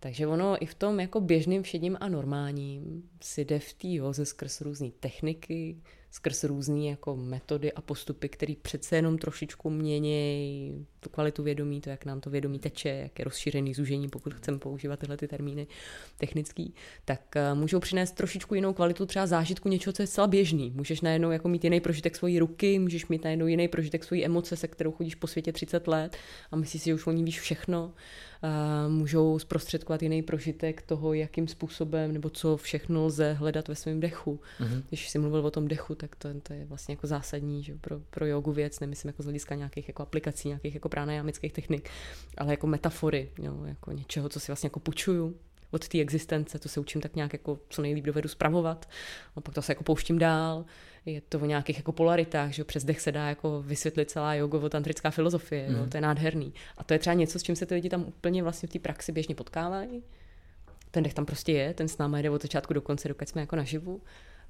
Takže 0.00 0.26
ono 0.26 0.62
i 0.62 0.66
v 0.66 0.74
tom 0.74 1.00
jako 1.00 1.20
běžným 1.20 1.62
všedním 1.62 1.96
a 2.00 2.08
normálním 2.08 3.02
si 3.22 3.44
jde 3.44 3.58
v 3.58 3.72
té 3.72 3.88
ze 4.12 4.26
skrz 4.26 4.60
různé 4.60 4.90
techniky, 5.00 5.76
skrz 6.10 6.44
různé 6.44 6.84
jako 6.84 7.16
metody 7.16 7.72
a 7.72 7.80
postupy, 7.80 8.28
které 8.28 8.54
přece 8.62 8.96
jenom 8.96 9.18
trošičku 9.18 9.70
mění 9.70 10.86
tu 11.00 11.10
kvalitu 11.10 11.42
vědomí, 11.42 11.80
to, 11.80 11.90
jak 11.90 12.04
nám 12.04 12.20
to 12.20 12.30
vědomí 12.30 12.58
teče, 12.58 12.88
jak 12.88 13.18
je 13.18 13.24
rozšířený 13.24 13.74
zúžení, 13.74 14.08
pokud 14.08 14.34
chceme 14.34 14.58
používat 14.58 14.98
tyhle 14.98 15.16
ty 15.16 15.28
termíny 15.28 15.66
technický, 16.18 16.74
tak 17.04 17.36
eh, 17.36 17.54
můžou 17.54 17.80
přinést 17.80 18.12
trošičku 18.12 18.54
jinou 18.54 18.72
kvalitu 18.72 19.06
třeba 19.06 19.26
zážitku 19.26 19.68
něčeho, 19.68 19.92
co 19.92 20.02
je 20.02 20.06
zcela 20.06 20.26
běžný. 20.26 20.70
Můžeš 20.70 21.00
najednou 21.00 21.30
jako 21.30 21.48
mít 21.48 21.64
jiný 21.64 21.80
prožitek 21.80 22.16
svojí 22.16 22.38
ruky, 22.38 22.78
můžeš 22.78 23.06
mít 23.06 23.24
najednou 23.24 23.46
jiný 23.46 23.68
prožitek 23.68 24.04
svojí 24.04 24.24
emoce, 24.24 24.56
se 24.56 24.68
kterou 24.68 24.92
chodíš 24.92 25.14
po 25.14 25.26
světě 25.26 25.52
30 25.52 25.88
let 25.88 26.16
a 26.50 26.56
myslíš 26.56 26.82
si, 26.82 26.86
že 26.86 26.94
už 26.94 27.06
o 27.06 27.12
ní 27.12 27.24
víš 27.24 27.40
všechno 27.40 27.92
můžou 28.88 29.38
zprostředkovat 29.38 30.02
jiný 30.02 30.22
prožitek 30.22 30.82
toho, 30.82 31.14
jakým 31.14 31.48
způsobem 31.48 32.12
nebo 32.12 32.30
co 32.30 32.56
všechno 32.56 33.04
lze 33.04 33.32
hledat 33.32 33.68
ve 33.68 33.74
svém 33.74 34.00
dechu. 34.00 34.40
Mm-hmm. 34.60 34.82
Když 34.88 35.08
jsi 35.08 35.18
mluvil 35.18 35.46
o 35.46 35.50
tom 35.50 35.68
dechu, 35.68 35.94
tak 35.94 36.16
to, 36.16 36.28
to 36.42 36.52
je 36.52 36.64
vlastně 36.64 36.92
jako 36.92 37.06
zásadní 37.06 37.62
že 37.62 37.74
pro, 37.74 38.00
pro 38.10 38.26
jogu 38.26 38.52
věc, 38.52 38.80
nemyslím 38.80 39.08
jako 39.08 39.22
z 39.22 39.26
hlediska 39.26 39.54
nějakých 39.54 39.88
jako 39.88 40.02
aplikací, 40.02 40.48
nějakých 40.48 40.74
jako 40.74 40.88
pranayamických 40.88 41.52
technik, 41.52 41.90
ale 42.38 42.50
jako 42.50 42.66
metafory, 42.66 43.30
jo, 43.42 43.64
jako 43.64 43.92
něčeho, 43.92 44.28
co 44.28 44.40
si 44.40 44.46
vlastně 44.46 44.66
jako 44.66 44.80
půjčuju 44.80 45.36
od 45.70 45.88
té 45.88 46.00
existence, 46.00 46.58
to 46.58 46.68
se 46.68 46.80
učím 46.80 47.00
tak 47.00 47.16
nějak 47.16 47.32
jako 47.32 47.58
co 47.68 47.82
nejlíp 47.82 48.04
dovedu 48.04 48.28
spravovat, 48.28 48.88
a 49.36 49.40
pak 49.40 49.54
to 49.54 49.62
se 49.62 49.72
jako 49.72 49.84
pouštím 49.84 50.18
dál, 50.18 50.64
je 51.10 51.20
to 51.20 51.40
o 51.40 51.44
nějakých 51.44 51.76
jako 51.76 51.92
polaritách, 51.92 52.52
že 52.52 52.64
přes 52.64 52.84
dech 52.84 53.00
se 53.00 53.12
dá 53.12 53.28
jako 53.28 53.62
vysvětlit 53.62 54.10
celá 54.10 54.34
jogovo-tantrická 54.34 55.10
filozofie, 55.10 55.68
mm. 55.68 55.74
jo, 55.74 55.80
mhm. 55.80 55.90
to 55.90 55.96
je 55.96 56.00
nádherný. 56.00 56.54
A 56.76 56.84
to 56.84 56.92
je 56.92 56.98
třeba 56.98 57.14
něco, 57.14 57.38
s 57.38 57.42
čím 57.42 57.56
se 57.56 57.66
ty 57.66 57.74
lidi 57.74 57.88
tam 57.88 58.04
úplně 58.06 58.42
vlastně 58.42 58.68
v 58.68 58.72
té 58.72 58.78
praxi 58.78 59.12
běžně 59.12 59.34
potkávají, 59.34 60.02
ten 60.90 61.04
dech 61.04 61.14
tam 61.14 61.26
prostě 61.26 61.52
je, 61.52 61.74
ten 61.74 61.88
s 61.88 61.98
náma 61.98 62.18
jde 62.18 62.30
od 62.30 62.42
začátku 62.42 62.74
do 62.74 62.80
konce, 62.80 63.08
dokud 63.08 63.28
jsme 63.28 63.40
jako 63.40 63.56
naživu. 63.56 64.00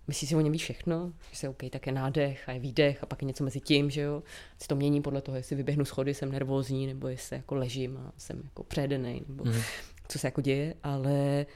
Myslí 0.09 0.27
si 0.27 0.37
o 0.37 0.41
něm 0.41 0.53
ví 0.53 0.59
všechno, 0.59 1.13
že 1.31 1.37
se 1.37 1.49
OK, 1.49 1.63
tak 1.71 1.87
je 1.87 1.93
nádech 1.93 2.49
a 2.49 2.53
je 2.53 2.61
výdech 2.61 3.03
a 3.03 3.07
pak 3.07 3.23
je 3.23 3.27
něco 3.27 3.45
mezi 3.45 3.61
tím, 3.61 3.91
že 3.91 4.01
jo. 4.01 4.23
Si 4.63 4.69
to 4.69 4.77
mění 4.77 5.03
podle 5.03 5.21
toho, 5.21 5.37
jestli 5.37 5.57
vyběhnu 5.57 5.85
schody, 5.85 6.15
jsem 6.15 6.33
nervózní, 6.33 6.87
nebo 6.87 7.09
jestli 7.09 7.37
jako 7.37 7.55
ležím 7.55 7.97
a 7.97 8.13
jsem 8.19 8.41
jako 8.45 8.65
předený, 8.65 9.23
nebo 9.29 9.45
mm. 9.45 9.61
co 10.09 10.19
se 10.19 10.27
jako 10.27 10.41
děje, 10.41 10.75
ale 10.83 11.47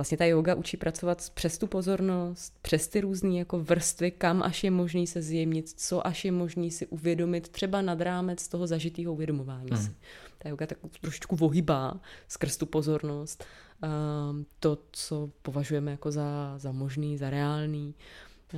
vlastně 0.00 0.18
ta 0.18 0.24
yoga 0.24 0.54
učí 0.54 0.76
pracovat 0.76 1.30
přes 1.34 1.58
tu 1.58 1.66
pozornost, 1.66 2.54
přes 2.62 2.88
ty 2.88 3.00
různé 3.00 3.38
jako 3.38 3.58
vrstvy, 3.58 4.10
kam 4.10 4.42
až 4.42 4.64
je 4.64 4.70
možný 4.70 5.06
se 5.06 5.22
zjemnit, 5.22 5.68
co 5.68 6.06
až 6.06 6.24
je 6.24 6.32
možný 6.32 6.70
si 6.70 6.86
uvědomit, 6.86 7.48
třeba 7.48 7.82
nad 7.82 8.00
rámec 8.00 8.48
toho 8.48 8.66
zažitého 8.66 9.12
uvědomování 9.12 9.70
mm. 9.70 9.76
si. 9.76 9.90
Ta 10.38 10.48
yoga 10.48 10.66
tak 10.66 10.78
trošičku 11.00 11.36
vohybá 11.36 12.00
skrz 12.28 12.56
tu 12.56 12.66
pozornost 12.66 13.44
Ehm, 13.82 14.46
to, 14.58 14.78
co 14.92 15.30
považujeme 15.42 15.90
jako 15.90 16.10
za, 16.10 16.58
za 16.58 16.72
možný, 16.72 17.18
za 17.18 17.30
reálný. 17.30 17.94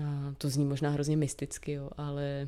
A 0.05 0.34
to 0.38 0.49
zní 0.49 0.64
možná 0.64 0.90
hrozně 0.90 1.16
mysticky, 1.16 1.72
jo, 1.72 1.90
ale, 1.97 2.47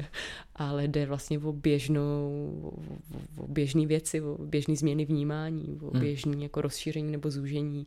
ale 0.56 0.88
jde 0.88 1.06
vlastně 1.06 1.38
o 1.38 1.52
běžnou, 1.52 2.60
o, 2.62 3.42
o 3.42 3.48
běžný 3.48 3.86
věci, 3.86 4.20
o 4.20 4.38
běžný 4.44 4.76
změny 4.76 5.04
vnímání, 5.04 5.78
o 5.82 5.90
hmm. 5.90 6.00
běžný 6.00 6.42
jako 6.42 6.60
rozšíření 6.60 7.12
nebo 7.12 7.30
zúžení 7.30 7.86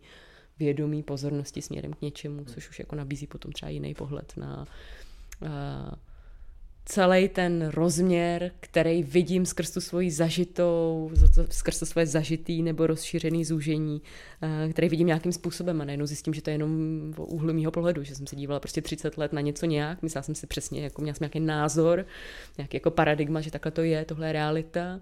vědomí 0.60 1.04
pozornosti 1.04 1.62
směrem 1.62 1.94
k 1.94 2.02
něčemu, 2.02 2.46
což 2.46 2.70
už 2.70 2.80
jako 2.80 2.96
nabízí 2.96 3.28
potom 3.28 3.52
třeba 3.52 3.70
jiný 3.70 3.94
pohled 3.94 4.34
na, 4.38 4.66
celý 6.90 7.30
ten 7.30 7.70
rozměr, 7.74 8.52
který 8.60 9.04
vidím 9.04 9.46
skrz 9.46 9.72
tu 9.72 9.82
svoji 9.82 10.12
zažitou, 10.12 11.12
skrz 11.50 11.80
to 11.80 11.86
svoje 11.86 12.08
zažitý 12.08 12.64
nebo 12.64 12.88
rozšířený 12.88 13.46
zúžení, 13.46 14.02
eh, 14.42 14.70
který 14.70 14.90
vidím 14.90 15.08
nějakým 15.08 15.32
způsobem. 15.32 15.82
A 15.82 15.86
najednou 15.86 16.06
zjistím, 16.06 16.34
že 16.34 16.42
to 16.42 16.50
je 16.50 16.54
jenom 16.54 16.72
v 17.14 17.20
úhlu 17.20 17.54
mýho 17.54 17.72
pohledu, 17.72 18.04
že 18.04 18.16
jsem 18.16 18.28
se 18.28 18.36
dívala 18.36 18.60
prostě 18.60 18.82
30 18.82 19.18
let 19.18 19.34
na 19.34 19.42
něco 19.42 19.66
nějak, 19.66 20.02
myslela 20.02 20.24
jsem 20.24 20.36
si 20.36 20.48
přesně, 20.48 20.84
jako 20.84 21.02
měla 21.02 21.16
jsem 21.16 21.24
nějaký 21.24 21.40
názor, 21.40 22.06
nějaký 22.58 22.78
jako 22.78 22.92
paradigma, 22.92 23.42
že 23.42 23.52
takhle 23.52 23.72
to 23.72 23.82
je, 23.82 24.06
tohle 24.06 24.28
je 24.28 24.34
realita 24.34 25.02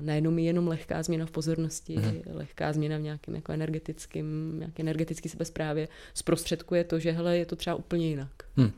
najednou 0.00 0.30
mi 0.30 0.44
jenom 0.44 0.68
lehká 0.68 1.02
změna 1.02 1.26
v 1.26 1.30
pozornosti, 1.30 1.96
mm. 1.96 2.22
lehká 2.32 2.72
změna 2.72 2.98
v 2.98 3.00
nějakém 3.00 3.34
jako 3.34 3.52
energetickém, 3.52 4.58
nějaké 4.58 4.82
energetické 4.82 5.28
sebesprávě 5.28 5.88
zprostředkuje 6.14 6.84
to, 6.84 6.98
že 6.98 7.12
hele, 7.12 7.38
je 7.38 7.46
to 7.46 7.56
třeba 7.56 7.76
úplně 7.76 8.08
jinak. 8.08 8.30
Mm. 8.56 8.70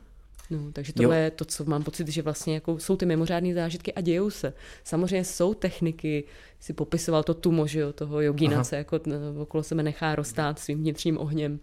No, 0.49 0.71
takže 0.73 0.93
tohle 0.93 1.17
jo. 1.17 1.23
je 1.23 1.31
to, 1.31 1.45
co 1.45 1.65
mám 1.65 1.83
pocit, 1.83 2.07
že 2.07 2.21
vlastně 2.21 2.53
jako 2.53 2.79
jsou 2.79 2.95
ty 2.95 3.05
mimořádné 3.05 3.53
zážitky 3.53 3.93
a 3.93 4.01
dějou 4.01 4.29
se. 4.29 4.53
Samozřejmě 4.83 5.23
jsou 5.23 5.53
techniky, 5.53 6.23
si 6.59 6.73
popisoval 6.73 7.23
to 7.23 7.33
tumo, 7.33 7.67
že 7.67 7.79
jo, 7.79 7.93
toho 7.93 8.21
jogína, 8.21 8.63
se 8.63 8.77
jako 8.77 8.99
okolo 9.39 9.63
sebe 9.63 9.83
nechá 9.83 10.15
roztát 10.15 10.59
svým 10.59 10.77
vnitřním 10.77 11.17
ohněm 11.17 11.59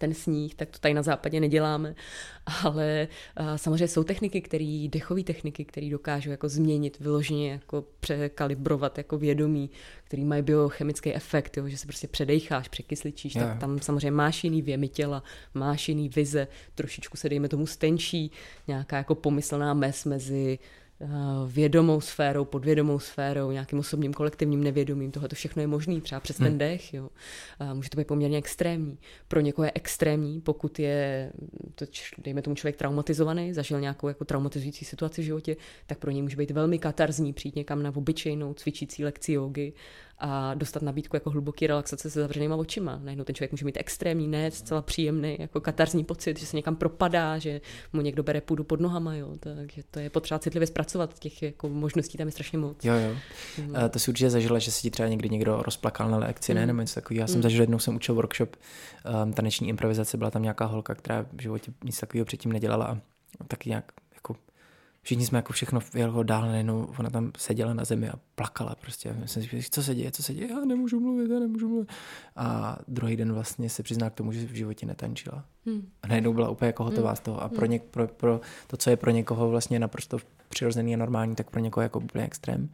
ten 0.00 0.14
sníh, 0.14 0.54
tak 0.54 0.70
to 0.70 0.78
tady 0.78 0.94
na 0.94 1.02
západě 1.02 1.40
neděláme, 1.40 1.94
ale 2.64 3.08
a, 3.36 3.58
samozřejmě 3.58 3.88
jsou 3.88 4.04
techniky, 4.04 4.40
které, 4.40 4.86
dechové 4.88 5.22
techniky, 5.22 5.64
které 5.64 5.90
dokážou 5.90 6.30
jako 6.30 6.48
změnit, 6.48 7.00
vyloženě 7.00 7.50
jako 7.50 7.84
překalibrovat 8.00 8.98
jako 8.98 9.18
vědomí, 9.18 9.70
který 10.04 10.24
mají 10.24 10.42
biochemický 10.42 11.14
efekt, 11.14 11.56
jo, 11.56 11.68
že 11.68 11.78
se 11.78 11.86
prostě 11.86 12.08
předejcháš, 12.08 12.68
překysličíš, 12.68 13.32
tak 13.32 13.58
tam 13.58 13.78
samozřejmě 13.78 14.10
máš 14.10 14.44
jiný 14.44 14.62
věmy 14.62 14.88
těla, 14.88 15.22
máš 15.54 15.88
jiný 15.88 16.08
vize, 16.08 16.48
trošičku 16.74 17.16
se 17.16 17.28
dejme 17.28 17.48
tomu 17.48 17.66
stenčí, 17.66 18.32
nějaká 18.68 18.96
jako 18.96 19.14
pomyslná 19.14 19.74
mes 19.74 20.04
mezi 20.04 20.58
Eh, 20.58 20.79
vědomou 21.46 22.00
sférou, 22.00 22.44
podvědomou 22.44 22.98
sférou, 22.98 23.50
nějakým 23.50 23.78
osobním 23.78 24.12
kolektivním 24.12 24.64
nevědomím. 24.64 25.10
Tohle 25.10 25.28
to 25.28 25.36
všechno 25.36 25.62
je 25.62 25.66
možné, 25.66 26.00
třeba 26.00 26.20
přes 26.20 26.36
ten 26.36 26.46
hmm. 26.46 26.58
dech. 26.58 26.94
Jo. 26.94 27.08
A 27.58 27.74
může 27.74 27.90
to 27.90 27.96
být 27.96 28.06
poměrně 28.06 28.38
extrémní. 28.38 28.98
Pro 29.28 29.40
někoho 29.40 29.64
je 29.64 29.72
extrémní, 29.74 30.40
pokud 30.40 30.78
je, 30.78 31.32
to, 31.74 31.84
dejme 32.18 32.42
tomu, 32.42 32.56
člověk 32.56 32.76
traumatizovaný, 32.76 33.52
zažil 33.52 33.80
nějakou 33.80 34.08
jako 34.08 34.24
traumatizující 34.24 34.84
situaci 34.84 35.22
v 35.22 35.24
životě, 35.24 35.56
tak 35.86 35.98
pro 35.98 36.10
něj 36.10 36.22
může 36.22 36.36
být 36.36 36.50
velmi 36.50 36.78
katarzní 36.78 37.32
přijít 37.32 37.56
někam 37.56 37.82
na 37.82 37.96
obyčejnou 37.96 38.54
cvičící 38.54 39.04
lekci 39.04 39.32
jogy 39.32 39.72
a 40.20 40.54
dostat 40.54 40.82
nabídku 40.82 41.16
jako 41.16 41.30
hluboké 41.30 41.66
relaxace 41.66 42.10
se 42.10 42.20
zavřenýma 42.20 42.56
očima. 42.56 43.00
Najednou 43.02 43.24
ten 43.24 43.34
člověk 43.34 43.52
může 43.52 43.64
mít 43.64 43.76
extrémní, 43.80 44.28
ne 44.28 44.50
zcela 44.50 44.82
příjemný, 44.82 45.36
jako 45.38 45.60
katarzní 45.60 46.04
pocit, 46.04 46.40
že 46.40 46.46
se 46.46 46.56
někam 46.56 46.76
propadá, 46.76 47.38
že 47.38 47.60
mu 47.92 48.00
někdo 48.00 48.22
bere 48.22 48.40
půdu 48.40 48.64
pod 48.64 48.80
nohama, 48.80 49.14
jo. 49.14 49.28
takže 49.40 49.82
to 49.90 49.98
je 49.98 50.10
potřeba 50.10 50.38
citlivě 50.38 50.66
zpracovat, 50.66 51.18
těch 51.18 51.42
jako 51.42 51.68
možností 51.68 52.18
tam 52.18 52.28
je 52.28 52.32
strašně 52.32 52.58
moc. 52.58 52.84
Jo, 52.84 52.94
jo. 52.94 53.16
Hmm. 53.56 53.74
To 53.90 53.98
si 53.98 54.10
určitě 54.10 54.30
zažila, 54.30 54.58
že 54.58 54.70
se 54.70 54.82
ti 54.82 54.90
třeba 54.90 55.08
někdy 55.08 55.28
někdo 55.28 55.62
rozplakal 55.62 56.10
na 56.10 56.18
lekci, 56.18 56.54
ne, 56.54 56.60
hmm. 56.60 56.66
nebo 56.68 56.80
něco 56.80 56.94
takového. 56.94 57.20
Já 57.20 57.26
jsem 57.26 57.34
hmm. 57.34 57.42
zažil 57.42 57.60
jednou, 57.60 57.78
jsem 57.78 57.96
učil 57.96 58.14
workshop 58.14 58.56
um, 59.24 59.32
taneční 59.32 59.68
improvizace, 59.68 60.16
byla 60.16 60.30
tam 60.30 60.42
nějaká 60.42 60.64
holka, 60.64 60.94
která 60.94 61.26
v 61.32 61.42
životě 61.42 61.72
nic 61.84 62.00
takového 62.00 62.24
předtím 62.24 62.52
nedělala 62.52 62.86
a 62.86 63.00
taky 63.48 63.68
nějak 63.68 63.92
všichni 65.02 65.26
jsme 65.26 65.38
jako 65.38 65.52
všechno 65.52 65.80
jako 65.94 66.22
dál, 66.22 66.42
najednou 66.42 66.94
ona 66.98 67.10
tam 67.10 67.32
seděla 67.38 67.74
na 67.74 67.84
zemi 67.84 68.08
a 68.08 68.14
plakala 68.34 68.74
prostě. 68.80 69.12
Myslím 69.12 69.62
si, 69.62 69.70
co 69.70 69.82
se 69.82 69.94
děje, 69.94 70.10
co 70.10 70.22
se 70.22 70.34
děje, 70.34 70.50
já 70.50 70.64
nemůžu 70.64 71.00
mluvit, 71.00 71.30
já 71.30 71.38
nemůžu 71.38 71.68
mluvit. 71.68 71.88
A 72.36 72.78
druhý 72.88 73.16
den 73.16 73.32
vlastně 73.32 73.70
se 73.70 73.82
přizná 73.82 74.10
k 74.10 74.14
tomu, 74.14 74.32
že 74.32 74.46
v 74.46 74.54
životě 74.54 74.86
netančila. 74.86 75.44
Hmm. 75.66 75.88
A 76.02 76.06
najednou 76.06 76.32
byla 76.32 76.50
úplně 76.50 76.66
jako 76.66 76.84
hotová 76.84 77.08
hmm. 77.08 77.16
z 77.16 77.20
toho. 77.20 77.42
A 77.42 77.48
pro, 77.48 77.60
hmm. 77.60 77.70
něk, 77.70 77.82
pro, 77.82 78.08
pro, 78.08 78.40
to, 78.66 78.76
co 78.76 78.90
je 78.90 78.96
pro 78.96 79.10
někoho 79.10 79.48
vlastně 79.48 79.78
naprosto 79.78 80.18
přirozený 80.48 80.94
a 80.94 80.98
normální, 80.98 81.34
tak 81.34 81.50
pro 81.50 81.60
někoho 81.60 81.82
jako 81.82 81.98
úplně 81.98 82.24
extrém. 82.24 82.68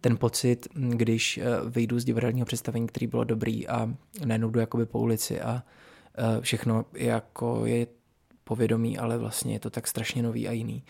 Ten 0.00 0.16
pocit, 0.16 0.68
když 0.74 1.38
eh, 1.38 1.44
vyjdu 1.70 1.98
z 1.98 2.04
divadelního 2.04 2.46
představení, 2.46 2.86
který 2.86 3.06
bylo 3.06 3.24
dobrý 3.24 3.68
a 3.68 3.94
najednou 4.24 4.50
jdu 4.50 4.60
jakoby 4.60 4.86
po 4.86 4.98
ulici 4.98 5.40
a 5.40 5.62
eh, 6.18 6.40
všechno 6.40 6.84
jako 6.94 7.66
je 7.66 7.86
povědomí, 8.44 8.98
ale 8.98 9.18
vlastně 9.18 9.54
je 9.54 9.60
to 9.60 9.70
tak 9.70 9.86
strašně 9.86 10.22
nový 10.22 10.48
a 10.48 10.52
jiný 10.52 10.84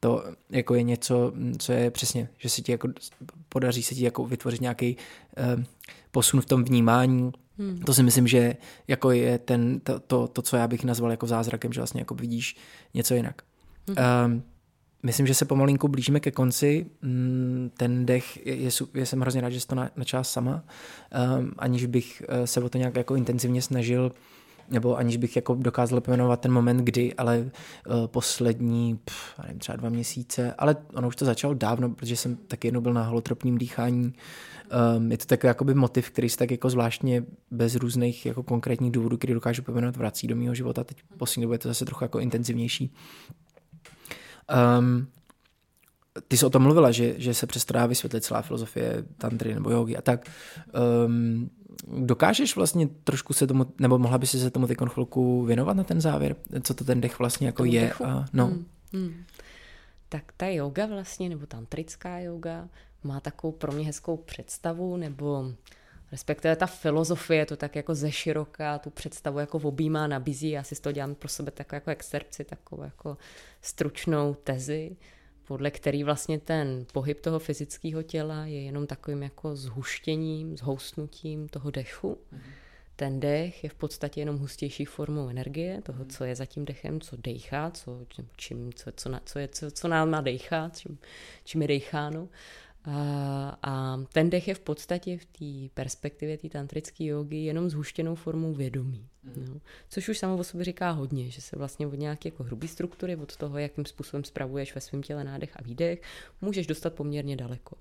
to 0.00 0.24
jako 0.50 0.74
je 0.74 0.82
něco, 0.82 1.32
co 1.58 1.72
je 1.72 1.90
přesně, 1.90 2.28
že 2.38 2.48
se 2.48 2.62
ti 2.62 2.72
jako 2.72 2.88
podaří 3.48 3.82
se 3.82 3.94
ti 3.94 4.04
jako 4.04 4.26
vytvořit 4.26 4.60
nějaký 4.60 4.96
uh, 5.56 5.64
posun 6.10 6.40
v 6.40 6.46
tom 6.46 6.64
vnímání. 6.64 7.32
Hmm. 7.58 7.78
To 7.78 7.94
si 7.94 8.02
myslím, 8.02 8.26
že 8.26 8.56
jako 8.88 9.10
je 9.10 9.38
ten, 9.38 9.80
to, 9.80 10.00
to, 10.00 10.28
to, 10.28 10.42
co 10.42 10.56
já 10.56 10.68
bych 10.68 10.84
nazval 10.84 11.10
jako 11.10 11.26
zázrakem, 11.26 11.72
že 11.72 11.80
vlastně 11.80 12.00
jako 12.00 12.14
vidíš 12.14 12.56
něco 12.94 13.14
jinak. 13.14 13.42
Hmm. 13.88 13.96
Uh, 14.34 14.40
myslím, 15.02 15.26
že 15.26 15.34
se 15.34 15.44
pomalinku 15.44 15.88
blížíme 15.88 16.20
ke 16.20 16.30
konci. 16.30 16.86
Mm, 17.02 17.70
ten 17.76 18.06
dech, 18.06 18.46
je, 18.46 18.56
je, 18.56 18.70
je 18.94 19.06
jsem 19.06 19.20
hrozně 19.20 19.40
rád, 19.40 19.50
že 19.50 19.60
jsi 19.60 19.66
to 19.66 19.74
na, 19.74 19.90
načás 19.96 20.32
sama, 20.32 20.64
um, 21.38 21.52
aniž 21.58 21.86
bych 21.86 22.22
uh, 22.28 22.44
se 22.44 22.60
o 22.60 22.68
to 22.68 22.78
nějak 22.78 22.96
jako 22.96 23.16
intenzivně 23.16 23.62
snažil 23.62 24.12
nebo 24.70 24.96
aniž 24.96 25.16
bych 25.16 25.36
jako 25.36 25.54
dokázal 25.54 26.00
pojmenovat 26.00 26.40
ten 26.40 26.52
moment, 26.52 26.76
kdy, 26.76 27.14
ale 27.14 27.38
uh, 27.38 28.06
poslední, 28.06 29.00
pff, 29.04 29.38
nevím, 29.42 29.58
třeba 29.58 29.76
dva 29.76 29.88
měsíce, 29.88 30.54
ale 30.58 30.76
ono 30.94 31.08
už 31.08 31.16
to 31.16 31.24
začalo 31.24 31.54
dávno, 31.54 31.90
protože 31.90 32.16
jsem 32.16 32.36
taky 32.36 32.68
jednou 32.68 32.80
byl 32.80 32.92
na 32.92 33.02
holotropním 33.02 33.58
dýchání. 33.58 34.12
Um, 34.96 35.12
je 35.12 35.18
to 35.18 35.26
takový 35.26 35.48
jakoby 35.48 35.74
motiv, 35.74 36.10
který 36.10 36.28
se 36.28 36.36
tak 36.36 36.50
jako 36.50 36.70
zvláštně 36.70 37.24
bez 37.50 37.74
různých 37.74 38.26
jako 38.26 38.42
konkrétních 38.42 38.92
důvodů, 38.92 39.16
který 39.16 39.34
dokážu 39.34 39.62
pojmenovat, 39.62 39.96
vrací 39.96 40.26
do 40.26 40.36
mého 40.36 40.54
života. 40.54 40.84
Teď 40.84 41.02
poslední 41.16 41.42
době 41.42 41.54
je 41.54 41.58
to 41.58 41.68
zase 41.68 41.84
trochu 41.84 42.04
jako 42.04 42.18
intenzivnější. 42.18 42.94
Um, 44.78 45.06
ty 46.28 46.36
jsi 46.36 46.46
o 46.46 46.50
tom 46.50 46.62
mluvila, 46.62 46.90
že, 46.90 47.14
že 47.16 47.34
se 47.34 47.46
přesto 47.46 47.72
dá 47.72 47.86
vysvětlit 47.86 48.24
celá 48.24 48.42
filozofie 48.42 49.04
tantry 49.18 49.54
nebo 49.54 49.70
jogy 49.70 49.96
a 49.96 50.02
tak. 50.02 50.30
Um, 51.06 51.50
dokážeš 51.88 52.56
vlastně 52.56 52.88
trošku 53.04 53.32
se 53.32 53.46
tomu, 53.46 53.66
nebo 53.78 53.98
mohla 53.98 54.18
by 54.18 54.26
si 54.26 54.38
se 54.38 54.50
tomu 54.50 54.66
teď 54.66 54.78
chvilku 54.88 55.42
věnovat 55.44 55.76
na 55.76 55.84
ten 55.84 56.00
závěr? 56.00 56.36
Co 56.62 56.74
to 56.74 56.84
ten 56.84 57.00
dech 57.00 57.18
vlastně 57.18 57.46
jako 57.46 57.64
je? 57.64 57.92
A, 57.92 58.24
no. 58.32 58.46
Hmm, 58.46 58.66
hmm. 58.92 59.24
Tak 60.08 60.32
ta 60.36 60.46
yoga 60.46 60.86
vlastně, 60.86 61.28
nebo 61.28 61.46
tantrická 61.46 62.18
yoga, 62.18 62.68
má 63.04 63.20
takovou 63.20 63.52
pro 63.52 63.72
mě 63.72 63.84
hezkou 63.84 64.16
představu, 64.16 64.96
nebo 64.96 65.52
respektive 66.12 66.56
ta 66.56 66.66
filozofie 66.66 67.46
to 67.46 67.56
tak 67.56 67.76
jako 67.76 67.94
ze 67.94 68.12
široka 68.12 68.78
tu 68.78 68.90
představu 68.90 69.38
jako 69.38 69.58
objímá, 69.58 70.06
nabízí, 70.06 70.50
já 70.50 70.62
si 70.62 70.74
z 70.74 70.80
toho 70.80 70.92
dělám 70.92 71.14
pro 71.14 71.28
sebe 71.28 71.50
takovou 71.50 71.76
jako 71.76 71.90
excerpci, 71.90 72.44
takovou 72.44 72.82
jako 72.82 73.16
stručnou 73.62 74.34
tezi, 74.34 74.96
podle 75.50 75.70
který 75.70 76.04
vlastně 76.04 76.38
ten 76.38 76.86
pohyb 76.92 77.20
toho 77.20 77.38
fyzického 77.38 78.02
těla 78.02 78.46
je 78.46 78.62
jenom 78.62 78.86
takovým 78.86 79.22
jako 79.22 79.56
zhuštěním, 79.56 80.56
zhoustnutím 80.56 81.48
toho 81.48 81.70
dechu. 81.70 82.18
Mm-hmm. 82.32 82.40
Ten 82.96 83.20
dech 83.20 83.64
je 83.64 83.70
v 83.70 83.74
podstatě 83.74 84.20
jenom 84.20 84.38
hustější 84.38 84.84
formou 84.84 85.28
energie, 85.28 85.82
toho, 85.82 86.04
co 86.04 86.24
je 86.24 86.36
za 86.36 86.46
tím 86.46 86.64
dechem, 86.64 87.00
co 87.00 87.16
dejchá, 87.16 87.70
co, 87.70 88.06
čím, 88.36 88.72
co, 88.72 88.92
co, 88.92 89.10
co, 89.24 89.38
je, 89.38 89.48
co, 89.48 89.70
co 89.70 89.88
nám 89.88 90.10
má 90.10 90.20
dejchat, 90.20 90.78
čím, 90.78 90.98
čím 91.44 91.62
je 91.62 91.68
dejcháno. 91.68 92.28
A, 92.84 93.58
a 93.62 94.00
ten 94.12 94.30
dech 94.30 94.48
je 94.48 94.54
v 94.54 94.60
podstatě 94.60 95.18
v 95.18 95.24
té 95.24 95.74
perspektivě 95.74 96.38
té 96.38 96.48
tantrické 96.48 97.04
jogy 97.04 97.36
jenom 97.36 97.70
zhuštěnou 97.70 98.14
formou 98.14 98.54
vědomí. 98.54 99.09
Mm. 99.24 99.44
No. 99.48 99.60
Což 99.88 100.08
už 100.08 100.18
samo 100.18 100.36
o 100.36 100.44
sobě 100.44 100.64
říká 100.64 100.90
hodně, 100.90 101.30
že 101.30 101.40
se 101.40 101.56
vlastně 101.56 101.86
od 101.86 101.98
nějaké 101.98 102.28
jako 102.28 102.42
hrubé 102.42 102.68
struktury, 102.68 103.16
od 103.16 103.36
toho, 103.36 103.58
jakým 103.58 103.86
způsobem 103.86 104.24
spravuješ 104.24 104.74
ve 104.74 104.80
svém 104.80 105.02
těle 105.02 105.24
nádech 105.24 105.56
a 105.56 105.62
výdech, 105.62 106.02
můžeš 106.40 106.66
dostat 106.66 106.94
poměrně 106.94 107.36
daleko. 107.36 107.76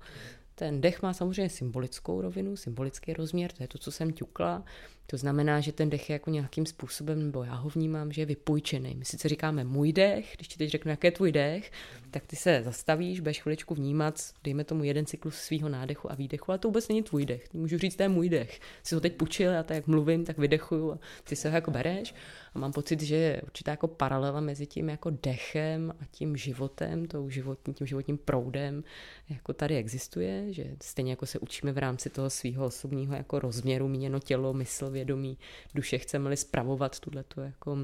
Ten 0.55 0.81
dech 0.81 1.01
má 1.01 1.13
samozřejmě 1.13 1.49
symbolickou 1.49 2.21
rovinu, 2.21 2.55
symbolický 2.55 3.13
rozměr, 3.13 3.51
to 3.51 3.63
je 3.63 3.67
to, 3.67 3.77
co 3.77 3.91
jsem 3.91 4.13
ťukla. 4.13 4.63
To 5.09 5.17
znamená, 5.17 5.59
že 5.59 5.71
ten 5.71 5.89
dech 5.89 6.09
je 6.09 6.13
jako 6.13 6.29
nějakým 6.29 6.65
způsobem, 6.65 7.23
nebo 7.25 7.43
já 7.43 7.53
ho 7.55 7.69
vnímám, 7.69 8.11
že 8.11 8.21
je 8.21 8.25
vypůjčený. 8.25 8.95
My 8.95 9.05
sice 9.05 9.29
říkáme 9.29 9.63
můj 9.63 9.93
dech, 9.93 10.33
když 10.35 10.47
ti 10.47 10.57
teď 10.57 10.69
řeknu, 10.69 10.91
jaký 10.91 11.07
je 11.07 11.11
tvůj 11.11 11.31
dech, 11.31 11.71
tak 12.11 12.25
ty 12.25 12.35
se 12.35 12.61
zastavíš, 12.63 13.19
budeš 13.19 13.41
chviličku 13.41 13.75
vnímat, 13.75 14.21
dejme 14.43 14.63
tomu 14.63 14.83
jeden 14.83 15.05
cyklus 15.05 15.35
svého 15.35 15.69
nádechu 15.69 16.11
a 16.11 16.15
výdechu, 16.15 16.51
ale 16.51 16.59
to 16.59 16.67
vůbec 16.67 16.87
není 16.87 17.03
tvůj 17.03 17.25
dech. 17.25 17.53
Můžu 17.53 17.77
říct, 17.77 17.95
to 17.95 18.03
je 18.03 18.09
můj 18.09 18.29
dech. 18.29 18.59
Jsi 18.83 18.95
ho 18.95 19.01
teď 19.01 19.13
půjčil, 19.15 19.51
já 19.51 19.63
tak 19.63 19.75
jak 19.75 19.87
mluvím, 19.87 20.25
tak 20.25 20.37
vydechuju 20.37 20.91
a 20.91 20.99
ty 21.23 21.35
se 21.35 21.49
ho 21.49 21.55
jako 21.55 21.71
bereš. 21.71 22.15
A 22.53 22.59
mám 22.59 22.71
pocit, 22.71 23.01
že 23.01 23.15
je 23.15 23.41
určitá 23.41 23.71
jako 23.71 23.87
paralela 23.87 24.41
mezi 24.41 24.65
tím 24.65 24.89
jako 24.89 25.09
dechem 25.09 25.93
a 26.01 26.05
tím 26.11 26.37
životem, 26.37 27.05
tou 27.05 27.29
životní, 27.29 27.73
tím 27.73 27.87
životním 27.87 28.17
proudem, 28.17 28.83
jako 29.29 29.53
tady 29.53 29.77
existuje, 29.77 30.53
že 30.53 30.65
stejně 30.83 31.11
jako 31.11 31.25
se 31.25 31.39
učíme 31.39 31.71
v 31.71 31.77
rámci 31.77 32.09
toho 32.09 32.29
svého 32.29 32.65
osobního 32.65 33.15
jako 33.15 33.39
rozměru, 33.39 33.87
míněno 33.87 34.19
tělo, 34.19 34.53
mysl, 34.53 34.89
vědomí, 34.99 35.37
duše, 35.75 35.97
chceme-li 35.97 36.37
spravovat 36.37 36.99
tuhle 36.99 37.23
jako 37.37 37.77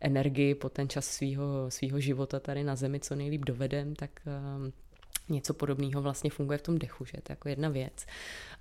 energii 0.00 0.54
po 0.54 0.68
ten 0.68 0.88
čas 0.88 1.06
svého 1.06 1.70
svýho 1.70 2.00
života 2.00 2.40
tady 2.40 2.64
na 2.64 2.76
zemi, 2.76 3.00
co 3.00 3.14
nejlíp 3.14 3.44
dovedem, 3.44 3.94
tak 3.94 4.10
um, 4.26 4.72
něco 5.28 5.54
podobného 5.54 6.02
vlastně 6.02 6.30
funguje 6.30 6.58
v 6.58 6.62
tom 6.62 6.78
dechu, 6.78 7.04
že 7.04 7.12
to 7.12 7.32
je 7.32 7.32
jako 7.32 7.48
jedna 7.48 7.68
věc. 7.68 8.06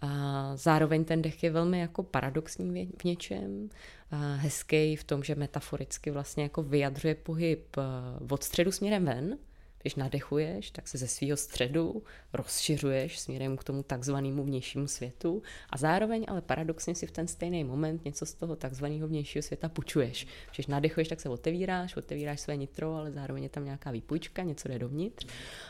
A 0.01 0.51
zároveň 0.55 1.05
ten 1.05 1.21
dech 1.21 1.43
je 1.43 1.51
velmi 1.51 1.80
jako 1.80 2.03
paradoxní 2.03 2.91
v 3.01 3.03
něčem, 3.03 3.69
a 4.11 4.35
hezký 4.35 4.95
v 4.95 5.03
tom, 5.03 5.23
že 5.23 5.35
metaforicky 5.35 6.11
vlastně 6.11 6.43
jako 6.43 6.63
vyjadřuje 6.63 7.15
pohyb 7.15 7.77
uh, 7.77 8.31
od 8.31 8.43
středu 8.43 8.71
směrem 8.71 9.05
ven, 9.05 9.38
když 9.84 9.95
nadechuješ, 9.95 10.72
tak 10.72 10.88
se 10.88 10.97
ze 10.97 11.07
svého 11.07 11.38
středu 11.38 12.03
rozšiřuješ 12.34 13.19
směrem 13.19 13.57
k 13.57 13.64
tomu 13.64 13.84
takzvanému 13.84 14.43
vnějšímu 14.43 14.88
světu 14.88 15.41
a 15.69 15.77
zároveň 15.77 16.26
ale 16.27 16.41
paradoxně 16.41 16.95
si 16.95 17.07
v 17.07 17.11
ten 17.11 17.27
stejný 17.27 17.64
moment 17.64 18.05
něco 18.05 18.26
z 18.26 18.34
toho 18.34 18.55
takzvaného 18.55 19.07
vnějšího 19.07 19.43
světa 19.43 19.69
půjčuješ. 19.69 20.27
Když 20.55 20.68
nadechuješ, 20.68 21.07
tak 21.07 21.22
se 21.22 21.30
otevíráš, 21.30 21.95
otevíráš 21.97 22.39
své 22.39 22.57
nitro, 22.57 22.95
ale 22.95 23.11
zároveň 23.11 23.43
je 23.43 23.49
tam 23.49 23.65
nějaká 23.65 23.91
výpůjčka, 23.91 24.43
něco 24.43 24.68
jde 24.68 24.80
dovnitř. 24.80 25.27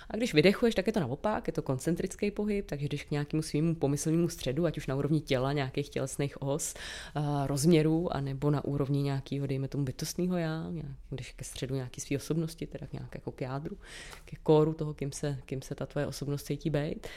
A 0.09 0.17
když 0.17 0.33
vydechuješ, 0.33 0.75
tak 0.75 0.87
je 0.87 0.93
to 0.93 0.99
naopak, 0.99 1.47
je 1.47 1.53
to 1.53 1.61
koncentrický 1.61 2.31
pohyb, 2.31 2.65
takže 2.65 2.87
jdeš 2.87 3.03
k 3.03 3.11
nějakému 3.11 3.41
svýmu 3.41 3.75
pomyslnému 3.75 4.29
středu, 4.29 4.65
ať 4.65 4.77
už 4.77 4.87
na 4.87 4.95
úrovni 4.95 5.21
těla, 5.21 5.53
nějakých 5.53 5.89
tělesných 5.89 6.41
os, 6.41 6.73
rozměrů, 7.45 8.15
anebo 8.15 8.51
na 8.51 8.65
úrovni 8.65 9.01
nějakého, 9.01 9.47
dejme 9.47 9.67
tomu, 9.67 9.83
bytostného 9.83 10.37
já, 10.37 10.71
když 11.09 11.31
ke 11.31 11.45
středu 11.45 11.75
nějaký 11.75 12.01
své 12.01 12.17
osobnosti, 12.17 12.67
teda 12.67 12.87
nějak 12.93 13.15
jako 13.15 13.31
k 13.31 13.41
jádru 13.41 13.77
ke 14.25 14.35
kóru 14.43 14.73
toho, 14.73 14.93
kým 14.93 15.11
se, 15.11 15.37
kým 15.45 15.61
se 15.61 15.75
ta 15.75 15.85
tvoje 15.85 16.07
osobnost 16.07 16.43
cítí 16.43 16.69
být. 16.69 17.07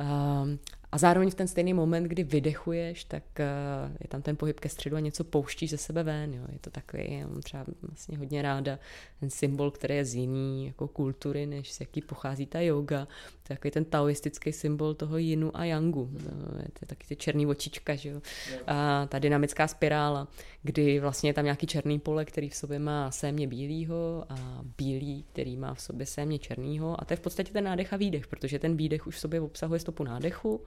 Um, 0.00 0.58
a 0.94 0.98
zároveň 0.98 1.30
v 1.30 1.34
ten 1.34 1.48
stejný 1.48 1.74
moment, 1.74 2.04
kdy 2.04 2.24
vydechuješ, 2.24 3.04
tak 3.04 3.22
uh, 3.38 3.96
je 4.00 4.08
tam 4.08 4.22
ten 4.22 4.36
pohyb 4.36 4.60
ke 4.60 4.68
středu 4.68 4.96
a 4.96 5.00
něco 5.00 5.24
pouštíš 5.24 5.70
ze 5.70 5.76
sebe 5.76 6.02
ven. 6.02 6.34
Jo. 6.34 6.42
Je 6.52 6.58
to 6.58 6.70
takový, 6.70 7.18
já 7.18 7.26
mám 7.26 7.42
třeba 7.42 7.64
vlastně 7.82 8.18
hodně 8.18 8.42
ráda 8.42 8.78
ten 9.20 9.30
symbol, 9.30 9.70
který 9.70 9.96
je 9.96 10.04
z 10.04 10.14
jiný 10.14 10.66
jako 10.66 10.88
kultury, 10.88 11.46
než 11.46 11.72
z 11.72 11.80
jaký 11.80 12.02
pochází 12.02 12.46
ta 12.46 12.60
yoga. 12.60 13.04
To 13.42 13.52
je 13.52 13.56
takový 13.56 13.70
ten 13.70 13.84
taoistický 13.84 14.52
symbol 14.52 14.94
toho 14.94 15.18
jinu 15.18 15.56
a 15.56 15.64
yangu. 15.64 16.10
To 16.52 16.58
je 16.58 16.68
to 16.80 16.86
taky 16.86 17.06
ty 17.06 17.16
černý 17.16 17.46
očička, 17.46 17.94
že 17.94 18.08
jo. 18.08 18.20
A 18.66 19.06
ta 19.06 19.18
dynamická 19.18 19.68
spirála, 19.68 20.28
kdy 20.62 21.00
vlastně 21.00 21.30
je 21.30 21.34
tam 21.34 21.44
nějaký 21.44 21.66
černý 21.66 21.98
pole, 21.98 22.24
který 22.24 22.48
v 22.48 22.56
sobě 22.56 22.78
má 22.78 23.10
sémě 23.10 23.46
bílýho 23.46 24.24
a 24.28 24.64
bílý, 24.78 25.24
který 25.32 25.56
má 25.56 25.74
v 25.74 25.80
sobě 25.80 26.06
sémě 26.06 26.38
černýho. 26.38 27.00
A 27.00 27.04
to 27.04 27.12
je 27.12 27.16
v 27.16 27.20
podstatě 27.20 27.52
ten 27.52 27.64
nádech 27.64 27.92
a 27.92 27.96
výdech, 27.96 28.26
protože 28.26 28.58
ten 28.58 28.76
výdech 28.76 29.06
už 29.06 29.16
v 29.16 29.20
sobě 29.20 29.40
obsahuje 29.40 29.80
stopu 29.80 30.04
nádechu, 30.04 30.60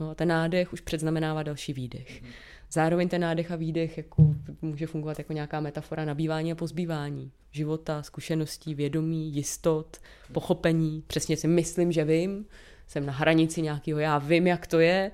No, 0.00 0.14
ten 0.14 0.28
nádech 0.28 0.72
už 0.72 0.80
předznamenává 0.80 1.42
další 1.42 1.72
výdech. 1.72 2.22
Mm-hmm. 2.22 2.32
Zároveň 2.70 3.08
ten 3.08 3.20
nádech 3.20 3.50
a 3.50 3.56
výdech 3.56 3.96
jako, 3.96 4.34
může 4.62 4.86
fungovat 4.86 5.18
jako 5.18 5.32
nějaká 5.32 5.60
metafora 5.60 6.04
nabývání 6.04 6.52
a 6.52 6.54
pozbývání 6.54 7.32
života, 7.50 8.02
zkušeností, 8.02 8.74
vědomí, 8.74 9.34
jistot, 9.34 9.96
pochopení. 10.32 11.04
Přesně 11.06 11.36
si 11.36 11.48
myslím, 11.48 11.92
že 11.92 12.04
vím, 12.04 12.46
jsem 12.86 13.06
na 13.06 13.12
hranici 13.12 13.62
nějakého, 13.62 14.00
já 14.00 14.18
vím, 14.18 14.46
jak 14.46 14.66
to 14.66 14.80
je. 14.80 15.10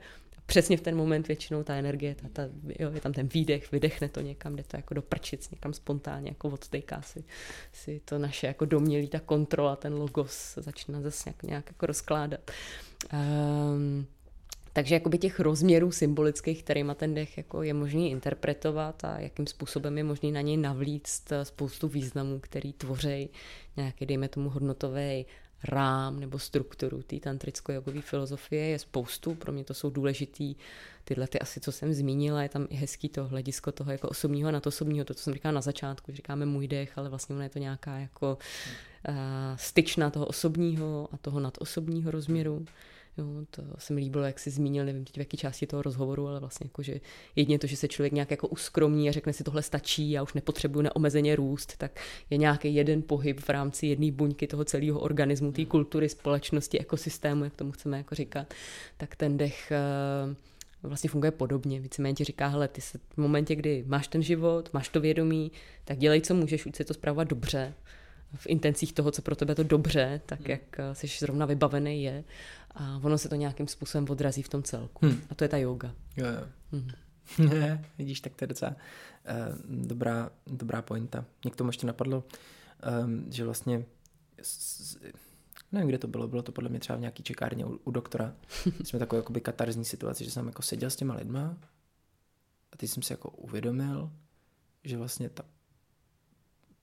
Přesně 0.46 0.76
v 0.76 0.80
ten 0.80 0.96
moment 0.96 1.28
většinou 1.28 1.62
ta 1.62 1.74
energie, 1.74 2.14
ta, 2.14 2.28
ta, 2.32 2.42
jo, 2.78 2.90
je 2.94 3.00
tam 3.00 3.12
ten 3.12 3.26
výdech, 3.26 3.72
vydechne 3.72 4.08
to 4.08 4.20
někam, 4.20 4.56
jde 4.56 4.62
to 4.62 4.76
jako 4.76 4.94
do 4.94 5.02
prčic, 5.02 5.50
někam 5.50 5.72
spontánně, 5.72 6.28
jako 6.28 6.48
odtejká 6.48 7.02
si, 7.02 7.24
si 7.72 8.00
to 8.04 8.18
naše 8.18 8.46
jako 8.46 8.64
domělý, 8.64 9.08
ta 9.08 9.20
kontrola, 9.20 9.76
ten 9.76 9.94
logos 9.94 10.54
začíná 10.56 11.00
zase 11.00 11.22
nějak, 11.30 11.42
nějak 11.42 11.66
jako 11.66 11.86
rozkládat. 11.86 12.50
Um, 13.12 14.06
takže 14.72 14.94
jakoby 14.94 15.18
těch 15.18 15.40
rozměrů 15.40 15.92
symbolických, 15.92 16.62
kterýma 16.62 16.94
ten 16.94 17.14
dech 17.14 17.36
jako 17.36 17.62
je 17.62 17.74
možný 17.74 18.10
interpretovat 18.10 19.04
a 19.04 19.18
jakým 19.18 19.46
způsobem 19.46 19.98
je 19.98 20.04
možný 20.04 20.32
na 20.32 20.40
něj 20.40 20.56
navlíct 20.56 21.32
spoustu 21.42 21.88
významů, 21.88 22.38
který 22.40 22.72
tvoří 22.72 23.28
nějaký, 23.76 24.06
dejme 24.06 24.28
tomu, 24.28 24.50
hodnotový 24.50 25.26
rám 25.64 26.20
nebo 26.20 26.38
strukturu 26.38 27.02
té 27.02 27.16
tantricko-jogové 27.16 28.00
filozofie 28.00 28.66
je 28.66 28.78
spoustu, 28.78 29.34
pro 29.34 29.52
mě 29.52 29.64
to 29.64 29.74
jsou 29.74 29.90
důležitý 29.90 30.56
tyhle 31.04 31.26
ty 31.26 31.38
asi, 31.38 31.60
co 31.60 31.72
jsem 31.72 31.92
zmínila, 31.92 32.42
je 32.42 32.48
tam 32.48 32.66
i 32.70 32.74
hezký 32.74 33.08
to 33.08 33.24
hledisko 33.24 33.72
toho 33.72 33.92
jako 33.92 34.08
osobního 34.08 34.50
a 34.50 34.66
osobního, 34.66 35.04
to, 35.04 35.14
co 35.14 35.22
jsem 35.22 35.34
říkala 35.34 35.52
na 35.52 35.60
začátku, 35.60 36.10
že 36.12 36.16
říkáme 36.16 36.46
můj 36.46 36.68
dech, 36.68 36.98
ale 36.98 37.08
vlastně 37.08 37.34
ono 37.34 37.42
je 37.42 37.48
to 37.48 37.58
nějaká 37.58 37.98
jako 37.98 38.38
uh, 39.08 39.14
styčna 39.56 40.10
toho 40.10 40.26
osobního 40.26 41.08
a 41.12 41.16
toho 41.16 41.40
nadosobního 41.40 42.10
rozměru. 42.10 42.66
Jo, 43.18 43.26
to 43.50 43.62
se 43.78 43.92
mi 43.92 44.00
líbilo, 44.00 44.24
jak 44.24 44.38
jsi 44.38 44.50
zmínil, 44.50 44.84
nevím 44.84 45.04
teď 45.04 45.16
v 45.16 45.18
jaké 45.18 45.36
části 45.36 45.66
toho 45.66 45.82
rozhovoru, 45.82 46.28
ale 46.28 46.40
vlastně 46.40 46.64
jako, 46.64 46.82
že 46.82 47.00
jedině 47.36 47.58
to, 47.58 47.66
že 47.66 47.76
se 47.76 47.88
člověk 47.88 48.12
nějak 48.12 48.30
jako 48.30 48.48
uskromní 48.48 49.08
a 49.08 49.12
řekne 49.12 49.32
si 49.32 49.44
tohle 49.44 49.62
stačí, 49.62 50.10
já 50.10 50.22
už 50.22 50.32
nepotřebuji 50.32 50.82
neomezeně 50.82 51.36
růst, 51.36 51.76
tak 51.76 52.00
je 52.30 52.38
nějaký 52.38 52.74
jeden 52.74 53.02
pohyb 53.02 53.40
v 53.40 53.48
rámci 53.48 53.86
jedné 53.86 54.12
buňky 54.12 54.46
toho 54.46 54.64
celého 54.64 55.00
organismu, 55.00 55.52
té 55.52 55.64
kultury, 55.64 56.08
společnosti, 56.08 56.80
ekosystému, 56.80 57.44
jak 57.44 57.54
tomu 57.54 57.72
chceme 57.72 57.96
jako 57.96 58.14
říkat, 58.14 58.54
tak 58.96 59.16
ten 59.16 59.36
dech 59.36 59.72
eh, 59.72 60.34
vlastně 60.82 61.10
funguje 61.10 61.30
podobně. 61.30 61.80
Víceméně 61.80 62.14
ti 62.14 62.24
říká, 62.24 62.48
hele, 62.48 62.68
ty 62.68 62.80
se 62.80 62.98
v 62.98 63.18
momentě, 63.18 63.54
kdy 63.54 63.84
máš 63.86 64.08
ten 64.08 64.22
život, 64.22 64.70
máš 64.72 64.88
to 64.88 65.00
vědomí, 65.00 65.52
tak 65.84 65.98
dělej, 65.98 66.20
co 66.20 66.34
můžeš, 66.34 66.66
už 66.66 66.76
se 66.76 66.84
to 66.84 66.94
zpravovat 66.94 67.28
dobře, 67.28 67.74
v 68.36 68.46
intencích 68.46 68.92
toho, 68.92 69.10
co 69.10 69.22
pro 69.22 69.36
tebe 69.36 69.54
to 69.54 69.62
dobře, 69.62 70.20
tak 70.26 70.40
hmm. 70.40 70.50
jak 70.50 70.60
eh, 70.78 70.94
jsi 70.94 71.06
zrovna 71.06 71.46
vybavený 71.46 72.02
je 72.02 72.24
a 72.74 73.00
ono 73.02 73.18
se 73.18 73.28
to 73.28 73.34
nějakým 73.34 73.68
způsobem 73.68 74.06
odrazí 74.10 74.42
v 74.42 74.48
tom 74.48 74.62
celku. 74.62 75.06
Hmm. 75.06 75.20
A 75.30 75.34
to 75.34 75.44
je 75.44 75.48
ta 75.48 75.56
yoga. 75.56 75.94
Jo, 76.16 76.26
jo. 76.26 76.48
Hmm. 76.72 76.90
Vidíš, 77.98 78.20
tak 78.20 78.34
to 78.34 78.44
je 78.44 78.48
docela 78.48 78.70
uh, 78.70 79.86
dobrá, 79.86 80.30
dobrá 80.46 80.82
pointa. 80.82 81.24
Mě 81.44 81.50
k 81.50 81.56
tomu 81.56 81.68
ještě 81.68 81.86
napadlo, 81.86 82.24
um, 83.04 83.24
že 83.32 83.44
vlastně 83.44 83.84
s, 84.42 84.96
nevím, 85.72 85.88
kde 85.88 85.98
to 85.98 86.08
bylo, 86.08 86.28
bylo 86.28 86.42
to 86.42 86.52
podle 86.52 86.70
mě 86.70 86.80
třeba 86.80 86.96
v 86.96 87.00
nějaký 87.00 87.22
čekárně 87.22 87.64
u, 87.66 87.80
u 87.84 87.90
doktora. 87.90 88.34
Jsme 88.84 88.98
takovou 88.98 89.18
jakoby 89.18 89.40
katarzní 89.40 89.84
situaci, 89.84 90.24
že 90.24 90.30
jsem 90.30 90.46
jako 90.46 90.62
seděl 90.62 90.90
s 90.90 90.96
těma 90.96 91.14
lidma 91.14 91.56
a 92.72 92.76
teď 92.76 92.90
jsem 92.90 93.02
si 93.02 93.12
jako 93.12 93.30
uvědomil, 93.30 94.12
že 94.84 94.96
vlastně 94.96 95.28
ta, 95.28 95.44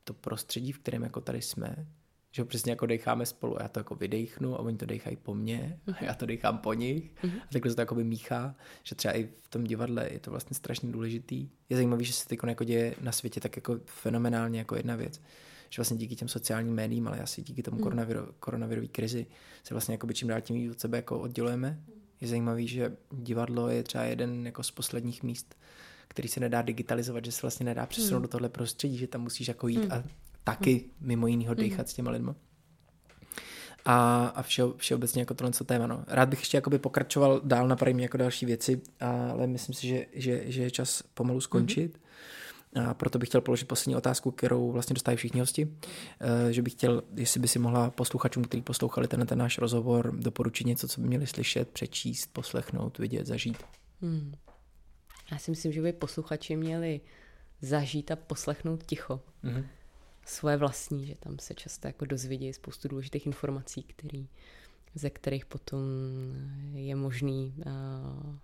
to 0.03 0.13
prostředí, 0.13 0.71
v 0.71 0.79
kterém 0.79 1.03
jako 1.03 1.21
tady 1.21 1.41
jsme, 1.41 1.87
že 2.31 2.45
přesně 2.45 2.71
jako 2.71 2.85
decháme 2.85 3.25
spolu 3.25 3.57
já 3.61 3.67
to 3.67 3.79
jako 3.79 3.95
vydechnu 3.95 4.55
a 4.55 4.59
oni 4.59 4.77
to 4.77 4.85
dechají 4.85 5.17
po 5.17 5.35
mně 5.35 5.79
a 5.99 6.03
já 6.03 6.13
to 6.13 6.25
dechám 6.25 6.57
po 6.57 6.73
nich 6.73 7.11
mm-hmm. 7.23 7.41
a 7.43 7.47
takhle 7.53 7.71
se 7.71 7.75
to 7.75 7.81
jako 7.81 7.95
míchá, 7.95 8.55
že 8.83 8.95
třeba 8.95 9.17
i 9.17 9.29
v 9.39 9.47
tom 9.47 9.63
divadle 9.63 10.09
je 10.11 10.19
to 10.19 10.31
vlastně 10.31 10.55
strašně 10.55 10.91
důležitý. 10.91 11.49
Je 11.69 11.77
zajímavý, 11.77 12.05
že 12.05 12.13
se 12.13 12.27
to 12.27 12.47
jako 12.47 12.63
děje 12.63 12.95
na 13.01 13.11
světě 13.11 13.39
tak 13.39 13.55
jako 13.55 13.79
fenomenálně 13.85 14.59
jako 14.59 14.75
jedna 14.75 14.95
věc 14.95 15.21
že 15.69 15.79
vlastně 15.79 15.97
díky 15.97 16.15
těm 16.15 16.27
sociálním 16.27 16.73
médiím, 16.73 17.07
ale 17.07 17.19
asi 17.19 17.41
díky 17.41 17.63
tomu 17.63 17.77
mm. 17.77 17.83
koronaviru, 17.83 18.27
koronavirové 18.39 18.87
krizi 18.87 19.25
se 19.63 19.73
vlastně 19.73 19.93
jako 19.93 20.07
by 20.07 20.13
čím 20.13 20.27
dál 20.27 20.41
tím 20.41 20.55
víc 20.55 20.71
od 20.71 20.79
sebe 20.79 20.97
jako 20.97 21.19
oddělujeme. 21.19 21.79
Je 22.21 22.27
zajímavý, 22.27 22.67
že 22.67 22.97
divadlo 23.11 23.69
je 23.69 23.83
třeba 23.83 24.03
jeden 24.03 24.45
jako 24.45 24.63
z 24.63 24.71
posledních 24.71 25.23
míst, 25.23 25.55
který 26.07 26.27
se 26.27 26.39
nedá 26.39 26.61
digitalizovat, 26.61 27.25
že 27.25 27.31
se 27.31 27.41
vlastně 27.41 27.65
nedá 27.65 27.85
přesunout 27.85 28.19
mm. 28.19 28.21
do 28.21 28.27
tohle 28.27 28.49
prostředí, 28.49 28.97
že 28.97 29.07
tam 29.07 29.21
musíš 29.21 29.47
jako 29.47 29.67
jít 29.67 29.85
mm. 29.85 29.91
a 29.91 30.03
taky 30.49 30.85
mimo 31.01 31.27
jiného 31.27 31.53
mhm. 31.53 31.63
dechat 31.63 31.85
mm. 31.85 31.87
s 31.87 31.93
těma 31.93 32.11
lidma. 32.11 32.35
A, 33.85 34.25
a 34.35 34.41
vše, 34.41 34.63
všeobecně 34.77 35.21
jako 35.21 35.33
tohle 35.33 35.51
téma. 35.65 35.87
No. 35.87 36.03
Rád 36.07 36.29
bych 36.29 36.39
ještě 36.39 36.57
jakoby 36.57 36.79
pokračoval 36.79 37.41
dál, 37.43 37.67
napadají 37.67 37.95
mě 37.95 38.05
jako 38.05 38.17
další 38.17 38.45
věci, 38.45 38.81
ale 38.99 39.47
myslím 39.47 39.75
si, 39.75 39.87
že, 39.87 40.05
že, 40.13 40.51
že 40.51 40.61
je 40.61 40.71
čas 40.71 41.01
pomalu 41.13 41.41
skončit. 41.41 41.97
Mm. 42.75 42.87
A 42.87 42.93
proto 42.93 43.19
bych 43.19 43.29
chtěl 43.29 43.41
položit 43.41 43.67
poslední 43.67 43.95
otázku, 43.95 44.31
kterou 44.31 44.71
vlastně 44.71 44.93
dostávají 44.93 45.17
všichni 45.17 45.39
hosti, 45.39 45.77
e, 46.49 46.53
že 46.53 46.61
bych 46.61 46.73
chtěl, 46.73 47.03
jestli 47.15 47.39
by 47.39 47.47
si 47.47 47.59
mohla 47.59 47.89
posluchačům, 47.89 48.43
kteří 48.43 48.61
poslouchali 48.61 49.07
ten, 49.07 49.27
ten 49.27 49.37
náš 49.37 49.57
rozhovor, 49.57 50.15
doporučit 50.15 50.67
něco, 50.67 50.87
co 50.87 51.01
by 51.01 51.07
měli 51.07 51.27
slyšet, 51.27 51.69
přečíst, 51.69 52.29
poslechnout, 52.33 52.97
vidět, 52.97 53.27
zažít. 53.27 53.57
Hmm. 54.01 54.33
Já 55.31 55.37
si 55.37 55.51
myslím, 55.51 55.71
že 55.71 55.81
by 55.81 55.93
posluchači 55.93 56.55
měli 56.55 57.01
zažít 57.61 58.11
a 58.11 58.15
poslechnout 58.15 58.83
ticho. 58.83 59.21
Mm-hmm 59.43 59.63
svoje 60.25 60.57
vlastní, 60.57 61.05
že 61.05 61.15
tam 61.15 61.39
se 61.39 61.53
často 61.53 61.87
jako 61.87 62.05
dozvědějí 62.05 62.53
spoustu 62.53 62.87
důležitých 62.87 63.25
informací, 63.25 63.83
který, 63.83 64.27
ze 64.95 65.09
kterých 65.09 65.45
potom 65.45 65.81
je 66.73 66.95
možný 66.95 67.53
uh, 67.57 68.35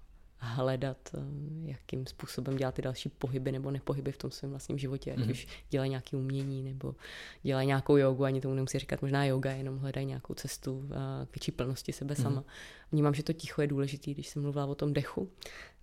hledat, 0.45 0.97
eh, 1.13 1.19
jakým 1.65 2.05
způsobem 2.07 2.57
dělat 2.57 2.75
ty 2.75 2.81
další 2.81 3.09
pohyby 3.09 3.51
nebo 3.51 3.71
nepohyby 3.71 4.11
v 4.11 4.17
tom 4.17 4.31
svém 4.31 4.51
vlastním 4.51 4.77
životě, 4.77 5.11
ať 5.11 5.17
mm-hmm. 5.17 5.31
už 5.31 5.47
dělají 5.69 5.89
nějaké 5.89 6.17
umění 6.17 6.63
nebo 6.63 6.95
dělají 7.43 7.67
nějakou 7.67 7.97
jogu, 7.97 8.23
ani 8.23 8.41
tomu 8.41 8.53
nemusí 8.53 8.79
říkat 8.79 9.01
možná 9.01 9.25
yoga, 9.25 9.51
jenom 9.51 9.77
hledají 9.77 10.07
nějakou 10.07 10.33
cestu 10.33 10.89
eh, 10.91 11.25
k 11.25 11.35
větší 11.35 11.51
plnosti 11.51 11.93
sebe 11.93 12.13
mm-hmm. 12.13 12.21
sama. 12.21 12.43
Vnímám, 12.91 13.13
že 13.13 13.23
to 13.23 13.33
ticho 13.33 13.61
je 13.61 13.67
důležitý, 13.67 14.13
když 14.13 14.27
jsem 14.27 14.41
mluvila 14.41 14.65
o 14.65 14.75
tom 14.75 14.93
dechu, 14.93 15.29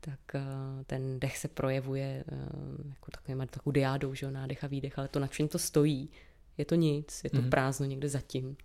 tak 0.01 0.21
ten 0.87 1.21
dech 1.21 1.39
se 1.39 1.49
projevuje 1.49 2.25
jako 2.89 3.11
takovým, 3.11 3.47
takovou 3.47 3.73
diádou, 3.73 4.15
že 4.15 4.27
jo, 4.27 4.33
nádech 4.33 4.65
a 4.65 4.67
výdech, 4.67 4.99
ale 4.99 5.09
to, 5.09 5.19
na 5.19 5.27
čem 5.27 5.49
to 5.49 5.59
stojí, 5.59 6.11
je 6.59 6.65
to 6.65 6.75
nic, 6.75 7.25
je 7.25 7.31
to 7.31 7.37
mm-hmm. 7.37 7.51
prázdno 7.51 7.87
někde 7.87 8.09
zatím. 8.09 8.57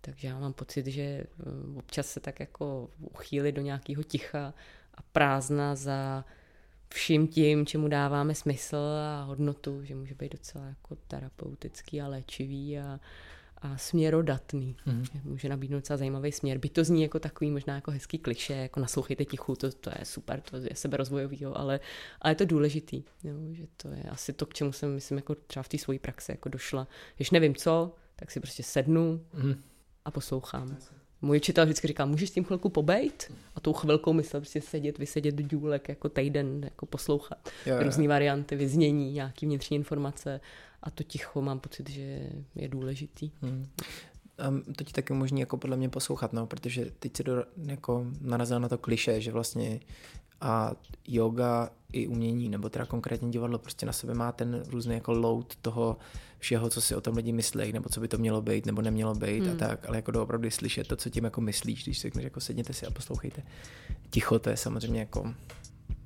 Takže 0.00 0.28
já 0.28 0.38
mám 0.38 0.52
pocit, 0.52 0.86
že 0.86 1.02
eh, 1.02 1.26
občas 1.76 2.06
se 2.06 2.20
tak 2.20 2.40
jako 2.40 2.90
uchýlit 2.98 3.54
do 3.54 3.62
nějakého 3.62 4.02
ticha 4.02 4.54
a 5.00 5.02
prázdna 5.12 5.76
za 5.76 6.24
vším 6.94 7.28
tím, 7.28 7.66
čemu 7.66 7.88
dáváme 7.88 8.34
smysl 8.34 8.76
a 8.76 9.22
hodnotu, 9.22 9.84
že 9.84 9.94
může 9.94 10.14
být 10.14 10.32
docela 10.32 10.66
jako 10.66 10.96
terapeutický 11.08 12.00
a 12.00 12.08
léčivý 12.08 12.78
a, 12.78 13.00
a 13.58 13.76
směrodatný. 13.76 14.76
Mm-hmm. 14.86 15.20
Může 15.24 15.48
nabídnout 15.48 15.78
docela 15.78 15.96
zajímavý 15.96 16.32
směr. 16.32 16.58
By 16.58 16.68
to 16.68 16.84
zní 16.84 17.02
jako 17.02 17.18
takový 17.18 17.50
možná 17.50 17.74
jako 17.74 17.90
hezký 17.90 18.18
kliše, 18.18 18.54
jako 18.54 18.80
naslouchejte 18.80 19.24
tichu, 19.24 19.56
to, 19.56 19.72
to 19.72 19.90
je 19.98 20.04
super, 20.04 20.40
to 20.40 20.56
je 20.56 20.74
seberozvojový, 20.74 21.44
ale, 21.44 21.80
ale 22.20 22.30
je 22.30 22.36
to 22.36 22.44
důležitý, 22.44 23.04
jo, 23.24 23.34
že 23.52 23.66
to 23.76 23.88
je 23.88 24.02
asi 24.02 24.32
to, 24.32 24.46
k 24.46 24.54
čemu 24.54 24.72
jsem, 24.72 24.94
myslím, 24.94 25.18
jako 25.18 25.34
třeba 25.34 25.62
v 25.62 25.68
té 25.68 25.78
svojí 25.78 25.98
praxi 25.98 26.32
jako 26.32 26.48
došla. 26.48 26.88
Když 27.16 27.30
nevím 27.30 27.54
co, 27.54 27.94
tak 28.16 28.30
si 28.30 28.40
prostě 28.40 28.62
sednu, 28.62 29.24
mm-hmm 29.34 29.56
a 30.04 30.10
poslouchám. 30.10 30.76
Můj 31.22 31.36
učitel 31.36 31.64
vždycky 31.64 31.88
říká, 31.88 32.06
můžeš 32.06 32.28
s 32.28 32.32
tím 32.32 32.44
chvilku 32.44 32.68
pobejt? 32.68 33.32
A 33.56 33.60
tou 33.60 33.72
chvilkou 33.72 34.12
myslel 34.12 34.40
prostě 34.40 34.60
sedět, 34.60 34.98
vysedět 34.98 35.34
důlek 35.34 35.88
jako 35.88 36.08
týden, 36.08 36.60
jako 36.64 36.86
poslouchat. 36.86 37.48
Jo, 37.66 37.74
jo. 37.74 37.82
Různé 37.82 38.08
varianty, 38.08 38.56
vyznění, 38.56 39.12
nějaký 39.12 39.46
vnitřní 39.46 39.76
informace. 39.76 40.40
A 40.82 40.90
to 40.90 41.02
ticho 41.02 41.42
mám 41.42 41.60
pocit, 41.60 41.90
že 41.90 42.30
je 42.54 42.68
důležitý. 42.68 43.30
Hmm. 43.42 43.66
Um, 44.48 44.62
to 44.74 44.84
ti 44.84 44.92
taky 44.92 45.12
umožní 45.12 45.40
jako 45.40 45.56
podle 45.56 45.76
mě 45.76 45.88
poslouchat, 45.88 46.32
no, 46.32 46.46
protože 46.46 46.86
teď 46.98 47.16
se 47.16 47.22
do, 47.22 47.44
jako 47.66 48.06
narazil 48.20 48.60
na 48.60 48.68
to 48.68 48.78
kliše, 48.78 49.20
že 49.20 49.32
vlastně 49.32 49.80
a 50.40 50.72
yoga 51.08 51.70
i 51.92 52.06
umění, 52.06 52.48
nebo 52.48 52.68
teda 52.68 52.86
konkrétně 52.86 53.30
divadlo, 53.30 53.58
prostě 53.58 53.86
na 53.86 53.92
sebe 53.92 54.14
má 54.14 54.32
ten 54.32 54.62
různý 54.68 54.94
jako 54.94 55.12
load 55.12 55.56
toho 55.56 55.96
všeho, 56.38 56.70
co 56.70 56.80
si 56.80 56.94
o 56.94 57.00
tom 57.00 57.16
lidi 57.16 57.32
myslí, 57.32 57.72
nebo 57.72 57.88
co 57.88 58.00
by 58.00 58.08
to 58.08 58.18
mělo 58.18 58.42
být, 58.42 58.66
nebo 58.66 58.82
nemělo 58.82 59.14
být 59.14 59.42
hmm. 59.42 59.52
a 59.52 59.54
tak, 59.54 59.88
ale 59.88 59.96
jako 59.96 60.10
doopravdy 60.10 60.50
slyšet 60.50 60.88
to, 60.88 60.96
co 60.96 61.10
tím 61.10 61.24
jako 61.24 61.40
myslíš, 61.40 61.84
když 61.84 61.98
si 61.98 62.02
řekneš, 62.02 62.24
jako 62.24 62.40
sedněte 62.40 62.72
si 62.72 62.86
a 62.86 62.90
poslouchejte. 62.90 63.42
Ticho, 64.10 64.38
to 64.38 64.50
je 64.50 64.56
samozřejmě 64.56 65.00
jako, 65.00 65.34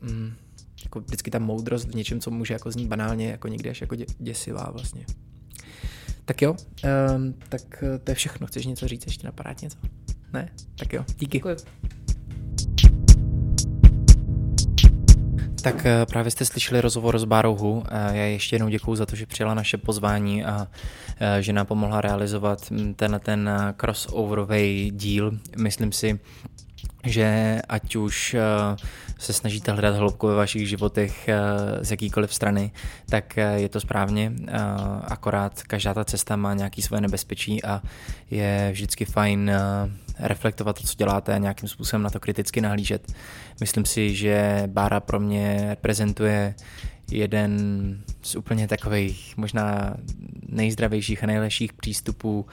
mm, 0.03 0.35
jako 0.85 1.01
vždycky 1.01 1.31
ta 1.31 1.39
moudrost 1.39 1.89
v 1.89 1.95
něčem, 1.95 2.21
co 2.21 2.31
může 2.31 2.55
jako 2.55 2.71
znít 2.71 2.89
banálně, 2.89 3.31
jako 3.31 3.49
někdy 3.49 3.71
až 3.71 3.81
jako 3.81 3.95
dě, 3.95 4.07
děsivá 4.19 4.71
vlastně. 4.71 5.07
Tak 6.25 6.43
jo, 6.43 6.57
um, 7.17 7.35
tak 7.49 7.85
to 8.05 8.11
je 8.11 8.15
všechno. 8.15 8.47
Chceš 8.47 8.67
něco 8.67 8.89
říct, 8.89 9.07
ještě 9.07 9.27
napadá 9.27 9.55
něco? 9.63 9.79
Ne? 10.33 10.53
Tak 10.79 10.93
jo, 10.93 11.05
díky. 11.19 11.39
Děkuji. 11.39 11.57
Tak 15.65 15.87
eh, 15.87 16.07
právě 16.07 16.31
jste 16.31 16.45
slyšeli 16.45 16.81
rozhovor 16.81 17.19
s 17.19 17.25
Bárouhu. 17.25 17.85
Eh, 17.89 18.17
já 18.17 18.25
ještě 18.25 18.55
jednou 18.55 18.69
děkuji 18.69 18.97
za 18.97 19.07
to, 19.07 19.17
že 19.17 19.27
přijela 19.27 19.55
naše 19.55 19.77
pozvání 19.77 20.45
a 20.45 20.69
eh, 21.21 21.43
že 21.43 21.53
nám 21.53 21.67
pomohla 21.67 22.01
realizovat 22.01 22.71
mm, 22.71 22.95
tenhle 22.95 23.21
ten 23.21 23.51
crossoverový 23.81 24.91
díl. 24.95 25.39
Myslím 25.57 25.93
si, 25.93 26.21
že 27.05 27.61
ať 27.69 27.97
už 27.97 28.37
se 29.19 29.33
snažíte 29.33 29.73
hledat 29.73 29.97
hloubku 29.97 30.27
ve 30.27 30.35
vašich 30.35 30.69
životech 30.69 31.31
z 31.81 31.91
jakýkoliv 31.91 32.35
strany, 32.35 32.73
tak 33.09 33.37
je 33.37 33.69
to 33.69 33.81
správně. 33.81 34.33
Akorát 35.03 35.63
každá 35.63 35.95
ta 35.95 36.05
cesta 36.05 36.37
má 36.37 36.55
nějaký 36.55 36.83
svoje 36.83 37.01
nebezpečí 37.01 37.65
a 37.65 37.83
je 38.31 38.69
vždycky 38.73 39.05
fajn 39.05 39.51
reflektovat 40.19 40.81
to, 40.81 40.87
co 40.87 40.95
děláte 40.95 41.35
a 41.35 41.39
nějakým 41.39 41.69
způsobem 41.69 42.03
na 42.03 42.11
to 42.11 42.21
kriticky 42.21 42.61
nahlížet. 42.61 43.13
Myslím 43.61 43.85
si, 43.85 44.15
že 44.15 44.63
Bára 44.67 45.01
pro 45.01 45.21
mě 45.21 45.77
prezentuje 45.81 46.55
jeden 47.11 47.59
z 48.23 48.37
úplně 48.37 48.69
takových 48.69 49.37
možná 49.37 49.95
nejzdravějších 50.49 51.25
a 51.25 51.27
nejlepších 51.27 51.73
přístupů 51.73 52.47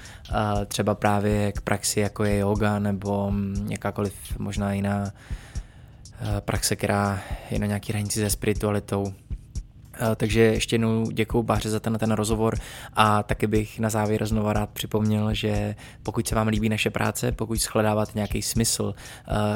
třeba 0.68 0.96
právě 0.96 1.52
k 1.52 1.62
praxi, 1.62 2.00
jako 2.00 2.24
je 2.24 2.38
yoga 2.38 2.80
nebo 2.80 3.34
jakákoliv 3.70 4.14
možná 4.38 4.74
jiná 4.74 5.12
praxe, 6.40 6.76
která 6.76 7.22
je 7.52 7.60
na 7.60 7.66
nějaký 7.66 7.94
hranici 7.94 8.20
se 8.20 8.30
spiritualitou. 8.30 9.14
Takže 10.16 10.42
ještě 10.42 10.74
jednou 10.74 11.12
děkuji 11.12 11.44
Báře 11.44 11.70
za 11.70 11.80
ten, 11.80 11.98
ten 11.98 12.12
rozhovor 12.12 12.56
a 12.94 13.24
taky 13.24 13.48
bych 13.48 13.80
na 13.80 13.90
závěr 13.90 14.26
znova 14.26 14.54
rád 14.54 14.70
připomněl, 14.70 15.34
že 15.34 15.76
pokud 16.04 16.28
se 16.28 16.36
vám 16.36 16.48
líbí 16.48 16.70
naše 16.70 16.90
práce, 16.90 17.32
pokud 17.32 17.60
shledáváte 17.60 18.12
nějaký 18.16 18.42
smysl 18.42 18.94